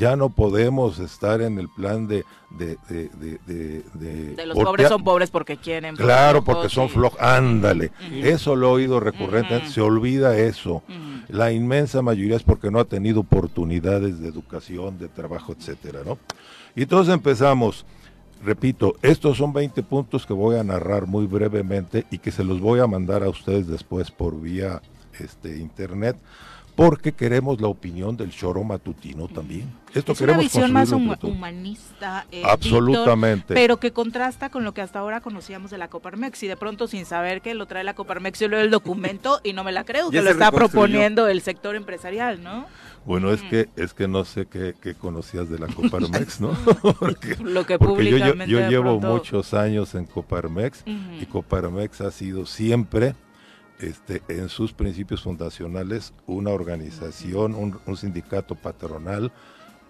Ya 0.00 0.16
no 0.16 0.30
podemos 0.30 0.98
estar 0.98 1.40
en 1.42 1.58
el 1.58 1.68
plan 1.68 2.08
de... 2.08 2.24
De, 2.50 2.76
de, 2.88 3.08
de, 3.20 3.38
de- 3.46 3.84
de- 3.94 4.34
De 4.34 4.46
los 4.46 4.58
pobres 4.58 4.88
son 4.88 5.04
pobres 5.04 5.30
porque 5.30 5.56
quieren. 5.58 5.94
Claro, 5.94 6.42
porque 6.42 6.68
son 6.68 6.88
flojos. 6.88 7.20
Ándale. 7.20 7.92
Eso 8.10 8.56
lo 8.56 8.68
he 8.68 8.72
oído 8.72 8.98
recurrente. 8.98 9.68
Se 9.68 9.80
olvida 9.80 10.36
eso. 10.36 10.82
La 11.28 11.52
inmensa 11.52 12.02
mayoría 12.02 12.34
es 12.36 12.42
porque 12.42 12.72
no 12.72 12.80
ha 12.80 12.84
tenido 12.86 13.20
oportunidades 13.20 14.18
de 14.20 14.26
educación, 14.28 14.98
de 14.98 15.06
trabajo, 15.08 15.52
etcétera, 15.56 16.00
¿no? 16.04 16.18
Y 16.74 16.82
entonces 16.82 17.14
empezamos. 17.14 17.84
Repito, 18.44 18.94
estos 19.02 19.36
son 19.36 19.52
20 19.52 19.82
puntos 19.82 20.24
que 20.26 20.32
voy 20.32 20.56
a 20.56 20.64
narrar 20.64 21.06
muy 21.06 21.26
brevemente 21.26 22.06
y 22.10 22.18
que 22.18 22.30
se 22.32 22.42
los 22.42 22.58
voy 22.58 22.80
a 22.80 22.86
mandar 22.86 23.22
a 23.22 23.28
ustedes 23.28 23.66
después 23.68 24.10
por 24.10 24.40
vía 24.40 24.80
este, 25.20 25.58
internet, 25.58 26.16
porque 26.80 27.12
queremos 27.12 27.60
la 27.60 27.68
opinión 27.68 28.16
del 28.16 28.30
choro 28.30 28.64
matutino 28.64 29.28
también. 29.28 29.70
Esto 29.92 30.12
Es 30.12 30.20
una 30.22 30.38
visión 30.38 30.72
más 30.72 30.88
todos. 30.88 31.04
humanista, 31.24 32.24
eh, 32.32 32.42
Absolutamente. 32.42 33.36
Víctor, 33.52 33.54
pero 33.54 33.76
que 33.78 33.92
contrasta 33.92 34.48
con 34.48 34.64
lo 34.64 34.72
que 34.72 34.80
hasta 34.80 34.98
ahora 34.98 35.20
conocíamos 35.20 35.70
de 35.70 35.76
la 35.76 35.88
Coparmex 35.88 36.42
y 36.42 36.46
de 36.48 36.56
pronto 36.56 36.86
sin 36.86 37.04
saber 37.04 37.42
que 37.42 37.52
lo 37.52 37.66
trae 37.66 37.84
la 37.84 37.92
Coparmex, 37.92 38.40
yo 38.40 38.48
leo 38.48 38.60
el 38.60 38.70
documento 38.70 39.42
y 39.44 39.52
no 39.52 39.62
me 39.62 39.72
la 39.72 39.84
creo, 39.84 40.08
que 40.10 40.22
lo 40.22 40.30
está 40.30 40.50
proponiendo 40.50 41.28
el 41.28 41.42
sector 41.42 41.76
empresarial, 41.76 42.42
¿no? 42.42 42.64
Bueno, 43.04 43.30
es 43.30 43.42
que 43.42 43.68
es 43.76 43.92
que 43.92 44.08
no 44.08 44.24
sé 44.24 44.46
qué, 44.46 44.74
qué 44.80 44.94
conocías 44.94 45.50
de 45.50 45.58
la 45.58 45.66
Coparmex, 45.74 46.40
¿no? 46.40 46.52
porque, 46.98 47.36
Lo 47.44 47.66
que 47.66 47.78
porque 47.78 48.18
yo, 48.46 48.68
llevo 48.70 48.98
pronto- 48.98 49.08
muchos 49.16 49.52
años 49.52 49.94
en 49.94 50.06
Coparmex 50.06 50.84
y 50.86 51.26
Coparmex 51.26 52.00
ha 52.00 52.10
sido 52.10 52.46
siempre 52.46 53.14
este, 53.80 54.22
en 54.28 54.48
sus 54.48 54.72
principios 54.72 55.22
fundacionales 55.22 56.12
una 56.26 56.50
organización, 56.50 57.54
un, 57.54 57.78
un 57.86 57.96
sindicato 57.96 58.54
patronal 58.54 59.32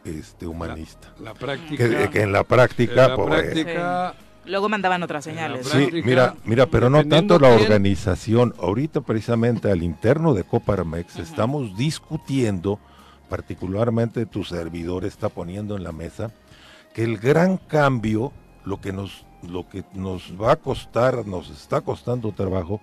este, 0.05 0.47
humanista. 0.47 1.13
La 1.21 1.35
práctica. 1.35 1.89
Que, 1.89 2.11
que 2.11 2.23
en 2.23 2.33
la 2.33 2.45
práctica, 2.45 3.05
en 3.05 3.11
la 3.11 3.17
pues, 3.17 3.29
práctica 3.29 4.15
Luego 4.47 4.69
mandaban 4.69 5.03
otras 5.03 5.25
señales. 5.25 5.69
Sí, 5.69 5.91
mira, 6.05 6.35
mira, 6.45 6.67
pero 6.67 6.89
no 6.89 7.05
tanto 7.07 7.39
la 7.39 7.49
quién. 7.51 7.63
organización. 7.63 8.55
Ahorita 8.59 9.01
precisamente 9.03 9.71
al 9.71 9.83
interno 9.83 10.35
de 10.35 10.45
Coparmex 10.45 11.19
estamos 11.19 11.77
discutiendo, 11.77 12.79
particularmente 13.29 14.27
tu 14.27 14.45
servidor 14.45 15.05
está 15.05 15.29
poniendo 15.29 15.77
en 15.77 15.85
la 15.85 15.93
mesa, 15.93 16.33
que 16.95 17.05
el 17.05 17.19
gran 17.19 17.59
cambio, 17.59 18.33
lo 18.65 18.81
que 18.81 18.93
nos, 18.93 19.27
lo 19.43 19.69
que 19.69 19.85
nos 19.93 20.33
va 20.41 20.53
a 20.53 20.57
costar, 20.57 21.27
nos 21.27 21.51
está 21.51 21.83
costando 21.83 22.33
trabajo, 22.33 22.81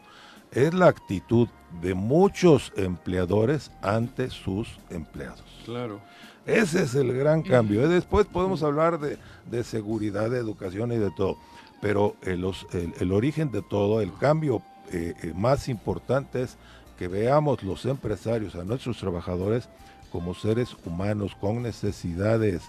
es 0.66 0.74
la 0.74 0.88
actitud 0.88 1.48
de 1.82 1.94
muchos 1.94 2.74
empleadores 2.76 3.72
ante 3.82 4.30
sus 4.30 4.68
empleados. 4.90 5.44
Claro. 5.66 6.00
Ese 6.46 6.84
es 6.84 6.96
el 6.96 7.14
gran 7.14 7.42
cambio. 7.44 7.84
¿eh? 7.84 7.88
Después 7.88 8.26
podemos 8.26 8.64
hablar 8.64 9.00
de, 9.00 9.18
de 9.52 9.64
seguridad, 9.64 10.30
de 10.30 10.40
educación 10.40 10.92
y 10.94 10.98
de 10.98 11.12
todo. 11.12 11.38
Pero 11.82 12.16
el, 12.24 12.44
os- 12.46 12.66
el- 12.72 12.94
el 13.00 13.12
origen 13.12 13.52
de 13.52 13.62
todo, 13.62 14.02
el 14.02 14.14
cambio 14.14 14.62
eh, 14.92 15.14
eh, 15.22 15.34
más 15.36 15.68
importante 15.70 16.42
es 16.44 16.58
que 16.98 17.08
veamos 17.08 17.62
los 17.64 17.86
empresarios, 17.86 18.56
a 18.56 18.64
nuestros 18.64 18.98
trabajadores, 18.98 19.70
como 20.12 20.34
seres 20.34 20.76
humanos 20.86 21.36
con 21.40 21.62
necesidades, 21.62 22.64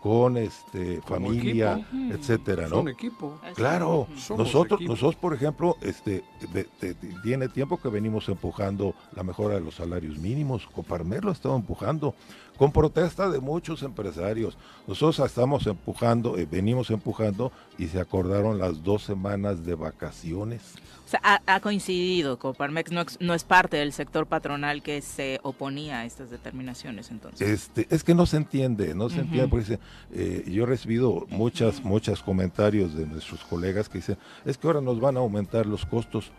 con 0.00 0.36
este 0.36 1.00
Como 1.00 1.26
familia, 1.26 1.74
equipo. 1.90 2.14
etcétera, 2.14 2.62
¿no? 2.68 2.76
Son 2.76 2.88
equipo. 2.88 3.38
Claro, 3.54 4.06
Somos 4.16 4.46
nosotros, 4.46 4.78
equipo. 4.80 4.92
nosotros 4.92 5.16
por 5.16 5.34
ejemplo, 5.34 5.76
este, 5.80 6.22
de- 6.52 6.66
de- 6.80 6.94
de- 6.94 7.14
tiene 7.22 7.48
tiempo 7.48 7.78
que 7.78 7.88
venimos 7.88 8.28
empujando 8.28 8.94
la 9.16 9.22
mejora 9.22 9.54
de 9.56 9.60
los 9.60 9.74
salarios 9.74 10.18
mínimos. 10.18 10.66
Coparmer 10.66 11.24
lo 11.24 11.30
ha 11.30 11.34
estado 11.34 11.56
empujando 11.56 12.14
con 12.58 12.72
protesta 12.72 13.30
de 13.30 13.40
muchos 13.40 13.82
empresarios. 13.82 14.58
Nosotros 14.86 15.24
estamos 15.24 15.66
empujando, 15.66 16.36
eh, 16.36 16.46
venimos 16.50 16.90
empujando 16.90 17.52
y 17.78 17.86
se 17.86 18.00
acordaron 18.00 18.58
las 18.58 18.82
dos 18.82 19.04
semanas 19.04 19.64
de 19.64 19.74
vacaciones. 19.74 20.74
O 21.06 21.10
sea, 21.10 21.20
ha, 21.22 21.40
ha 21.46 21.60
coincidido, 21.60 22.38
Coparmex 22.38 22.92
no, 22.92 23.02
no 23.20 23.32
es 23.32 23.44
parte 23.44 23.78
del 23.78 23.92
sector 23.92 24.26
patronal 24.26 24.82
que 24.82 25.00
se 25.00 25.40
oponía 25.42 26.00
a 26.00 26.04
estas 26.04 26.30
determinaciones 26.30 27.10
entonces. 27.10 27.48
Este, 27.48 27.86
es 27.88 28.04
que 28.04 28.14
no 28.14 28.26
se 28.26 28.36
entiende, 28.36 28.94
no 28.94 29.08
se 29.08 29.20
entiende, 29.20 29.48
porque 29.48 29.78
eh, 30.12 30.44
yo 30.46 30.64
he 30.64 30.66
recibido 30.66 31.26
muchas, 31.30 31.82
muchos 31.82 32.22
comentarios 32.22 32.94
de 32.94 33.06
nuestros 33.06 33.42
colegas 33.44 33.88
que 33.88 33.98
dicen, 33.98 34.18
es 34.44 34.58
que 34.58 34.66
ahora 34.66 34.80
nos 34.80 35.00
van 35.00 35.16
a 35.16 35.20
aumentar 35.20 35.64
los 35.64 35.86
costos. 35.86 36.32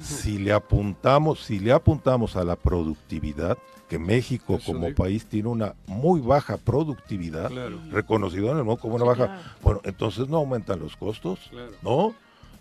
Si 0.00 0.38
le 0.38 0.52
apuntamos, 0.52 1.40
si 1.40 1.60
le 1.60 1.72
apuntamos 1.72 2.34
a 2.34 2.44
la 2.44 2.56
productividad, 2.56 3.58
que 3.88 3.98
México 3.98 4.56
Eso 4.56 4.72
como 4.72 4.86
digo. 4.86 4.96
país 4.96 5.26
tiene 5.26 5.48
una 5.48 5.74
muy 5.86 6.20
baja 6.20 6.56
productividad, 6.56 7.48
Claro. 7.50 7.78
reconocido 7.90 8.50
en 8.50 8.58
el 8.58 8.64
mundo 8.64 8.80
como 8.80 8.96
una 8.96 9.04
Sí, 9.04 9.08
baja, 9.08 9.26
claro. 9.26 9.42
bueno, 9.62 9.80
entonces 9.84 10.28
no 10.28 10.38
aumentan 10.38 10.80
los 10.80 10.96
costos, 10.96 11.38
Claro. 11.50 11.72
¿no? 11.82 12.14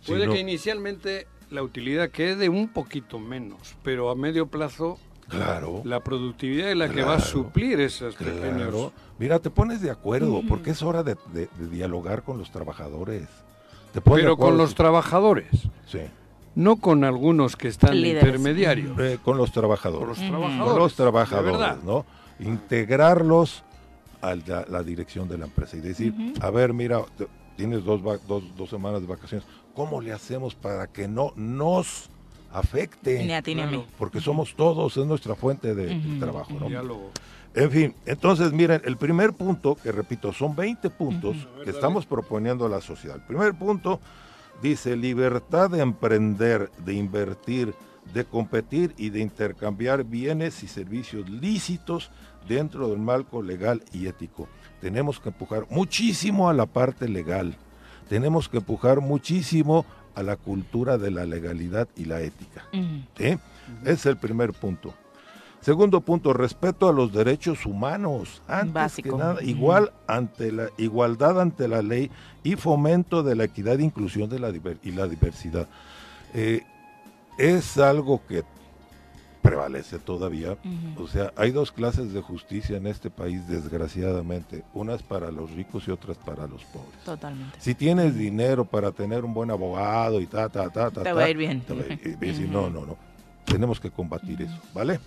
Puede 0.06 0.22
Sino- 0.22 0.34
que 0.34 0.40
inicialmente 0.40 1.28
la 1.50 1.64
utilidad 1.64 2.10
quede 2.12 2.48
un 2.50 2.68
poquito 2.68 3.18
menos, 3.20 3.76
pero 3.84 4.10
a 4.12 4.16
medio 4.16 4.46
plazo 4.48 5.00
Claro. 5.28 5.82
la 5.84 6.02
productividad 6.02 6.70
es 6.70 6.78
la 6.78 6.90
que 6.90 7.02
va 7.04 7.16
a 7.16 7.20
suplir 7.20 7.80
esas 7.80 8.14
pequeñas... 8.16 8.54
Claro. 8.70 8.94
Mira, 9.18 9.40
te 9.40 9.50
pones 9.50 9.82
de 9.82 9.90
acuerdo, 9.90 10.42
porque 10.48 10.72
es 10.72 10.84
hora 10.84 11.02
de, 11.02 11.16
de- 11.34 11.50
de 11.58 11.68
dialogar 11.70 12.22
con 12.22 12.38
los 12.38 12.52
trabajadores. 12.52 13.28
Te 13.94 14.02
pones 14.02 14.24
de 14.24 14.24
Pero 14.26 14.38
con 14.38 14.58
los 14.58 14.76
trabajadores. 14.76 15.48
Sí. 15.88 16.02
No 16.56 16.78
con 16.78 17.04
algunos 17.04 17.56
que 17.56 17.68
están 17.68 17.92
de 17.92 17.98
Líderes. 17.98 18.24
intermediarios. 18.24 19.00
Eh, 19.00 19.20
con 19.24 19.38
los 19.38 19.52
trabajadores. 19.52 20.18
Con 20.18 20.32
los 20.32 20.40
Con 20.40 20.40
trabajadores. 20.40 20.78
los 20.78 20.92
de 20.92 21.04
trabajadores. 21.04 21.84
¿no? 21.84 22.06
Integrarlos 22.40 23.64
a 24.22 24.36
la, 24.36 24.66
la 24.70 24.84
dirección 24.84 25.28
de 25.28 25.38
la 25.38 25.46
empresa 25.46 25.78
y 25.78 25.82
decir, 25.82 26.14
a 26.42 26.50
ver, 26.50 26.74
mira, 26.74 27.02
tienes 27.56 27.84
dos, 27.84 28.02
dos, 28.28 28.44
dos 28.58 28.70
semanas 28.70 29.02
de 29.02 29.08
vacaciones, 29.08 29.48
¿cómo 29.74 30.02
le 30.02 30.12
hacemos 30.12 30.56
para 30.56 30.88
que 30.88 31.08
no 31.08 31.34
nos 31.36 32.10
afecte? 32.52 33.24
Ni 33.24 33.34
a 33.34 33.42
ti 33.42 33.56
ni 33.56 33.62
a 33.62 33.68
mí. 33.68 33.86
Porque 33.98 34.20
somos 34.22 34.56
todos, 34.56 34.98
es 34.98 35.06
nuestra 35.06 35.36
fuente 35.36 35.76
de, 35.76 36.20
trabajo, 36.20 36.54
¿no? 36.60 36.68
Diálogo. 36.68 37.12
En 37.54 37.72
fin, 37.72 37.96
entonces 38.06 38.52
miren, 38.52 38.82
el 38.84 38.98
primer 38.98 39.32
punto, 39.32 39.76
que 39.76 39.92
repito, 39.92 40.34
son 40.34 40.56
20 40.56 40.90
puntos 40.90 41.38
que 41.64 41.70
estamos 41.70 42.06
proponiendo 42.06 42.66
a 42.66 42.70
la 42.70 42.82
sociedad. 42.82 43.16
El 43.16 43.22
primer 43.22 43.54
punto 43.54 44.02
dice 44.62 44.96
libertad 44.96 45.70
de 45.70 45.82
emprender, 45.82 46.72
de 46.86 46.94
invertir, 46.94 47.74
de 48.14 48.26
competir 48.26 48.94
y 48.98 49.10
de 49.10 49.20
intercambiar 49.20 50.04
bienes 50.04 50.64
y 50.64 50.68
servicios 50.68 51.30
lícitos 51.30 52.12
dentro 52.48 52.90
del 52.90 53.00
marco 53.00 53.42
legal 53.42 53.84
y 53.92 54.08
ético. 54.08 54.48
Tenemos 54.82 55.20
que 55.20 55.30
empujar 55.30 55.66
muchísimo 55.70 56.50
a 56.50 56.54
la 56.54 56.66
parte 56.66 57.10
legal. 57.10 57.58
Tenemos 58.10 58.48
que 58.48 58.58
empujar 58.58 59.02
muchísimo 59.02 59.86
a 60.14 60.24
la 60.24 60.38
cultura 60.38 60.98
de 60.98 61.12
la 61.12 61.26
legalidad 61.26 61.88
y 61.96 62.06
la 62.06 62.22
ética. 62.22 62.64
Ese 63.14 63.40
es 63.84 64.06
el 64.06 64.18
primer 64.18 64.54
punto. 64.54 64.94
Segundo 65.66 66.00
punto, 66.00 66.32
respeto 66.32 66.88
a 66.88 66.94
los 66.94 67.12
derechos 67.12 67.66
humanos. 67.66 68.44
Antes 68.48 68.72
Básico. 68.72 69.18
que 69.18 69.24
nada, 69.24 69.44
igual 69.44 69.92
ante 70.06 70.52
la 70.52 70.68
igualdad 70.78 71.42
ante 71.42 71.68
la 71.68 71.82
ley 71.82 72.12
y 72.44 72.56
fomento 72.56 73.24
de 73.24 73.36
la 73.36 73.46
equidad 73.46 73.80
e 73.80 73.84
inclusión 73.84 74.30
de 74.30 74.38
la 74.38 74.54
y 74.84 74.92
la 74.92 75.08
diversidad. 75.08 75.68
Eh, 76.36 76.62
es 77.40 77.80
algo 77.80 78.22
que 78.28 78.44
prevalece 79.42 79.98
todavía. 79.98 80.56
O 81.00 81.08
sea, 81.08 81.34
hay 81.36 81.50
dos 81.50 81.72
clases 81.72 82.14
de 82.14 82.22
justicia 82.22 82.78
en 82.78 82.86
este 82.86 83.10
país, 83.10 83.48
desgraciadamente. 83.48 84.64
Unas 84.76 85.02
para 85.02 85.32
los 85.32 85.50
ricos 85.50 85.88
y 85.88 85.92
otras 85.92 86.18
para 86.20 86.46
los 86.46 86.64
pobres. 86.66 87.00
Totalmente. 87.04 87.60
Si 87.60 87.74
tienes 87.74 88.14
dinero 88.16 88.66
para 88.66 88.92
tener 88.92 89.26
un 89.26 89.34
buen 89.34 89.50
abogado 89.50 90.22
y 90.22 90.28
ta, 90.28 90.48
ta, 90.48 90.70
ta, 90.70 90.92
ta, 90.92 91.02
Te 91.02 91.12
va 91.12 91.24
a 91.24 91.30
ir 91.32 91.38
bien. 91.38 91.62
te 91.62 91.74
va 91.74 91.82
a 91.82 91.92
ir 91.92 92.18
bien. 92.20 92.54
No, 92.54 92.70
no, 92.70 92.86
no. 92.86 92.98
Tenemos 93.46 93.80
que 93.80 93.90
combatir 93.90 94.44
eso, 94.44 94.60
¿vale? 94.72 95.00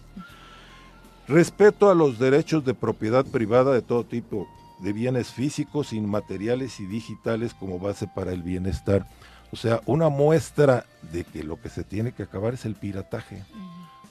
Respeto 1.29 1.91
a 1.91 1.95
los 1.95 2.19
derechos 2.19 2.65
de 2.65 2.75
propiedad 2.75 3.25
privada 3.27 3.73
de 3.75 3.83
todo 3.83 4.05
tipo, 4.05 4.49
de 4.81 4.93
bienes 4.93 5.29
físicos, 5.31 5.93
inmateriales 5.93 6.81
y 6.81 6.87
digitales 6.87 7.53
como 7.55 7.79
base 7.79 8.07
para 8.07 8.33
el 8.33 8.43
bienestar. 8.43 9.07
O 9.53 9.57
sea, 9.57 9.81
una 9.87 10.09
muestra 10.09 10.87
de 11.13 11.25
que 11.25 11.43
lo 11.43 11.61
que 11.61 11.69
se 11.69 11.85
tiene 11.85 12.13
que 12.13 12.23
acabar 12.23 12.55
es 12.55 12.65
el 12.65 12.75
pirataje, 12.77 13.43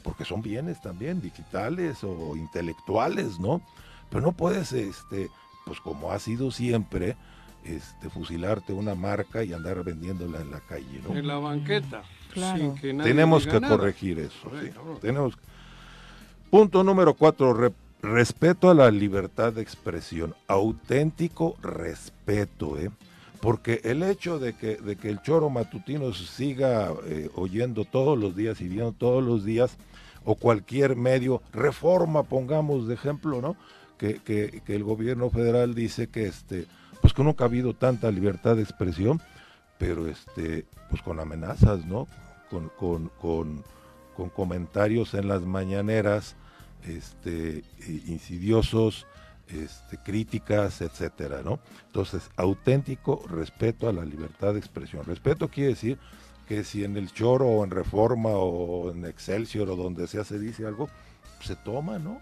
porque 0.03 0.25
son 0.25 0.41
bienes 0.41 0.81
también 0.81 1.21
digitales 1.21 2.03
o 2.03 2.35
intelectuales, 2.35 3.39
¿no? 3.39 3.61
Pero 4.09 4.21
no 4.21 4.31
puedes, 4.31 4.71
este, 4.73 5.29
pues 5.65 5.79
como 5.79 6.11
ha 6.11 6.19
sido 6.19 6.51
siempre, 6.51 7.17
este, 7.63 8.09
fusilarte 8.09 8.73
una 8.73 8.95
marca 8.95 9.43
y 9.43 9.53
andar 9.53 9.83
vendiéndola 9.83 10.39
en 10.41 10.51
la 10.51 10.59
calle, 10.61 11.01
¿no? 11.07 11.15
En 11.15 11.27
la 11.27 11.37
banqueta. 11.37 12.03
Claro. 12.33 12.57
sin 12.59 12.75
que 12.75 12.93
nadie 12.93 13.11
Tenemos 13.11 13.43
diga 13.45 13.53
que 13.55 13.59
nada. 13.61 13.77
corregir 13.77 14.19
eso. 14.19 14.51
sí. 14.61 14.69
Tenemos 15.01 15.35
que- 15.35 15.41
Punto 16.49 16.83
número 16.83 17.13
cuatro, 17.13 17.53
re- 17.53 17.73
respeto 18.01 18.69
a 18.69 18.73
la 18.73 18.89
libertad 18.91 19.53
de 19.53 19.61
expresión. 19.61 20.33
Auténtico 20.47 21.55
respeto, 21.61 22.77
¿eh? 22.77 22.89
Porque 23.41 23.81
el 23.83 24.01
hecho 24.01 24.39
de 24.39 24.53
que, 24.53 24.77
de 24.77 24.95
que 24.95 25.09
el 25.09 25.21
choro 25.21 25.49
matutino 25.49 26.11
siga 26.13 26.91
eh, 27.05 27.29
oyendo 27.35 27.85
todos 27.85 28.17
los 28.17 28.35
días 28.35 28.61
y 28.61 28.67
viendo 28.67 28.93
todos 28.93 29.23
los 29.23 29.45
días, 29.45 29.77
o 30.25 30.35
cualquier 30.35 30.95
medio, 30.95 31.41
reforma, 31.53 32.23
pongamos 32.23 32.87
de 32.87 32.95
ejemplo, 32.95 33.41
¿no? 33.41 33.55
que, 33.97 34.15
que- 34.19 34.61
que 34.65 34.75
el 34.75 34.83
gobierno 34.83 35.29
federal 35.29 35.73
dice 35.73 36.07
que 36.07 36.27
este 36.27 36.67
pues 37.01 37.13
que 37.13 37.23
nunca 37.23 37.43
ha 37.43 37.47
habido 37.47 37.73
tanta 37.75 38.09
libertad 38.11 38.55
de 38.55 38.63
expresión, 38.63 39.21
pero 39.77 40.07
este 40.07 40.65
pues 40.89 41.01
con 41.03 41.19
amenazas, 41.19 41.85
¿no? 41.85 42.07
Con, 42.49 42.69
con, 42.77 43.09
con, 43.21 43.63
con 44.17 44.29
comentarios 44.31 45.13
en 45.13 45.27
las 45.27 45.43
mañaneras, 45.43 46.35
este 46.83 47.63
insidiosos, 48.07 49.05
este, 49.47 49.97
críticas, 49.97 50.81
etcétera, 50.81 51.43
¿no? 51.43 51.59
Entonces, 51.85 52.31
auténtico 52.35 53.23
respeto 53.29 53.87
a 53.87 53.93
la 53.93 54.03
libertad 54.03 54.53
de 54.53 54.59
expresión. 54.59 55.05
Respeto 55.05 55.49
quiere 55.49 55.69
decir 55.69 55.99
que 56.47 56.63
si 56.63 56.83
en 56.83 56.97
el 56.97 57.13
choro 57.13 57.45
o 57.45 57.63
en 57.63 57.69
Reforma 57.69 58.31
o 58.31 58.91
en 58.91 59.05
Excelsior 59.05 59.69
o 59.69 59.75
donde 59.75 60.07
sea 60.07 60.23
se 60.23 60.39
dice 60.39 60.65
algo, 60.65 60.89
se 61.39 61.55
toma, 61.55 61.99
¿no? 61.99 62.19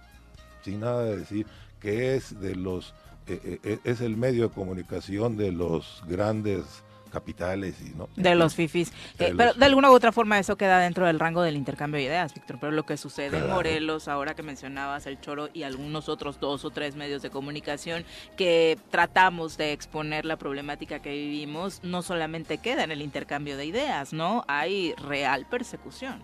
Sin 0.64 0.82
nada 0.82 1.06
de 1.06 1.18
decir 1.18 1.48
que 1.80 2.16
es 2.16 2.38
de 2.42 2.56
los 2.56 2.94
eh, 3.28 3.60
eh, 3.64 3.80
es 3.86 4.02
el 4.02 4.18
medio 4.18 4.50
de 4.50 4.54
comunicación 4.54 5.38
de 5.38 5.54
los 5.54 6.04
grandes 6.08 6.84
capitales 7.12 7.76
y 7.82 7.96
no 7.96 8.10
De 8.16 8.36
los 8.36 8.56
fifis. 8.56 8.92
Eh, 9.18 9.34
pero 9.38 9.54
de 9.54 9.66
alguna 9.66 9.90
u 9.90 9.94
otra 9.94 10.12
forma 10.12 10.38
eso 10.40 10.58
queda 10.58 10.80
dentro 10.80 11.06
del 11.06 11.20
rango 11.20 11.42
del 11.42 11.56
intercambio 11.56 12.00
de 12.00 12.06
ideas, 12.06 12.34
Víctor. 12.34 12.58
Pero 12.60 12.74
lo 12.74 12.84
que 12.84 12.98
sucede 12.98 13.38
en. 13.38 13.50
Morelos, 13.50 14.10
ahora 14.10 14.36
que 14.36 14.44
mencionabas 14.44 15.06
el 15.06 15.22
Choro 15.22 15.50
y 15.54 15.64
algunos 15.64 16.10
otros 16.10 16.40
dos 16.40 16.66
o 16.66 16.70
tres 16.70 16.96
medios 16.96 17.22
de 17.22 17.30
comunicación 17.30 18.04
que 18.36 18.78
tratamos 18.90 19.58
de 19.58 19.72
exponer 19.72 20.26
la 20.26 20.38
problemática 20.38 21.00
que 21.00 21.12
vivimos, 21.12 21.80
no 21.84 22.02
solamente 22.02 22.58
queda 22.58 22.84
en 22.84 22.92
el 22.92 23.02
intercambio 23.02 23.56
de 23.56 23.66
ideas, 23.66 24.12
¿no? 24.12 24.44
Hay 24.48 24.94
real 24.96 25.46
persecución. 25.50 26.22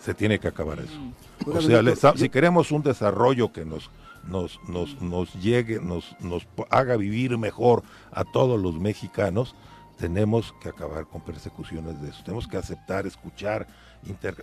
se 0.00 0.14
tiene 0.14 0.40
que 0.40 0.48
acabar 0.48 0.80
eso. 0.80 0.98
Mm. 0.98 1.14
O 1.46 1.60
sea, 1.60 1.82
le 1.82 1.94
si 1.94 2.28
queremos 2.28 2.72
un 2.72 2.82
desarrollo 2.82 3.52
que 3.52 3.64
nos 3.64 3.90
nos, 4.24 4.60
nos, 4.68 5.00
nos 5.00 5.32
llegue, 5.34 5.80
nos, 5.80 6.16
nos 6.20 6.46
haga 6.70 6.96
vivir 6.96 7.36
mejor 7.38 7.82
a 8.12 8.24
todos 8.24 8.60
los 8.60 8.78
mexicanos, 8.78 9.54
tenemos 10.00 10.54
que 10.62 10.70
acabar 10.70 11.06
con 11.06 11.20
persecuciones 11.20 12.00
de 12.00 12.08
eso. 12.08 12.22
Tenemos 12.24 12.48
que 12.48 12.56
aceptar, 12.56 13.06
escuchar, 13.06 13.68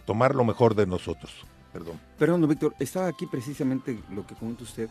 tomar 0.06 0.36
lo 0.36 0.46
mejor 0.46 0.76
de 0.76 0.86
nosotros. 0.86 1.34
Perdón. 1.74 2.00
Perdón, 2.20 2.42
don 2.42 2.50
Víctor, 2.50 2.76
estaba 2.80 3.08
aquí 3.08 3.26
precisamente 3.26 4.00
lo 4.12 4.26
que 4.26 4.36
comenta 4.36 4.64
usted, 4.64 4.88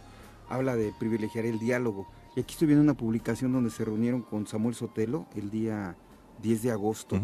habla 0.49 0.75
de 0.75 0.93
privilegiar 0.99 1.47
el 1.47 1.61
diálogo. 1.61 2.09
Y 2.35 2.41
aquí 2.41 2.53
estoy 2.53 2.67
viendo 2.67 2.83
una 2.83 2.95
publicación 2.95 3.53
donde 3.53 3.71
se 3.71 3.85
reunieron 3.85 4.23
con 4.23 4.47
Samuel 4.49 4.75
Sotelo 4.75 5.27
el 5.37 5.51
día 5.51 5.97
10 6.43 6.63
de 6.63 6.71
agosto, 6.73 7.17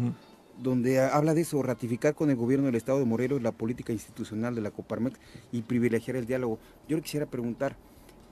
donde 0.57 1.01
habla 1.01 1.33
de 1.33 1.41
eso, 1.41 1.61
ratificar 1.61 2.15
con 2.15 2.29
el 2.29 2.37
gobierno 2.37 2.67
del 2.67 2.75
Estado 2.75 2.99
de 2.99 3.05
Morelos 3.05 3.41
la 3.41 3.51
política 3.51 3.91
institucional 3.91 4.55
de 4.55 4.61
la 4.61 4.71
Coparmex 4.71 5.19
y 5.51 5.63
privilegiar 5.63 6.15
el 6.15 6.25
diálogo. 6.25 6.59
Yo 6.87 6.95
le 6.95 7.03
quisiera 7.03 7.25
preguntar, 7.25 7.75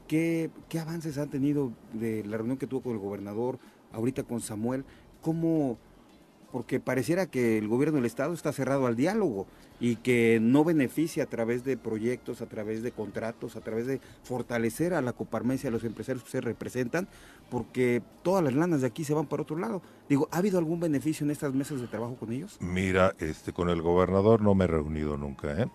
¿qué, 0.08 0.50
qué 0.70 0.80
avances 0.80 1.18
han 1.18 1.30
tenido 1.30 1.74
de 1.92 2.24
la 2.24 2.38
reunión 2.38 2.58
que 2.58 2.66
tuvo 2.66 2.82
con 2.82 2.94
el 2.94 3.00
gobernador, 3.00 3.60
ahorita 3.92 4.24
con 4.24 4.40
Samuel? 4.42 4.86
¿Cómo, 5.22 5.77
porque 6.52 6.80
pareciera 6.80 7.26
que 7.27 7.57
el 7.57 7.68
gobierno 7.68 7.95
del 7.98 8.06
estado 8.06 8.34
está 8.34 8.52
cerrado 8.52 8.88
al 8.88 8.95
diálogo 8.95 9.48
y 9.80 9.95
que 9.95 10.39
no 10.41 10.64
beneficia 10.64 11.23
a 11.23 11.26
través 11.26 11.64
de 11.64 11.76
proyectos, 11.77 12.41
a 12.41 12.45
través 12.45 12.84
de 12.84 12.91
contratos, 12.91 13.56
a 13.56 13.61
través 13.61 13.88
de 13.88 13.99
fortalecer 14.23 14.93
a 14.93 15.02
la 15.02 15.14
Coparmex 15.14 15.64
y 15.64 15.68
a 15.68 15.72
los 15.72 15.84
empresarios 15.84 16.23
que 16.23 16.30
se 16.30 16.41
representan, 16.41 17.07
porque 17.49 18.03
todas 18.22 18.43
las 18.43 18.53
lanas 18.53 18.81
de 18.81 18.88
aquí 18.88 19.03
se 19.03 19.14
van 19.15 19.26
para 19.26 19.41
otro 19.43 19.57
lado. 19.57 19.81
Digo, 20.07 20.27
¿ha 20.31 20.38
habido 20.38 20.60
algún 20.60 20.80
beneficio 20.80 21.23
en 21.23 21.31
estas 21.31 21.53
mesas 21.56 21.81
de 21.81 21.88
trabajo 21.88 22.15
con 22.15 22.31
ellos? 22.31 22.57
Mira, 22.60 23.15
este, 23.19 23.53
con 23.53 23.69
el 23.69 23.81
gobernador 23.81 24.41
no 24.41 24.53
me 24.53 24.65
he 24.65 24.68
reunido 24.68 25.18
nunca. 25.18 25.60
¿eh? 25.60 25.68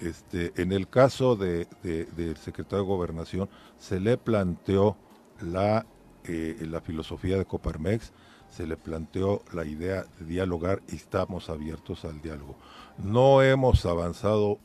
Este, 0.00 0.52
en 0.60 0.72
el 0.72 0.88
caso 0.88 1.36
de, 1.36 1.66
de- 1.82 2.04
del 2.16 2.36
secretario 2.36 2.84
de 2.84 2.88
Gobernación, 2.90 3.48
se 3.78 3.98
le 3.98 4.18
planteó 4.18 4.96
la, 5.40 5.86
eh, 6.24 6.56
la 6.68 6.82
filosofía 6.82 7.38
de 7.38 7.46
Coparmex, 7.46 8.12
se 8.54 8.66
le 8.66 8.76
planteó 8.76 9.42
la 9.52 9.64
idea 9.64 10.04
de 10.18 10.26
dialogar 10.26 10.80
y 10.90 10.96
estamos 10.96 11.50
abiertos 11.50 12.04
al 12.04 12.20
diálogo. 12.22 12.56
No 12.98 13.42
hemos 13.42 13.84
avanzado 13.86 14.58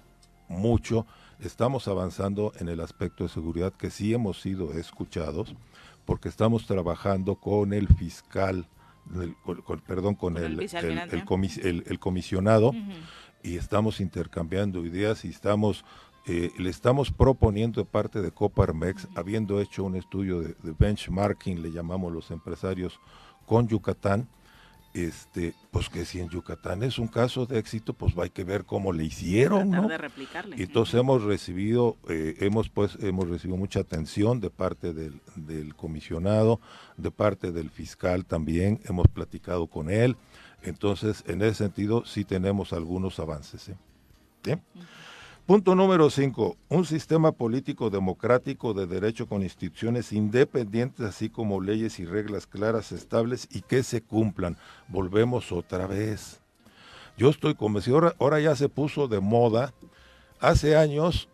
mucho, 0.48 1.06
estamos 1.40 1.88
avanzando 1.88 2.54
en 2.60 2.70
el 2.70 2.80
aspecto 2.82 3.24
de 3.24 3.30
seguridad 3.30 3.74
que 3.74 3.90
sí 3.90 4.14
hemos 4.14 4.42
sido 4.42 4.74
escuchados 4.74 5.56
porque 6.06 6.30
estamos 6.30 6.66
trabajando 6.66 7.36
con 7.36 7.74
el 7.74 7.88
fiscal, 7.88 8.68
el- 9.16 9.36
con- 9.64 9.80
perdón, 9.82 10.16
con, 10.16 10.36
Con 10.36 10.44
el 11.20 11.26
comis- 11.26 12.00
comisionado 12.00 12.72
y 13.44 13.56
estamos 13.58 14.00
intercambiando 14.02 14.86
ideas 14.86 15.26
y 15.26 15.30
estamos 15.30 15.84
eh, 16.28 16.52
le 16.60 16.70
estamos 16.70 17.12
proponiendo 17.12 17.82
de 17.82 17.86
parte 17.86 18.22
de 18.22 18.30
Coparmex, 18.32 19.08
habiendo 19.16 19.62
hecho 19.62 19.84
un 19.86 19.96
estudio 19.96 20.42
de, 20.42 20.50
de 20.62 20.76
benchmarking, 20.78 21.62
le 21.64 21.72
llamamos 21.72 22.12
los 22.12 22.30
empresarios, 22.30 23.00
con 23.50 23.68
Yucatán, 23.68 24.28
este, 24.94 25.56
pues 25.72 25.90
que 25.90 26.06
si 26.06 26.20
en 26.20 26.30
Yucatán 26.30 26.84
es 26.84 27.00
un 27.00 27.08
caso 27.08 27.48
de 27.48 27.58
éxito, 27.58 27.94
pues 27.94 28.16
hay 28.16 28.30
que 28.30 28.44
ver 28.44 28.64
cómo 28.64 28.94
le 28.94 29.06
hicieron, 29.06 29.72
¿no? 29.72 29.88
de 29.88 29.98
replicarle. 29.98 30.56
Entonces 30.62 31.00
hemos 31.00 31.24
recibido, 31.24 31.98
eh, 32.10 32.36
hemos 32.42 32.70
pues, 32.70 32.96
hemos 33.02 33.28
recibido 33.28 33.58
mucha 33.58 33.80
atención 33.80 34.40
de 34.40 34.52
parte 34.52 34.94
del, 34.94 35.20
del 35.36 35.74
comisionado, 35.74 36.60
de 36.96 37.10
parte 37.10 37.52
del 37.52 37.72
fiscal 37.72 38.24
también, 38.24 38.82
hemos 38.88 39.08
platicado 39.08 39.66
con 39.66 39.90
él, 39.90 40.16
entonces 40.62 41.24
en 41.26 41.42
ese 41.42 41.56
sentido 41.56 42.06
sí 42.06 42.26
tenemos 42.26 42.72
algunos 42.72 43.18
avances. 43.18 43.70
¿eh? 43.70 43.78
¿Sí? 44.46 44.52
Punto 45.50 45.74
número 45.74 46.12
5. 46.12 46.58
Un 46.70 46.86
sistema 46.86 47.32
político 47.32 47.90
democrático 47.90 48.76
de 48.76 48.86
derecho 48.86 49.26
con 49.26 49.42
instituciones 49.42 50.14
independientes, 50.14 51.04
así 51.04 51.28
como 51.32 51.60
leyes 51.60 52.00
y 52.00 52.06
reglas 52.06 52.46
claras, 52.46 52.92
estables 52.92 53.48
y 53.50 53.62
que 53.62 53.82
se 53.82 54.04
cumplan. 54.04 54.58
Volvemos 54.90 55.52
otra 55.52 55.88
vez. 55.88 56.40
Yo 57.18 57.32
estoy 57.32 57.56
convencido, 57.56 57.96
ahora, 57.96 58.16
ahora 58.20 58.40
ya 58.40 58.56
se 58.56 58.70
puso 58.70 59.08
de 59.08 59.22
moda. 59.22 59.74
Hace 60.40 60.76
años, 60.76 61.30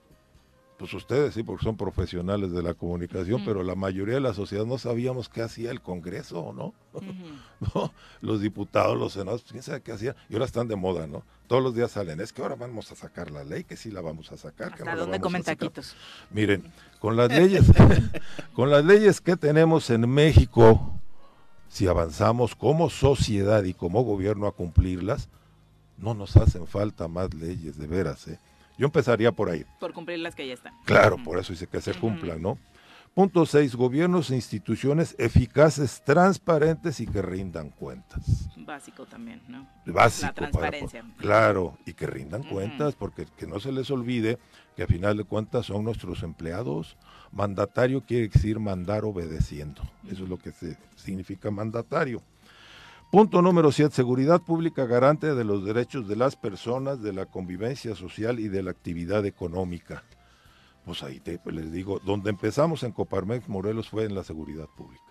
pues 0.78 0.94
ustedes 0.94 1.34
sí, 1.34 1.44
porque 1.44 1.64
son 1.64 1.78
profesionales 1.78 2.52
de 2.52 2.62
la 2.62 2.74
comunicación, 2.74 3.44
pero 3.46 3.64
la 3.64 3.76
mayoría 3.76 4.16
de 4.16 4.22
la 4.22 4.34
sociedad 4.34 4.66
no 4.66 4.78
sabíamos 4.78 5.30
qué 5.30 5.42
hacía 5.42 5.72
el 5.72 5.82
Congreso, 5.82 6.54
¿no? 6.54 6.74
¿no? 7.74 7.94
Los 8.22 8.42
diputados, 8.42 8.98
los 8.98 9.14
senadores, 9.14 9.46
quién 9.50 9.64
sabe 9.64 9.82
qué 9.82 9.94
hacían. 9.94 10.16
Y 10.30 10.34
ahora 10.34 10.46
están 10.46 10.68
de 10.68 10.76
moda, 10.76 11.08
¿no? 11.08 11.24
Todos 11.48 11.64
los 11.64 11.76
días 11.76 11.92
salen, 11.92 12.20
es 12.20 12.34
que 12.34 12.42
ahora 12.42 12.56
vamos 12.56 12.92
a 12.92 12.96
sacar 12.96 13.32
la 13.32 13.44
ley, 13.44 13.64
que 13.64 13.78
sí 13.78 13.90
la 13.90 14.02
vamos 14.02 14.32
a 14.32 14.38
sacar. 14.38 14.70
que 14.76 14.84
¿Hasta 14.84 14.96
no 14.96 15.02
dónde 15.02 15.20
comen 15.20 15.44
taquitos? 15.44 15.96
Miren, 16.32 16.64
con 17.00 17.16
las 17.16 17.30
leyes, 17.30 17.66
con 18.54 18.70
las 18.70 18.84
leyes 18.84 19.22
que 19.22 19.38
tenemos 19.38 19.90
en 19.90 20.10
México, 20.10 21.00
si 21.70 21.88
avanzamos 21.88 22.56
como 22.56 22.90
sociedad 22.90 23.64
y 23.64 23.74
como 23.74 24.04
gobierno 24.04 24.48
a 24.48 24.52
cumplirlas, 24.52 25.30
no 25.98 26.14
nos 26.14 26.36
hacen 26.36 26.68
falta 26.68 27.08
más 27.08 27.34
leyes, 27.34 27.78
de 27.78 27.88
veras, 27.88 28.28
¿eh? 28.28 28.40
Yo 28.78 28.86
empezaría 28.86 29.32
por 29.32 29.50
ahí. 29.50 29.66
Por 29.80 29.94
cumplir 29.94 30.20
las 30.20 30.36
que 30.36 30.48
ya 30.48 30.54
están. 30.54 30.74
Claro, 30.86 31.18
por 31.24 31.40
eso 31.40 31.54
dice 31.54 31.68
que 31.68 31.82
se 31.82 31.94
cumplan, 31.94 32.42
¿no? 32.42 32.58
Punto 33.14 33.46
6. 33.46 33.76
Gobiernos 33.78 34.30
e 34.30 34.36
instituciones 34.36 35.16
eficaces, 35.18 36.02
transparentes 36.04 37.00
y 37.00 37.08
que 37.08 37.22
rindan 37.22 37.70
cuentas. 37.70 38.50
Básico 38.58 39.06
también, 39.06 39.42
¿no? 39.48 39.66
Básico. 39.86 40.28
La 40.28 40.34
para- 40.34 40.52
transparencia. 40.52 41.06
claro, 41.18 41.78
y 41.86 41.94
que 41.94 42.08
rindan 42.08 42.44
cuentas, 42.44 42.96
porque 42.96 43.26
que 43.38 43.48
no 43.48 43.62
se 43.62 43.72
les 43.72 43.90
olvide 43.90 44.38
que 44.76 44.84
a 44.84 44.88
final 44.88 45.16
de 45.16 45.24
cuentas 45.24 45.68
son 45.68 45.86
nuestros 45.86 46.24
empleados. 46.24 46.98
Mandatario 47.32 48.02
quiere 48.02 48.28
decir 48.28 48.60
mandar 48.60 49.06
obedeciendo. 49.06 49.82
Eso 50.10 50.24
es 50.24 50.30
lo 50.30 50.38
que 50.38 50.52
se, 50.52 50.78
significa 50.98 51.50
mandatario. 51.52 52.22
Punto 53.16 53.42
número 53.42 53.72
7. 53.72 53.96
Seguridad 53.96 54.42
pública 54.42 54.86
garante 54.86 55.36
de 55.36 55.46
los 55.46 55.64
derechos 55.64 56.06
de 56.06 56.18
las 56.18 56.36
personas, 56.36 57.02
de 57.02 57.14
la 57.14 57.26
convivencia 57.26 57.96
social 57.96 58.42
y 58.42 58.50
de 58.50 58.62
la 58.62 58.72
actividad 58.72 59.26
económica. 59.26 60.04
Pues 60.84 61.02
ahí 61.02 61.22
te, 61.22 61.40
pues 61.40 61.56
les 61.56 61.72
digo, 61.72 62.02
donde 62.04 62.30
empezamos 62.30 62.84
en 62.84 62.92
Coparmex 62.92 63.48
Morelos 63.48 63.88
fue 63.88 64.04
en 64.04 64.16
la 64.16 64.26
seguridad 64.26 64.68
pública. 64.76 65.02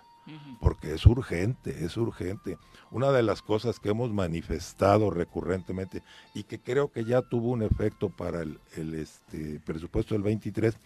Porque 0.61 0.93
es 0.93 1.07
urgente, 1.07 1.83
es 1.83 1.97
urgente. 1.97 2.59
Una 2.91 3.11
de 3.11 3.23
las 3.23 3.41
cosas 3.41 3.81
que 3.81 3.89
hemos 3.89 4.13
manifestado 4.13 5.09
recurrentemente 5.09 6.03
y 6.35 6.43
que 6.43 6.59
creo 6.59 6.93
que 6.93 7.07
ya 7.07 7.23
tuvo 7.23 7.53
un 7.53 7.63
efecto 7.63 8.11
para 8.11 8.43
el, 8.43 8.59
el, 8.77 8.97
este, 8.97 9.61
presupuesto 9.65 10.15
del 10.15 10.23
23 10.25 10.77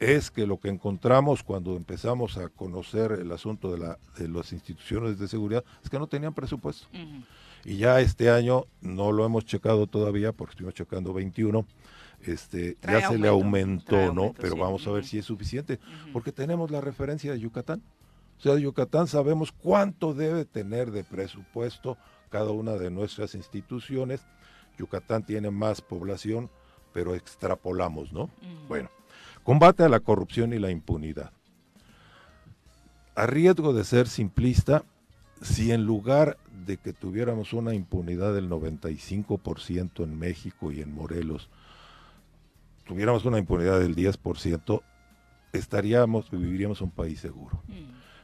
es 0.00 0.30
que 0.30 0.46
lo 0.46 0.58
que 0.58 0.68
encontramos 0.68 1.42
cuando 1.42 1.76
empezamos 1.76 2.38
a 2.38 2.48
conocer 2.48 3.12
el 3.12 3.32
asunto 3.32 3.72
de, 3.72 3.78
la, 3.78 3.98
de 4.16 4.28
las 4.28 4.52
instituciones 4.52 5.18
de 5.18 5.28
seguridad 5.28 5.64
es 5.82 5.90
que 5.90 5.98
no 5.98 6.06
tenían 6.06 6.34
presupuesto. 6.34 6.86
Y 7.64 7.76
ya 7.76 8.00
este 8.00 8.30
año 8.30 8.66
no 8.80 9.10
lo 9.12 9.24
hemos 9.24 9.44
checado 9.44 9.86
todavía 9.86 10.32
porque 10.32 10.52
estuvimos 10.52 10.74
checando 10.74 11.12
21. 11.12 11.66
Este, 12.22 12.74
Trae 12.74 13.00
ya 13.00 13.08
se 13.08 13.18
le 13.18 13.28
aumentó, 13.28 13.96
¿no? 13.96 14.22
aumento, 14.22 14.40
Pero 14.40 14.54
sí. 14.54 14.60
vamos 14.60 14.86
a 14.86 14.90
ver 14.90 15.04
si 15.04 15.18
es 15.18 15.24
suficiente, 15.24 15.78
porque 16.12 16.32
tenemos 16.32 16.70
la 16.70 16.80
referencia 16.80 17.32
de 17.32 17.40
Yucatán. 17.40 17.82
O 18.38 18.40
sea, 18.40 18.54
de 18.54 18.62
Yucatán 18.62 19.08
sabemos 19.08 19.50
cuánto 19.52 20.14
debe 20.14 20.44
tener 20.44 20.92
de 20.92 21.02
presupuesto 21.04 21.96
cada 22.28 22.50
una 22.50 22.72
de 22.72 22.90
nuestras 22.90 23.34
instituciones. 23.34 24.24
Yucatán 24.78 25.24
tiene 25.26 25.50
más 25.50 25.80
población, 25.80 26.50
pero 26.92 27.14
extrapolamos, 27.16 28.12
¿no? 28.12 28.30
Bueno, 28.68 28.90
Combate 29.48 29.82
a 29.82 29.88
la 29.88 30.00
corrupción 30.00 30.52
y 30.52 30.58
la 30.58 30.70
impunidad. 30.70 31.32
A 33.14 33.24
riesgo 33.26 33.72
de 33.72 33.82
ser 33.82 34.06
simplista, 34.06 34.84
si 35.40 35.72
en 35.72 35.86
lugar 35.86 36.36
de 36.66 36.76
que 36.76 36.92
tuviéramos 36.92 37.54
una 37.54 37.72
impunidad 37.72 38.34
del 38.34 38.50
95% 38.50 40.04
en 40.04 40.18
México 40.18 40.70
y 40.70 40.82
en 40.82 40.94
Morelos, 40.94 41.48
tuviéramos 42.84 43.24
una 43.24 43.38
impunidad 43.38 43.80
del 43.80 43.96
10%, 43.96 44.82
estaríamos, 45.54 46.30
viviríamos 46.30 46.82
un 46.82 46.90
país 46.90 47.18
seguro. 47.18 47.62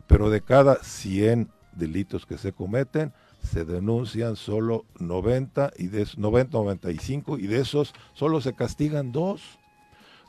Pero 0.06 0.28
de 0.28 0.42
cada 0.42 0.74
100 0.82 1.48
delitos 1.72 2.26
que 2.26 2.36
se 2.36 2.52
cometen, 2.52 3.14
se 3.42 3.64
denuncian 3.64 4.36
solo 4.36 4.84
90 4.98 5.72
y 5.78 5.86
de 5.86 6.06
90 6.18 6.58
95 6.58 7.38
y 7.38 7.46
de 7.46 7.60
esos 7.60 7.94
solo 8.12 8.42
se 8.42 8.52
castigan 8.52 9.10
dos. 9.10 9.58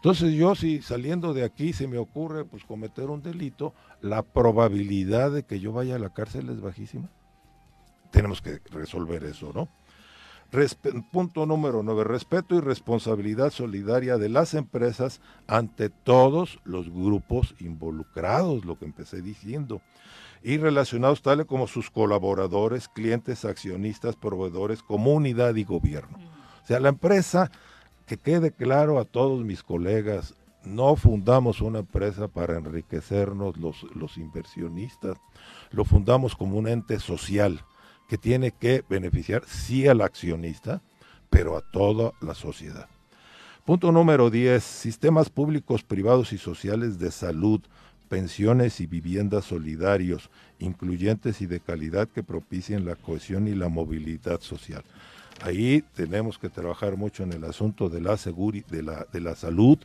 Entonces 0.06 0.36
yo 0.36 0.54
si 0.54 0.84
saliendo 0.84 1.34
de 1.34 1.44
aquí 1.44 1.74
se 1.74 1.88
me 1.88 1.98
ocurre 1.98 2.46
pues 2.46 2.64
cometer 2.64 3.10
un 3.10 3.24
delito, 3.24 3.74
la 4.02 4.22
probabilidad 4.22 5.32
de 5.32 5.42
que 5.42 5.60
yo 5.60 5.74
vaya 5.74 5.96
a 5.96 6.00
la 6.00 6.14
cárcel 6.14 6.48
es 6.52 6.62
bajísima. 6.62 7.10
Tenemos 8.12 8.40
que 8.40 8.62
resolver 8.70 9.24
eso, 9.24 9.52
¿no? 9.52 9.68
Respe- 10.52 11.04
punto 11.10 11.48
número 11.48 11.82
9. 11.82 12.04
Respeto 12.04 12.54
y 12.54 12.60
responsabilidad 12.60 13.50
solidaria 13.50 14.20
de 14.20 14.30
las 14.30 14.54
empresas 14.54 15.22
ante 15.48 15.90
todos 15.90 16.60
los 16.66 16.88
grupos 16.92 17.56
involucrados, 17.60 18.64
lo 18.64 18.78
que 18.78 18.86
empecé 18.86 19.24
diciendo, 19.24 19.82
y 20.44 20.58
relacionados 20.58 21.24
tales 21.24 21.48
como 21.48 21.66
sus 21.66 21.90
colaboradores, 21.90 22.90
clientes, 22.90 23.44
accionistas, 23.44 24.16
proveedores, 24.16 24.84
comunidad 24.84 25.56
y 25.56 25.64
gobierno. 25.64 26.20
O 26.64 26.68
sea, 26.68 26.80
la 26.80 26.90
empresa, 26.90 27.50
que 28.06 28.18
quede 28.18 28.52
claro 28.52 29.00
a 29.00 29.06
todos 29.06 29.44
mis 29.44 29.64
colegas, 29.64 30.36
no 30.64 30.96
fundamos 30.96 31.62
una 31.62 31.80
empresa 31.80 32.28
para 32.28 32.58
enriquecernos 32.58 33.58
los, 33.58 33.84
los 33.96 34.18
inversionistas, 34.18 35.18
lo 35.72 35.86
fundamos 35.86 36.36
como 36.36 36.58
un 36.58 36.68
ente 36.68 37.00
social 37.00 37.62
que 38.08 38.18
tiene 38.18 38.52
que 38.52 38.84
beneficiar 38.88 39.44
sí 39.46 39.88
al 39.88 40.02
accionista, 40.02 40.82
pero 41.30 41.58
a 41.58 41.62
toda 41.62 42.14
la 42.22 42.36
sociedad. 42.36 42.88
Punto 43.66 43.92
número 43.92 44.30
10. 44.30 44.64
Sistemas 44.64 45.30
públicos, 45.30 45.84
privados 45.84 46.34
y 46.34 46.38
sociales 46.38 47.00
de 47.00 47.12
salud, 47.12 47.62
pensiones 48.10 48.80
y 48.80 48.86
viviendas 48.86 49.46
solidarios, 49.46 50.30
incluyentes 50.60 51.42
y 51.42 51.48
de 51.48 51.60
calidad 51.60 52.08
que 52.08 52.22
propicien 52.22 52.86
la 52.86 52.96
cohesión 52.96 53.48
y 53.48 53.56
la 53.56 53.68
movilidad 53.68 54.42
social. 54.42 54.84
Ahí 55.42 55.84
tenemos 55.94 56.38
que 56.38 56.50
trabajar 56.50 56.96
mucho 56.98 57.24
en 57.24 57.34
el 57.34 57.44
asunto 57.44 57.90
de 57.90 58.02
la, 58.02 58.14
seguri- 58.14 58.66
de 58.68 58.82
la, 58.84 59.06
de 59.12 59.20
la 59.20 59.36
salud, 59.36 59.78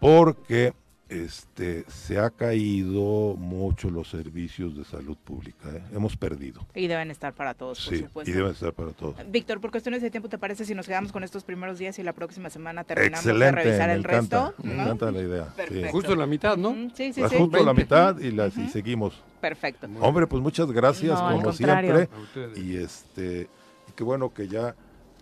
porque 0.00 0.72
este, 1.08 1.84
se 1.88 2.18
ha 2.18 2.30
caído 2.30 3.36
mucho 3.36 3.90
los 3.90 4.08
servicios 4.08 4.76
de 4.76 4.84
salud 4.84 5.16
pública. 5.22 5.68
¿eh? 5.70 5.82
Hemos 5.94 6.16
perdido. 6.16 6.66
Y 6.74 6.86
deben 6.86 7.10
estar 7.10 7.32
para 7.34 7.54
todos, 7.54 7.84
por 7.84 7.94
Sí, 7.94 8.02
supuesto. 8.02 8.30
y 8.30 8.34
deben 8.34 8.52
estar 8.52 8.72
para 8.72 8.90
todos. 8.92 9.14
Víctor, 9.30 9.60
por 9.60 9.70
cuestiones 9.70 10.02
de 10.02 10.10
tiempo, 10.10 10.28
¿te 10.28 10.38
parece 10.38 10.64
si 10.64 10.74
nos 10.74 10.86
quedamos 10.86 11.12
con 11.12 11.22
estos 11.24 11.44
primeros 11.44 11.78
días 11.78 11.98
y 11.98 12.02
la 12.02 12.12
próxima 12.12 12.50
semana 12.50 12.84
terminamos 12.84 13.24
de 13.24 13.30
Excelente, 13.32 13.62
revisar 13.62 13.88
me 13.88 13.94
el 13.94 14.00
encanta, 14.00 14.46
resto? 14.48 14.62
me 14.62 14.74
¿no? 14.74 14.82
encanta 14.82 15.10
la 15.12 15.20
idea. 15.20 15.54
sí. 15.68 15.82
Justo 15.90 16.14
la 16.16 16.26
mitad, 16.26 16.56
¿no? 16.56 16.72
Mm, 16.72 16.90
Sí, 16.94 17.12
sí, 17.12 17.22
sí. 17.28 17.36
justo 17.36 17.56
a 17.56 17.60
la 17.64 17.72
20. 17.72 17.82
mitad 17.82 18.18
y, 18.20 18.30
las, 18.32 18.56
y 18.56 18.68
seguimos. 18.68 19.22
Perfecto. 19.40 19.86
Hombre, 20.00 20.26
pues 20.26 20.42
muchas 20.42 20.70
gracias, 20.72 21.20
No, 21.20 21.32
como 21.36 21.52
siempre. 21.52 22.08
A 22.14 22.18
ustedes. 22.18 22.58
Y 22.58 22.76
este 22.76 23.48
qué 23.94 24.04
bueno 24.04 24.32
que 24.32 24.48
ya 24.48 24.74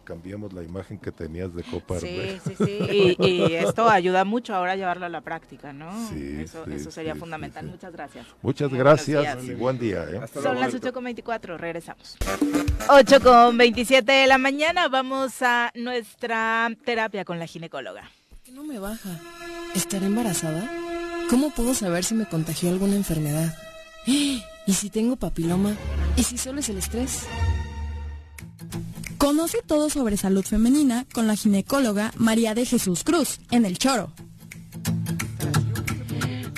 cambiamos 0.05 0.53
la 0.53 0.65
imagen 0.65 0.99
que 0.99 1.13
tenías 1.13 1.55
de 1.55 1.63
Copa 1.63 2.01
Sí, 2.01 2.09
Arbel. 2.09 2.41
sí, 2.45 2.55
sí. 2.59 3.17
Y, 3.21 3.25
y 3.25 3.55
esto 3.55 3.89
ayuda 3.89 4.25
mucho 4.25 4.53
ahora 4.55 4.73
a 4.73 4.77
llevarlo 4.77 5.07
a 5.07 5.09
la 5.09 5.21
práctica, 5.21 5.73
¿no? 5.73 5.93
Sí, 6.09 6.41
eso, 6.41 6.65
sí, 6.65 6.73
eso 6.75 6.91
sería 6.91 7.15
sí, 7.15 7.21
fundamental. 7.21 7.63
sí, 7.65 7.69
sí. 7.69 7.73
Muchas 7.77 7.93
gracias. 7.93 8.27
Muchas 8.43 8.71
Muy 8.71 8.79
gracias 8.81 9.45
y 9.45 9.55
buen 9.55 9.79
día. 9.79 10.05
¿eh? 10.11 10.21
Son 10.43 10.59
las 10.59 10.75
8.24, 10.75 11.57
regresamos. 11.57 12.17
8 12.89 13.21
con 13.21 13.57
27 13.57 14.11
de 14.11 14.27
la 14.27 14.39
mañana, 14.39 14.89
vamos 14.89 15.41
a 15.41 15.71
nuestra 15.77 16.69
terapia 16.85 17.25
con 17.25 17.39
la 17.39 17.47
ginecóloga. 17.47 18.11
no 18.53 18.65
me 18.65 18.81
baja? 18.81 19.21
¿Estaré 19.77 20.07
embarazada? 20.07 20.69
¿Cómo 21.31 21.51
puedo 21.51 21.75
saber 21.75 22.03
si 22.03 22.15
me 22.17 22.27
contagió 22.27 22.71
alguna 22.71 22.97
enfermedad? 22.97 23.55
¿Y 24.07 24.43
si 24.75 24.91
tengo 24.91 25.15
papiloma? 25.17 25.75
¿Y 26.17 26.25
si 26.25 26.37
solo 26.39 26.59
es 26.59 26.69
el 26.69 26.79
estrés? 26.79 27.25
Conoce 29.23 29.63
todo 29.65 29.89
sobre 29.89 30.17
salud 30.17 30.43
femenina 30.43 31.07
con 31.15 31.29
la 31.29 31.37
ginecóloga 31.37 32.11
María 32.17 32.57
de 32.57 32.67
Jesús 32.67 33.05
Cruz 33.05 33.39
en 33.53 33.65
El 33.65 33.79
Choro. 33.79 34.13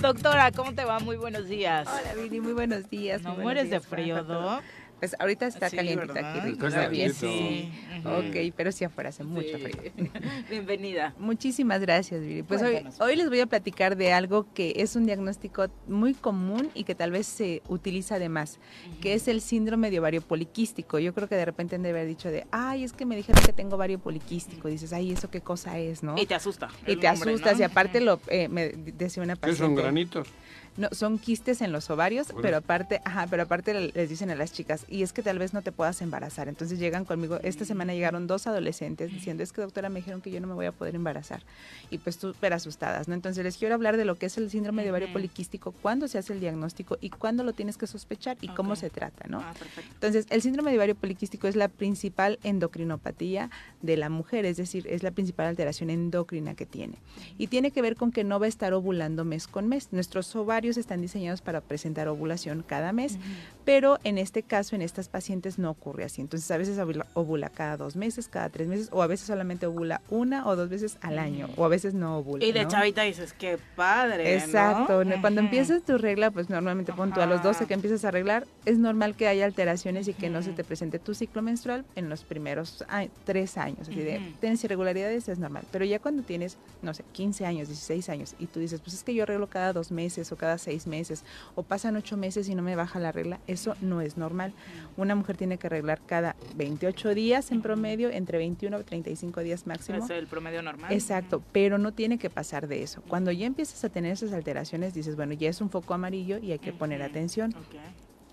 Doctora, 0.01 0.51
¿cómo 0.51 0.75
te 0.75 0.83
va? 0.87 0.99
Muy 0.99 1.19
buenos 1.19 1.47
días. 1.47 1.87
Hola, 1.87 2.15
Viri, 2.23 2.41
muy 2.41 2.55
buenos 2.55 2.89
días. 2.89 3.21
No 3.21 3.35
muy 3.35 3.43
buenos 3.43 3.65
mueres 3.67 3.71
de 3.71 3.81
frío. 3.81 4.23
¿no? 4.23 4.63
Pues 5.05 5.17
ahorita 5.19 5.47
está 5.49 5.69
Sí, 5.69 5.77
calientita 5.77 6.15
¿verdad? 6.15 6.31
aquí, 6.39 6.49
rico, 6.53 6.67
Está 6.67 6.89
bien. 6.89 7.13
Sí. 7.13 7.71
Ok, 8.07 8.55
pero 8.57 8.73
sí 8.73 8.85
afuera 8.87 9.11
hace 9.11 9.23
mucho 9.23 9.59
Sí. 9.59 9.63
frío. 9.63 9.93
Bienvenida. 10.49 11.15
Muchísimas 11.19 11.83
gracias, 11.83 12.23
Viri. 12.23 12.43
Pues 12.43 12.63
hoy, 12.63 12.71
Cuéntanos. 12.73 13.01
hoy 13.03 13.17
les 13.17 13.29
voy 13.29 13.41
a 13.41 13.47
platicar 13.47 13.97
de 13.99 14.15
algo 14.15 14.47
que 14.55 14.73
es 14.77 14.97
un 14.97 15.05
diagnóstico 15.05 15.67
muy 15.89 16.15
común 16.15 16.71
y 16.75 16.85
que 16.85 16.95
tal 16.95 17.11
vez 17.11 17.27
se 17.27 17.61
utiliza 17.69 18.19
de 18.19 18.31
más, 18.31 18.59
que 19.03 19.13
es 19.13 19.29
el 19.29 19.43
síndrome 19.43 19.91
de 19.91 19.99
ovario 20.01 20.23
poliquístico. 20.23 20.99
Yo 20.99 21.13
creo 21.13 21.29
que 21.29 21.35
de 21.35 21.45
repente 21.45 21.77
han 21.77 21.83
de 21.83 21.91
haber 21.91 22.07
dicho 22.07 22.31
de, 22.31 22.47
ay, 22.51 22.83
es 22.85 22.95
que 22.95 23.05
me 23.05 23.15
dijeron 23.15 23.43
que 23.45 23.53
tengo 23.53 23.77
ovario 23.77 23.99
poliquístico. 23.99 24.69
dices, 24.69 24.95
ay, 24.95 25.13
¿eso 25.13 25.29
qué 25.31 25.43
cosa 25.43 25.79
es, 25.79 26.03
no? 26.03 26.17
Y 26.17 26.25
te 26.25 26.35
asusta. 26.35 26.69
Y 26.87 26.97
te 26.97 27.07
nombre, 27.09 27.31
asustas 27.33 27.53
¿no? 27.57 27.61
y 27.61 27.63
aparte 27.65 28.01
lo 28.01 28.21
eh, 28.29 28.49
me 28.49 28.69
decía 28.71 29.23
una 29.23 29.35
¿Qué 29.35 29.41
paciente. 29.41 29.63
son 29.63 29.75
granitos? 29.75 30.29
No, 30.77 30.89
son 30.93 31.19
quistes 31.19 31.61
en 31.63 31.71
los 31.73 31.89
ovarios, 31.91 32.29
Bueno. 32.29 32.43
pero 32.43 32.57
aparte, 32.57 33.01
ajá, 33.05 33.27
pero 33.31 33.45
aparte 33.45 33.73
le- 33.75 33.93
les 33.93 34.09
dicen 34.09 34.31
a 34.31 34.35
las 34.35 34.53
chicas, 34.53 34.85
y 34.89 35.03
es 35.03 35.13
que 35.13 35.23
tal 35.23 35.39
vez 35.39 35.55
no 35.55 35.63
te 35.63 35.71
puedas 35.71 36.03
embarazar. 36.03 36.49
Entonces 36.49 36.79
llegan 36.81 37.05
conmigo, 37.05 37.39
esta 37.45 37.65
semana 37.65 37.95
llegaron 37.95 38.27
dos 38.27 38.47
adolescentes 38.49 39.13
diciendo, 39.13 39.43
es 39.45 39.53
que 39.53 39.61
doctora 39.61 39.89
me 39.89 40.01
dijeron 40.01 40.21
que 40.21 40.33
yo 40.33 40.41
no 40.41 40.49
me 40.49 40.55
voy 40.55 40.67
a 40.67 40.73
poder 40.73 40.97
embarazar. 40.97 41.43
Y 41.91 41.99
pues 41.99 42.17
súper 42.17 42.53
asustadas, 42.53 43.07
¿no? 43.07 43.15
Entonces 43.15 43.45
les 43.45 43.57
quiero 43.57 43.75
hablar 43.77 43.97
de 43.97 44.05
lo 44.05 44.17
que 44.17 44.27
es 44.27 44.37
el 44.37 44.51
síndrome 44.51 44.83
de 44.83 44.91
ovario 44.91 45.13
poliquístico, 45.13 45.71
cuándo 45.71 46.09
se 46.09 46.19
hace 46.19 46.33
el 46.33 46.41
diagnóstico 46.41 46.99
y 47.01 47.11
cuándo 47.11 47.45
lo 47.45 47.53
tienes 47.53 47.77
que 47.77 47.87
sospechar 47.87 48.37
y 48.41 48.49
cómo 48.49 48.75
se 48.75 48.91
trata, 48.91 49.29
¿no? 49.29 49.41
Ah. 49.41 49.55
Entonces, 49.95 50.27
el 50.31 50.43
síndrome 50.43 50.73
de 50.73 50.79
ovario 50.79 50.97
poliquístico 50.97 51.47
es 51.47 51.55
la 51.55 51.69
principal 51.69 52.41
endocrinopatía 52.43 53.49
de 53.83 53.97
la 53.97 54.09
mujer, 54.09 54.45
es 54.45 54.57
decir, 54.57 54.87
es 54.89 55.03
la 55.05 55.13
principal 55.13 55.47
alteración 55.47 55.91
endocrina 55.91 56.55
que 56.57 56.67
tiene. 56.67 56.97
Y 57.39 57.47
tiene 57.47 57.71
que 57.71 57.81
ver 57.81 57.95
con 57.95 58.11
que 58.11 58.25
no 58.25 58.41
va 58.41 58.47
a 58.47 58.49
estar 58.49 58.73
ovulando 58.75 59.25
mes 59.25 59.47
con 59.47 59.69
mes. 59.69 59.89
Nuestros 59.93 60.35
ovarios 60.35 60.64
están 60.71 61.01
diseñados 61.01 61.41
para 61.43 61.61
presentar 61.61 62.09
ovulación 62.09 62.65
cada 62.67 62.93
mes, 62.93 63.19
pero 63.65 63.99
en 64.05 64.19
este 64.19 64.43
caso, 64.43 64.75
en 64.77 64.83
estas 64.83 65.09
pacientes 65.09 65.59
no 65.59 65.71
ocurre 65.71 66.05
así. 66.05 66.21
Entonces, 66.21 66.51
a 66.51 66.57
veces 66.57 66.79
ovula, 66.79 67.07
ovula 67.15 67.49
cada 67.49 67.77
dos 67.77 67.97
meses, 67.97 68.29
cada 68.29 68.49
tres 68.49 68.69
meses, 68.69 68.89
o 68.93 69.03
a 69.03 69.07
veces 69.07 69.27
solamente 69.27 69.67
ovula 69.67 70.01
una 70.11 70.47
o 70.47 70.57
dos 70.57 70.69
veces 70.69 70.99
al 71.01 71.19
año, 71.19 71.49
o 71.57 71.65
a 71.65 71.69
veces 71.69 71.95
no 71.95 72.19
ovula. 72.19 72.45
Y 72.45 72.53
de 72.53 72.65
¿no? 72.65 72.69
chavita 72.71 73.03
dices, 73.03 73.33
qué 73.33 73.59
padre. 73.77 74.35
Exacto, 74.35 75.05
¿no? 75.05 75.21
cuando 75.21 75.41
empiezas 75.41 75.83
tu 75.83 75.99
regla, 75.99 76.31
pues 76.31 76.51
normalmente 76.51 76.93
pon 76.93 77.13
tú 77.13 77.21
a 77.21 77.27
los 77.27 77.43
12 77.43 77.59
Ajá. 77.59 77.67
que 77.69 77.75
empiezas 77.75 78.05
a 78.05 78.09
arreglar, 78.09 78.47
es 78.65 78.79
normal 78.79 79.15
que 79.17 79.29
haya 79.29 79.45
alteraciones 79.45 80.09
y 80.09 80.15
que 80.15 80.31
no 80.31 80.43
se 80.43 80.53
te 80.53 80.65
presente 80.65 80.99
tu 80.99 81.15
ciclo 81.15 81.43
menstrual 81.43 81.85
en 81.95 82.09
los 82.09 82.25
primeros 82.25 82.85
a- 82.89 83.07
tres 83.25 83.57
años. 83.57 83.81
Así 83.89 83.95
de, 84.01 84.19
Ujú. 84.19 84.37
tienes 84.41 84.63
irregularidades, 84.65 85.29
es 85.29 85.39
normal. 85.39 85.65
Pero 85.71 85.85
ya 85.85 85.99
cuando 85.99 86.23
tienes, 86.23 86.57
no 86.83 86.93
sé, 86.95 87.05
15 87.13 87.47
años, 87.47 87.69
16 87.69 88.09
años, 88.09 88.35
y 88.39 88.47
tú 88.47 88.61
dices, 88.61 88.81
pues 88.81 88.95
es 88.95 89.05
que 89.05 89.15
yo 89.15 89.23
arreglo 89.25 89.49
cada 89.49 89.73
dos 89.73 89.91
meses 89.91 90.31
o 90.33 90.37
cada 90.37 90.54
seis 90.59 90.87
meses, 90.87 91.25
o 91.55 91.63
pasan 91.63 91.97
ocho 91.97 92.17
meses 92.17 92.49
y 92.49 92.55
no 92.55 92.63
me 92.63 92.77
baja 92.77 92.99
la 92.99 93.13
regla, 93.13 93.41
eso 93.47 93.75
no 93.81 94.01
es 94.01 94.17
normal. 94.17 94.53
Una 94.97 95.15
mujer 95.15 95.37
tiene 95.37 95.59
que 95.59 95.67
arreglar 95.67 96.01
cada 96.07 96.37
28 96.57 97.15
días 97.15 97.51
en 97.53 97.63
promedio, 97.63 98.11
entre 98.11 98.39
21 98.39 98.81
y 98.81 98.85
35 98.85 99.41
días 99.41 99.67
máximo. 99.67 100.05
Es 100.05 100.11
el 100.11 100.27
promedio 100.27 100.63
normal. 100.63 100.93
Exacto, 100.93 101.43
pero 101.53 101.79
no 101.79 101.93
tiene 101.93 102.19
que 102.19 102.31
pasar 102.31 102.69
de 102.69 102.83
eso. 102.83 103.03
Cuando 103.09 103.33
ya 103.33 103.47
empiezas 103.47 103.85
a 103.85 103.89
tener 103.89 104.13
esas 104.13 104.33
alteraciones, 104.33 104.95
dices, 104.95 105.17
bueno, 105.17 105.33
ya 105.35 105.49
es 105.49 105.61
un 105.61 105.71
foco 105.71 105.95
amarillo 105.95 106.39
y 106.39 106.53
hay 106.53 106.59
que 106.59 106.73
poner 106.73 107.03
atención. 107.03 107.55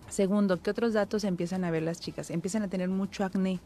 Segundo, 0.10 0.62
¿qué 0.62 0.72
otros 0.72 0.92
datos 0.94 1.24
empiezan 1.24 1.64
a 1.64 1.72
ver 1.72 1.84
las 1.84 2.02
chicas? 2.02 2.32
Empiezan 2.32 2.64
a 2.64 2.68
tener 2.68 2.90
mucho 2.90 3.24
acné. 3.24 3.60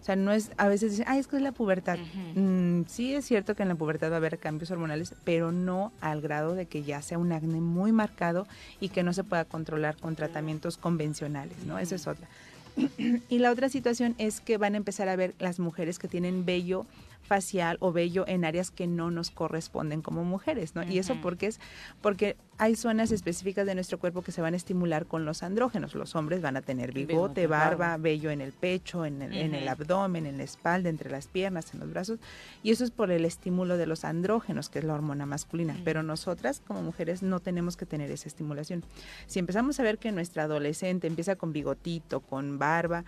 O 0.00 0.04
sea, 0.04 0.16
no 0.16 0.32
es, 0.32 0.50
a 0.56 0.68
veces 0.68 0.92
dicen, 0.92 1.06
ay, 1.08 1.18
es 1.18 1.26
que 1.26 1.36
es 1.36 1.42
la 1.42 1.52
pubertad. 1.52 1.98
Mm, 2.34 2.84
sí 2.86 3.14
es 3.14 3.26
cierto 3.26 3.54
que 3.54 3.62
en 3.62 3.68
la 3.68 3.74
pubertad 3.74 4.10
va 4.10 4.14
a 4.14 4.16
haber 4.16 4.38
cambios 4.38 4.70
hormonales, 4.70 5.14
pero 5.24 5.52
no 5.52 5.92
al 6.00 6.22
grado 6.22 6.54
de 6.54 6.66
que 6.66 6.82
ya 6.82 7.02
sea 7.02 7.18
un 7.18 7.32
acné 7.32 7.60
muy 7.60 7.92
marcado 7.92 8.46
y 8.80 8.88
que 8.88 9.02
no 9.02 9.12
se 9.12 9.24
pueda 9.24 9.44
controlar 9.44 9.96
con 9.96 10.16
tratamientos 10.16 10.78
convencionales, 10.78 11.64
¿no? 11.66 11.78
Esa 11.78 11.96
es 11.96 12.06
otra. 12.06 12.28
y 13.28 13.38
la 13.38 13.50
otra 13.50 13.68
situación 13.68 14.14
es 14.16 14.40
que 14.40 14.56
van 14.56 14.74
a 14.74 14.78
empezar 14.78 15.08
a 15.08 15.16
ver 15.16 15.34
las 15.38 15.58
mujeres 15.58 15.98
que 15.98 16.08
tienen 16.08 16.46
vello 16.46 16.86
facial 17.30 17.76
o 17.78 17.92
vello 17.92 18.24
en 18.26 18.44
áreas 18.44 18.72
que 18.72 18.88
no 18.88 19.12
nos 19.12 19.30
corresponden 19.30 20.02
como 20.02 20.24
mujeres, 20.24 20.74
¿no? 20.74 20.82
Y 20.82 20.98
eso 20.98 21.20
porque 21.22 21.46
es 21.46 21.60
porque 22.02 22.36
hay 22.58 22.74
zonas 22.74 23.12
específicas 23.12 23.66
de 23.66 23.76
nuestro 23.76 24.00
cuerpo 24.00 24.22
que 24.22 24.32
se 24.32 24.42
van 24.42 24.54
a 24.54 24.56
estimular 24.56 25.06
con 25.06 25.24
los 25.24 25.44
andrógenos. 25.44 25.94
Los 25.94 26.16
hombres 26.16 26.42
van 26.42 26.56
a 26.56 26.60
tener 26.60 26.92
bigote, 26.92 27.46
barba, 27.46 27.96
vello 27.98 28.30
en 28.30 28.40
el 28.40 28.50
pecho, 28.50 29.06
en 29.06 29.22
el, 29.22 29.36
en 29.36 29.54
el 29.54 29.62
Ujú. 29.62 29.70
abdomen, 29.70 30.26
en 30.26 30.38
la 30.38 30.42
espalda, 30.42 30.88
entre 30.88 31.08
las 31.08 31.28
piernas, 31.28 31.72
en 31.72 31.78
los 31.78 31.88
brazos. 31.88 32.18
Y 32.64 32.72
eso 32.72 32.82
es 32.82 32.90
por 32.90 33.12
el 33.12 33.24
estímulo 33.24 33.76
de 33.76 33.86
los 33.86 34.04
andrógenos, 34.04 34.68
que 34.68 34.80
es 34.80 34.84
la 34.84 34.94
hormona 34.94 35.24
masculina. 35.24 35.78
Pero 35.84 36.02
nosotras, 36.02 36.60
como 36.66 36.82
mujeres, 36.82 37.22
no 37.22 37.38
tenemos 37.38 37.76
que 37.76 37.86
tener 37.86 38.10
esa 38.10 38.26
estimulación. 38.26 38.82
Si 39.28 39.38
empezamos 39.38 39.78
a 39.78 39.84
ver 39.84 39.98
que 39.98 40.10
nuestra 40.10 40.42
adolescente 40.42 41.06
empieza 41.06 41.36
con 41.36 41.52
bigotito, 41.52 42.18
con 42.18 42.58
barba, 42.58 43.04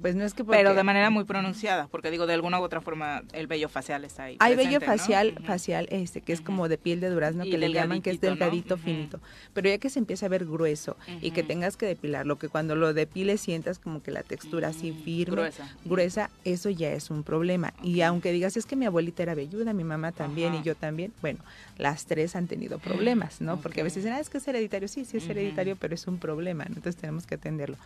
pues 0.00 0.14
no 0.14 0.24
es 0.24 0.34
que... 0.34 0.44
Pero 0.44 0.74
de 0.74 0.82
manera 0.82 1.10
muy 1.10 1.24
pronunciada, 1.24 1.88
porque 1.88 2.10
digo, 2.10 2.26
de 2.26 2.34
alguna 2.34 2.60
u 2.60 2.62
otra 2.62 2.80
forma 2.80 3.22
el 3.32 3.46
vello 3.46 3.68
facial 3.68 4.04
está 4.04 4.24
ahí. 4.24 4.36
Hay 4.40 4.54
presente, 4.54 4.78
vello 4.78 4.80
¿no? 4.80 4.98
facial, 4.98 5.34
facial 5.44 5.86
este, 5.90 6.20
que 6.20 6.32
es 6.32 6.40
como 6.40 6.68
de 6.68 6.78
piel 6.78 7.00
de 7.00 7.10
durazno, 7.10 7.44
Y 7.44 7.50
que 7.50 7.58
le 7.58 7.72
llaman 7.72 8.02
que 8.02 8.10
es 8.10 8.20
delgadito, 8.20 8.76
finito. 8.76 9.20
Pero 9.52 9.68
ya 9.68 9.78
que 9.78 9.90
se 9.90 9.98
empieza 9.98 10.26
a 10.26 10.28
ver 10.28 10.44
grueso 10.44 10.96
y 11.20 11.30
que 11.30 11.42
tengas 11.42 11.76
que 11.76 11.86
depilarlo, 11.86 12.38
que 12.38 12.48
cuando 12.48 12.74
lo 12.74 12.94
depiles 12.94 13.40
sientas 13.40 13.78
como 13.78 14.02
que 14.02 14.10
la 14.10 14.22
textura 14.22 14.68
así 14.68 14.92
firme, 14.92 15.36
gruesa. 15.36 15.76
gruesa, 15.84 16.30
eso 16.44 16.70
ya 16.70 16.92
es 16.92 17.10
un 17.10 17.22
problema. 17.22 17.72
Y 17.82 18.00
aunque 18.02 18.32
digas, 18.32 18.56
es 18.56 18.66
que 18.66 18.76
mi 18.76 18.86
abuelita 18.86 19.22
era 19.22 19.34
velluda, 19.34 19.72
mi 19.72 19.84
mamá 19.84 20.12
también 20.12 20.54
y 20.54 20.62
yo 20.62 20.74
también, 20.74 21.12
bueno, 21.20 21.40
las 21.80 22.06
tres 22.06 22.36
han 22.36 22.46
tenido 22.46 22.78
problemas, 22.78 23.40
¿no? 23.40 23.60
Porque 23.60 23.80
a 23.80 23.84
veces 23.84 24.04
dicen, 24.04 24.12
ah, 24.16 24.20
es 24.20 24.28
que 24.28 24.38
es 24.38 24.46
hereditario. 24.46 24.88
Sí, 24.88 25.04
sí 25.04 25.16
es 25.16 25.28
hereditario, 25.28 25.76
pero 25.76 25.94
es 25.94 26.06
un 26.06 26.18
problema, 26.18 26.64
¿no? 26.64 26.76
entonces 26.76 27.00
tenemos 27.00 27.26
que 27.26 27.34
atenderlo. 27.36 27.76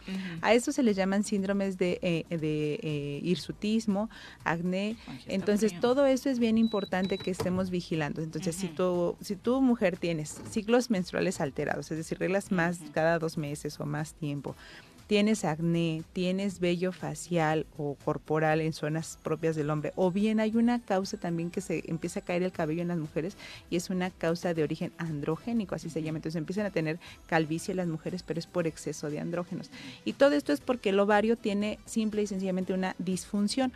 A 0.43 0.53
eso 0.55 0.73
se 0.73 0.83
les 0.83 0.97
llaman 0.97 1.25
síndromes 1.25 1.79
de, 1.79 1.99
eh, 2.03 2.37
de 2.37 2.81
eh, 2.83 3.21
hirsutismo, 3.23 4.11
acné. 4.45 4.97
Entonces, 5.27 5.79
todo 5.81 6.07
eso 6.07 6.29
es 6.29 6.39
bien 6.39 6.59
importante 6.59 7.19
que 7.19 7.31
estemos 7.31 7.71
vigilando. 7.71 8.23
Entonces, 8.23 8.57
si, 8.57 8.69
tu, 8.69 9.17
si 9.21 9.37
tu 9.37 9.61
mujer 9.61 9.97
tienes 9.97 10.41
ciclos 10.51 10.91
menstruales 10.91 11.41
alterados, 11.41 11.91
es 11.91 11.99
decir, 11.99 12.19
reglas 12.19 12.53
más 12.53 12.79
cada 12.93 13.19
dos 13.19 13.39
meses 13.39 13.79
o 13.81 13.87
más 13.87 14.15
tiempo, 14.15 14.55
tienes 15.07 15.45
acné, 15.45 16.03
tienes 16.13 16.61
vello 16.61 16.93
facial 16.93 17.67
o 17.77 17.97
corporal 18.05 18.61
en 18.61 18.73
zonas 18.73 19.19
propias 19.23 19.57
del 19.57 19.71
hombre, 19.71 19.93
o 19.97 20.11
bien 20.11 20.41
hay 20.41 20.57
una 20.57 20.81
causa 20.81 21.17
también 21.17 21.51
que 21.51 21.61
se 21.61 21.83
empieza 21.87 22.21
a 22.21 22.25
caer 22.25 22.43
el 22.43 22.53
cabello 22.53 22.83
en 22.83 22.89
las 22.89 22.99
mujeres 22.99 23.37
y 23.71 23.77
es 23.77 23.91
una 23.91 24.11
causa 24.11 24.55
de 24.55 24.63
origen 24.63 24.93
androgénico, 24.99 25.75
así 25.75 25.91
se 25.91 26.03
llama. 26.03 26.19
Entonces 26.19 26.39
empiezan 26.39 26.67
a 26.67 26.71
tener 26.71 26.99
calvicie 27.27 27.75
las 27.75 27.89
mujeres, 27.89 28.23
pero 28.23 28.39
es 28.39 28.47
por 28.47 28.67
exceso 28.67 29.11
de 29.11 29.21
andrógenos. 29.21 29.71
Y 30.05 30.15
todo 30.15 30.33
esto 30.33 30.53
es 30.53 30.61
porque 30.61 30.91
el 30.91 31.01
ovario 31.01 31.37
tiene 31.37 31.79
simple 31.85 32.23
y 32.23 32.27
sencillamente 32.27 32.73
una 32.73 32.95
disfunción. 32.99 33.73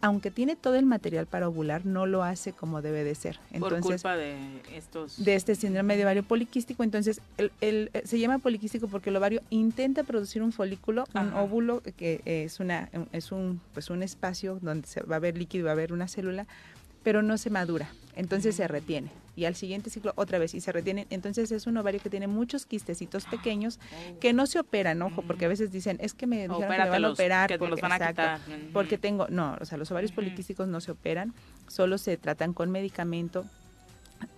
Aunque 0.00 0.30
tiene 0.30 0.54
todo 0.56 0.76
el 0.76 0.86
material 0.86 1.26
para 1.26 1.48
ovular, 1.48 1.84
no 1.84 2.06
lo 2.06 2.22
hace 2.22 2.52
como 2.52 2.80
debe 2.80 3.02
de 3.02 3.14
ser. 3.14 3.40
Por 3.58 3.72
culpa 3.80 4.16
de 4.16 4.36
estos... 4.74 5.24
de 5.24 5.34
este 5.34 5.54
síndrome 5.56 5.96
de 5.96 6.04
ovario 6.04 6.22
poliquístico. 6.22 6.84
Entonces, 6.84 7.20
el, 7.38 7.50
el- 7.60 7.90
eh, 7.92 8.02
se 8.04 8.18
llama 8.18 8.38
poliquístico 8.38 8.86
porque 8.86 9.10
el 9.10 9.16
ovario 9.16 9.42
intenta 9.50 10.04
producir 10.04 10.42
un 10.42 10.52
folículo, 10.52 11.04
un 11.14 11.32
óvulo, 11.34 11.82
que 11.96 12.20
es 12.24 12.60
una 12.60 12.88
es 13.12 13.32
un 13.32 13.60
pues 13.72 13.90
un 13.90 14.02
espacio 14.04 14.58
donde 14.62 14.86
se 14.86 15.00
va 15.02 15.16
a 15.16 15.18
ver 15.18 15.36
líquido, 15.36 15.64
va 15.64 15.70
a 15.70 15.74
haber 15.74 15.92
una 15.92 16.06
célula, 16.08 16.46
pero 17.02 17.22
no 17.22 17.36
se 17.36 17.50
madura. 17.50 17.88
Entonces 18.16 18.54
se 18.56 18.68
retiene. 18.68 19.10
Y 19.36 19.46
al 19.46 19.56
siguiente 19.56 19.90
ciclo 19.90 20.12
otra 20.16 20.38
vez 20.38 20.54
y 20.54 20.60
se 20.60 20.70
retiene. 20.70 21.06
Entonces 21.10 21.50
es 21.50 21.66
un 21.66 21.76
ovario 21.76 22.00
que 22.00 22.08
tiene 22.10 22.28
muchos 22.28 22.66
quistecitos 22.66 23.24
pequeños 23.24 23.80
que 24.20 24.32
no 24.32 24.46
se 24.46 24.60
operan, 24.60 25.02
ojo, 25.02 25.22
porque 25.22 25.46
a 25.46 25.48
veces 25.48 25.72
dicen, 25.72 25.96
es 26.00 26.14
que 26.14 26.26
me 26.28 26.36
dijeron 26.36 26.58
que 26.60 26.68
me 26.68 26.78
van 26.78 27.04
a 27.04 27.10
operar. 27.10 27.48
que 27.48 27.54
te 27.58 27.60
los 27.60 27.70
porque- 27.70 27.82
van 27.82 27.92
a 27.92 27.96
exacto, 27.96 28.22
quitar. 28.44 28.60
Porque 28.72 28.98
tengo, 28.98 29.26
no, 29.30 29.56
o 29.60 29.64
sea, 29.64 29.76
los 29.78 29.90
ovarios 29.90 30.12
poliquísticos 30.12 30.68
no 30.68 30.80
se 30.80 30.92
operan, 30.92 31.34
solo 31.66 31.98
se 31.98 32.16
tratan 32.16 32.52
con 32.52 32.70
medicamento 32.70 33.44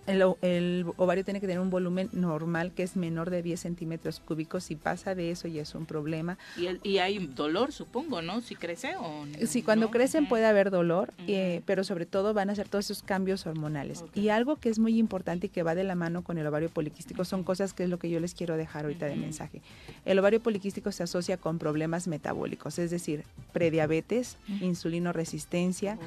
el, 0.07 0.23
el 0.41 0.85
ovario 0.97 1.23
tiene 1.23 1.39
que 1.39 1.47
tener 1.47 1.59
un 1.59 1.69
volumen 1.69 2.09
normal 2.13 2.71
que 2.73 2.83
es 2.83 2.95
menor 2.95 3.29
de 3.29 3.41
10 3.43 3.59
centímetros 3.59 4.19
cúbicos. 4.19 4.63
Si 4.63 4.75
pasa 4.75 5.13
de 5.15 5.31
eso 5.31 5.47
ya 5.47 5.61
es 5.61 5.75
un 5.75 5.85
problema. 5.85 6.37
Y, 6.57 6.65
el- 6.67 6.79
y 6.83 6.97
hay 6.97 7.27
dolor, 7.27 7.71
supongo, 7.71 8.21
¿no? 8.21 8.41
Si 8.41 8.55
crece 8.55 8.95
o 8.95 9.25
no. 9.25 9.37
Sí, 9.47 9.61
cuando 9.61 9.91
crecen 9.91 10.27
puede 10.27 10.45
haber 10.45 10.71
dolor, 10.71 11.13
eh, 11.27 11.61
pero 11.65 11.83
sobre 11.83 12.05
todo 12.05 12.33
van 12.33 12.49
a 12.49 12.53
hacer 12.53 12.67
todos 12.69 12.85
esos 12.85 13.03
cambios 13.03 13.45
hormonales. 13.45 14.03
Y 14.15 14.29
algo 14.29 14.55
que 14.55 14.69
es 14.69 14.79
muy 14.79 14.97
importante 14.97 15.47
y 15.47 15.49
que 15.49 15.63
va 15.63 15.75
de 15.75 15.83
la 15.83 15.95
mano 15.95 16.23
con 16.23 16.37
el 16.37 16.47
ovario 16.47 16.69
poliquístico 16.69 17.25
son 17.25 17.43
cosas 17.43 17.73
que 17.73 17.83
es 17.83 17.89
lo 17.89 17.99
que 17.99 18.09
yo 18.09 18.19
les 18.19 18.33
quiero 18.33 18.57
dejar 18.57 18.85
ahorita 18.85 19.05
de 19.05 19.15
mensaje. 19.15 19.61
El 20.05 20.17
ovario 20.19 20.41
poliquístico 20.41 20.91
se 20.91 21.03
asocia 21.03 21.37
con 21.37 21.59
problemas 21.59 22.07
metabólicos, 22.07 22.79
es 22.79 22.91
decir, 22.91 23.23
prediabetes, 23.51 24.37
insulino 24.61 25.11
resistencia, 25.11 25.97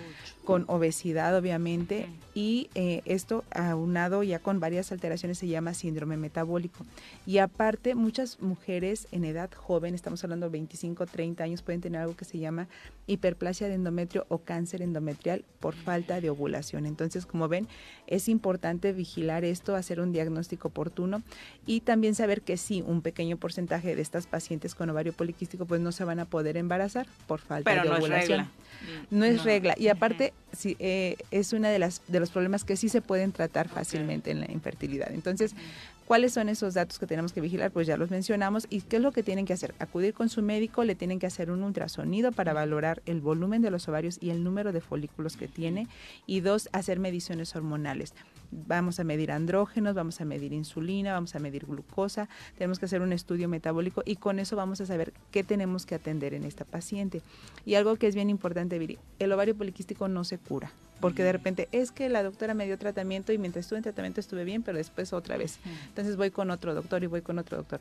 con 0.45 0.65
obesidad 0.69 1.37
obviamente, 1.37 2.07
y 2.35 2.71
eh, 2.75 3.03
esto 3.05 3.45
aunado 3.91 4.23
ya 4.23 4.39
con 4.39 4.61
varias 4.61 4.93
alteraciones 4.93 5.39
se 5.39 5.49
llama 5.49 5.75
síndrome 5.75 6.17
metabólico. 6.17 6.87
Y 7.27 7.39
aparte, 7.39 7.95
muchas 7.97 8.41
mujeres 8.41 9.09
en 9.11 9.25
edad 9.25 9.51
joven, 9.53 9.95
estamos 9.95 10.23
hablando 10.23 10.47
de 10.47 10.53
25, 10.53 11.07
30 11.07 11.43
años, 11.43 11.63
pueden 11.63 11.81
tener 11.81 12.01
algo 12.01 12.17
que 12.17 12.25
se 12.25 12.39
llama 12.39 12.69
hiperplasia 13.09 13.67
de 13.67 13.75
endometrio 13.75 14.27
o 14.29 14.39
cáncer 14.39 14.83
endometrial 14.83 15.45
por 15.59 15.75
falta 15.75 16.21
de 16.21 16.31
ovulación. 16.31 16.87
Entonces, 16.87 17.27
como 17.27 17.49
ven, 17.49 17.67
es 18.07 18.29
importante 18.29 18.93
vigilar 18.93 19.45
esto, 19.45 19.75
hacer 19.75 20.01
un 20.01 20.13
diagnóstico 20.13 20.69
oportuno 20.69 21.23
y 21.67 21.81
también 21.81 22.15
saber 22.15 22.43
que 22.43 22.57
sí, 22.57 22.85
un 22.87 23.03
pequeño 23.03 23.37
porcentaje 23.39 23.97
de 23.97 24.03
estas 24.03 24.29
pacientes 24.29 24.77
con 24.77 24.89
ovario 24.91 25.13
poliquístico 25.13 25.67
pues 25.67 25.81
no 25.81 25.91
se 25.91 26.05
van 26.05 26.21
a 26.21 26.25
poder 26.27 26.57
embarazar 26.57 27.07
por 27.27 27.41
falta 27.41 27.69
Pero 27.69 27.83
de 27.83 27.89
no 27.89 27.95
es 27.97 28.01
ovulación. 28.01 28.39
regla. 28.39 28.51
No 29.11 29.25
es 29.25 29.37
No. 29.39 29.43
regla. 29.45 29.75
Y 29.77 29.89
aparte, 29.89 30.33
sí, 30.53 30.77
eh, 30.79 31.17
es 31.33 31.53
uno 31.53 31.67
de, 31.69 31.79
las, 31.81 32.03
de 32.07 32.21
los 32.21 32.31
problemas 32.31 32.63
que 32.65 32.77
sí 32.77 32.89
se 32.89 33.03
pueden 33.03 33.33
tratar 33.33 33.69
fácilmente 33.69 33.80
en 34.31 34.41
la 34.41 34.51
infertilidad. 34.51 35.13
Entonces, 35.13 35.55
¿cuáles 36.07 36.33
son 36.33 36.49
esos 36.49 36.75
datos 36.75 36.99
que 36.99 37.07
tenemos 37.07 37.33
que 37.33 37.41
vigilar? 37.41 37.71
Pues 37.71 37.87
ya 37.87 37.97
los 37.97 38.11
mencionamos. 38.11 38.67
¿Y 38.71 38.83
qué 38.83 38.97
es 38.97 39.03
lo 39.03 39.13
que 39.13 39.23
tienen 39.23 39.47
que 39.47 39.53
hacer? 39.53 39.75
Acudir 39.79 40.15
con 40.15 40.29
su 40.29 40.43
médico, 40.43 40.85
le 40.85 40.95
tienen 40.95 41.19
que 41.19 41.27
hacer 41.27 41.51
un 41.51 41.63
ultrasonido 41.63 42.33
para 42.33 42.53
valorar 42.53 43.03
el 43.07 43.21
volumen 43.21 43.63
de 43.63 43.71
los 43.71 43.89
ovarios 43.89 44.19
y 44.21 44.31
el 44.31 44.45
número 44.45 44.73
de 44.73 44.81
folículos 44.81 45.37
que 45.37 45.49
tiene. 45.49 45.89
Y 46.27 46.41
dos, 46.41 46.69
hacer 46.73 46.99
mediciones 46.99 47.55
hormonales. 47.57 48.15
Vamos 48.51 49.01
a 49.01 49.05
medir 49.05 49.33
andrógenos, 49.33 49.95
vamos 49.95 50.21
a 50.21 50.25
medir 50.25 50.53
insulina, 50.53 51.13
vamos 51.13 51.35
a 51.35 51.39
medir 51.39 51.67
glucosa, 51.67 52.29
tenemos 52.57 52.79
que 52.79 52.87
hacer 52.87 53.03
un 53.03 53.13
estudio 53.13 53.49
metabólico 53.49 54.03
y 54.05 54.17
con 54.17 54.39
eso 54.39 54.57
vamos 54.57 54.81
a 54.81 54.87
saber 54.87 55.13
qué 55.31 55.45
tenemos 55.45 55.87
que 55.87 55.95
atender 55.95 56.35
en 56.35 56.45
esta 56.45 56.65
paciente. 56.65 57.23
Y 57.65 57.75
algo 57.75 57.97
que 57.97 58.07
es 58.07 58.15
bien 58.15 58.31
importante, 58.31 58.79
Viri, 58.79 58.99
el 59.19 59.33
ovario 59.33 59.57
poliquístico 59.57 60.09
no 60.09 60.25
se 60.25 60.39
cura, 60.39 60.73
porque 61.01 61.23
de 61.23 61.33
repente 61.33 61.69
es 61.73 61.93
que 61.93 62.09
la 62.09 62.23
doctora 62.23 62.55
me 62.55 62.67
dio 62.67 62.79
tratamiento 62.79 63.33
y 63.33 63.39
mientras 63.39 63.67
estuve 63.67 63.79
en 63.79 63.85
tratamiento 63.85 64.21
estuve 64.21 64.45
bien, 64.45 64.63
pero 64.63 64.79
después 64.79 65.13
otra 65.13 65.37
vez. 65.37 65.59
Entonces 65.89 66.17
voy 66.17 66.31
con 66.31 66.51
otro 66.51 66.75
doctor 66.75 67.03
y 67.05 67.07
voy 67.07 67.23
con 67.23 67.39
otro 67.39 67.59
doctor. 67.59 67.81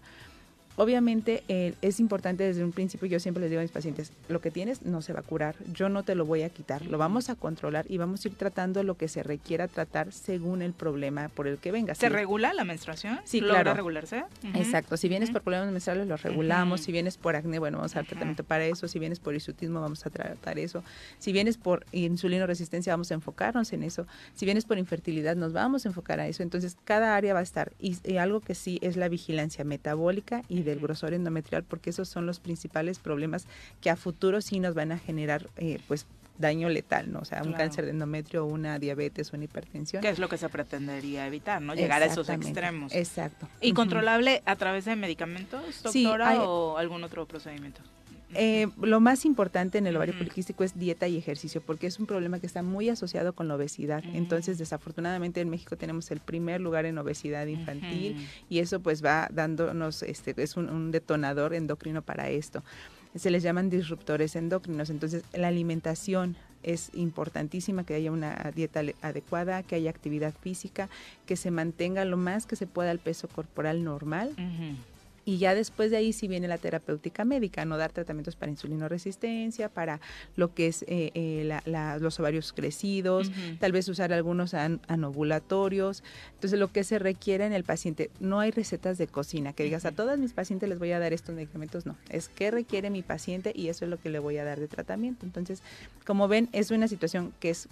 Obviamente 0.79 1.43
eh, 1.49 1.73
es 1.81 1.99
importante 1.99 2.45
desde 2.45 2.63
un 2.63 2.71
principio, 2.71 3.05
yo 3.05 3.19
siempre 3.19 3.41
les 3.41 3.49
digo 3.49 3.59
a 3.59 3.63
mis 3.63 3.71
pacientes, 3.71 4.13
lo 4.29 4.39
que 4.39 4.49
tienes 4.49 4.83
no 4.83 5.01
se 5.01 5.11
va 5.11 5.19
a 5.19 5.23
curar, 5.23 5.57
yo 5.73 5.89
no 5.89 6.03
te 6.03 6.15
lo 6.15 6.25
voy 6.25 6.43
a 6.43 6.49
quitar, 6.49 6.85
lo 6.85 6.97
vamos 6.97 7.29
a 7.29 7.35
controlar 7.35 7.85
y 7.89 7.97
vamos 7.97 8.23
a 8.23 8.29
ir 8.29 8.35
tratando 8.35 8.81
lo 8.83 8.95
que 8.95 9.09
se 9.09 9.21
requiera 9.21 9.67
tratar 9.67 10.13
según 10.13 10.61
el 10.61 10.71
problema 10.71 11.27
por 11.27 11.47
el 11.49 11.57
que 11.57 11.73
venga. 11.73 11.95
¿Se 11.95 12.07
regula 12.07 12.53
la 12.53 12.63
menstruación? 12.63 13.19
Sí, 13.25 13.41
¿Logra 13.41 13.55
claro. 13.55 13.73
regularse? 13.73 14.23
Ujú. 14.41 14.57
Exacto, 14.57 14.95
si 14.95 15.09
vienes 15.09 15.31
por 15.31 15.41
problemas 15.41 15.69
menstruales 15.69 16.07
los 16.07 16.23
regulamos, 16.23 16.79
si 16.79 16.93
vienes 16.93 17.17
por 17.17 17.35
acné, 17.35 17.59
bueno, 17.59 17.79
vamos 17.79 17.91
a 17.91 17.95
dar 17.95 18.05
tratamiento 18.05 18.45
para 18.45 18.63
eso, 18.63 18.87
si 18.87 18.99
vienes 18.99 19.19
por 19.19 19.35
hirsutismo 19.35 19.81
vamos 19.81 20.05
a 20.05 20.09
tratar 20.09 20.59
eso, 20.59 20.85
si 21.17 21.33
vienes 21.33 21.57
por 21.57 21.85
insulino 21.91 22.47
resistencia 22.47 22.93
vamos 22.93 23.11
a 23.11 23.15
enfocarnos 23.15 23.73
en 23.73 23.83
eso, 23.83 24.07
si 24.33 24.45
vienes 24.45 24.63
por 24.63 24.77
infertilidad 24.77 25.35
nos 25.35 25.51
vamos 25.51 25.85
a 25.85 25.89
enfocar 25.89 26.21
a 26.21 26.27
eso, 26.29 26.41
entonces 26.41 26.77
cada 26.85 27.17
área 27.17 27.33
va 27.33 27.41
a 27.41 27.43
estar 27.43 27.73
y, 27.81 27.97
y 28.09 28.15
algo 28.15 28.39
que 28.39 28.55
sí 28.55 28.79
es 28.81 28.95
la 28.95 29.09
vigilancia 29.09 29.65
metabólica 29.65 30.41
y 30.47 30.68
del 30.69 30.79
grosor 30.79 31.13
endometrial 31.13 31.63
porque 31.63 31.89
esos 31.89 32.07
son 32.09 32.25
los 32.25 32.39
principales 32.39 32.99
problemas 32.99 33.45
que 33.81 33.89
a 33.89 33.95
futuro 33.95 34.41
sí 34.41 34.59
nos 34.59 34.73
van 34.75 34.91
a 34.91 34.97
generar 34.99 35.47
eh, 35.57 35.79
pues 35.87 36.05
daño 36.37 36.69
letal, 36.69 37.11
¿no? 37.11 37.19
O 37.19 37.25
sea, 37.25 37.39
un 37.39 37.49
Claro. 37.49 37.57
cáncer 37.57 37.83
de 37.85 37.91
endometrio, 37.91 38.45
una 38.45 38.79
diabetes, 38.79 39.33
una 39.33 39.43
hipertensión. 39.43 40.01
¿Qué 40.01 40.07
es 40.07 40.19
lo 40.19 40.29
que 40.29 40.37
se 40.37 40.47
pretendería 40.47 41.27
evitar, 41.27 41.61
no? 41.61 41.75
Llegar 41.75 42.01
a 42.01 42.05
esos 42.05 42.29
extremos. 42.29 42.93
Exacto. 42.95 43.49
¿Y 43.59 43.73
controlable 43.73 44.41
a 44.45 44.55
través 44.55 44.85
de 44.85 44.95
medicamentos, 44.95 45.61
Sí, 45.91 46.03
doctora, 46.03 46.29
hay- 46.29 46.37
o 46.41 46.77
algún 46.77 47.03
otro 47.03 47.25
procedimiento? 47.25 47.81
Eh, 48.35 48.67
lo 48.81 48.99
más 48.99 49.25
importante 49.25 49.77
en 49.77 49.87
el 49.87 49.95
ovario 49.95 50.17
poliquístico 50.17 50.63
es 50.63 50.77
dieta 50.77 51.07
y 51.07 51.17
ejercicio, 51.17 51.61
porque 51.61 51.87
es 51.87 51.99
un 51.99 52.05
problema 52.05 52.39
que 52.39 52.45
está 52.45 52.61
muy 52.61 52.89
asociado 52.89 53.33
con 53.33 53.47
la 53.47 53.55
obesidad. 53.55 54.03
Entonces, 54.13 54.57
desafortunadamente 54.57 55.41
en 55.41 55.49
México 55.49 55.77
tenemos 55.77 56.11
el 56.11 56.19
primer 56.19 56.61
lugar 56.61 56.85
en 56.85 56.97
obesidad 56.97 57.47
infantil 57.47 58.27
y 58.49 58.59
eso 58.59 58.79
pues 58.79 59.03
va 59.03 59.29
dándonos, 59.31 60.03
este, 60.03 60.33
es 60.37 60.57
un, 60.57 60.69
un 60.69 60.91
detonador 60.91 61.53
endocrino 61.53 62.01
para 62.01 62.29
esto. 62.29 62.63
Se 63.15 63.31
les 63.31 63.41
llaman 63.41 63.69
disruptores 63.69 64.35
endocrinos. 64.35 64.91
Entonces, 64.91 65.23
la 65.33 65.47
alimentación 65.47 66.37
es 66.63 66.91
importantísima, 66.93 67.83
que 67.83 67.95
haya 67.95 68.11
una 68.11 68.51
dieta 68.55 68.81
adecuada, 69.01 69.63
que 69.63 69.75
haya 69.75 69.89
actividad 69.89 70.33
física, 70.33 70.89
que 71.25 71.35
se 71.35 71.51
mantenga 71.51 72.05
lo 72.05 72.17
más 72.17 72.45
que 72.45 72.55
se 72.55 72.67
pueda 72.67 72.91
el 72.91 72.99
peso 72.99 73.27
corporal 73.27 73.83
normal 73.83 74.35
y 75.29 75.37
ya 75.37 75.53
después 75.53 75.91
de 75.91 75.97
ahí 75.97 76.11
sí 76.11 76.27
viene 76.27 76.47
la 76.47 76.57
terapéutica 76.57 77.23
médica, 77.25 77.63
no 77.65 77.77
dar 77.77 77.91
tratamientos 77.91 78.35
para 78.35 78.51
insulinoresistencia, 78.51 79.69
para 79.69 79.99
lo 80.35 80.53
que 80.55 80.65
es 80.67 80.83
eh, 80.87 81.11
eh, 81.13 81.43
la- 81.45 81.61
la- 81.65 81.97
los 81.99 82.19
ovarios 82.19 82.51
crecidos, 82.51 83.31
tal 83.59 83.71
vez 83.71 83.87
usar 83.87 84.11
algunos 84.11 84.53
an- 84.55 84.79
anovulatorios. 84.87 86.03
Entonces, 86.35 86.59
lo 86.59 86.71
que 86.71 86.83
se 86.83 86.97
requiere 86.99 87.45
en 87.45 87.53
el 87.53 87.63
paciente, 87.63 88.09
no 88.19 88.39
hay 88.39 88.51
recetas 88.51 88.97
de 88.97 89.05
cocina, 89.07 89.53
que 89.53 89.63
digas 89.63 89.85
a 89.85 89.91
todas 89.91 90.17
mis 90.17 90.33
pacientes 90.33 90.67
les 90.67 90.79
voy 90.79 90.91
a 90.93 90.99
dar 90.99 91.13
estos 91.13 91.35
medicamentos, 91.35 91.85
no, 91.85 91.95
es 92.09 92.29
qué 92.29 92.49
requiere 92.51 92.89
mi 92.89 93.03
paciente 93.03 93.51
y 93.55 93.67
eso 93.69 93.85
es 93.85 93.91
lo 93.91 93.99
que 93.99 94.09
le 94.09 94.19
voy 94.19 94.37
a 94.37 94.43
dar 94.43 94.59
de 94.59 94.67
tratamiento. 94.67 95.25
Entonces, 95.25 95.61
como 96.05 96.27
ven, 96.27 96.49
es 96.53 96.71
una 96.71 96.87
situación 96.87 97.33
que 97.39 97.51
es 97.51 97.67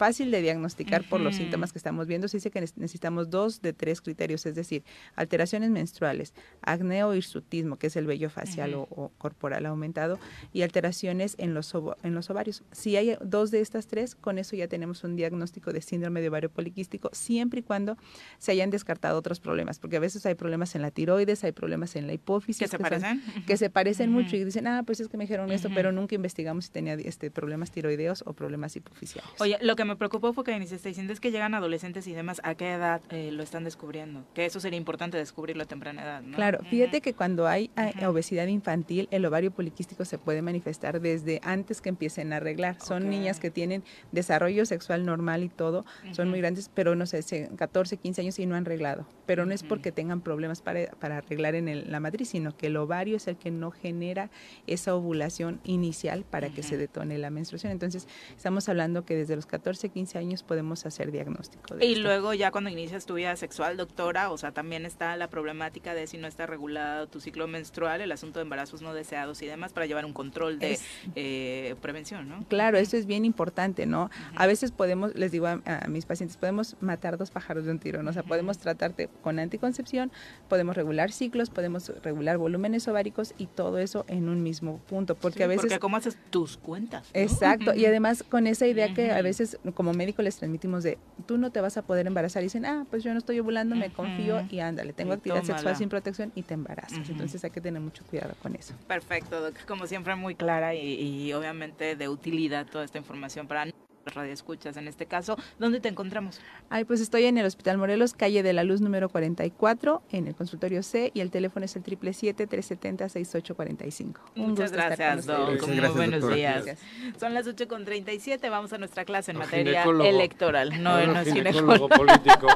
fácil 0.00 0.30
de 0.30 0.40
diagnosticar 0.40 1.06
por 1.10 1.20
los 1.20 1.36
síntomas 1.36 1.72
que 1.72 1.78
estamos 1.78 2.06
viendo. 2.06 2.26
Se 2.26 2.38
dice 2.38 2.50
que 2.50 2.60
ne- 2.62 2.66
necesitamos 2.76 3.28
dos 3.28 3.60
de 3.60 3.74
tres 3.74 4.00
criterios, 4.00 4.46
es 4.46 4.54
decir, 4.54 4.82
alteraciones 5.14 5.68
menstruales, 5.70 6.32
acné 6.62 7.04
o 7.04 7.14
hirsutismo, 7.14 7.76
que 7.76 7.88
es 7.88 7.96
el 7.96 8.06
vello 8.06 8.30
facial 8.30 8.72
o, 8.74 8.82
o 8.90 9.10
corporal 9.18 9.66
aumentado, 9.66 10.18
y 10.54 10.62
alteraciones 10.62 11.34
en 11.38 11.52
los, 11.52 11.74
en 12.02 12.14
los 12.14 12.30
ovarios. 12.30 12.62
Si 12.72 12.96
hay 12.96 13.18
dos 13.22 13.50
de 13.50 13.60
estas 13.60 13.86
tres, 13.88 14.14
con 14.14 14.38
eso 14.38 14.56
ya 14.56 14.68
tenemos 14.68 15.04
un 15.04 15.16
diagnóstico 15.16 15.70
de 15.72 15.82
síndrome 15.82 16.22
de 16.22 16.28
ovario 16.30 16.50
poliquístico, 16.50 17.10
siempre 17.12 17.60
y 17.60 17.62
cuando 17.62 17.98
se 18.38 18.52
hayan 18.52 18.70
descartado 18.70 19.18
otros 19.18 19.38
problemas, 19.40 19.78
porque 19.78 19.96
a 19.96 20.00
veces 20.00 20.24
hay 20.24 20.34
problemas 20.34 20.74
en 20.76 20.80
la 20.82 20.90
tiroides, 20.90 21.44
hay 21.44 21.52
problemas 21.52 21.94
en 21.96 22.06
la 22.06 22.14
hipófisis. 22.14 22.58
¿Que 22.62 22.68
se 22.68 22.78
parecen? 22.78 23.22
que 23.46 23.56
se 23.58 23.68
parecen 23.68 24.10
mucho 24.10 24.34
y 24.36 24.44
dicen, 24.44 24.66
ah, 24.66 24.82
pues 24.86 25.00
es 25.00 25.08
que 25.08 25.18
me 25.18 25.24
dijeron 25.24 25.52
esto, 25.52 25.68
pero 25.74 25.92
nunca 25.92 26.14
investigamos 26.14 26.64
si 26.64 26.70
tenía 26.72 26.94
este, 26.94 27.30
problemas 27.30 27.70
tiroideos 27.70 28.22
o 28.26 28.32
problemas 28.32 28.74
hipofisiales. 28.76 29.30
Oye, 29.40 29.58
lo 29.60 29.76
que 29.76 29.84
me 29.90 29.96
preocupó 29.96 30.32
fue 30.32 30.44
que 30.44 30.52
iniciaste 30.52 30.88
diciendo 30.88 31.12
es 31.12 31.18
que 31.20 31.30
llegan 31.32 31.52
adolescentes 31.54 32.06
y 32.06 32.12
demás, 32.12 32.40
¿a 32.44 32.54
qué 32.54 32.72
edad 32.72 33.00
eh, 33.10 33.32
lo 33.32 33.42
están 33.42 33.64
descubriendo? 33.64 34.24
Que 34.34 34.46
eso 34.46 34.60
sería 34.60 34.76
importante 34.76 35.16
descubrirlo 35.18 35.64
a 35.64 35.66
temprana 35.66 36.02
edad, 36.02 36.22
¿no? 36.22 36.36
Claro, 36.36 36.60
fíjate 36.70 37.00
que 37.00 37.12
cuando 37.14 37.48
hay 37.48 37.70
obesidad 38.06 38.46
infantil, 38.46 39.08
el 39.10 39.24
ovario 39.26 39.50
poliquístico 39.50 40.04
se 40.04 40.16
puede 40.18 40.42
manifestar 40.42 41.00
desde 41.00 41.40
antes 41.42 41.80
que 41.80 41.88
empiecen 41.88 42.32
a 42.32 42.36
arreglar. 42.36 42.76
Son 42.80 43.10
niñas 43.10 43.40
que 43.40 43.50
tienen 43.50 43.82
desarrollo 44.12 44.64
sexual 44.64 45.04
normal 45.04 45.42
y 45.42 45.48
todo, 45.48 45.84
son 46.12 46.28
muy 46.30 46.38
grandes, 46.40 46.70
pero 46.72 46.94
no 46.94 47.06
sé, 47.06 47.22
se- 47.22 47.50
14, 47.56 47.96
15 47.96 48.20
años 48.20 48.38
y 48.38 48.46
no 48.46 48.54
han 48.54 48.64
arreglado. 48.66 49.06
Pero 49.26 49.44
no 49.44 49.52
es 49.52 49.62
porque 49.64 49.90
tengan 49.92 50.20
problemas 50.20 50.62
para, 50.62 50.90
para 50.92 51.18
arreglar 51.18 51.54
en 51.56 51.68
el- 51.68 51.90
la 51.90 51.98
matriz, 51.98 52.28
sino 52.28 52.56
que 52.56 52.68
el 52.68 52.76
ovario 52.76 53.16
es 53.16 53.26
el 53.26 53.36
que 53.36 53.50
no 53.50 53.70
genera 53.72 54.30
esa 54.66 54.94
ovulación 54.94 55.60
inicial 55.64 56.24
para 56.24 56.50
que 56.50 56.62
se 56.62 56.76
detone 56.76 57.18
la 57.18 57.30
menstruación. 57.30 57.72
Entonces, 57.72 58.06
estamos 58.36 58.68
hablando 58.68 59.04
que 59.04 59.16
desde 59.16 59.34
los 59.34 59.46
14, 59.46 59.79
15 59.88 60.18
años 60.18 60.42
podemos 60.42 60.84
hacer 60.86 61.10
diagnóstico. 61.10 61.74
de 61.76 61.84
Y 61.86 61.92
esto. 61.92 62.02
luego 62.04 62.34
ya 62.34 62.50
cuando 62.50 62.70
inicias 62.70 63.06
tu 63.06 63.14
vida 63.14 63.34
sexual, 63.36 63.76
doctora, 63.76 64.30
o 64.30 64.38
sea, 64.38 64.52
también 64.52 64.84
está 64.86 65.16
la 65.16 65.28
problemática 65.30 65.94
de 65.94 66.06
si 66.06 66.18
no 66.18 66.26
está 66.28 66.46
regulado 66.46 67.06
tu 67.08 67.20
ciclo 67.20 67.46
menstrual, 67.48 68.00
el 68.00 68.12
asunto 68.12 68.38
de 68.38 68.42
embarazos 68.42 68.82
no 68.82 68.94
deseados 68.94 69.40
y 69.42 69.46
demás, 69.46 69.72
para 69.72 69.86
llevar 69.86 70.04
un 70.04 70.12
control 70.12 70.58
de 70.58 70.72
Es- 70.72 70.84
eh, 71.14 71.74
prevención, 71.80 72.28
¿no? 72.28 72.44
Claro, 72.48 72.78
eso 72.78 72.96
es 72.96 73.06
bien 73.06 73.24
importante, 73.24 73.86
¿no? 73.86 74.10
A 74.36 74.46
veces 74.46 74.72
podemos, 74.72 75.14
les 75.14 75.32
digo 75.32 75.46
a, 75.46 75.60
a 75.64 75.86
mis 75.88 76.06
pacientes, 76.06 76.36
podemos 76.36 76.76
matar 76.80 77.16
dos 77.16 77.30
pájaros 77.30 77.64
de 77.64 77.70
un 77.72 77.78
tiro, 77.78 78.02
¿no? 78.02 78.10
O 78.10 78.12
sea, 78.12 78.22
podemos 78.22 78.58
tratarte 78.58 79.08
con 79.22 79.38
anticoncepción, 79.38 80.10
podemos 80.48 80.76
regular 80.76 81.12
ciclos, 81.12 81.50
podemos 81.50 81.88
regular 82.02 82.38
volúmenes 82.38 82.86
ováricos 82.88 83.34
y 83.38 83.46
todo 83.46 83.78
eso 83.78 84.04
en 84.08 84.28
un 84.28 84.42
mismo 84.42 84.78
punto, 84.88 85.14
porque 85.14 85.38
Sí, 85.38 85.42
a 85.44 85.46
veces... 85.46 85.62
Porque 85.62 85.78
cómo 85.78 85.96
haces 85.96 86.18
tus 86.30 86.56
cuentas. 86.56 87.08
¿no? 87.14 87.20
Exacto, 87.20 87.74
y 87.74 87.86
además 87.86 88.22
con 88.22 88.46
esa 88.46 88.66
idea 88.66 88.92
que 88.94 89.12
a 89.12 89.22
veces 89.22 89.58
como 89.74 89.92
médico 89.92 90.22
les 90.22 90.36
transmitimos 90.36 90.82
de 90.82 90.98
tú 91.26 91.38
no 91.38 91.50
te 91.50 91.60
vas 91.60 91.76
a 91.76 91.82
poder 91.82 92.06
embarazar 92.06 92.42
y 92.42 92.46
dicen, 92.46 92.64
ah, 92.64 92.86
pues 92.90 93.04
yo 93.04 93.12
no 93.12 93.18
estoy 93.18 93.38
ovulando, 93.40 93.76
me 93.76 93.90
confío 93.90 94.42
y 94.50 94.60
ándale, 94.60 94.92
tengo 94.92 95.12
Y 95.12 95.16
actividad 95.16 95.44
sexual 95.44 95.76
sin 95.76 95.88
protección 95.88 96.32
y 96.34 96.42
te 96.42 96.54
embarazas. 96.54 97.08
Entonces 97.08 97.44
hay 97.44 97.50
que 97.50 97.60
tener 97.60 97.80
mucho 97.80 98.04
cuidado 98.04 98.34
con 98.42 98.54
eso. 98.56 98.74
Perfecto, 98.86 99.40
doc. 99.40 99.64
Como 99.66 99.86
siempre, 99.86 100.14
muy 100.16 100.34
clara 100.34 100.74
y, 100.74 100.94
y 100.94 101.32
obviamente 101.32 101.96
de 101.96 102.08
utilidad 102.08 102.66
toda 102.66 102.84
esta 102.84 102.98
información 102.98 103.46
para 103.46 103.66
radioescuchas 104.06 104.76
en 104.76 104.88
este 104.88 105.06
caso. 105.06 105.36
¿Dónde 105.58 105.80
te 105.80 105.88
encontramos? 105.88 106.40
Ay, 106.68 106.84
pues 106.84 107.00
estoy 107.00 107.24
en 107.26 107.38
el 107.38 107.46
Hospital 107.46 107.78
Morelos, 107.78 108.12
calle 108.14 108.42
de 108.42 108.52
la 108.52 108.64
Luz 108.64 108.80
número 108.80 109.08
44, 109.08 110.02
en 110.10 110.26
el 110.26 110.34
consultorio 110.34 110.82
C, 110.82 111.12
y 111.14 111.20
el 111.20 111.30
teléfono 111.30 111.64
es 111.64 111.76
el 111.76 111.84
777-370-6845. 111.84 114.14
Un 114.36 114.48
Muchas 114.50 114.72
gracias. 114.72 115.26
Doc. 115.26 115.50
Muchas 115.50 115.66
Muy 115.68 115.76
gracias, 115.76 115.96
buenos 115.96 116.20
doctora. 116.20 116.36
días. 116.36 116.64
Gracias. 116.64 116.88
Son 117.20 117.34
las 117.34 117.46
8 117.46 117.68
con 117.68 117.84
37. 117.84 118.48
Vamos 118.48 118.72
a 118.72 118.78
nuestra 118.78 119.04
clase 119.04 119.30
en 119.32 119.38
materia 119.38 119.82
ginecólogo. 119.82 120.08
electoral. 120.08 120.82
No, 120.82 121.06
no 121.06 121.20
es 121.20 121.32
ginecólogo 121.32 121.88
ginecólogo. 121.88 121.88
político. 121.88 122.46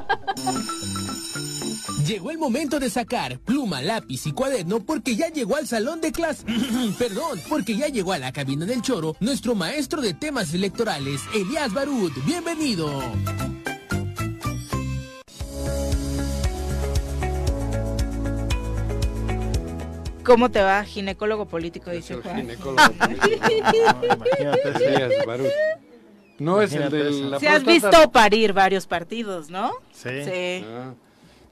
Llegó 2.06 2.30
el 2.30 2.38
momento 2.38 2.78
de 2.80 2.90
sacar 2.90 3.38
pluma, 3.38 3.80
lápiz 3.80 4.26
y 4.26 4.32
cuaderno 4.32 4.80
porque 4.80 5.16
ya 5.16 5.28
llegó 5.28 5.56
al 5.56 5.66
salón 5.66 6.02
de 6.02 6.12
clase. 6.12 6.44
Perdón, 6.98 7.40
porque 7.48 7.76
ya 7.76 7.88
llegó 7.88 8.12
a 8.12 8.18
la 8.18 8.32
cabina 8.32 8.66
del 8.66 8.82
choro 8.82 9.16
nuestro 9.20 9.54
maestro 9.54 10.02
de 10.02 10.12
temas 10.12 10.52
electorales, 10.52 11.22
Elías 11.34 11.72
Barut. 11.72 12.12
Bienvenido. 12.26 12.90
¿Cómo 20.24 20.50
te 20.50 20.62
va, 20.62 20.84
ginecólogo 20.84 21.46
político? 21.46 21.90
Dice 21.90 22.14
el 22.14 22.22
Juan. 22.22 22.36
ginecólogo 22.36 22.92
político. 22.92 23.30
imagínate 24.04 24.78
Sí, 24.78 24.84
es 24.84 25.26
Barut. 25.26 25.46
No 26.38 26.60
es 26.60 26.72
el 26.72 26.90
de 26.90 26.98
Imagínate 26.98 27.30
la. 27.30 27.40
Si 27.40 27.46
has 27.46 27.64
visto 27.64 28.10
parir 28.10 28.52
varios 28.52 28.86
partidos, 28.86 29.48
¿no? 29.48 29.72
Sí. 29.92 30.24
Sí. 30.24 30.64
Ah, 30.66 30.94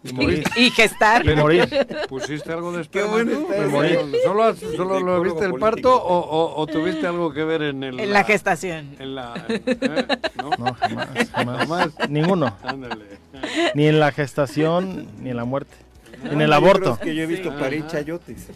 y 0.04 0.08
Y, 0.30 0.44
y 0.66 0.70
gestar. 0.70 1.22
¿Pusiste 2.08 2.52
algo 2.52 2.72
de 2.72 2.82
esperma 2.82 3.10
bueno 3.12 3.32
eso. 3.52 3.70
morir? 3.70 3.98
¿Solo, 4.24 4.54
solo 4.54 5.00
lo 5.00 5.20
viste 5.22 5.44
el 5.44 5.54
parto 5.54 5.94
o, 5.94 6.18
o- 6.18 6.60
o 6.60 6.66
tuviste 6.66 7.06
algo 7.06 7.32
que 7.32 7.44
ver 7.44 7.62
en 7.62 7.82
el... 7.84 8.00
En 8.00 8.12
la 8.12 8.24
gestación. 8.24 8.96
En 8.98 9.14
la... 9.14 9.34
¿eh? 9.48 10.06
¿No? 10.36 10.50
No, 10.58 10.74
jamás, 10.74 11.08
jamás. 11.32 11.58
Jamás. 11.58 11.88
Ninguno. 12.08 12.56
Ándale. 12.64 13.04
Ni 13.74 13.86
en 13.86 14.00
la 14.00 14.12
gestación, 14.12 15.08
ni 15.20 15.30
en 15.30 15.36
la 15.36 15.44
muerte. 15.44 15.74
En 16.24 16.40
el 16.40 16.52
aborto. 16.52 16.98
que 17.02 17.14
yo 17.14 17.22
he 17.22 17.26
visto 17.26 17.50
Sí. 17.50 17.56
parir 17.58 17.80
Ajá. 17.82 17.88
chayotes. 17.90 18.48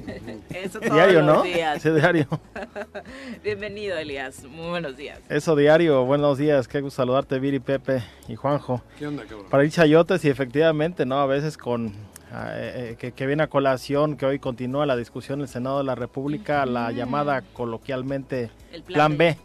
Eso 0.55 0.79
todos 0.81 0.93
Diario, 0.95 1.23
los 1.23 1.37
¿no? 1.37 1.43
días. 1.43 1.83
Sí, 1.83 1.91
diario. 1.91 2.27
Bienvenido, 3.45 3.97
Elías. 3.99 4.45
Muy 4.45 4.69
buenos 4.69 4.97
días. 4.97 5.19
Eso 5.29 5.57
diario. 5.57 6.05
Buenos 6.05 6.39
días. 6.39 6.69
Qué 6.69 6.81
gusto 6.81 6.97
saludarte, 6.97 7.39
Viri, 7.39 7.61
Pepe 7.61 8.03
y 8.29 8.37
Juanjo. 8.37 8.83
¿Qué 8.99 9.07
onda, 9.07 9.25
cabrón? 9.25 9.47
Para 9.51 9.65
ir 9.65 9.71
chayotes 9.71 10.25
y 10.25 10.29
efectivamente, 10.29 11.05
¿no? 11.07 11.19
A 11.19 11.27
veces 11.27 11.57
con... 11.57 11.93
ah, 12.33 12.51
eh, 12.55 12.91
eh, 12.93 12.97
que, 12.99 13.13
que 13.13 13.27
viene 13.27 13.43
a 13.43 13.47
colación, 13.49 14.17
que 14.17 14.27
hoy 14.27 14.39
continúa 14.39 14.87
la 14.87 14.97
discusión 14.97 15.39
en 15.41 15.43
el 15.43 15.49
Senado 15.49 15.79
de 15.79 15.85
la 15.85 15.95
República, 15.95 16.65
la 16.67 16.93
llamada 16.93 17.43
coloquialmente 17.53 18.51
El 18.73 18.83
Plan 18.83 19.17
B 19.17 19.37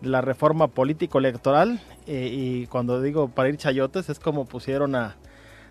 de 0.00 0.08
la 0.08 0.20
reforma 0.20 0.68
político-electoral. 0.68 1.80
eh, 2.06 2.28
y 2.32 2.66
cuando 2.68 3.02
digo 3.02 3.28
para 3.28 3.48
ir 3.48 3.56
chayotes, 3.56 4.08
es 4.08 4.18
como 4.20 4.44
pusieron 4.46 4.94
a, 4.94 5.16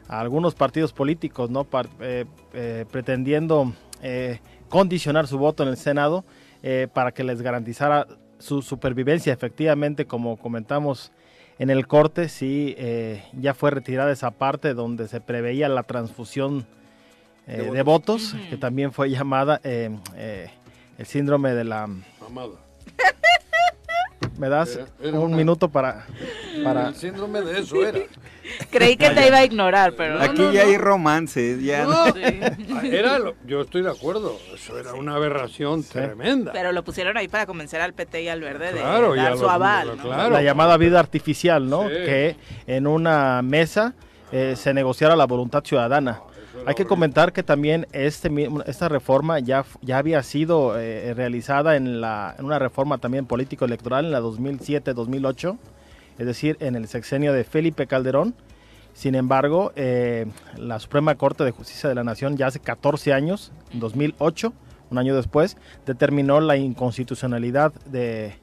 a 0.08 0.20
algunos 0.20 0.56
partidos 0.56 0.94
políticos, 0.94 1.50
¿no? 1.50 1.64
Par- 1.64 1.90
eh, 2.00 2.26
eh, 2.54 2.86
pretendiendo 2.92 3.74
eh, 4.02 4.40
condicionar 4.70 5.28
su 5.28 5.38
voto 5.38 5.64
en 5.64 5.70
el 5.70 5.78
Senado 5.78 6.24
eh, 6.64 6.88
para 6.94 7.12
que 7.12 7.24
les 7.24 7.42
garantizara 7.42 8.08
su 8.40 8.62
supervivencia. 8.62 9.34
Efectivamente, 9.34 10.06
como 10.06 10.38
comentamos 10.38 11.12
en 11.60 11.70
el 11.70 11.88
corte, 11.88 12.30
sí, 12.30 12.76
eh, 12.78 13.24
ya 13.34 13.54
fue 13.54 13.72
retirada 13.72 14.12
esa 14.12 14.32
parte 14.32 14.74
donde 14.74 15.08
se 15.08 15.20
preveía 15.22 15.68
la 15.70 15.84
transfusión 15.84 16.66
eh, 17.48 17.64
De 17.64 17.72
de, 17.72 17.82
votos. 17.82 18.36
que 18.50 18.58
también 18.58 18.92
fue 18.92 19.10
llamada 19.10 19.60
eh, 19.64 19.90
eh, 20.16 20.50
el 20.98 21.06
síndrome 21.06 21.54
de 21.54 21.64
la... 21.64 21.88
Mamada. 22.22 22.52
¿Me 24.38 24.50
das 24.50 24.76
Era- 24.76 24.86
era 25.02 25.20
un 25.20 25.26
una- 25.28 25.38
minuto 25.38 25.68
para... 25.70 26.06
para 26.64 26.90
El 26.90 26.96
síndrome 26.96 27.42
de 27.42 27.60
eso 27.60 27.84
era. 27.86 28.00
Creí 28.72 28.96
que 28.96 29.10
te 29.10 29.28
iba 29.28 29.38
a 29.40 29.44
ignorar, 29.46 29.94
pero. 29.98 30.22
Aquí 30.22 30.42
no, 30.42 30.52
ya 30.54 30.64
no. 30.64 30.70
hay 30.70 30.78
romances, 30.78 31.62
ya. 31.62 31.84
No. 31.86 32.06
Sí. 32.14 32.22
Ah, 32.74 32.82
Era 32.86 33.20
lo- 33.20 33.36
yo 33.46 33.62
estoy 33.62 33.82
de 33.82 33.90
acuerdo. 33.90 34.38
Eso 34.54 34.78
era 34.80 34.94
una 34.94 35.16
aberración 35.16 35.84
tremenda. 35.84 36.52
Pero 36.54 36.72
lo 36.72 36.84
pusieron 36.84 37.18
ahí 37.18 37.28
para 37.28 37.46
convencer 37.46 37.82
al 37.82 37.94
PT 37.94 38.22
y 38.24 38.30
al 38.30 38.42
Verde 38.42 38.68
de 38.74 38.80
Claro, 38.80 39.16
dar 39.16 39.32
los- 39.32 39.40
su 39.40 39.50
aval. 39.50 39.98
¿no? 39.98 40.04
claro. 40.04 40.30
la 40.30 40.42
llamada 40.42 40.78
vida 40.78 41.00
artificial, 41.00 41.68
¿no? 41.68 41.84
Sí. 41.90 41.96
Que 41.96 42.36
en 42.68 42.88
una 42.88 43.42
mesa 43.42 43.94
eh, 44.32 44.56
se 44.56 44.74
negociara 44.74 45.16
la 45.16 45.26
voluntad 45.26 45.64
ciudadana. 45.64 46.22
Hay 46.66 46.76
que 46.76 46.86
comentar 46.86 47.34
que 47.34 47.44
también 47.44 47.88
este, 47.92 48.30
esta 48.66 48.90
reforma 48.90 49.40
ya, 49.40 49.66
ya 49.82 49.98
había 49.98 50.22
sido 50.24 50.80
eh, 50.80 51.14
realizada 51.14 51.76
en, 51.76 52.02
la, 52.02 52.36
en 52.38 52.46
una 52.46 52.60
reforma 52.60 52.98
también 52.98 53.26
político-electoral 53.26 54.06
en 54.06 54.12
la 54.12 54.22
2007-2008, 54.22 55.58
es 56.18 56.26
decir, 56.26 56.58
en 56.60 56.76
el 56.76 56.88
sexenio 56.88 57.34
de 57.34 57.44
Felipe 57.44 57.88
Calderón. 57.88 58.36
Sin 58.94 59.16
embargo, 59.16 59.72
eh, 59.76 60.26
la 60.58 60.80
Suprema 60.80 61.16
Corte 61.16 61.44
de 61.44 61.52
Justicia 61.52 61.88
de 61.88 61.96
la 61.96 62.04
Nación 62.04 62.36
ya 62.36 62.48
hace 62.48 62.60
14 62.60 63.14
años, 63.14 63.52
en 63.72 63.80
2008, 63.80 64.54
un 64.90 64.98
año 64.98 65.16
después, 65.16 65.58
determinó 65.86 66.42
la 66.42 66.58
inconstitucionalidad 66.58 67.74
de, 67.86 68.36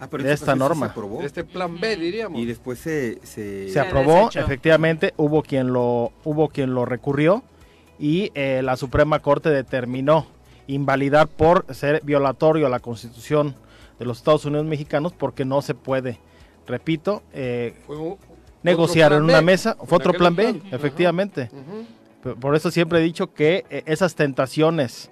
Ah, 0.00 0.06
pero 0.10 0.22
de 0.24 0.32
esta 0.32 0.54
norma. 0.54 0.86
Se 0.86 0.90
aprobó. 0.92 1.22
Este 1.22 1.44
plan 1.44 1.78
B, 1.80 1.96
diríamos. 1.96 2.38
Y 2.40 2.46
después 2.46 2.78
se... 2.78 3.18
se... 3.26 3.78
aprobó, 3.80 4.26
desechó. 4.26 4.40
efectivamente, 4.40 5.12
hubo 5.16 5.42
quien 5.42 5.72
lo 5.72 6.12
hubo 6.24 6.48
quien 6.48 6.72
lo 6.74 6.84
recurrió 6.84 7.42
y 7.98 8.30
eh, 8.34 8.60
la 8.62 8.76
Suprema 8.76 9.18
Corte 9.20 9.50
determinó 9.50 10.26
invalidar 10.68 11.26
por 11.28 11.66
ser 11.74 12.00
violatorio 12.04 12.66
a 12.66 12.70
la 12.70 12.78
Constitución 12.80 13.56
de 13.98 14.04
los 14.04 14.18
Estados 14.18 14.44
Unidos 14.44 14.66
mexicanos 14.66 15.12
porque 15.12 15.44
no 15.44 15.62
se 15.62 15.74
puede, 15.74 16.20
repito, 16.66 17.22
eh, 17.32 17.74
Fue 17.86 17.96
un- 17.96 18.16
negociar 18.62 19.12
en 19.12 19.22
una 19.24 19.38
B, 19.40 19.42
mesa, 19.42 19.76
fue 19.84 19.96
otro 19.98 20.12
plan 20.12 20.36
B, 20.36 20.54
plan. 20.54 20.72
Efectivamente. 20.74 21.50
Por- 22.22 22.36
Por 22.38 22.54
eso 22.54 22.70
siempre 22.70 22.98
he 23.00 23.02
dicho 23.02 23.32
que 23.32 23.64
eh, 23.70 23.82
esas 23.86 24.14
tentaciones 24.14 25.10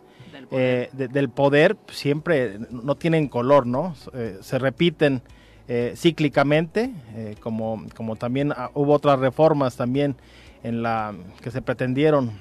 eh, 0.51 0.89
de- 0.93 1.09
del 1.09 1.29
poder 1.29 1.77
siempre 1.91 2.59
no 2.71 2.95
tienen 2.95 3.29
color, 3.29 3.67
¿no? 3.67 3.95
Eh, 4.15 4.39
se 4.41 4.59
repiten 4.59 5.23
eh, 5.69 5.95
cíclicamente, 5.97 6.93
como, 7.41 7.85
como 7.97 8.15
también 8.17 8.53
ah, 8.57 8.71
hubo 8.75 8.93
otras 8.93 9.19
reformas 9.19 9.77
también 9.77 10.15
en 10.63 10.83
la 10.83 11.13
que 11.43 11.51
se 11.51 11.61
pretendieron 11.63 12.33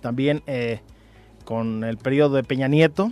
también 0.00 0.42
con 1.44 1.82
el 1.84 1.96
periodo 1.96 2.36
de 2.36 2.44
Peña 2.44 2.68
Nieto, 2.68 3.10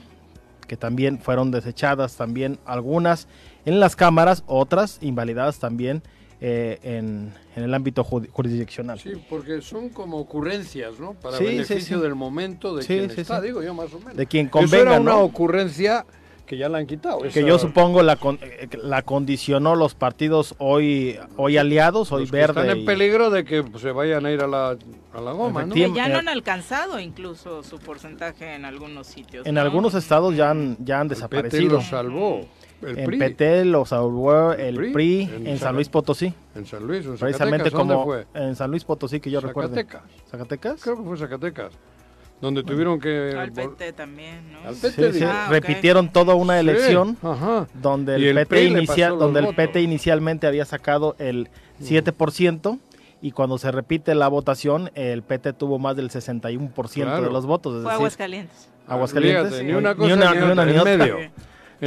que 0.68 0.76
también 0.76 1.18
fueron 1.18 1.50
desechadas 1.50 2.16
también 2.16 2.58
algunas 2.64 3.26
en 3.64 3.80
las 3.80 3.96
cámaras, 3.96 4.44
otras 4.46 4.98
invalidadas 5.02 5.58
también 5.58 6.02
eh, 6.46 6.78
en, 6.82 7.32
en 7.56 7.62
el 7.62 7.72
ámbito 7.72 8.04
jurisdiccional. 8.04 8.98
Sí, 9.00 9.12
porque 9.30 9.62
son 9.62 9.88
como 9.88 10.18
ocurrencias, 10.18 11.00
¿no? 11.00 11.14
Para 11.14 11.38
Sí, 11.38 11.44
beneficio 11.44 11.96
sí. 11.96 12.02
del 12.02 12.14
momento 12.14 12.76
de 12.76 12.82
Sí, 12.82 12.88
quien 12.98 13.10
sí, 13.10 13.22
está, 13.22 13.40
sí. 13.40 13.46
digo 13.46 13.62
yo 13.62 13.72
más 13.72 13.90
o 13.94 13.98
menos. 13.98 14.14
De 14.16 14.26
quien 14.26 14.48
Eso 14.48 14.58
era 14.58 14.68
convenga, 14.68 15.00
una 15.00 15.12
¿no? 15.12 15.20
ocurrencia 15.22 16.04
que 16.44 16.58
ya 16.58 16.68
la 16.68 16.76
han 16.76 16.86
quitado. 16.86 17.20
que 17.20 17.28
esa- 17.28 17.40
yo 17.40 17.58
supongo 17.58 18.02
la, 18.02 18.16
con- 18.16 18.38
eh, 18.42 18.68
la 18.82 19.00
condicionó 19.00 19.74
los 19.74 19.94
partidos 19.94 20.54
hoy 20.58 21.18
hoy 21.38 21.56
aliados, 21.56 22.12
hoy 22.12 22.22
los 22.24 22.30
que 22.30 22.42
están 22.42 22.68
en 22.68 22.80
y- 22.80 22.84
peligro 22.84 23.30
de 23.30 23.46
que 23.46 23.62
pues, 23.62 23.82
se 23.82 23.92
vayan 23.92 24.26
a 24.26 24.30
ir 24.30 24.42
a 24.42 24.46
la, 24.46 24.76
a 25.14 25.20
la 25.22 25.32
goma, 25.32 25.64
¿no? 25.64 25.74
Que 25.74 25.90
ya 25.94 26.08
no 26.08 26.18
han 26.18 26.28
alcanzado 26.28 27.00
incluso 27.00 27.62
su 27.62 27.78
porcentaje 27.78 28.54
en 28.54 28.66
algunos 28.66 29.06
sitios. 29.06 29.46
en 29.46 29.54
¿no? 29.54 29.62
algunos 29.62 29.94
estados 29.94 30.36
ya 30.36 30.50
han, 30.50 30.76
ya 30.84 31.00
han 31.00 31.08
PT 31.08 31.14
desaparecido. 31.14 31.76
lo 31.76 31.80
salvó. 31.80 32.42
El 32.86 32.98
en 32.98 33.06
PRI. 33.06 33.18
PT 33.18 33.64
lo 33.64 33.84
salvó 33.86 34.52
el 34.52 34.76
PRI, 34.76 34.92
PRI, 34.92 35.22
en 35.34 35.46
en, 35.46 35.58
San 35.58 35.74
Luis 35.74 35.88
Potosí. 35.88 36.32
En 36.54 36.66
San 36.66 36.86
Luis, 36.86 37.04
en 37.06 37.16
Precisamente 37.16 37.70
Zacatecas, 37.70 37.78
¿dónde 37.78 37.94
como 37.94 38.04
fue? 38.06 38.26
en 38.34 38.56
San 38.56 38.70
Luis 38.70 38.84
Potosí 38.84 39.20
que 39.20 39.30
yo 39.30 39.40
recuerdo. 39.40 39.70
Zacatecas. 39.74 40.02
¿Zacatecas? 40.30 40.82
Creo 40.82 40.96
que 40.96 41.02
fue 41.02 41.16
Zacatecas. 41.16 41.72
Donde 42.40 42.62
tuvieron 42.62 43.00
que... 43.00 43.34
Al 43.38 43.52
PT 43.52 43.92
también, 43.94 44.52
¿no? 44.52 44.68
Al 44.68 44.74
Sí, 44.74 44.88
PT, 44.88 45.12
sí, 45.12 45.18
digo. 45.20 45.30
Ah, 45.32 45.44
ok. 45.46 45.52
repitieron 45.52 46.12
toda 46.12 46.34
una 46.34 46.54
Sí, 46.54 46.60
elección 46.60 47.16
ajá. 47.22 47.66
donde 47.74 48.16
el, 48.16 48.24
el 48.24 48.34
PT 48.34 48.46
PRI 48.46 48.70
le 48.70 48.78
inicia- 48.80 49.06
pasó 49.06 49.16
los 49.16 49.18
donde 49.20 49.40
el. 49.48 49.54
PT 49.54 49.80
inicialmente 49.80 50.46
había 50.46 50.64
sacado 50.66 51.14
el 51.18 51.48
7% 51.82 52.78
y 53.22 53.30
cuando 53.30 53.56
se 53.56 53.70
repite 53.70 54.14
la 54.14 54.28
votación 54.28 54.90
el 54.94 55.22
PT 55.22 55.54
tuvo 55.54 55.78
más 55.78 55.96
del 55.96 56.10
61% 56.10 56.92
Claro. 57.04 57.22
de 57.24 57.30
los 57.30 57.46
votos, 57.46 57.76
es 57.76 57.82
Fue 57.82 57.90
decir, 57.92 57.96
Aguascalientes. 58.00 58.68
Aguascalientes. 58.86 59.44
Fíjate, 59.46 59.64
ni 59.64 59.72
una 59.72 59.94
cosa 59.94 60.06
ni 60.08 60.12
una, 60.12 60.30
ni 60.34 60.36
ni 60.36 60.42
una, 60.42 60.52
otra, 60.52 60.64
ni 60.66 60.78
otra. 60.78 60.96
medio. 60.96 61.18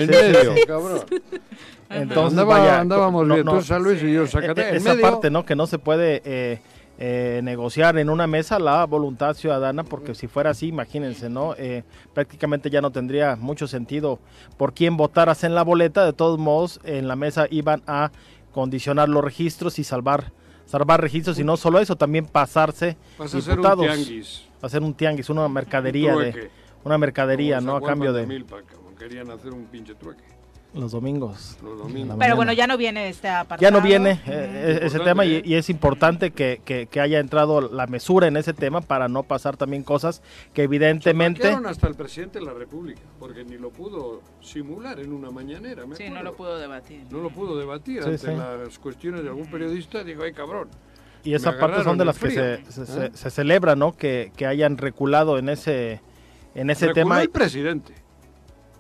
En 0.02 0.10
medio, 0.10 0.56
sí. 0.56 0.62
cabrón. 0.68 1.00
Entonces, 1.90 2.38
Andaba- 2.40 2.60
vaya, 2.60 2.80
andábamos 2.82 3.26
no- 3.28 3.34
bien, 3.36 3.46
no, 3.46 3.54
tú 3.60 3.62
San 3.64 3.82
Luis 3.84 4.02
y 4.04 4.12
yo 4.14 4.28
Zacatecas. 4.28 4.72
En 4.72 4.76
esa 4.78 4.90
medio- 4.94 5.02
parte, 5.10 5.30
¿no? 5.30 5.46
Que 5.46 5.56
no 5.56 5.68
se 5.68 5.80
puede 5.80 6.22
eh, 6.26 6.60
eh, 7.00 7.40
negociar 7.44 7.98
en 7.98 8.10
una 8.10 8.28
mesa 8.28 8.60
la 8.60 8.86
voluntad 8.86 9.36
ciudadana, 9.36 9.84
porque 9.84 10.14
si 10.14 10.28
fuera 10.28 10.50
así, 10.50 10.68
imagínense, 10.68 11.30
¿no? 11.30 11.56
Eh, 11.58 11.84
prácticamente 12.14 12.70
ya 12.70 12.82
no 12.82 12.92
tendría 12.92 13.36
mucho 13.38 13.68
sentido 13.68 14.20
por 14.58 14.74
quién 14.74 14.98
votaras 14.98 15.44
en 15.46 15.56
la 15.56 15.64
boleta. 15.64 16.06
De 16.06 16.12
todos 16.14 16.38
modos, 16.40 16.82
en 16.84 17.08
la 17.08 17.16
mesa 17.16 17.46
iban 17.52 17.82
a 17.88 18.12
condicionar 18.52 19.08
los 19.08 19.24
registros 19.24 19.80
y 19.80 19.84
salvar 19.84 20.32
salvar 20.66 21.00
registros 21.00 21.40
y 21.40 21.46
no 21.46 21.56
solo 21.56 21.80
eso, 21.80 21.96
también 21.96 22.26
pasarse 22.26 22.98
Vas 23.18 23.34
a 23.34 23.38
hacer 23.38 23.52
un 23.54 23.58
diputados. 23.64 23.86
tianguis. 23.86 24.44
Hacer 24.62 24.82
un 24.84 24.94
tianguis, 24.94 25.30
una 25.30 25.48
mercadería 25.48 26.14
de 26.18 26.50
una 26.84 26.98
mercadería, 26.98 27.62
¿no? 27.62 27.78
A 27.78 27.82
cambio 27.82 28.12
de 28.12 28.26
Querían 29.08 29.32
hacer 29.32 29.54
un 29.54 29.66
pinche 29.66 29.96
trueque. 29.96 30.24
los 30.74 30.92
domingos. 30.92 31.58
Los 31.64 31.80
domingos. 31.80 32.18
Pero 32.20 32.36
bueno, 32.36 32.52
ya 32.54 32.68
no 32.68 32.78
viene 32.78 33.08
este 33.08 33.30
apartado. 33.30 33.62
Ya 33.62 33.72
no 33.72 33.82
viene 33.82 34.12
eh, 34.12 34.20
eh, 34.28 34.80
ese 34.84 35.00
tema 35.00 35.24
y, 35.26 35.36
¿eh? 35.36 35.42
y 35.46 35.56
es 35.56 35.70
importante 35.70 36.32
que, 36.32 36.62
que- 36.66 36.88
que 36.88 37.00
haya 37.00 37.20
entrado 37.20 37.62
la 37.62 37.88
mesura 37.88 38.28
en 38.28 38.36
ese 38.38 38.54
tema 38.54 38.82
para 38.82 39.08
no 39.08 39.24
pasar 39.24 39.56
también 39.56 39.84
cosas 39.84 40.22
que 40.54 40.64
evidentemente... 40.64 41.42
Saquearon 41.44 41.66
hasta 41.68 41.88
el 41.88 41.96
presidente 41.96 42.40
de 42.40 42.46
la 42.46 42.54
República, 42.54 43.02
porque 43.18 43.46
ni 43.46 43.58
lo 43.58 43.70
pudo 43.72 44.22
simular 44.42 45.00
en 45.00 45.14
una 45.14 45.32
mañanera. 45.32 45.86
me 45.86 45.96
Sí, 45.96 46.10
no 46.10 46.22
lo 46.22 46.36
pudo 46.36 46.58
debatir. 46.60 47.06
No 47.10 47.20
lo 47.20 47.30
pudo 47.30 47.58
debatir 47.58 48.04
Sí, 48.04 48.10
ante 48.10 48.18
sí. 48.18 48.28
las 48.36 48.78
cuestiones 48.78 49.24
de 49.24 49.30
algún 49.30 49.48
periodista. 49.50 50.04
Digo, 50.04 50.24
ay 50.24 50.34
cabrón. 50.34 50.68
Y 51.24 51.30
me 51.32 51.38
esa 51.38 51.52
parte 51.52 51.64
agarraron 51.78 51.86
son 51.86 51.98
de 51.98 52.06
las 52.06 52.20
que 52.20 52.30
frío". 52.30 52.42
se, 52.42 52.72
se, 52.72 52.86
se- 52.86 53.06
¿Eh? 53.06 53.12
se 53.14 53.30
celebra, 53.32 53.76
¿no? 53.78 53.96
Que, 53.96 54.32
que 54.36 54.46
hayan 54.46 54.78
reculado 54.78 55.38
en 55.40 55.48
ese, 55.50 56.02
en 56.56 56.70
ese 56.70 56.88
Reculó 56.88 57.04
tema. 57.06 57.22
el 57.22 57.30
presidente, 57.30 57.94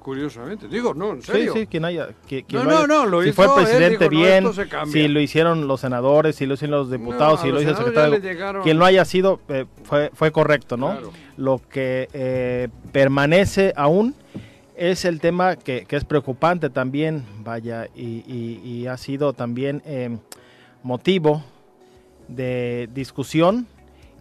curiosamente. 0.07 0.69
Digo, 0.69 0.93
no, 0.93 1.11
en 1.15 1.21
Sí, 1.21 1.33
serio. 1.33 1.51
sí, 1.53 1.67
quien 1.67 1.83
haya. 1.83 2.07
que- 2.29 2.43
quien 2.43 2.63
No, 2.63 2.87
no, 2.87 2.87
no, 2.87 3.05
lo 3.05 3.21
si 3.23 3.27
hizo 3.29 3.35
fue 3.43 3.45
el 3.47 3.65
presidente 3.67 4.07
dijo, 4.07 4.21
bien, 4.21 4.45
si 4.89 5.09
lo 5.09 5.19
hicieron 5.19 5.67
los 5.67 5.81
senadores, 5.81 6.37
si 6.37 6.45
lo 6.45 6.53
hicieron 6.53 6.79
los 6.79 6.89
diputados, 6.89 7.41
si 7.41 7.49
lo 7.51 7.59
hizo 7.61 7.71
el 7.71 7.75
secretario. 7.75 8.17
llegaron- 8.17 8.63
Quien 8.63 8.79
lo 8.79 8.85
haya 8.85 9.03
sido, 9.03 9.41
eh, 9.49 9.65
fue, 9.83 10.09
fue 10.13 10.31
correcto, 10.31 10.77
¿no? 10.77 10.91
Claro. 10.91 11.11
Lo 11.35 11.59
que 11.69 12.07
eh, 12.13 12.69
permanece 12.93 13.73
aún 13.75 14.15
es 14.77 15.03
el 15.03 15.19
tema 15.19 15.57
que, 15.57 15.83
que 15.85 15.97
es 15.97 16.05
preocupante 16.05 16.69
también, 16.69 17.25
vaya, 17.43 17.89
y, 17.93 18.23
y- 18.25 18.61
y 18.63 18.87
ha 18.87 18.95
sido 18.95 19.33
también 19.33 19.81
eh, 19.85 20.15
motivo 20.83 21.43
de 22.29 22.87
discusión 22.93 23.67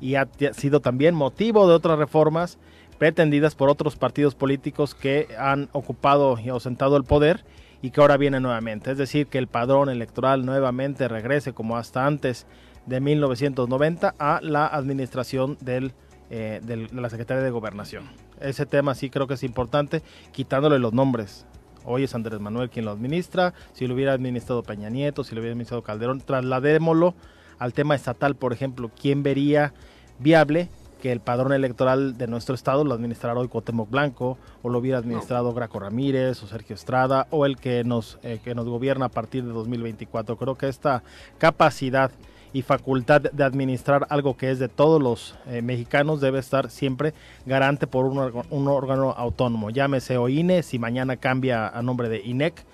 y 0.01 0.17
ha 0.17 0.27
sido 0.53 0.81
también 0.81 1.15
motivo 1.15 1.69
de 1.69 1.75
otras 1.75 1.97
reformas 1.97 2.59
pretendidas 2.99 3.55
por 3.55 3.69
otros 3.69 3.97
partidos 3.97 4.35
políticos 4.35 4.95
que 4.95 5.29
han 5.39 5.69
ocupado 5.73 6.39
y 6.39 6.49
ausentado 6.49 6.97
el 6.97 7.05
poder 7.05 7.45
y 7.83 7.91
que 7.91 8.01
ahora 8.01 8.17
viene 8.17 8.41
nuevamente. 8.41 8.91
Es 8.91 8.99
decir, 8.99 9.27
que 9.27 9.39
el 9.39 9.49
padrón 9.49 9.89
electoral 9.89 10.45
nuevamente 10.45 11.09
regrese 11.09 11.53
como 11.53 11.77
hasta 11.77 12.07
antes 12.07 12.47
de 12.87 13.01
1990 13.01 14.15
a 14.19 14.41
la 14.43 14.67
administración 14.67 15.59
eh, 15.67 16.61
de 16.63 16.89
la 16.93 17.11
Secretaría 17.11 17.43
de 17.43 17.51
Gobernación. 17.51 18.09
Ese 18.41 18.67
tema 18.67 18.95
sí 18.95 19.11
creo 19.11 19.27
que 19.27 19.35
es 19.35 19.43
importante, 19.43 20.03
quitándole 20.33 20.79
los 20.79 20.93
nombres. 20.93 21.47
Hoy 21.85 22.05
es 22.05 22.15
Andrés 22.15 22.41
Manuel 22.41 22.71
quien 22.71 22.85
lo 22.85 22.91
administra, 22.91 23.55
si 23.73 23.87
lo 23.87 23.95
hubiera 23.95 24.13
administrado 24.13 24.63
Peña 24.63 24.91
Nieto, 24.91 25.23
si 25.23 25.35
lo 25.35 25.41
hubiera 25.41 25.53
administrado 25.53 25.83
Calderón, 25.83 26.21
trasladémoslo 26.21 27.15
al 27.59 27.73
tema 27.73 27.95
estatal, 27.95 28.35
por 28.35 28.53
ejemplo, 28.53 28.91
¿quién 29.01 29.23
vería 29.23 29.73
viable 30.19 30.69
que 31.01 31.13
el 31.13 31.21
padrón 31.21 31.53
electoral 31.53 32.17
de 32.17 32.27
nuestro 32.27 32.55
estado 32.55 32.85
lo 32.85 32.95
administrara 32.95 33.39
hoy 33.39 33.49
Cuauhtémoc 33.49 33.91
Blanco, 33.91 34.39
o 34.63 34.69
lo 34.69 34.79
hubiera 34.79 34.99
administrado 34.99 35.53
Graco 35.53 35.79
Ramírez, 35.79 36.43
o 36.43 36.47
Sergio 36.47 36.75
Estrada, 36.75 37.27
o 37.31 37.47
el 37.47 37.57
que 37.57 37.85
nos, 37.85 38.19
eh, 38.23 38.41
que 38.43 38.55
nos 38.55 38.67
gobierna 38.67 39.07
a 39.07 39.11
partir 39.11 39.45
de 39.45 39.53
2024? 39.53 40.37
Creo 40.37 40.55
que 40.57 40.69
esta 40.69 41.03
capacidad 41.39 42.11
y 42.53 42.63
facultad 42.63 43.21
de 43.21 43.45
administrar 43.45 44.07
algo 44.09 44.37
que 44.37 44.51
es 44.51 44.59
de 44.59 44.69
todos 44.69 45.03
los 45.03 45.37
eh, 45.47 45.61
mexicanos 45.61 46.21
debe 46.21 46.39
estar 46.39 46.71
siempre 46.71 47.13
garante 47.45 47.87
por 47.87 48.07
un, 48.07 48.45
un 48.51 48.69
órgano 48.69 49.11
autónomo, 49.11 49.71
llámese 49.71 50.17
o 50.17 50.29
INE, 50.29 50.63
si 50.63 50.79
mañana 50.79 51.17
cambia 51.17 51.69
a 51.69 51.83
nombre 51.83 52.09
de 52.09 52.23
INEC, 52.25 52.65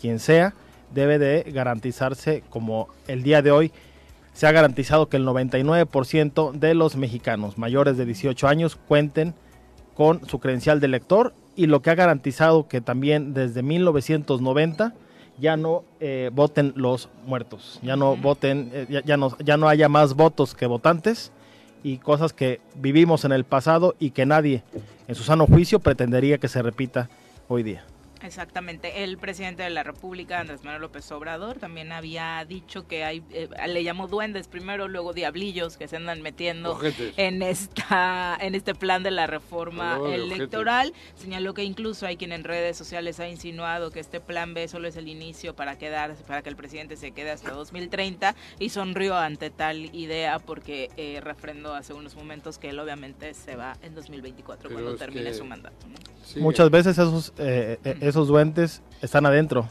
quien 0.00 0.20
sea, 0.20 0.54
debe 0.94 1.18
de 1.18 1.50
garantizarse 1.50 2.44
como 2.50 2.88
el 3.08 3.22
día 3.22 3.42
de 3.42 3.50
hoy 3.50 3.72
se 4.32 4.46
ha 4.46 4.52
garantizado 4.52 5.08
que 5.08 5.16
el 5.16 5.26
99% 5.26 6.52
de 6.52 6.74
los 6.74 6.96
mexicanos 6.96 7.58
mayores 7.58 7.96
de 7.96 8.06
18 8.06 8.48
años 8.48 8.76
cuenten 8.76 9.34
con 9.94 10.26
su 10.26 10.38
credencial 10.40 10.80
de 10.80 10.86
elector 10.86 11.34
y 11.54 11.66
lo 11.66 11.82
que 11.82 11.90
ha 11.90 11.94
garantizado 11.94 12.66
que 12.66 12.80
también 12.80 13.34
desde 13.34 13.62
1990 13.62 14.94
ya 15.38 15.56
no 15.56 15.84
eh, 16.00 16.30
voten 16.32 16.72
los 16.76 17.08
muertos, 17.26 17.78
ya 17.82 17.96
no 17.96 18.16
voten, 18.16 18.70
eh, 18.72 18.86
ya, 18.88 19.02
ya 19.02 19.16
no, 19.16 19.36
ya 19.38 19.56
no 19.56 19.68
haya 19.68 19.88
más 19.88 20.14
votos 20.14 20.54
que 20.54 20.66
votantes 20.66 21.32
y 21.82 21.98
cosas 21.98 22.32
que 22.32 22.60
vivimos 22.76 23.24
en 23.24 23.32
el 23.32 23.44
pasado 23.44 23.94
y 23.98 24.10
que 24.10 24.24
nadie 24.26 24.62
en 25.08 25.14
su 25.14 25.24
sano 25.24 25.46
juicio 25.46 25.80
pretendería 25.80 26.38
que 26.38 26.48
se 26.48 26.62
repita 26.62 27.08
hoy 27.48 27.62
día. 27.62 27.84
Exactamente. 28.22 29.04
El 29.04 29.18
presidente 29.18 29.62
de 29.62 29.70
la 29.70 29.82
República, 29.82 30.40
Andrés 30.40 30.62
Manuel 30.64 30.82
López 30.82 31.10
Obrador, 31.12 31.58
también 31.58 31.92
había 31.92 32.44
dicho 32.48 32.86
que 32.86 33.04
hay, 33.04 33.22
eh, 33.30 33.48
le 33.68 33.84
llamó 33.84 34.06
duendes 34.08 34.48
primero, 34.48 34.88
luego 34.88 35.12
diablillos 35.12 35.76
que 35.76 35.88
se 35.88 35.96
andan 35.96 36.22
metiendo 36.22 36.72
Ojetes. 36.72 37.14
en 37.16 37.42
esta, 37.42 38.36
en 38.40 38.54
este 38.54 38.74
plan 38.74 39.02
de 39.02 39.10
la 39.10 39.26
reforma 39.26 39.98
electoral. 40.12 40.92
Señaló 41.16 41.54
que 41.54 41.64
incluso 41.64 42.06
hay 42.06 42.16
quien 42.16 42.32
en 42.32 42.44
redes 42.44 42.76
sociales 42.76 43.20
ha 43.20 43.28
insinuado 43.28 43.90
que 43.90 44.00
este 44.00 44.20
plan 44.20 44.54
B 44.54 44.68
solo 44.68 44.88
es 44.88 44.96
el 44.96 45.08
inicio 45.08 45.54
para 45.56 45.78
quedarse, 45.78 46.22
para 46.24 46.42
que 46.42 46.48
el 46.48 46.56
presidente 46.56 46.96
se 46.96 47.12
quede 47.12 47.30
hasta 47.30 47.50
2030 47.52 48.34
y 48.58 48.68
sonrió 48.68 49.16
ante 49.16 49.50
tal 49.50 49.94
idea 49.94 50.38
porque 50.38 50.90
eh, 50.96 51.20
refrendó 51.22 51.74
hace 51.74 51.92
unos 51.92 52.14
momentos 52.14 52.58
que 52.58 52.70
él 52.70 52.78
obviamente 52.78 53.34
se 53.34 53.56
va 53.56 53.76
en 53.82 53.94
2024 53.94 54.68
Pero 54.68 54.80
cuando 54.80 54.96
termine 54.98 55.30
que- 55.30 55.34
su 55.34 55.44
mandato. 55.44 55.86
¿no? 55.88 55.94
Sí, 56.24 56.40
Muchas 56.40 56.70
veces 56.70 56.96
esos, 56.98 57.32
eh, 57.38 57.78
eh, 57.84 57.96
esos 58.00 58.11
duendes 58.14 58.82
están 59.02 59.26
adentro 59.26 59.68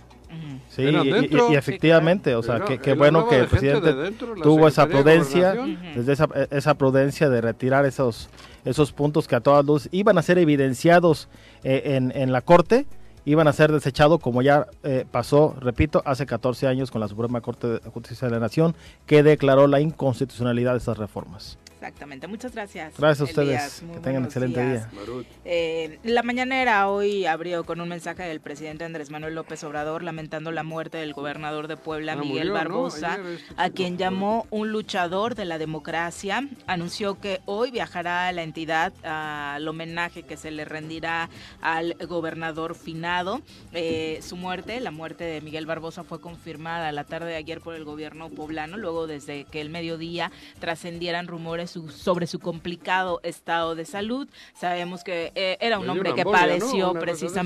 Sí, 0.69 0.84
y- 0.84 0.88
y, 0.88 1.11
dentro. 1.11 1.51
y 1.51 1.55
efectivamente, 1.55 2.35
o 2.35 2.41
sea, 2.43 2.55
él 2.55 2.97
bueno 2.97 3.27
que 3.27 3.35
el 3.35 3.41
de 3.41 3.47
presidente 3.49 3.93
dentro, 3.93 4.34
tuvo 4.35 4.68
esa 4.69 4.88
prudencia, 4.88 5.53
desde 5.93 6.13
esa, 6.13 6.30
esa 6.51 6.76
prudencia 6.76 7.30
de 7.30 7.41
retirar 7.41 7.85
esos, 7.85 8.30
esos 8.63 8.93
puntos 8.93 9.27
que 9.27 9.35
a 9.35 9.41
todas 9.41 9.65
luces 9.65 9.89
iban 9.91 10.18
a 10.18 10.22
ser 10.22 10.38
evidenciados 10.38 11.27
eh, 11.65 11.81
en, 11.97 12.13
en 12.15 12.31
la 12.31 12.39
Corte, 12.41 12.85
iban 13.26 13.49
a 13.49 13.53
ser 13.53 13.73
desechados 13.73 14.22
como 14.22 14.41
ya 14.41 14.68
eh, 14.84 15.05
pasó, 15.11 15.53
repito, 15.59 16.01
hace 16.05 16.26
14 16.26 16.65
años 16.68 16.89
con 16.91 17.01
la 17.01 17.09
Suprema 17.09 17.41
Corte 17.41 17.68
de 17.68 17.80
Justicia 17.91 18.30
de 18.30 18.34
la 18.34 18.39
Nación, 18.39 18.73
que 19.05 19.23
declaró 19.23 19.68
la 19.68 19.81
inconstitucionalidad 19.81 20.72
de 20.72 20.77
estas 20.77 20.97
reformas. 20.97 21.57
Exactamente, 21.82 22.28
muchas 22.28 22.53
gracias. 22.53 22.94
Gracias 22.95 23.22
a 23.22 23.24
ustedes, 23.24 23.84
que 23.91 23.99
tengan 24.02 24.26
excelente 24.26 24.64
días. 24.64 24.91
día. 24.91 25.02
Eh, 25.45 25.98
la 26.03 26.22
mañanera 26.22 26.88
hoy 26.88 27.26
abrió 27.26 27.64
con 27.64 27.82
un 27.82 27.90
mensaje 27.90 28.22
del 28.22 28.40
presidente 28.40 28.84
Andrés 28.86 29.10
Manuel 29.10 29.34
López 29.34 29.64
Obrador 29.64 30.03
lamentando 30.03 30.52
la 30.52 30.62
muerte 30.62 30.99
del 30.99 31.14
gobernador 31.14 31.68
de 31.68 31.78
Puebla, 31.78 32.14
Ah, 32.14 32.18
Miguel. 32.18 32.52
Barbosa, 32.52 33.18
este 33.20 33.53
a 33.58 33.72
quien 33.72 33.98
llamó 33.98 34.45
un 34.52 34.72
luchador 34.72 35.34
de 35.34 35.45
la 35.45 35.58
democracia. 35.58 36.48
Anunció 36.68 37.20
que 37.20 37.41
hoy 37.45 37.72
viajará 37.72 38.28
a 38.28 38.32
la 38.32 38.44
entidad 38.44 38.94
al 39.03 39.68
homenaje 39.68 40.22
que 40.22 40.38
se 40.38 40.52
le 40.52 40.66
rendirá 40.66 41.32
al 41.62 41.95
gobernador 42.08 42.76
finado. 42.76 43.41
Eh, 43.74 44.20
su 44.22 44.36
muerte, 44.36 44.80
la 44.82 44.91
muerte 44.91 45.24
de 45.24 45.41
Miguel 45.41 45.66
Barbosa, 45.66 46.03
fue 46.03 46.22
confirmada 46.22 46.91
la 46.91 47.06
tarde 47.06 47.30
de 47.30 47.38
ayer 47.38 47.60
por 47.60 47.74
el 47.74 47.86
gobierno 47.86 48.30
poblano, 48.30 48.78
luego 48.78 49.08
desde 49.08 49.45
que 49.45 49.62
el 49.62 49.72
mediodía 49.72 50.32
trascendieran 50.60 51.28
rumores 51.28 51.70
su- 51.72 51.89
sobre 51.89 52.27
su 52.27 52.39
complicado 52.39 53.19
estado 53.23 53.76
de 53.76 53.85
salud. 53.85 54.27
Sabemos 54.53 55.03
que 55.03 55.31
eh, 55.35 55.57
era 55.61 55.80
un 55.80 55.85
hombre 55.89 56.10
que 56.15 56.23
padeció 56.60 56.88
esa, 57.11 57.26
¿no? 57.26 57.41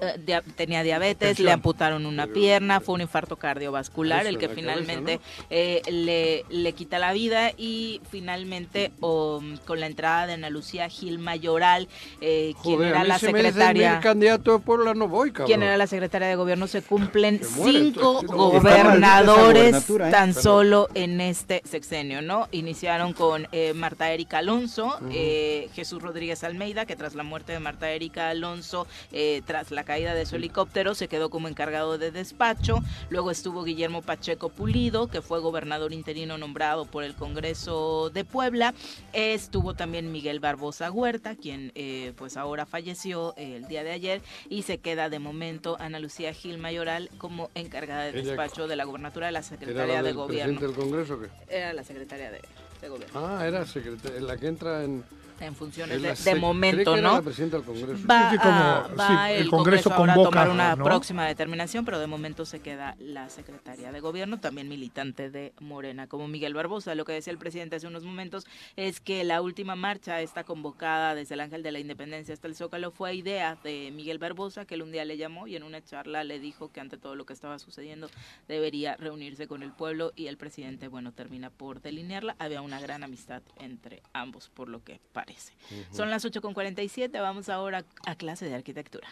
Eh, 0.00 0.18
dia- 0.24 0.42
tenía 0.56 0.82
diabetes, 0.82 1.38
le 1.38 1.50
amputaron 1.50 2.06
una 2.06 2.26
pierna, 2.26 2.80
fue 2.80 2.94
un 2.96 3.00
infarto 3.02 3.36
cardiovascular 3.36 4.20
Eso, 4.20 4.28
el 4.30 4.38
que 4.38 4.46
cabeza, 4.48 4.60
finalmente 4.60 5.20
eh, 5.50 5.82
le, 5.90 6.44
le 6.48 6.72
quita 6.72 6.98
la 6.98 7.12
vida 7.12 7.50
y 7.56 8.00
finalmente 8.10 8.92
um, 9.00 9.56
con 9.58 9.80
la 9.80 9.86
entrada 9.86 10.26
de 10.26 10.34
Ana 10.34 10.50
Lucía 10.50 10.88
Gil 10.88 11.18
Mayoral, 11.18 11.88
eh, 12.20 12.54
quien 12.62 12.82
era 12.82 13.04
la 13.04 13.18
secretaria... 13.18 14.00
candidato 14.00 14.52
de 14.52 14.58
Puebla 14.58 14.94
no 14.94 15.08
voy, 15.08 15.30
cabrón. 15.30 15.46
Quien 15.46 15.62
era 15.62 15.76
la 15.76 15.86
secretaria 15.86 16.28
de 16.28 16.36
gobierno, 16.36 16.66
se 16.66 16.82
cumplen 16.82 17.40
muere, 17.56 17.72
cinco 17.78 18.20
gobernadores 18.26 19.86
tan 20.10 20.34
solo 20.34 20.88
en 20.94 21.20
este 21.20 21.62
sexenio, 21.64 22.22
¿no? 22.22 22.48
Iniciaron 22.52 23.12
con 23.12 23.48
eh, 23.52 23.72
Marta 23.74 24.10
Erika 24.12 24.38
Alonso, 24.38 24.98
eh, 25.10 25.68
Jesús 25.74 26.02
Rodríguez 26.02 26.44
Almeida, 26.44 26.86
que 26.86 26.96
tras 26.96 27.14
la 27.14 27.22
muerte 27.22 27.52
de 27.52 27.60
Marta 27.60 27.90
Erika 27.90 28.28
Alonso, 28.30 28.86
eh, 29.12 29.42
tras 29.52 29.70
la 29.70 29.84
caída 29.84 30.14
de 30.14 30.24
su 30.24 30.36
helicóptero, 30.36 30.94
se 30.94 31.08
quedó 31.08 31.28
como 31.28 31.46
encargado 31.46 31.98
de 31.98 32.10
despacho. 32.10 32.78
Luego 33.10 33.30
estuvo 33.30 33.64
Guillermo 33.64 34.00
Pacheco 34.00 34.48
Pulido, 34.48 35.08
que 35.08 35.20
fue 35.20 35.40
gobernador 35.40 35.92
interino 35.92 36.38
nombrado 36.38 36.86
por 36.86 37.04
el 37.04 37.14
Congreso 37.14 38.08
de 38.08 38.24
Puebla. 38.24 38.72
Estuvo 39.12 39.74
también 39.74 40.10
Miguel 40.10 40.40
Barbosa 40.40 40.90
Huerta, 40.90 41.36
quien 41.36 41.70
eh, 41.74 42.14
pues 42.16 42.38
ahora 42.38 42.64
falleció 42.64 43.34
eh, 43.36 43.56
el 43.56 43.68
día 43.68 43.84
de 43.84 43.90
ayer 43.90 44.22
y 44.48 44.62
se 44.62 44.78
queda 44.78 45.10
de 45.10 45.18
momento 45.18 45.76
Ana 45.78 45.98
Lucía 45.98 46.32
Gil 46.32 46.56
Mayoral 46.56 47.10
como 47.18 47.50
encargada 47.54 48.04
de 48.04 48.12
despacho 48.12 48.66
de 48.68 48.76
la 48.76 48.84
gobernatura 48.84 49.26
de 49.26 49.32
la 49.32 49.40
¿Era 49.40 49.48
Secretaría 49.48 50.02
de 50.02 50.12
Gobierno. 50.14 50.58
presidente 50.58 50.66
del 50.66 50.74
Congreso 50.74 51.14
o 51.16 51.20
qué? 51.20 51.28
Era 51.54 51.74
la 51.74 51.84
secretaria 51.84 52.30
de, 52.30 52.40
de 52.80 52.88
Gobierno. 52.88 53.20
Ah, 53.22 53.46
era 53.46 53.66
secretaria, 53.66 54.18
la 54.22 54.38
que 54.38 54.46
entra 54.46 54.82
en... 54.82 55.04
En 55.42 55.54
funciones 55.56 56.24
de, 56.24 56.34
momento, 56.36 56.96
¿no? 56.96 57.14
la 57.14 57.22
presidenta 57.22 57.56
del 57.56 57.66
Congreso. 57.66 58.06
Va, 58.08 58.30
Sí, 58.30 58.36
sí, 58.36 58.42
como- 58.42 58.52
a- 58.54 58.88
va 58.98 59.06
sí, 59.26 59.32
el, 59.34 59.40
el 59.42 59.50
Congreso, 59.50 59.90
Congreso 59.90 59.92
ahora 59.94 60.12
a 60.12 60.16
tomar 60.16 60.48
una 60.48 60.76
¿no? 60.76 60.84
próxima 60.84 61.26
determinación, 61.26 61.84
pero 61.84 61.98
de 61.98 62.06
momento 62.06 62.44
se 62.44 62.60
queda 62.60 62.94
la 62.98 63.28
secretaria 63.28 63.90
de 63.92 64.00
gobierno, 64.00 64.38
también 64.40 64.68
militante 64.68 65.30
de 65.30 65.52
Morena, 65.60 66.06
como 66.06 66.28
Miguel 66.28 66.54
Barbosa. 66.54 66.94
Lo 66.94 67.04
que 67.04 67.12
decía 67.12 67.32
el 67.32 67.38
presidente 67.38 67.76
hace 67.76 67.86
unos 67.86 68.04
momentos 68.04 68.46
es 68.76 69.00
que 69.00 69.24
la 69.24 69.42
última 69.42 69.74
marcha 69.74 70.20
está 70.20 70.44
convocada 70.44 71.14
desde 71.14 71.34
el 71.34 71.40
Ángel 71.40 71.62
de 71.62 71.72
la 71.72 71.80
Independencia 71.80 72.32
hasta 72.34 72.46
el 72.46 72.54
Zócalo 72.54 72.90
fue 72.92 73.14
idea 73.14 73.56
de 73.64 73.90
Miguel 73.92 74.18
Barbosa, 74.18 74.64
que 74.64 74.74
él 74.74 74.82
un 74.82 74.92
día 74.92 75.04
le 75.04 75.16
llamó 75.16 75.46
y 75.48 75.56
en 75.56 75.62
una 75.64 75.82
charla 75.82 76.24
le 76.24 76.38
dijo 76.38 76.70
que 76.70 76.80
ante 76.80 76.98
todo 76.98 77.14
lo 77.16 77.26
que 77.26 77.32
estaba 77.32 77.58
sucediendo 77.58 78.08
debería 78.48 78.96
reunirse 78.96 79.46
con 79.48 79.62
el 79.62 79.72
pueblo 79.72 80.12
y 80.14 80.26
el 80.28 80.36
presidente, 80.36 80.88
bueno, 80.88 81.12
termina 81.12 81.50
por 81.50 81.80
delinearla. 81.80 82.36
Había 82.38 82.62
una 82.62 82.80
gran 82.80 83.02
amistad 83.02 83.42
entre 83.58 84.02
ambos, 84.12 84.48
por 84.50 84.68
lo 84.68 84.84
que 84.84 85.00
parece. 85.12 85.31
Ujú. 85.70 85.96
Son 85.96 86.10
las 86.10 86.24
8.47, 86.24 87.12
vamos 87.20 87.48
ahora 87.48 87.84
a 88.06 88.14
clase 88.14 88.46
de 88.46 88.54
arquitectura. 88.54 89.08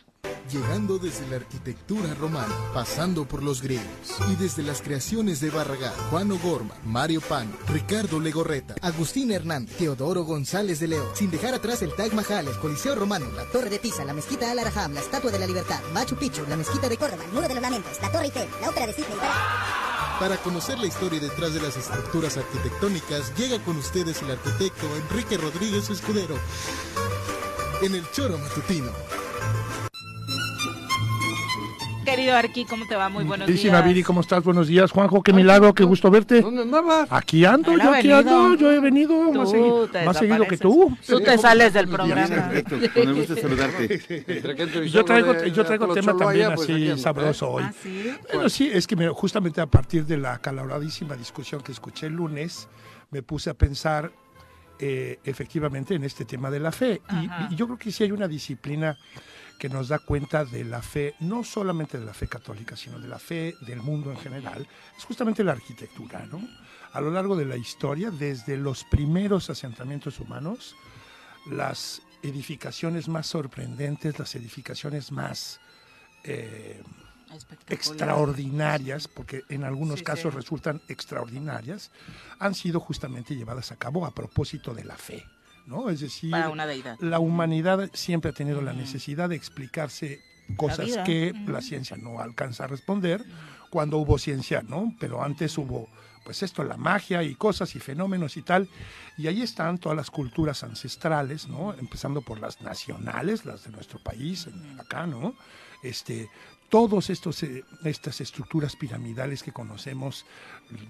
Llegando 0.51 0.98
desde 0.98 1.28
la 1.28 1.36
arquitectura 1.36 2.12
romana, 2.14 2.55
pasando 2.74 3.24
por 3.26 3.42
los 3.42 3.62
griegos 3.62 3.86
y 4.30 4.34
desde 4.36 4.62
las 4.62 4.82
creaciones 4.82 5.40
de 5.40 5.51
Barragán, 5.51 5.92
Juan 6.10 6.32
O'Gorman, 6.32 6.76
Mario 6.84 7.20
Pan, 7.20 7.52
Ricardo 7.68 8.18
Legorreta, 8.18 8.74
Agustín 8.82 9.30
Hernández, 9.30 9.76
Teodoro 9.76 10.24
González 10.24 10.80
de 10.80 10.88
León, 10.88 11.09
sin 11.14 11.30
dejar 11.30 11.55
atrás 11.55 11.82
el 11.82 11.94
Taj 11.94 12.12
Mahal, 12.12 12.48
el 12.48 12.59
Coliseo 12.59 12.94
Romano, 12.94 13.26
la 13.32 13.44
Torre 13.51 13.70
de 13.70 13.78
Pisa, 13.78 14.05
la 14.05 14.12
mezquita 14.12 14.51
Al 14.51 14.59
Araham, 14.59 14.94
la 14.94 15.01
Estatua 15.01 15.30
de 15.30 15.38
la 15.38 15.47
Libertad, 15.47 15.80
Machu 15.92 16.16
Picchu, 16.16 16.44
la 16.48 16.56
mezquita 16.56 16.88
de 16.88 16.97
Córdoba, 16.97 17.24
el 17.24 17.32
Muro 17.32 17.47
de 17.47 17.55
los 17.55 17.62
Lamentos, 17.62 18.01
la 18.02 18.10
Torre 18.10 18.24
Eiffel, 18.24 18.48
la 18.60 18.70
Ópera 18.70 18.86
de 18.86 18.92
Sydney. 18.92 19.16
Para 19.18 20.09
conocer 20.28 20.78
la 20.78 20.86
historia 20.86 21.18
detrás 21.18 21.55
de 21.55 21.62
las 21.62 21.78
estructuras 21.78 22.36
arquitectónicas, 22.36 23.34
llega 23.36 23.59
con 23.64 23.78
ustedes 23.78 24.20
el 24.20 24.30
arquitecto 24.30 24.86
Enrique 24.97 25.38
Rodríguez 25.38 25.88
Escudero 25.88 26.38
en 27.80 27.94
el 27.94 28.09
Choro 28.10 28.36
Matutino. 28.36 28.92
Querido 32.10 32.34
Arqui, 32.34 32.64
¿cómo 32.64 32.86
te 32.86 32.96
va? 32.96 33.08
Muy 33.08 33.22
buenos 33.24 33.46
Queridísima 33.46 33.76
días. 33.78 33.88
Viri, 33.88 34.02
¿cómo 34.02 34.20
estás? 34.20 34.42
Buenos 34.42 34.66
días, 34.66 34.90
Juanjo. 34.90 35.22
Qué 35.22 35.32
milagro, 35.32 35.72
qué 35.74 35.84
gusto 35.84 36.10
verte. 36.10 36.40
¿Dónde 36.42 36.62
andabas? 36.62 37.06
Aquí 37.10 37.44
ando, 37.44 37.72
yo 37.78 37.92
aquí 37.92 38.08
venido. 38.08 38.16
ando, 38.18 38.54
yo 38.56 38.72
he 38.72 38.80
venido 38.80 39.30
Tú 39.32 39.38
más, 39.38 39.48
segui- 39.52 39.90
te 39.92 40.04
más 40.04 40.16
seguido 40.16 40.46
que 40.48 40.56
tú. 40.58 40.96
Tú 41.06 41.20
te 41.20 41.38
sales 41.38 41.72
del 41.72 41.86
programa. 41.86 42.26
Con 42.68 43.08
el 43.08 43.14
gusto 43.14 43.34
de 43.36 43.40
saludarte. 43.42 44.88
Yo 44.90 45.04
traigo, 45.04 45.44
yo 45.44 45.64
traigo 45.64 45.94
tema 45.94 46.16
también 46.16 46.48
pues, 46.54 46.62
así 46.68 46.72
aquí 46.72 46.90
ando, 46.90 47.02
sabroso 47.02 47.46
¿eh? 47.46 47.52
hoy. 47.52 47.62
¿Ah, 47.64 47.72
sí? 47.80 48.12
Bueno, 48.32 48.48
sí, 48.48 48.70
es 48.72 48.86
que 48.88 48.96
me- 48.96 49.08
justamente 49.10 49.60
a 49.60 49.66
partir 49.66 50.04
de 50.04 50.16
la 50.16 50.34
acaloradísima 50.34 51.14
discusión 51.14 51.60
que 51.62 51.70
escuché 51.70 52.06
el 52.06 52.14
lunes, 52.14 52.68
me 53.12 53.22
puse 53.22 53.50
a 53.50 53.54
pensar 53.54 54.10
eh, 54.80 55.20
efectivamente 55.24 55.94
en 55.94 56.02
este 56.02 56.24
tema 56.24 56.50
de 56.50 56.58
la 56.58 56.72
fe. 56.72 57.02
Y, 57.50 57.52
y 57.54 57.56
yo 57.56 57.66
creo 57.66 57.78
que 57.78 57.92
sí 57.92 58.02
hay 58.02 58.10
una 58.12 58.26
disciplina 58.26 58.98
que 59.60 59.68
nos 59.68 59.88
da 59.88 59.98
cuenta 59.98 60.44
de 60.46 60.64
la 60.64 60.80
fe, 60.80 61.14
no 61.20 61.44
solamente 61.44 61.98
de 61.98 62.06
la 62.06 62.14
fe 62.14 62.26
católica, 62.26 62.76
sino 62.76 62.98
de 62.98 63.06
la 63.06 63.18
fe 63.18 63.54
del 63.60 63.82
mundo 63.82 64.10
en 64.10 64.16
general, 64.16 64.66
es 64.96 65.04
justamente 65.04 65.44
la 65.44 65.52
arquitectura, 65.52 66.24
¿no? 66.26 66.40
A 66.94 67.00
lo 67.02 67.10
largo 67.10 67.36
de 67.36 67.44
la 67.44 67.58
historia, 67.58 68.10
desde 68.10 68.56
los 68.56 68.84
primeros 68.84 69.50
asentamientos 69.50 70.18
humanos, 70.18 70.74
las 71.50 72.00
edificaciones 72.22 73.06
más 73.06 73.26
sorprendentes, 73.26 74.18
las 74.18 74.34
edificaciones 74.34 75.12
más 75.12 75.60
eh, 76.24 76.82
extraordinarias, 77.68 79.08
porque 79.08 79.42
en 79.50 79.64
algunos 79.64 79.98
Sí, 80.00 80.04
casos 80.04 80.32
sí. 80.32 80.36
resultan 80.38 80.80
extraordinarias, 80.88 81.90
han 82.38 82.54
sido 82.54 82.80
justamente 82.80 83.36
llevadas 83.36 83.72
a 83.72 83.76
cabo 83.76 84.06
a 84.06 84.14
propósito 84.14 84.74
de 84.74 84.84
la 84.84 84.96
fe. 84.96 85.24
¿No? 85.70 85.88
Es 85.88 86.01
decir, 86.01 86.30
Para 86.30 86.51
una 86.51 86.66
deidad. 86.66 86.98
la 87.01 87.20
humanidad 87.20 87.88
siempre 87.94 88.30
ha 88.30 88.34
tenido 88.34 88.60
la 88.60 88.72
necesidad 88.72 89.28
de 89.28 89.36
explicarse 89.36 90.20
cosas 90.56 90.98
que 91.06 91.32
la 91.47 91.62
ciencia 91.62 91.97
no 91.97 92.20
alcanza 92.20 92.64
a 92.64 92.66
responder 92.66 93.24
cuando 93.70 93.98
hubo 93.98 94.18
ciencia, 94.18 94.62
¿no? 94.62 94.92
Pero 94.98 95.22
antes 95.22 95.56
hubo, 95.56 95.88
pues 96.24 96.42
esto, 96.42 96.64
la 96.64 96.76
magia 96.76 97.22
y 97.22 97.36
cosas 97.36 97.76
y 97.76 97.78
fenómenos 97.78 98.36
y 98.36 98.42
tal. 98.42 98.68
Y 99.16 99.28
ahí 99.28 99.42
están 99.42 99.78
todas 99.78 99.97
las 99.97 100.10
culturas 100.10 100.64
ancestrales, 100.64 101.47
¿no? 101.47 101.72
Empezando 101.74 102.20
por 102.20 102.40
las 102.40 102.60
nacionales, 102.62 103.44
las 103.44 103.62
de 103.64 103.70
nuestro 103.70 104.01
país, 104.01 104.48
acá, 104.78 105.06
¿no? 105.06 105.34
Este, 105.84 106.28
todos 106.70 107.10
estos 107.10 107.42
eh, 107.42 107.64
estas 107.84 108.20
estructuras 108.20 108.76
piramidales 108.76 109.42
que 109.42 109.52
conocemos 109.52 110.24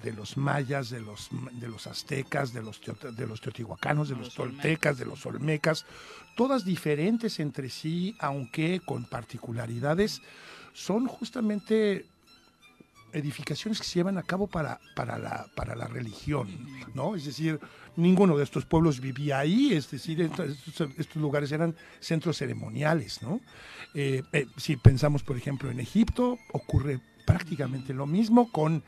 de 0.02 0.12
los 0.12 0.36
mayas, 0.36 0.90
de 0.90 1.01
los 1.01 1.31
de 1.52 1.69
los 1.69 1.86
aztecas, 1.86 2.52
de 2.52 2.62
los 2.62 2.81
de 2.81 3.27
los 3.27 3.40
teotihuacanos, 3.40 4.11
de 4.11 4.16
los, 4.16 4.35
toltecas, 4.35 4.98
de 4.98 5.07
los 5.07 5.24
olmecas, 5.27 5.86
todas 6.36 6.65
diferentes 6.65 7.40
entre 7.40 7.70
sí, 7.70 8.15
aunque 8.20 8.81
con 8.81 9.05
particularidades, 9.07 10.20
son 10.74 11.07
justamente 11.07 12.07
edificaciones 13.12 13.81
que 13.81 13.86
se 13.86 13.98
llevan 13.98 14.19
a 14.19 14.23
cabo 14.23 14.47
para, 14.47 14.78
para, 14.94 15.19
la, 15.19 15.47
para 15.57 15.74
la 15.74 15.86
religión, 15.86 16.48
¿no? 16.94 17.16
Es 17.16 17.24
decir, 17.24 17.59
ninguno 18.01 18.36
de 18.36 18.44
estos 18.44 18.64
pueblos 18.66 19.01
vivía 19.01 19.39
ahí, 19.39 19.72
es 19.72 19.90
decir, 19.90 20.20
estos, 20.20 21.16
lugares 21.16 21.52
eran 21.52 21.74
centros 22.01 22.39
ceremoniales, 22.39 23.22
¿no? 23.22 23.40
Eh, 23.94 24.22
eh, 24.32 24.47
si 24.56 24.77
pensamos, 24.77 25.22
por 25.22 25.36
ejemplo, 25.36 25.70
en 25.70 25.81
Egipto, 25.81 26.39
ocurre 26.52 27.01
prácticamente 27.27 27.94
lo 27.94 28.06
mismo 28.06 28.51
con 28.51 28.82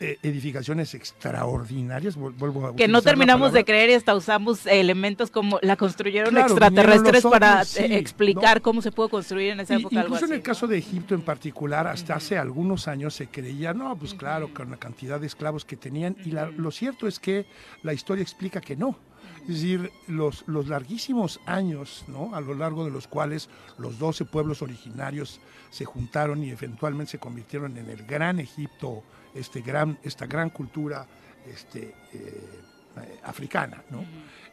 edificaciones 0.00 0.94
extraordinarias, 0.94 2.16
vuel- 2.18 2.34
vuelvo 2.36 2.66
a 2.66 2.76
Que 2.76 2.88
no 2.88 3.02
terminamos 3.02 3.52
de 3.52 3.64
creer 3.64 3.90
y 3.90 3.94
hasta 3.94 4.14
usamos 4.14 4.66
elementos 4.66 5.30
como 5.30 5.58
la 5.62 5.76
construyeron 5.76 6.30
Claro, 6.30 6.48
extraterrestres 6.48 7.22
para 7.24 7.64
sí, 7.64 7.82
eh, 7.82 7.96
explicar 7.98 8.58
¿no? 8.58 8.62
cómo 8.62 8.82
se 8.82 8.92
pudo 8.92 9.08
construir 9.08 9.52
en 9.52 9.60
esa 9.60 9.74
Y- 9.74 9.80
época 9.80 10.00
algo 10.00 10.14
incluso 10.14 10.26
en 10.26 10.32
el 10.38 10.42
caso 10.42 10.66
de 10.66 10.78
Egipto 10.78 11.14
en 11.14 11.22
particular, 11.22 11.86
hasta 11.86 12.14
hace 12.14 12.36
algunos 12.36 12.88
años 12.88 13.14
se 13.14 13.28
creía, 13.28 13.72
no, 13.74 13.96
pues 13.96 14.14
claro, 14.14 14.52
con 14.52 14.70
la 14.70 14.76
cantidad 14.76 15.18
de 15.20 15.26
esclavos 15.26 15.64
que 15.64 15.76
tenían, 15.76 16.16
y 16.24 16.30
la- 16.32 16.50
lo 16.50 16.70
cierto 16.70 17.06
es 17.06 17.18
que 17.18 17.46
la 17.82 17.92
historia 17.94 18.22
explica 18.22 18.60
que 18.60 18.76
no. 18.76 18.98
Es 19.42 19.54
decir, 19.62 19.92
los, 20.08 20.42
los 20.48 20.66
larguísimos 20.66 21.40
años, 21.46 22.04
¿no? 22.08 22.34
A 22.34 22.40
lo 22.40 22.54
largo 22.54 22.84
de 22.84 22.90
los 22.90 23.06
cuales 23.06 23.48
los 23.78 23.96
12 23.98 24.24
pueblos 24.24 24.60
originarios 24.60 25.40
se 25.70 25.84
juntaron 25.84 26.42
y 26.42 26.50
eventualmente 26.50 27.12
se 27.12 27.18
convirtieron 27.18 27.76
en 27.78 27.88
el 27.88 28.04
gran 28.06 28.40
Egipto, 28.40 29.04
este 29.38 29.60
gran, 29.60 29.98
esta 30.02 30.26
gran 30.26 30.50
cultura 30.50 31.06
este, 31.46 31.94
eh, 32.12 32.60
eh, 32.96 33.20
africana, 33.24 33.82
¿no? 33.90 34.04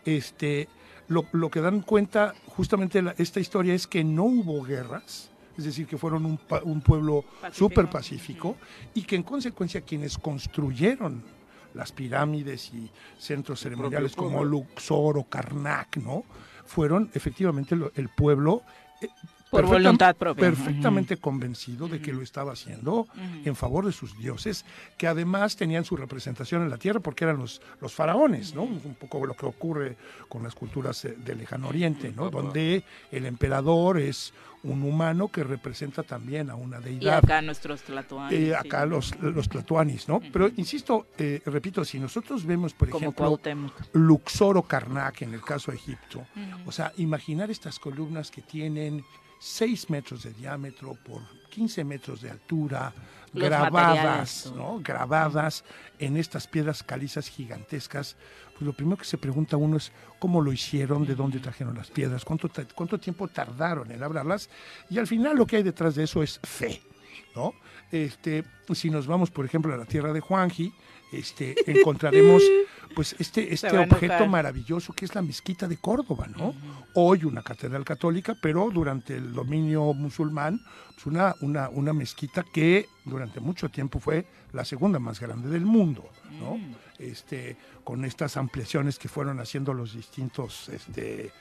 Este, 0.06 0.68
lo, 1.08 1.26
lo 1.32 1.50
que 1.50 1.62
dan 1.62 1.82
cuenta 1.82 2.34
justamente 2.48 3.02
la- 3.02 3.16
esta 3.18 3.40
historia 3.40 3.74
es 3.74 3.88
que 3.88 4.04
no 4.04 4.24
hubo 4.26 4.64
guerras, 4.64 5.30
es 5.58 5.66
decir, 5.66 5.86
que 5.88 5.98
fueron 5.98 6.26
un, 6.26 6.82
pueblo 6.82 7.26
súper 7.52 7.90
pacífico 7.90 8.58
y 8.94 9.04
que 9.04 9.16
en 9.16 9.24
consecuencia 9.24 9.82
quienes 9.82 10.18
construyeron 10.18 11.24
las 11.74 11.92
pirámides 11.92 12.72
y 12.74 12.90
centros 13.20 13.60
ceremoniales 13.62 14.16
como. 14.16 14.44
Luxor 14.44 15.18
o 15.18 15.24
Karnak, 15.24 15.98
¿no? 15.98 16.24
Fueron 16.66 17.10
efectivamente 17.14 17.76
lo- 17.76 17.92
el 17.96 18.10
pueblo 18.10 18.62
eh, 19.02 19.08
Por 19.62 19.66
voluntad 19.68 20.16
propia. 20.16 20.42
Perfectamente 20.50 21.18
convencido 21.18 21.88
de 21.88 22.02
que 22.02 22.12
lo 22.12 22.22
estaba 22.22 22.54
haciendo 22.54 23.08
en 23.46 23.56
favor 23.56 23.86
de 23.86 23.92
sus 23.92 24.18
dioses, 24.18 24.66
que 24.98 25.08
además 25.08 25.56
tenían 25.56 25.86
su 25.86 25.96
representación 25.96 26.64
en 26.64 26.70
la 26.70 26.78
tierra 26.78 27.00
porque 27.00 27.24
eran 27.24 27.38
los, 27.38 27.62
los 27.82 27.94
faraones, 27.94 28.54
¿no? 28.56 28.64
Un 28.64 28.96
poco 29.00 29.26
lo 29.26 29.36
que 29.36 29.46
ocurre 29.46 29.96
con 30.28 30.44
las 30.44 30.56
culturas 30.56 31.06
eh, 31.06 31.16
del 31.24 31.38
lejano 31.38 31.68
oriente, 31.70 32.12
¿no? 32.16 32.30
Donde 32.30 32.84
el 33.12 33.26
emperador 33.26 34.00
es 34.00 34.34
un 34.64 34.82
humano 34.84 35.28
que 35.28 35.44
representa 35.44 36.04
también 36.04 36.50
a 36.50 36.56
una 36.56 36.80
Y 36.80 36.84
deidad. 36.84 37.18
acá 37.18 37.42
nuestros 37.42 37.82
tlatoanis. 37.84 38.40
Eh, 38.40 38.46
sí. 38.48 38.54
acá 38.54 38.86
los, 38.86 39.14
los 39.20 39.50
tlatoanis, 39.50 40.08
¿no? 40.08 40.22
Pero 40.32 40.50
insisto, 40.56 41.08
eh, 41.18 41.42
repito, 41.46 41.84
si 41.84 42.00
nosotros 42.00 42.46
vemos, 42.46 42.74
por 42.74 42.90
Como 42.90 43.00
ejemplo, 43.04 43.26
Cuauhtémoc. 43.28 43.74
Luxor 43.94 44.58
o 44.58 44.64
Karnak 44.64 45.22
en 45.24 45.34
el 45.34 45.42
caso 45.42 45.72
de 45.72 45.78
Egipto, 45.78 46.26
o 46.66 46.72
sea, 46.72 46.94
imaginar 46.98 47.52
estas 47.52 47.78
columnas 47.78 48.32
que 48.32 48.42
tienen 48.42 49.04
6 49.44 49.90
metros 49.90 50.24
de 50.24 50.32
diámetro 50.32 50.96
por 51.04 51.22
15 51.50 51.84
metros 51.84 52.22
de 52.22 52.32
altura, 52.32 52.94
Los 53.34 53.44
grabadas. 53.44 54.54
¿no? 54.56 54.80
Grabadas 54.80 55.66
en 56.00 56.16
estas 56.16 56.48
piedras 56.48 56.82
calizas 56.82 57.28
gigantescas. 57.28 58.16
Pues 58.54 58.62
lo 58.62 58.72
primero 58.72 58.96
que 58.96 59.04
se 59.04 59.18
pregunta 59.18 59.58
uno 59.58 59.76
es 59.76 59.92
cómo 60.18 60.40
lo 60.40 60.54
hicieron, 60.54 61.06
de 61.06 61.16
dónde 61.16 61.40
trajeron 61.40 61.76
las 61.76 61.92
piedras, 61.92 62.24
cuánto, 62.24 62.50
cuánto 62.74 62.98
tiempo 62.98 63.28
tardaron 63.28 63.92
en 63.92 64.00
labrarlas. 64.00 64.50
Y 64.90 64.98
al 64.98 65.08
final 65.08 65.36
lo 65.36 65.46
que 65.46 65.58
hay 65.58 65.64
detrás 65.64 65.96
de 65.96 66.06
eso 66.06 66.24
es 66.24 66.40
fe. 66.42 66.82
¿no? 67.36 67.54
Este, 67.92 68.46
si 68.74 68.90
nos 68.90 69.08
vamos, 69.08 69.30
por 69.30 69.44
ejemplo, 69.44 69.74
a 69.74 69.78
la 69.78 69.86
tierra 69.86 70.14
de 70.14 70.22
Juanji, 70.22 70.74
este, 71.18 71.56
encontraremos 71.72 72.42
pues 72.96 73.16
este, 73.20 73.54
este 73.54 73.68
objeto 73.96 74.14
maravilloso 74.28 74.94
que 74.94 75.06
es 75.06 75.16
la 75.16 75.22
mezquita 75.22 75.68
de 75.68 75.78
Córdoba, 75.78 76.28
¿no? 76.28 76.54
Hoy 76.96 77.24
una 77.26 77.42
catedral 77.42 77.84
católica, 77.84 78.36
pero 78.42 78.70
durante 78.70 79.16
el 79.16 79.34
dominio 79.34 79.94
musulmán, 79.94 80.62
pues 80.94 81.06
una, 81.08 81.34
una, 81.42 81.70
una 81.70 81.94
mezquita 81.94 82.44
que 82.44 82.88
durante 83.06 83.40
mucho 83.40 83.70
tiempo 83.70 84.00
fue 84.00 84.26
la 84.52 84.64
segunda 84.64 85.00
más 85.00 85.20
grande 85.20 85.50
del 85.50 85.66
mundo, 85.66 86.08
¿no? 86.40 86.60
Este, 87.00 87.58
con 87.84 88.06
estas 88.06 88.38
ampliaciones 88.38 89.00
que 89.00 89.10
fueron 89.10 89.40
haciendo 89.40 89.74
los 89.74 89.94
distintos 89.96 90.70
este, 90.70 91.32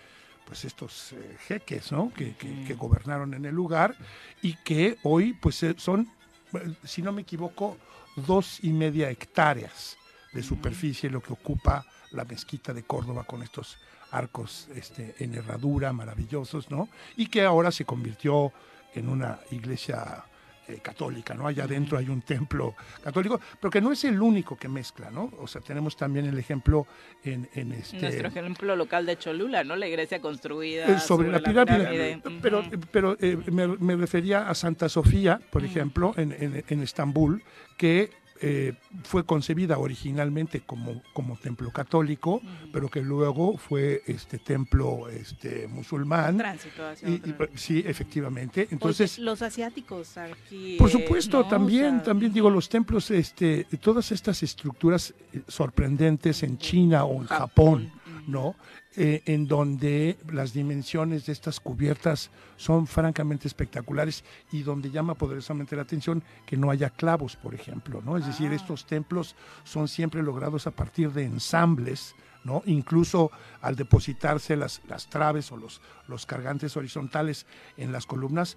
pues 0.47 0.65
estos 0.65 1.13
eh, 1.13 1.37
jeques, 1.47 1.93
¿no? 1.93 2.13
Que, 2.15 2.35
que- 2.35 2.65
que 2.67 2.75
gobernaron 2.75 3.35
en 3.35 3.45
el 3.45 3.55
lugar 3.55 3.95
y 4.41 4.55
que 4.65 4.97
hoy, 5.05 5.35
pues, 5.35 5.63
eh, 5.63 5.75
son, 5.79 6.09
eh, 6.55 6.75
si 6.85 7.01
no 7.03 7.13
me 7.13 7.23
equivoco, 7.23 7.77
dos 8.17 8.59
y 8.63 8.73
media 8.73 9.11
hectáreas 9.11 9.97
de 10.33 10.43
superficie 10.43 11.11
lo 11.11 11.23
que 11.23 11.33
ocupa 11.33 11.87
la 12.11 12.25
mezquita 12.25 12.73
de 12.73 12.83
Córdoba 12.83 13.25
con 13.25 13.43
estos 13.43 13.79
arcos 14.11 14.69
este, 14.75 15.15
en 15.19 15.35
herradura 15.35 15.93
maravillosos, 15.93 16.71
¿no? 16.71 16.89
Y 17.17 17.27
que 17.27 17.43
ahora 17.43 17.71
se 17.71 17.85
convirtió 17.85 18.53
en 18.95 19.09
una 19.09 19.41
iglesia 19.51 20.25
eh, 20.69 20.79
católica, 20.83 21.35
¿no? 21.35 21.47
Allá 21.47 21.65
adentro 21.65 21.99
hay 21.99 22.09
un 22.09 22.23
templo 22.23 22.75
católico, 23.03 23.41
pero 23.61 23.71
que 23.71 23.81
no 23.81 23.93
es 23.93 24.05
el 24.05 24.21
único 24.21 24.57
que 24.57 24.69
mezcla, 24.69 25.11
¿no? 25.11 25.31
O 25.39 25.47
sea, 25.47 25.61
tenemos 25.61 25.97
también 25.97 26.27
el 26.27 26.39
ejemplo 26.39 26.87
en, 27.25 27.49
en 27.55 27.73
este... 27.73 27.99
Nuestro 28.01 28.29
ejemplo 28.29 28.77
local 28.77 29.05
de 29.07 29.17
Cholula, 29.19 29.65
¿no? 29.65 29.75
La 29.77 29.89
iglesia 29.89 30.21
construida 30.21 30.87
Eh, 30.87 30.99
sobre, 31.01 31.31
la 31.31 31.41
pirámide. 31.41 32.21
Pero, 32.41 32.63
pero 32.91 33.17
eh, 33.21 33.37
me, 33.51 33.67
me 33.67 33.97
refería 33.97 34.49
a 34.49 34.55
Santa 34.55 34.89
Sofía, 34.89 35.41
por 35.51 35.65
ejemplo, 35.65 36.15
en, 36.17 36.33
en- 36.33 36.65
en 36.69 36.83
Estambul, 36.83 37.43
que 37.77 38.11
eh, 38.45 38.75
fue 39.05 39.25
concebida 39.25 39.79
originalmente 39.79 40.61
como, 40.61 41.01
como 41.13 41.37
templo 41.37 41.71
católico, 41.71 42.43
pero 42.73 42.89
que 42.89 43.01
luego 43.01 43.57
fue 43.57 44.03
este 44.07 44.39
templo 44.39 45.09
este, 45.09 45.69
musulmán. 45.69 46.37
Tránsito 46.39 46.87
hacia 46.87 47.09
Y- 47.09 47.15
otro. 47.31 47.49
y- 47.55 47.59
sí, 47.59 47.83
efectivamente. 47.87 48.67
Entonces, 48.71 49.19
los 49.19 49.41
asiáticos 49.43 50.17
aquí. 50.19 50.77
por 50.79 50.89
eh, 50.89 50.93
supuesto, 50.93 51.43
¿no? 51.43 51.49
también, 51.49 51.87
O 51.87 51.99
sea, 51.99 52.03
también 52.05 52.33
digo, 52.33 52.51
los 52.51 52.69
templos, 52.69 53.11
este, 53.11 53.65
todas 53.81 54.11
estas 54.13 54.43
estructuras 54.43 55.15
eh, 55.33 55.41
sorprendentes 55.49 56.43
en 56.43 56.59
China 56.59 57.05
o 57.05 57.21
en 57.23 57.29
Japón, 57.29 57.93
¿no? 58.27 58.55
Eh, 58.97 59.23
en 59.27 59.47
donde 59.47 60.19
las 60.31 60.53
dimensiones 60.53 61.27
de 61.27 61.33
estas 61.33 61.61
cubiertas 61.61 62.31
son 62.57 62.87
francamente 62.87 63.49
espectaculares 63.49 64.23
y 64.51 64.63
donde 64.63 64.91
llama 64.91 65.15
poderosamente 65.15 65.77
la 65.77 65.83
atención 65.83 66.23
que 66.45 66.57
no 66.57 66.71
haya 66.71 66.91
clavos, 66.91 67.37
por 67.37 67.55
ejemplo, 67.55 68.03
¿no? 68.05 68.17
Es 68.17 68.27
decir, 68.27 68.53
estos 68.53 68.87
templos 68.87 69.35
son 69.65 69.89
siempre 69.89 70.23
logrados 70.23 70.67
a 70.67 70.73
partir 70.73 71.11
de 71.13 71.25
ensambles, 71.25 72.15
¿no? 72.45 72.63
Incluso 72.67 73.31
al 73.61 73.77
depositarse 73.77 74.57
las, 74.57 74.81
las 74.89 75.09
traves 75.09 75.51
o 75.53 75.57
los, 75.57 75.81
los 76.09 76.27
cargantes 76.27 76.77
horizontales 76.77 77.47
en 77.77 77.93
las 77.93 78.07
columnas, 78.07 78.57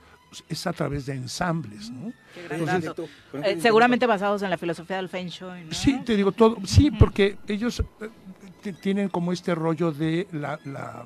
es 0.50 0.68
a 0.68 0.74
través 0.74 1.06
de 1.06 1.14
ensambles, 1.14 1.90
¿no? 1.92 2.12
qué 2.34 2.44
gran 2.48 2.60
Entonces, 2.60 2.86
dato. 2.86 3.08
Eh, 3.44 3.58
seguramente 3.62 4.06
basados 4.06 4.42
en 4.42 4.50
la 4.50 4.58
filosofía 4.58 4.98
del 4.98 5.08
Feng 5.10 5.28
Shui, 5.28 5.66
¿no? 5.66 5.72
Sí, 5.74 6.02
te 6.04 6.16
digo 6.16 6.32
todo. 6.32 6.58
Sí, 6.66 6.92
porque 6.92 7.38
ellos 7.48 7.82
eh, 8.64 8.74
tienen 8.82 9.10
como 9.10 9.32
este 9.32 9.54
rollo 9.56 9.92
de 9.92 10.28
la, 10.32 10.60
la- 10.66 11.06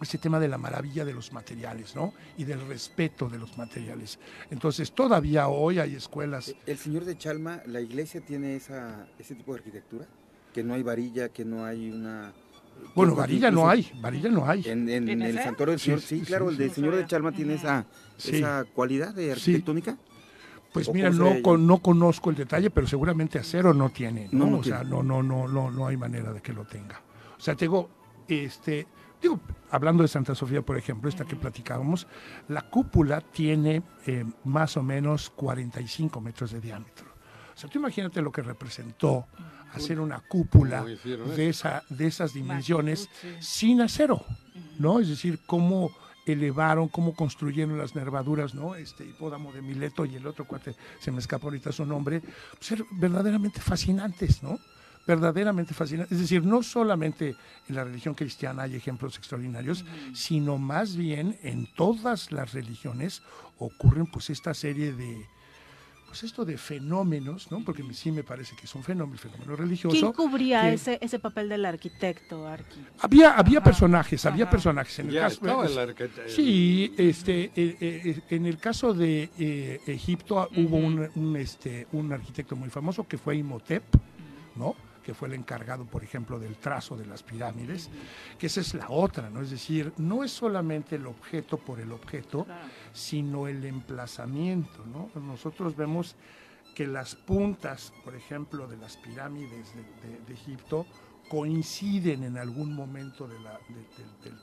este 0.00 0.16
tema 0.16 0.38
de 0.38 0.46
la 0.46 0.58
maravilla 0.58 1.04
de 1.04 1.12
los 1.12 1.32
materiales, 1.32 1.96
¿no? 1.96 2.14
Y 2.36 2.44
del 2.44 2.66
respeto 2.68 3.28
de 3.28 3.36
los 3.36 3.58
materiales. 3.58 4.20
Entonces, 4.48 4.92
todavía 4.92 5.48
hoy 5.48 5.80
hay 5.80 5.96
escuelas. 5.96 6.54
El 6.66 6.78
señor 6.78 7.04
de 7.04 7.18
Chalma, 7.18 7.62
¿la 7.66 7.80
iglesia 7.80 8.20
tiene 8.20 8.54
esa, 8.54 9.08
ese 9.18 9.34
tipo 9.34 9.52
de 9.54 9.58
arquitectura? 9.58 10.06
Que 10.52 10.62
no 10.64 10.74
hay 10.74 10.82
varilla, 10.82 11.28
que 11.28 11.44
no 11.44 11.64
hay 11.64 11.90
una... 11.90 12.32
Bueno, 12.94 13.14
varilla 13.14 13.50
no 13.50 13.68
hay, 13.68 13.90
varilla 14.00 14.28
no 14.30 14.48
hay. 14.48 14.62
En, 14.66 14.88
en 14.88 15.04
¿Tiene 15.04 15.30
el 15.30 15.38
santuario 15.42 15.72
del 15.72 15.80
Sí, 15.80 15.84
señor, 15.86 16.00
sí, 16.00 16.20
sí, 16.20 16.24
claro, 16.24 16.46
sí, 16.46 16.50
el 16.50 16.56
sí. 16.56 16.62
del 16.62 16.70
señor 16.72 16.94
de 16.96 17.06
Chalma 17.06 17.32
tiene 17.32 17.54
esa, 17.54 17.86
Sí. 18.16 18.36
esa 18.36 18.64
cualidad 18.72 19.14
de 19.14 19.32
arquitectónica. 19.32 19.96
Pues 20.72 20.88
¿O 20.88 20.92
mira, 20.92 21.10
no, 21.10 21.42
con- 21.42 21.66
no 21.66 21.78
conozco 21.78 22.30
el 22.30 22.36
detalle, 22.36 22.70
pero 22.70 22.86
seguramente 22.86 23.38
acero 23.38 23.72
no 23.74 23.90
tiene, 23.90 24.28
¿no? 24.32 24.44
No, 24.44 24.50
no 24.52 24.56
o 24.58 24.62
sea, 24.64 24.80
tiene. 24.80 24.90
no, 24.90 25.02
no, 25.02 25.22
no, 25.22 25.48
no, 25.48 25.70
no 25.70 25.86
hay 25.86 25.96
manera 25.96 26.32
de 26.32 26.40
que 26.40 26.52
lo 26.52 26.64
tenga. 26.66 27.00
O 27.36 27.40
sea, 27.40 27.54
tengo, 27.56 27.88
este, 28.28 28.86
digo, 29.20 29.40
hablando 29.70 30.02
de 30.02 30.08
Santa 30.08 30.34
Sofía, 30.34 30.62
por 30.62 30.76
ejemplo, 30.76 31.08
esta 31.08 31.24
que 31.24 31.36
platicábamos, 31.36 32.06
la 32.48 32.62
cúpula 32.62 33.20
tiene 33.22 33.82
eh, 34.06 34.24
más 34.44 34.76
o 34.76 34.82
menos 34.82 35.30
45 35.30 36.20
metros 36.20 36.52
de 36.52 36.60
diámetro. 36.60 37.06
O 37.54 37.60
sea, 37.60 37.68
tú 37.68 37.78
imagínate 37.78 38.22
lo 38.22 38.30
que 38.30 38.42
representó 38.42 39.26
hacer 39.74 40.00
una 40.00 40.20
cúpula 40.20 40.78
¿Cómo 40.78 40.90
hicieron 40.90 41.36
de, 41.36 41.48
esa, 41.48 41.82
de 41.88 42.06
esas 42.06 42.32
dimensiones 42.32 43.08
sin 43.40 43.80
acero, 43.80 44.24
¿no? 44.78 45.00
Es 45.00 45.08
decir, 45.08 45.40
cómo 45.46 45.90
elevaron, 46.26 46.88
cómo 46.88 47.14
construyeron 47.14 47.78
las 47.78 47.94
nervaduras, 47.94 48.54
¿no? 48.54 48.74
Este 48.74 49.04
hipódamo 49.04 49.52
de 49.52 49.62
Mileto 49.62 50.04
y 50.04 50.16
el 50.16 50.26
otro 50.26 50.46
cuate, 50.46 50.74
se 50.98 51.10
me 51.10 51.18
escapa 51.18 51.46
ahorita 51.46 51.72
su 51.72 51.84
nombre, 51.84 52.22
ser 52.60 52.84
verdaderamente 52.92 53.60
fascinantes, 53.60 54.42
¿no? 54.42 54.58
Verdaderamente 55.06 55.72
fascinantes. 55.72 56.12
Es 56.12 56.20
decir, 56.20 56.44
no 56.44 56.62
solamente 56.62 57.34
en 57.68 57.74
la 57.74 57.84
religión 57.84 58.14
cristiana 58.14 58.64
hay 58.64 58.76
ejemplos 58.76 59.16
extraordinarios, 59.16 59.84
sino 60.12 60.58
más 60.58 60.96
bien 60.96 61.38
en 61.42 61.66
todas 61.74 62.30
las 62.30 62.52
religiones 62.52 63.22
ocurren 63.58 64.06
pues 64.06 64.28
esta 64.28 64.52
serie 64.52 64.92
de, 64.92 65.26
pues 66.08 66.24
esto 66.24 66.44
de 66.46 66.56
fenómenos, 66.56 67.50
¿no? 67.50 67.62
Porque 67.62 67.84
sí 67.92 68.10
me 68.10 68.24
parece 68.24 68.56
que 68.56 68.64
es 68.64 68.74
un 68.74 68.82
fenómeno, 68.82 69.18
fenómeno 69.18 69.54
religioso. 69.54 69.94
¿Quién 69.94 70.12
cubría 70.12 70.62
que- 70.62 70.72
ese, 70.72 70.98
ese 71.02 71.18
papel 71.18 71.50
del 71.50 71.66
arquitecto, 71.66 72.46
Arqui? 72.48 72.80
Había, 73.00 73.32
había 73.34 73.62
personajes, 73.62 74.24
había 74.24 74.48
personajes. 74.48 74.98
En 75.00 75.10
el 75.10 75.14
caso, 75.16 75.34
estaba 75.34 75.66
el 75.66 75.78
arquitecto. 75.78 76.22
Sí, 76.28 76.94
este, 76.96 77.44
eh, 77.54 77.76
eh, 77.80 78.20
en 78.30 78.46
el 78.46 78.56
caso 78.58 78.94
de 78.94 79.28
eh, 79.38 79.80
Egipto 79.86 80.48
hubo 80.56 80.78
un, 80.78 81.08
un, 81.14 81.36
este, 81.36 81.86
un 81.92 82.10
arquitecto 82.12 82.56
muy 82.56 82.70
famoso 82.70 83.06
que 83.06 83.18
fue 83.18 83.36
Imhotep, 83.36 83.82
¿no? 84.56 84.74
Que 85.08 85.14
fue 85.14 85.28
el 85.28 85.32
encargado, 85.34 85.86
por 85.86 86.04
ejemplo, 86.04 86.38
del 86.38 86.56
trazo 86.56 86.94
de 86.94 87.06
las 87.06 87.22
pirámides, 87.22 87.88
que 88.38 88.46
esa 88.48 88.60
es 88.60 88.74
la 88.74 88.90
otra, 88.90 89.30
¿no? 89.30 89.40
Es 89.40 89.48
decir, 89.50 89.90
no 89.96 90.22
es 90.22 90.30
solamente 90.30 90.96
el 90.96 91.06
objeto 91.06 91.56
por 91.56 91.80
el 91.80 91.92
objeto, 91.92 92.46
sino 92.92 93.48
el 93.48 93.64
emplazamiento, 93.64 94.84
¿no? 94.84 95.08
Nosotros 95.18 95.74
vemos 95.74 96.14
que 96.74 96.86
las 96.86 97.14
puntas, 97.14 97.90
por 98.04 98.14
ejemplo, 98.14 98.66
de 98.66 98.76
las 98.76 98.98
pirámides 98.98 99.74
de, 99.74 99.82
de- 100.10 100.20
de 100.26 100.34
Egipto 100.34 100.84
coinciden 101.30 102.22
en 102.24 102.36
algún 102.36 102.74
momento 102.74 103.26
de 103.26 103.40
la- 103.40 103.58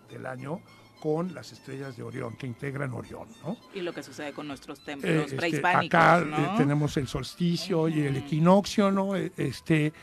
del- 0.10 0.26
año 0.26 0.62
con 1.00 1.36
las 1.36 1.52
estrellas 1.52 1.96
de 1.98 2.02
Orión, 2.02 2.36
que 2.38 2.48
integran 2.48 2.92
Orión, 2.94 3.28
¿no? 3.44 3.58
Y 3.76 3.82
lo 3.82 3.94
que 3.94 4.02
sucede 4.02 4.34
con 4.34 4.48
nuestros 4.48 4.80
Eh, 4.80 4.84
templos 4.86 5.26
este, 5.26 5.36
prehispánicos, 5.36 6.00
acá 6.00 6.22
¿no? 6.26 6.38
eh, 6.38 6.50
tenemos 6.58 6.98
el 6.98 7.08
solsticio 7.08 7.88
y 7.90 8.00
el 8.02 8.16
equinoccio, 8.18 8.90
¿no? 8.92 9.16
Eh, 9.16 9.32
Este, 9.38 9.94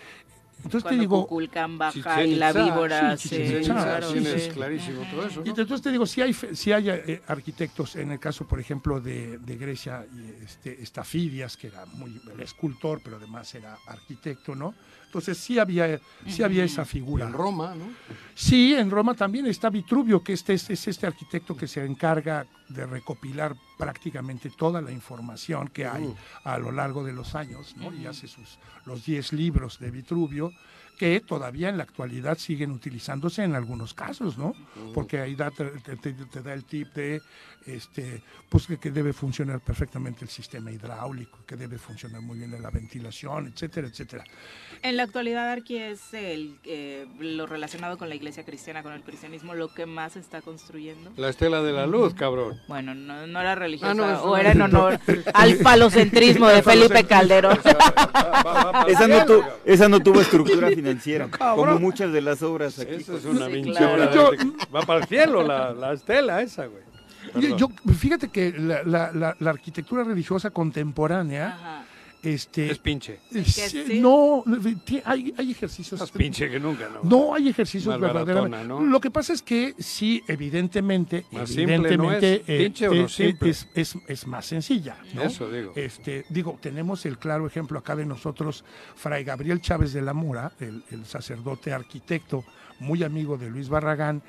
entonces 0.64 0.82
te 0.82 0.88
Cuando 0.88 1.00
digo... 1.00 1.22
Kukulcán 1.22 1.78
baja 1.78 1.92
Chichén 1.92 2.30
y 2.32 2.34
la 2.36 2.52
víbora 2.52 3.16
sí, 3.16 3.28
se... 3.28 3.60
Claro, 3.62 4.10
sí. 4.10 4.48
clarísimo 4.52 5.02
todo 5.10 5.26
eso. 5.26 5.42
Y 5.44 5.48
entonces 5.48 5.82
te 5.82 5.90
digo, 5.90 6.06
si 6.06 6.20
hay, 6.22 6.32
fe- 6.32 6.54
sí 6.54 6.72
hay 6.72 6.88
eh, 6.90 7.22
arquitectos, 7.26 7.96
en 7.96 8.12
el 8.12 8.18
caso, 8.18 8.46
por 8.46 8.60
ejemplo, 8.60 9.00
de, 9.00 9.38
de 9.38 9.56
Grecia, 9.56 10.06
este, 10.42 10.82
Estafidias, 10.82 11.56
que 11.56 11.68
era 11.68 11.84
muy 11.86 12.20
era 12.32 12.44
escultor, 12.44 13.00
pero 13.02 13.16
además 13.16 13.54
era 13.54 13.76
arquitecto, 13.86 14.54
¿no? 14.54 14.74
Entonces 15.12 15.36
sí 15.36 15.58
había, 15.58 16.00
sí 16.26 16.42
había 16.42 16.64
esa 16.64 16.86
figura. 16.86 17.26
En 17.26 17.34
Roma, 17.34 17.74
¿no? 17.74 17.84
Sí, 18.34 18.72
en 18.72 18.90
Roma 18.90 19.12
también 19.12 19.44
está 19.44 19.68
Vitruvio, 19.68 20.24
que 20.24 20.32
este, 20.32 20.54
es, 20.54 20.70
es 20.70 20.88
este 20.88 21.06
arquitecto 21.06 21.54
que 21.54 21.68
se 21.68 21.84
encarga 21.84 22.46
de 22.70 22.86
recopilar 22.86 23.54
prácticamente 23.76 24.48
toda 24.48 24.80
la 24.80 24.90
información 24.90 25.68
que 25.68 25.84
hay 25.86 26.04
Uh. 26.04 26.16
a 26.44 26.56
lo 26.56 26.72
largo 26.72 27.04
de 27.04 27.12
los 27.12 27.34
años, 27.34 27.76
¿no? 27.76 27.92
Y 27.94 28.06
hace 28.06 28.26
sus, 28.26 28.58
los 28.86 29.04
10 29.04 29.34
libros 29.34 29.78
de 29.78 29.90
Vitruvio, 29.90 30.50
que 31.02 31.18
todavía 31.18 31.68
en 31.68 31.78
la 31.78 31.82
actualidad 31.82 32.38
siguen 32.38 32.70
utilizándose 32.70 33.42
en 33.42 33.56
algunos 33.56 33.92
casos, 33.92 34.38
¿no? 34.38 34.54
Porque 34.94 35.18
ahí 35.18 35.34
da, 35.34 35.50
te, 35.50 35.64
te- 35.96 35.96
te- 36.12 36.42
da 36.42 36.52
el 36.54 36.64
tip 36.64 36.94
de 36.94 37.20
este, 37.66 38.22
pues 38.48 38.68
que, 38.68 38.76
que 38.78 38.92
debe 38.92 39.12
funcionar 39.12 39.58
perfectamente 39.60 40.24
el 40.24 40.28
sistema 40.30 40.70
hidráulico, 40.70 41.40
que 41.44 41.56
debe 41.56 41.76
funcionar 41.78 42.20
muy 42.22 42.38
bien 42.38 42.52
la 42.62 42.70
ventilación, 42.70 43.48
etcétera, 43.48 43.88
etcétera. 43.88 44.22
En 44.82 44.96
la 44.96 45.02
actualidad, 45.02 45.50
Arqui, 45.50 45.76
es 45.76 46.14
el, 46.14 46.58
eh, 46.64 47.06
lo 47.18 47.46
relacionado 47.46 47.98
con 47.98 48.08
la 48.08 48.14
iglesia 48.14 48.44
cristiana, 48.44 48.84
con 48.84 48.92
el 48.92 49.02
cristianismo, 49.02 49.54
lo 49.54 49.74
que 49.74 49.86
más 49.86 50.12
se 50.12 50.20
está 50.20 50.40
construyendo. 50.40 51.10
La 51.16 51.30
estela 51.30 51.62
de 51.62 51.72
la 51.72 51.88
luz, 51.88 52.14
cabrón. 52.14 52.60
Bueno, 52.68 52.94
no, 52.94 53.26
no 53.26 53.40
era 53.40 53.56
religiosa, 53.56 53.90
Ah, 53.90 53.94
no, 53.94 54.22
o 54.22 54.36
era 54.36 54.52
en 54.52 54.62
honor 54.62 55.00
al 55.34 55.54
falocentrismo 55.62 56.46
de 56.46 56.62
Felipe 56.62 57.02
Calderón. 57.04 57.58
Esa 58.88 59.08
no, 59.08 59.24
tu- 59.24 59.42
esa 59.64 59.88
no 59.88 60.00
tuvo 60.00 60.20
estructura 60.20 60.68
financiera, 60.68 60.91
Como 61.38 61.78
muchas 61.80 62.12
de 62.12 62.20
las 62.20 62.42
obras 62.42 62.78
aquí. 62.78 62.94
Esa 62.94 63.14
es 63.16 63.24
una 63.24 63.46
Sí, 63.46 63.62
claro. 63.62 64.12
Yo- 64.14 64.30
Va 64.74 64.82
para 64.82 65.00
el 65.00 65.06
cielo 65.06 65.42
la, 65.42 65.72
la 65.72 65.92
estela 65.92 66.40
esa, 66.42 66.66
güey. 66.66 66.82
Yo, 67.56 67.68
fíjate 67.98 68.28
que 68.28 68.52
la, 68.52 68.82
la- 68.82 69.12
la- 69.12 69.36
la 69.38 69.50
arquitectura 69.50 70.02
religiosa 70.04 70.50
contemporánea, 70.50 71.84
este, 72.22 72.70
Es 72.70 72.78
pinche. 72.78 73.18
eh, 73.34 73.44
sí, 73.44 73.98
no, 74.00 74.44
hay, 75.04 75.34
hay 75.36 75.50
ejercicios. 75.50 76.00
Más 76.00 76.10
pinche 76.12 76.48
que 76.48 76.60
nunca, 76.60 76.88
¿no? 76.88 77.00
No 77.02 77.34
hay 77.34 77.48
ejercicios 77.48 77.98
verdaderamente. 78.00 78.68
¿no? 78.68 78.80
Lo 78.80 79.00
que 79.00 79.10
pasa 79.10 79.32
es 79.32 79.42
que 79.42 79.74
sí, 79.78 80.22
evidentemente, 80.28 81.24
Más 81.32 81.48
simple, 81.50 81.78
¿no 81.78 82.12
evidentemente, 82.12 82.42
es? 82.46 82.62
¿Pinche 82.62 82.88
o 82.88 82.94
no 82.94 83.04
es, 83.06 83.12
simple? 83.12 83.50
es- 83.50 83.68
es- 83.74 83.96
es 84.06 84.26
más 84.26 84.46
sencilla. 84.46 84.96
¿no? 85.14 85.22
Eso 85.22 85.50
digo. 85.50 85.72
Este, 85.74 86.24
digo, 86.28 86.58
tenemos 86.60 87.04
el 87.06 87.18
claro 87.18 87.46
ejemplo 87.46 87.78
acá 87.78 87.96
de 87.96 88.06
nosotros, 88.06 88.64
Fray 88.94 89.24
Gabriel 89.24 89.60
Chávez 89.60 89.92
de 89.92 90.02
la 90.02 90.12
Mora, 90.14 90.52
el, 90.60 90.84
el 90.90 91.04
sacerdote 91.06 91.72
arquitecto, 91.72 92.44
muy 92.78 93.02
amigo 93.02 93.36
de 93.36 93.48
Luis 93.50 93.68
Barragán, 93.68 94.22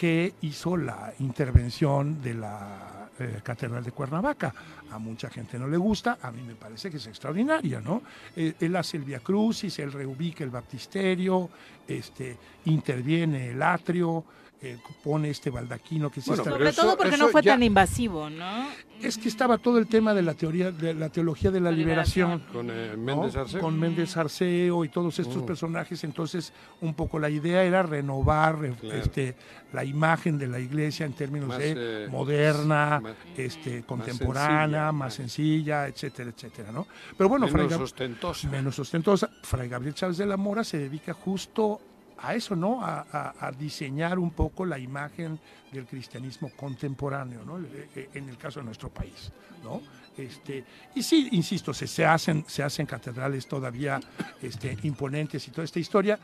que 0.00 0.32
hizo 0.40 0.78
la 0.78 1.12
intervención 1.18 2.22
de 2.22 2.32
la 2.32 3.10
eh, 3.18 3.40
Catedral 3.42 3.84
de 3.84 3.92
Cuernavaca. 3.92 4.50
A 4.90 4.98
mucha 4.98 5.28
gente 5.28 5.58
no 5.58 5.68
le 5.68 5.76
gusta, 5.76 6.16
a 6.22 6.32
mí 6.32 6.40
me 6.40 6.54
parece 6.54 6.90
que 6.90 6.96
es 6.96 7.06
extraordinaria, 7.06 7.82
¿no? 7.82 8.00
Eh, 8.34 8.54
él 8.60 8.76
hace 8.76 8.96
el 8.96 9.04
Via 9.04 9.20
Crucis, 9.20 9.78
él 9.78 9.92
reubica 9.92 10.42
el 10.42 10.48
baptisterio, 10.48 11.50
este, 11.86 12.34
interviene 12.64 13.50
el 13.50 13.62
atrio, 13.62 14.24
eh, 14.62 14.76
pone 15.02 15.30
este 15.30 15.48
baldaquino 15.50 16.10
que 16.10 16.20
sí 16.20 16.28
Bueno, 16.30 16.42
está- 16.42 16.52
Sobre 16.52 16.72
todo 16.72 16.96
porque 16.98 17.16
no 17.16 17.28
fue 17.28 17.42
tan 17.42 17.62
invasivo, 17.62 18.28
¿no? 18.28 18.68
es 19.00 19.16
que 19.16 19.28
estaba 19.30 19.56
todo 19.56 19.78
el 19.78 19.86
tema 19.86 20.12
de 20.12 20.20
la 20.20 20.34
teoría 20.34 20.70
de 20.70 20.92
la 20.92 21.08
teología 21.08 21.50
de 21.50 21.58
la 21.60 21.70
liberación 21.70 22.40
Con 22.52 22.68
eh. 22.70 22.94
Méndez 22.98 23.34
Arceo. 23.34 23.60
con 23.62 23.78
Méndez 23.80 24.14
Arceo 24.18 24.84
y 24.84 24.90
todos 24.90 25.18
estos 25.18 25.38
Mm. 25.42 25.46
personajes 25.46 26.04
entonces 26.04 26.52
un 26.82 26.92
poco 26.92 27.18
la 27.18 27.30
idea 27.30 27.62
era 27.64 27.82
renovar 27.82 28.58
Claro. 28.78 28.96
este 28.96 29.36
la 29.72 29.84
imagen 29.84 30.36
de 30.36 30.48
la 30.48 30.58
iglesia 30.60 31.06
en 31.06 31.14
términos 31.14 31.48
Más, 31.48 31.58
de 31.58 32.04
eh, 32.04 32.08
moderna 32.08 33.00
más- 33.00 33.14
este 33.38 33.84
contemporánea 33.84 34.88
sencilla. 34.88 34.92
más 34.92 35.14
sencilla 35.14 35.86
etcétera 35.86 36.30
etcétera 36.36 36.70
no 36.70 36.86
pero 37.16 37.30
bueno 37.30 37.46
Menos 37.46 37.68
Fray 37.68 37.80
ostentosa. 37.82 38.48
menos 38.50 38.78
ostentosa 38.78 39.30
Fray 39.42 39.70
Gabriel 39.70 39.94
Chávez 39.94 40.18
de 40.18 40.26
la 40.26 40.36
Mora 40.36 40.62
se 40.62 40.76
dedica 40.76 41.14
justo 41.14 41.80
a 42.22 42.34
eso, 42.34 42.54
¿no? 42.56 42.84
A, 42.84 43.06
a- 43.40 43.52
diseñar 43.52 44.18
un 44.18 44.30
poco 44.30 44.64
la 44.64 44.78
imagen 44.78 45.38
del 45.72 45.86
cristianismo 45.86 46.50
contemporáneo, 46.56 47.44
¿no? 47.44 47.58
Eh, 47.58 47.88
eh, 47.96 48.08
En 48.14 48.28
el 48.28 48.36
caso 48.36 48.60
de 48.60 48.66
nuestro 48.66 48.88
país, 48.90 49.32
¿no? 49.62 49.80
Este, 50.16 50.64
y 50.94 51.02
sí, 51.02 51.28
insisto, 51.32 51.72
se, 51.72 51.86
se 51.86 52.04
hacen, 52.04 52.44
se 52.46 52.62
hacen 52.62 52.84
catedrales 52.86 53.46
todavía 53.46 54.00
este, 54.42 54.76
imponentes 54.82 55.46
y 55.48 55.50
toda 55.50 55.64
esta 55.64 55.78
historia, 55.78 56.18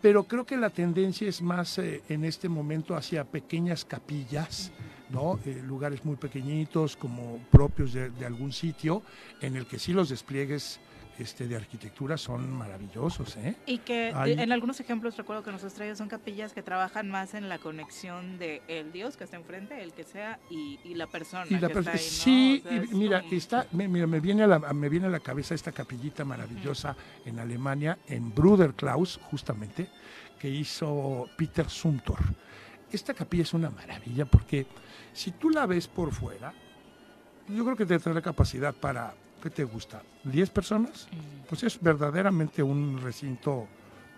pero 0.00 0.24
creo 0.24 0.44
que 0.46 0.56
la 0.56 0.70
tendencia 0.70 1.28
es 1.28 1.42
más 1.42 1.78
eh, 1.78 2.02
en 2.08 2.24
este 2.24 2.48
momento 2.48 2.96
hacia 2.96 3.24
pequeñas 3.24 3.84
capillas, 3.84 4.70
¿no? 5.10 5.38
Eh, 5.44 5.62
lugares 5.64 6.04
muy 6.04 6.16
pequeñitos, 6.16 6.96
como 6.96 7.38
propios 7.50 7.92
de 7.92 8.26
algún 8.26 8.52
sitio, 8.52 9.02
en 9.40 9.56
el 9.56 9.66
que 9.66 9.78
sí 9.78 9.92
los 9.92 10.08
despliegues 10.08 10.80
este, 11.18 11.46
de 11.48 11.56
arquitectura 11.56 12.16
son 12.16 12.50
maravillosos, 12.52 13.36
¿eh? 13.36 13.56
Y 13.66 13.78
que 13.78 14.12
Hay- 14.14 14.32
en 14.32 14.52
algunos 14.52 14.78
ejemplos 14.80 15.16
recuerdo 15.16 15.42
que 15.42 15.50
nos 15.52 15.64
has 15.64 15.74
traído 15.74 15.96
son 15.96 16.08
capillas 16.08 16.52
que 16.52 16.62
trabajan 16.62 17.10
más 17.10 17.34
en 17.34 17.48
la 17.48 17.58
conexión 17.58 18.38
de 18.38 18.62
el 18.68 18.92
Dios 18.92 19.16
que 19.16 19.24
está 19.24 19.36
enfrente, 19.36 19.82
el 19.82 19.92
que 19.92 20.04
sea, 20.04 20.38
y, 20.50 20.78
y 20.84 20.94
la 20.94 21.06
persona 21.08 21.44
Y 21.48 21.58
la 21.58 21.68
que 21.68 21.74
perso- 21.74 21.78
está 21.78 21.90
ahí, 21.92 21.98
¿no? 21.98 22.00
sí, 22.00 22.62
O 22.64 22.68
sea, 22.68 22.72
y 22.72 22.84
es 22.84 22.92
mira, 22.92 23.24
está, 23.30 23.66
me, 23.72 23.88
mira, 23.88 24.06
me 24.06 24.20
viene 24.20 24.44
a 24.44 24.46
la, 24.46 24.58
me 24.72 24.88
viene 24.88 25.06
a 25.06 25.10
la 25.10 25.20
cabeza 25.20 25.54
esta 25.54 25.72
capillita 25.72 26.24
maravillosa 26.24 26.96
en 27.24 27.38
Alemania, 27.38 27.98
en 28.06 28.34
Bruder 28.34 28.74
Klaus, 28.74 29.18
justamente, 29.30 29.88
que 30.38 30.48
hizo 30.48 31.28
Peter 31.36 31.68
Sumter. 31.68 32.14
Esta 32.92 33.12
capilla 33.12 33.42
es 33.42 33.52
una 33.54 33.70
maravilla 33.70 34.24
porque 34.24 34.66
si 35.12 35.32
tú 35.32 35.50
la 35.50 35.66
ves 35.66 35.88
por 35.88 36.12
fuera, 36.12 36.54
yo 37.48 37.64
creo 37.64 37.76
que 37.76 37.86
te 37.86 37.98
tendrá 37.98 38.22
capacidad 38.22 38.74
para, 38.74 39.14
¿qué 39.42 39.50
te 39.50 39.64
gusta? 39.64 40.02
¿10 40.24 40.50
personas? 40.50 41.08
Pues 41.48 41.62
es 41.62 41.80
verdaderamente 41.80 42.62
un 42.62 43.00
recinto 43.02 43.66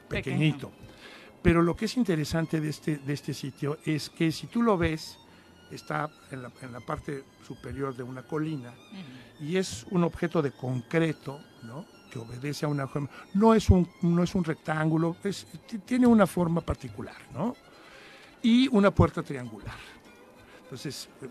Pequeño. 0.08 0.36
pequeñito. 0.36 0.72
Pero 1.42 1.62
lo 1.62 1.74
que 1.74 1.86
es 1.86 1.96
interesante 1.96 2.60
de 2.60 2.68
este, 2.68 2.96
de 2.98 3.12
este 3.12 3.32
sitio 3.32 3.78
es 3.84 4.10
que 4.10 4.30
si 4.32 4.46
tú 4.48 4.62
lo 4.62 4.76
ves, 4.76 5.18
está 5.70 6.10
en 6.30 6.42
la, 6.42 6.52
en 6.62 6.72
la 6.72 6.80
parte 6.80 7.24
superior 7.46 7.96
de 7.96 8.02
una 8.02 8.22
colina 8.24 8.74
y 9.40 9.56
es 9.56 9.86
un 9.90 10.02
objeto 10.04 10.42
de 10.42 10.50
concreto, 10.52 11.40
¿no? 11.62 11.86
que 12.10 12.18
obedece 12.18 12.66
a 12.66 12.68
una 12.68 12.88
forma. 12.88 13.08
No 13.34 13.54
es 13.54 13.70
un, 13.70 13.88
no 14.02 14.22
es 14.24 14.34
un 14.34 14.42
rectángulo, 14.44 15.16
es- 15.22 15.46
tiene 15.86 16.06
una 16.08 16.26
forma 16.26 16.60
particular, 16.60 17.14
¿no? 17.32 17.54
Y 18.42 18.66
una 18.68 18.90
puerta 18.90 19.22
triangular. 19.22 19.76
Entonces, 20.70 21.08
eh, 21.20 21.28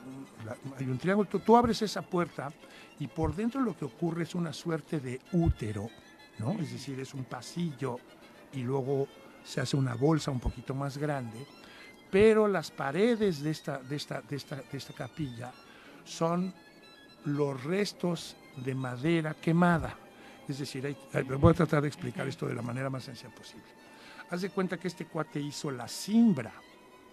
hay 0.78 0.86
un 0.86 0.98
triángulo, 0.98 1.30
tú, 1.30 1.40
tú 1.40 1.56
abres 1.56 1.82
esa 1.82 2.02
puerta 2.02 2.52
y 2.99 3.07
por 3.07 3.34
dentro 3.34 3.61
lo 3.61 3.78
que 3.78 3.86
ocurre 3.86 4.24
es 4.24 4.36
una 4.36 4.52
suerte 4.52 4.99
de 4.99 5.22
útero, 5.32 5.90
¿no? 6.40 6.52
Es 6.60 6.74
decir, 6.74 6.99
es 6.99 7.14
un 7.14 7.24
pasillo 7.24 7.99
y 8.52 8.64
luego 8.64 9.07
se 9.45 9.61
hace 9.61 9.78
una 9.78 9.95
bolsa 9.95 10.30
un 10.32 10.41
poquito 10.41 10.76
más 10.76 10.98
grande, 10.98 11.45
pero 12.11 12.49
las 12.49 12.70
paredes 12.70 13.41
de 13.41 13.52
esta, 13.52 13.78
de 13.78 13.95
esta, 13.95 14.22
de 14.22 14.36
esta, 14.36 14.57
de 14.57 14.78
esta 14.78 14.94
capilla 14.94 15.53
son 16.03 16.53
los 17.24 17.64
restos 17.64 18.36
de 18.57 18.76
madera 18.76 19.34
quemada. 19.36 19.95
Es 20.49 20.60
decir, 20.60 20.86
hay- 20.86 21.24
voy 21.24 21.52
a 21.52 21.56
tratar 21.56 21.82
de 21.82 21.88
explicar 21.88 22.28
esto 22.28 22.45
de 22.45 22.56
la 22.56 22.61
manera 22.61 22.90
más 22.90 23.06
sencilla 23.06 23.34
posible. 23.34 23.64
Haz 24.30 24.41
de 24.41 24.49
cuenta 24.49 24.78
que 24.78 24.90
este 24.90 25.06
cuate 25.06 25.40
hizo 25.40 25.72
la 25.72 25.88
cimbra, 25.88 26.52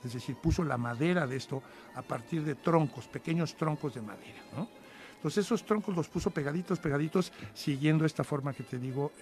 es 0.06 0.14
decir, 0.14 0.36
puso 0.36 0.62
la 0.64 0.76
madera 0.78 1.26
de 1.26 1.36
esto 1.36 1.62
a 1.94 2.02
partir 2.02 2.42
de 2.44 2.54
troncos, 2.54 3.06
pequeños 3.08 3.54
troncos 3.56 3.94
de 3.94 4.02
madera. 4.02 4.42
¿no? 4.56 4.68
Entonces 5.16 5.44
esos 5.46 5.64
troncos 5.64 5.96
los 5.96 6.08
puso 6.08 6.30
pegaditos, 6.30 6.78
pegaditos, 6.78 7.32
siguiendo 7.54 8.04
esta 8.04 8.22
forma 8.22 8.52
que 8.52 8.62
te 8.62 8.78
digo 8.78 9.12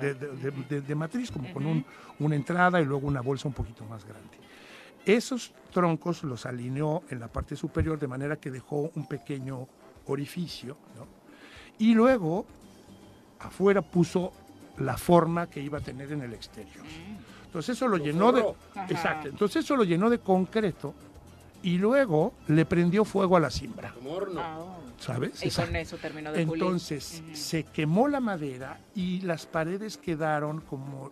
de, 0.00 0.14
de- 0.14 0.14
de- 0.14 0.50
de- 0.50 0.62
de- 0.68 0.80
de 0.82 0.94
matriz, 0.94 1.30
como 1.30 1.52
con 1.52 1.66
un- 1.66 1.84
una 2.20 2.36
entrada 2.36 2.80
y 2.80 2.84
luego 2.84 3.06
una 3.08 3.20
bolsa 3.22 3.48
un 3.48 3.54
poquito 3.54 3.84
más 3.86 4.04
grande. 4.04 4.38
Esos 5.04 5.52
troncos 5.72 6.22
los 6.22 6.46
alineó 6.46 7.02
en 7.10 7.18
la 7.18 7.26
parte 7.28 7.56
superior 7.56 7.98
de 7.98 8.06
manera 8.06 8.36
que 8.36 8.50
dejó 8.52 8.90
un 8.94 9.06
pequeño 9.08 9.66
orificio, 10.06 10.76
¿no? 10.96 11.06
Y 11.78 11.94
luego 11.94 12.46
afuera 13.40 13.82
puso 13.82 14.32
la 14.78 14.96
forma 14.96 15.48
que 15.50 15.60
iba 15.60 15.78
a 15.78 15.80
tener 15.80 16.12
en 16.12 16.22
el 16.22 16.34
exterior. 16.34 16.84
Entonces 17.52 17.76
eso 17.76 17.86
lo, 17.86 17.98
Lo 17.98 18.04
llenó 18.04 18.32
de. 18.32 18.40
Ajá. 18.74 18.86
exacto. 18.88 19.28
Entonces 19.28 19.62
eso 19.62 19.76
lo 19.76 19.84
llenó 19.84 20.08
de 20.08 20.18
concreto 20.20 20.94
y 21.62 21.76
luego 21.76 22.32
le 22.48 22.64
prendió 22.64 23.04
fuego 23.04 23.36
a 23.36 23.40
la 23.40 23.50
cimbra, 23.50 23.92
Como 23.92 24.10
horno. 24.12 24.42
¿sabes? 24.98 25.42
Y 25.42 25.48
Exacto. 25.48 25.68
con 25.70 25.76
eso 25.76 25.96
terminó 25.98 26.32
de 26.32 26.46
pulir. 26.46 26.62
Entonces 26.62 27.22
se 27.34 27.64
quemó 27.64 28.08
la 28.08 28.20
madera 28.20 28.80
y 28.94 29.20
las 29.20 29.44
paredes 29.44 29.98
quedaron 29.98 30.62
como 30.62 31.10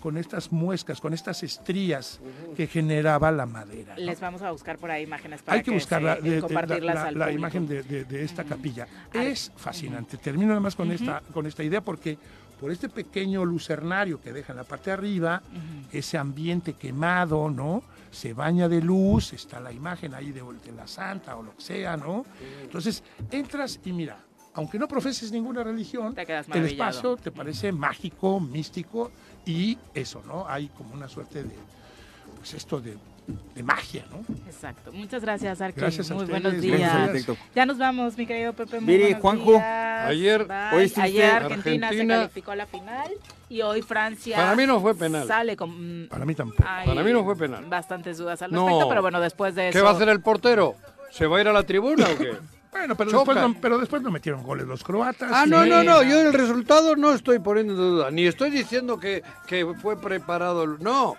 con 0.00 0.16
estas 0.18 0.52
muescas, 0.52 1.00
con 1.00 1.12
estas 1.14 1.42
estrías 1.42 2.18
que 2.56 2.66
generaba 2.66 3.30
la 3.30 3.44
madera. 3.46 3.94
¿no? 3.94 4.04
Les 4.04 4.20
vamos 4.20 4.40
a 4.42 4.50
buscar 4.52 4.78
por 4.78 4.90
ahí 4.90 5.02
imágenes 5.02 5.42
para 5.42 5.56
Hay 5.58 5.62
que 5.62 5.70
buscar 5.70 6.02
la, 6.02 6.16
se- 6.16 6.22
de- 6.22 6.30
de- 6.30 6.40
compartirlas 6.40 6.94
la- 6.94 7.04
al 7.04 7.18
la 7.18 7.24
público. 7.26 7.38
imagen 7.38 7.66
de, 7.68 7.82
de- 7.82 8.04
de 8.04 8.22
esta 8.24 8.44
capilla. 8.44 8.86
Es 9.12 9.52
fascinante. 9.56 10.16
Termino 10.16 10.48
nada 10.48 10.60
más 10.60 10.74
con, 10.76 10.90
esta, 10.90 11.20
con 11.32 11.46
esta 11.46 11.62
idea 11.62 11.80
porque 11.82 12.18
por 12.60 12.70
este 12.70 12.88
pequeño 12.88 13.44
lucernario 13.44 14.20
que 14.20 14.32
deja 14.32 14.52
en 14.52 14.58
la 14.58 14.64
parte 14.64 14.90
de 14.90 14.94
arriba, 14.94 15.42
ese 15.92 16.18
ambiente 16.18 16.74
quemado, 16.74 17.50
¿no? 17.50 17.82
Se 18.10 18.32
baña 18.32 18.68
de 18.68 18.80
luz, 18.80 19.32
está 19.32 19.60
la 19.60 19.72
imagen 19.72 20.14
ahí 20.14 20.30
de, 20.30 20.42
de 20.42 20.72
la 20.72 20.86
santa 20.86 21.36
o 21.36 21.42
lo 21.42 21.56
que 21.56 21.62
sea, 21.62 21.96
¿no? 21.96 22.24
Entonces 22.62 23.02
entras 23.30 23.80
y 23.84 23.92
mira, 23.92 24.18
aunque 24.54 24.78
no 24.78 24.86
profeses 24.86 25.32
ninguna 25.32 25.64
religión, 25.64 26.14
el 26.16 26.64
espacio 26.66 27.16
te 27.16 27.30
parece 27.32 27.72
mágico, 27.72 28.38
místico 28.38 29.10
y 29.44 29.76
eso, 29.92 30.22
¿no? 30.26 30.46
Hay 30.48 30.68
como 30.68 30.94
una 30.94 31.08
suerte 31.08 31.42
de, 31.42 31.56
pues 32.36 32.54
esto 32.54 32.80
de, 32.80 32.96
de 33.54 33.62
magia, 33.62 34.04
¿no? 34.10 34.18
Exacto. 34.46 34.92
Muchas 34.92 35.22
gracias, 35.22 35.60
Arqui. 35.60 35.80
Gracias 35.80 36.10
a 36.10 36.14
Muy 36.14 36.24
ustedes, 36.24 36.42
buenos 36.42 36.60
gracias, 36.62 36.78
días. 36.78 36.94
arquitecto. 37.08 37.36
Ya 37.54 37.66
nos 37.66 37.78
vamos, 37.78 38.18
mi 38.18 38.26
querido 38.26 38.52
Pepe. 38.52 38.80
Muy 38.80 38.98
buenos 38.98 39.20
Juanjo, 39.20 39.50
días. 39.52 40.06
ayer- 40.08 40.46
hoy 40.72 40.92
ayer 40.96 41.24
Argentina, 41.32 41.88
Argentina. 41.88 41.90
se 41.90 42.06
calificó 42.06 42.50
a 42.50 42.56
la 42.56 42.66
final 42.66 43.10
y 43.48 43.62
hoy 43.62 43.82
Francia. 43.82 44.36
Para 44.36 44.56
mí 44.56 44.66
no 44.66 44.80
fue 44.80 44.94
penal. 44.94 45.26
Sale 45.26 45.56
con. 45.56 46.06
Para 46.10 46.24
mí 46.24 46.34
tampoco. 46.34 46.62
hay 46.66 46.86
Para 46.88 47.02
mí 47.02 47.12
no 47.12 47.24
fue 47.24 47.36
penal. 47.36 47.64
Bastantes 47.66 48.18
dudas 48.18 48.42
al 48.42 48.52
No. 48.52 48.66
respecto, 48.66 48.88
pero 48.88 49.02
bueno, 49.02 49.20
después 49.20 49.54
de 49.54 49.68
eso. 49.68 49.78
¿Qué 49.78 49.82
va 49.82 49.90
a 49.90 49.94
hacer 49.94 50.08
el 50.08 50.20
portero? 50.20 50.74
¿Se 51.10 51.26
va 51.26 51.38
a 51.38 51.40
ir 51.40 51.48
a 51.48 51.52
la 51.52 51.62
tribuna 51.62 52.06
o 52.12 52.18
qué? 52.18 52.32
Bueno, 52.74 52.96
pero 52.96 53.12
después, 53.12 53.36
no, 53.36 53.54
pero 53.60 53.78
después 53.78 54.02
no 54.02 54.10
metieron 54.10 54.42
goles 54.42 54.66
los 54.66 54.82
croatas. 54.82 55.30
Ah, 55.32 55.44
y- 55.46 55.48
no, 55.48 55.64
no, 55.64 55.84
no, 55.84 56.02
yo 56.02 56.20
el 56.22 56.32
resultado 56.32 56.96
no 56.96 57.12
estoy 57.12 57.38
poniendo 57.38 57.72
en 57.72 57.78
duda, 57.78 58.10
ni 58.10 58.26
estoy 58.26 58.50
diciendo 58.50 58.98
que, 58.98 59.22
que 59.46 59.64
fue 59.80 59.96
preparado, 59.96 60.66
no. 60.66 61.14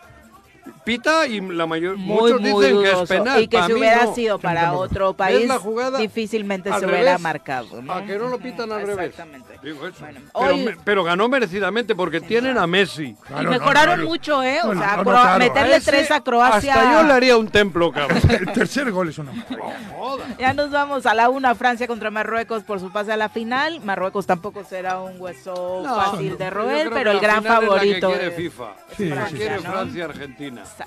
Pita 0.83 1.25
y 1.27 1.41
la 1.41 1.65
mayor, 1.65 1.97
Muy, 1.97 2.33
muchos 2.33 2.41
muy 2.41 2.65
dicen 2.65 2.83
que 2.83 2.91
es 2.91 3.09
penal. 3.09 3.41
Y 3.41 3.47
que 3.47 3.57
para 3.57 3.67
si 3.67 3.73
hubiera 3.73 4.03
no. 4.05 4.15
sido 4.15 4.39
para 4.39 4.73
otro 4.73 5.07
¿Ves 5.09 5.17
país, 5.17 5.47
la 5.47 5.57
jugada? 5.59 5.97
difícilmente 5.99 6.69
se 6.69 6.85
hubiera 6.85 7.01
revés. 7.03 7.21
marcado. 7.21 7.81
¿no? 7.81 7.91
¿A 7.93 8.03
que 8.05 8.17
no 8.17 8.27
lo 8.27 8.37
pitan 8.37 8.71
al 8.71 8.85
revés? 8.85 9.09
Exactamente. 9.09 9.59
Digo 9.63 9.87
eso. 9.87 9.97
pero, 10.05 10.19
hoy- 10.55 10.63
me- 10.65 10.75
pero 10.83 11.03
ganó 11.03 11.27
merecidamente 11.27 11.95
porque 11.95 12.21
tienen 12.21 12.57
a 12.57 12.67
Messi. 12.67 13.15
Y 13.41 13.45
mejoraron 13.45 14.03
mucho, 14.03 14.43
¿eh? 14.43 14.59
O 14.63 14.73
No, 14.73 14.79
sea, 14.81 14.97
no, 14.97 15.03
no, 15.03 15.11
Cro- 15.11 15.21
claro. 15.21 15.39
meterle 15.39 15.75
Ese 15.77 15.91
tres 15.91 16.11
a 16.11 16.21
Croacia. 16.21 16.73
Hasta 16.75 16.93
yo 17.01 17.07
le 17.07 17.13
haría 17.13 17.37
un 17.37 17.47
templo, 17.47 17.91
cabrón. 17.91 18.19
El 18.29 18.51
tercer 18.53 18.91
gol 18.91 19.09
es 19.09 19.17
una 19.17 19.31
Ya 20.39 20.53
nos 20.53 20.71
vamos 20.71 21.05
a 21.05 21.13
la 21.13 21.29
una, 21.29 21.55
Francia 21.55 21.87
contra 21.87 22.11
Marruecos 22.11 22.63
por 22.63 22.79
su 22.79 22.91
pase 22.91 23.11
a 23.11 23.17
la 23.17 23.29
final. 23.29 23.81
Marruecos 23.83 24.25
tampoco 24.27 24.63
será 24.63 24.99
un 24.99 25.19
hueso 25.19 25.81
No, 25.83 25.95
fácil 25.95 26.31
no, 26.31 26.37
de 26.37 26.49
roer, 26.49 26.89
pero 26.91 27.11
el 27.11 27.19
gran 27.19 27.43
favorito 27.43 28.07
quiere 28.09 28.31
FIFA. 28.31 28.75
Francia, 28.95 29.37
quiere 29.37 29.59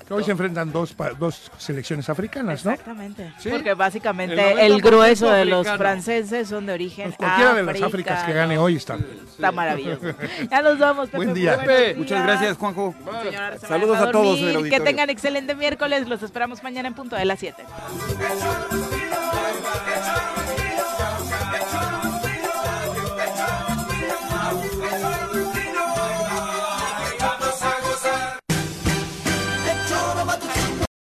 hoy 0.09 0.23
se 0.23 0.31
enfrentan 0.31 0.71
dos, 0.71 0.95
dos 1.17 1.51
selecciones 1.57 2.09
africanas, 2.09 2.65
¿no? 2.65 2.71
Exactamente. 2.71 3.33
Sí. 3.39 3.49
Porque 3.49 3.73
básicamente 3.73 4.33
El 4.33 4.73
el, 4.73 4.81
90% 4.81 4.81
grueso 4.81 5.29
de 5.29 5.45
los 5.45 5.67
africano. 5.67 5.77
franceses 5.77 6.47
son 6.47 6.65
de 6.65 6.73
origen 6.73 7.11
Cualquiera 7.11 7.53
de 7.53 7.63
las 7.63 7.69
africano. 7.69 7.87
Áfricas 7.87 8.23
que 8.23 8.33
gane 8.33 8.57
hoy 8.57 8.75
está. 8.75 8.97
Está 9.31 9.51
maravilloso. 9.51 10.01
Ya 10.49 10.61
nos 10.61 10.79
vamos, 10.79 11.09
Pepe. 11.09 11.17
Buen 11.17 11.33
día. 11.33 11.59
Pepe, 11.59 11.95
Muchas 11.95 12.23
gracias, 12.23 12.57
Juanjo. 12.57 12.95
Saludos 13.67 13.97
a 13.99 14.11
todos 14.11 14.39
en. 14.39 14.69
Que 14.69 14.79
tengan 14.79 15.09
excelente 15.09 15.55
miércoles. 15.55 16.07
Los 16.07 16.23
esperamos 16.23 16.63
mañana 16.63 16.87
en 16.87 16.93
punto 16.93 17.15
de 17.15 17.25
las 17.25 17.39
7. 17.39 17.63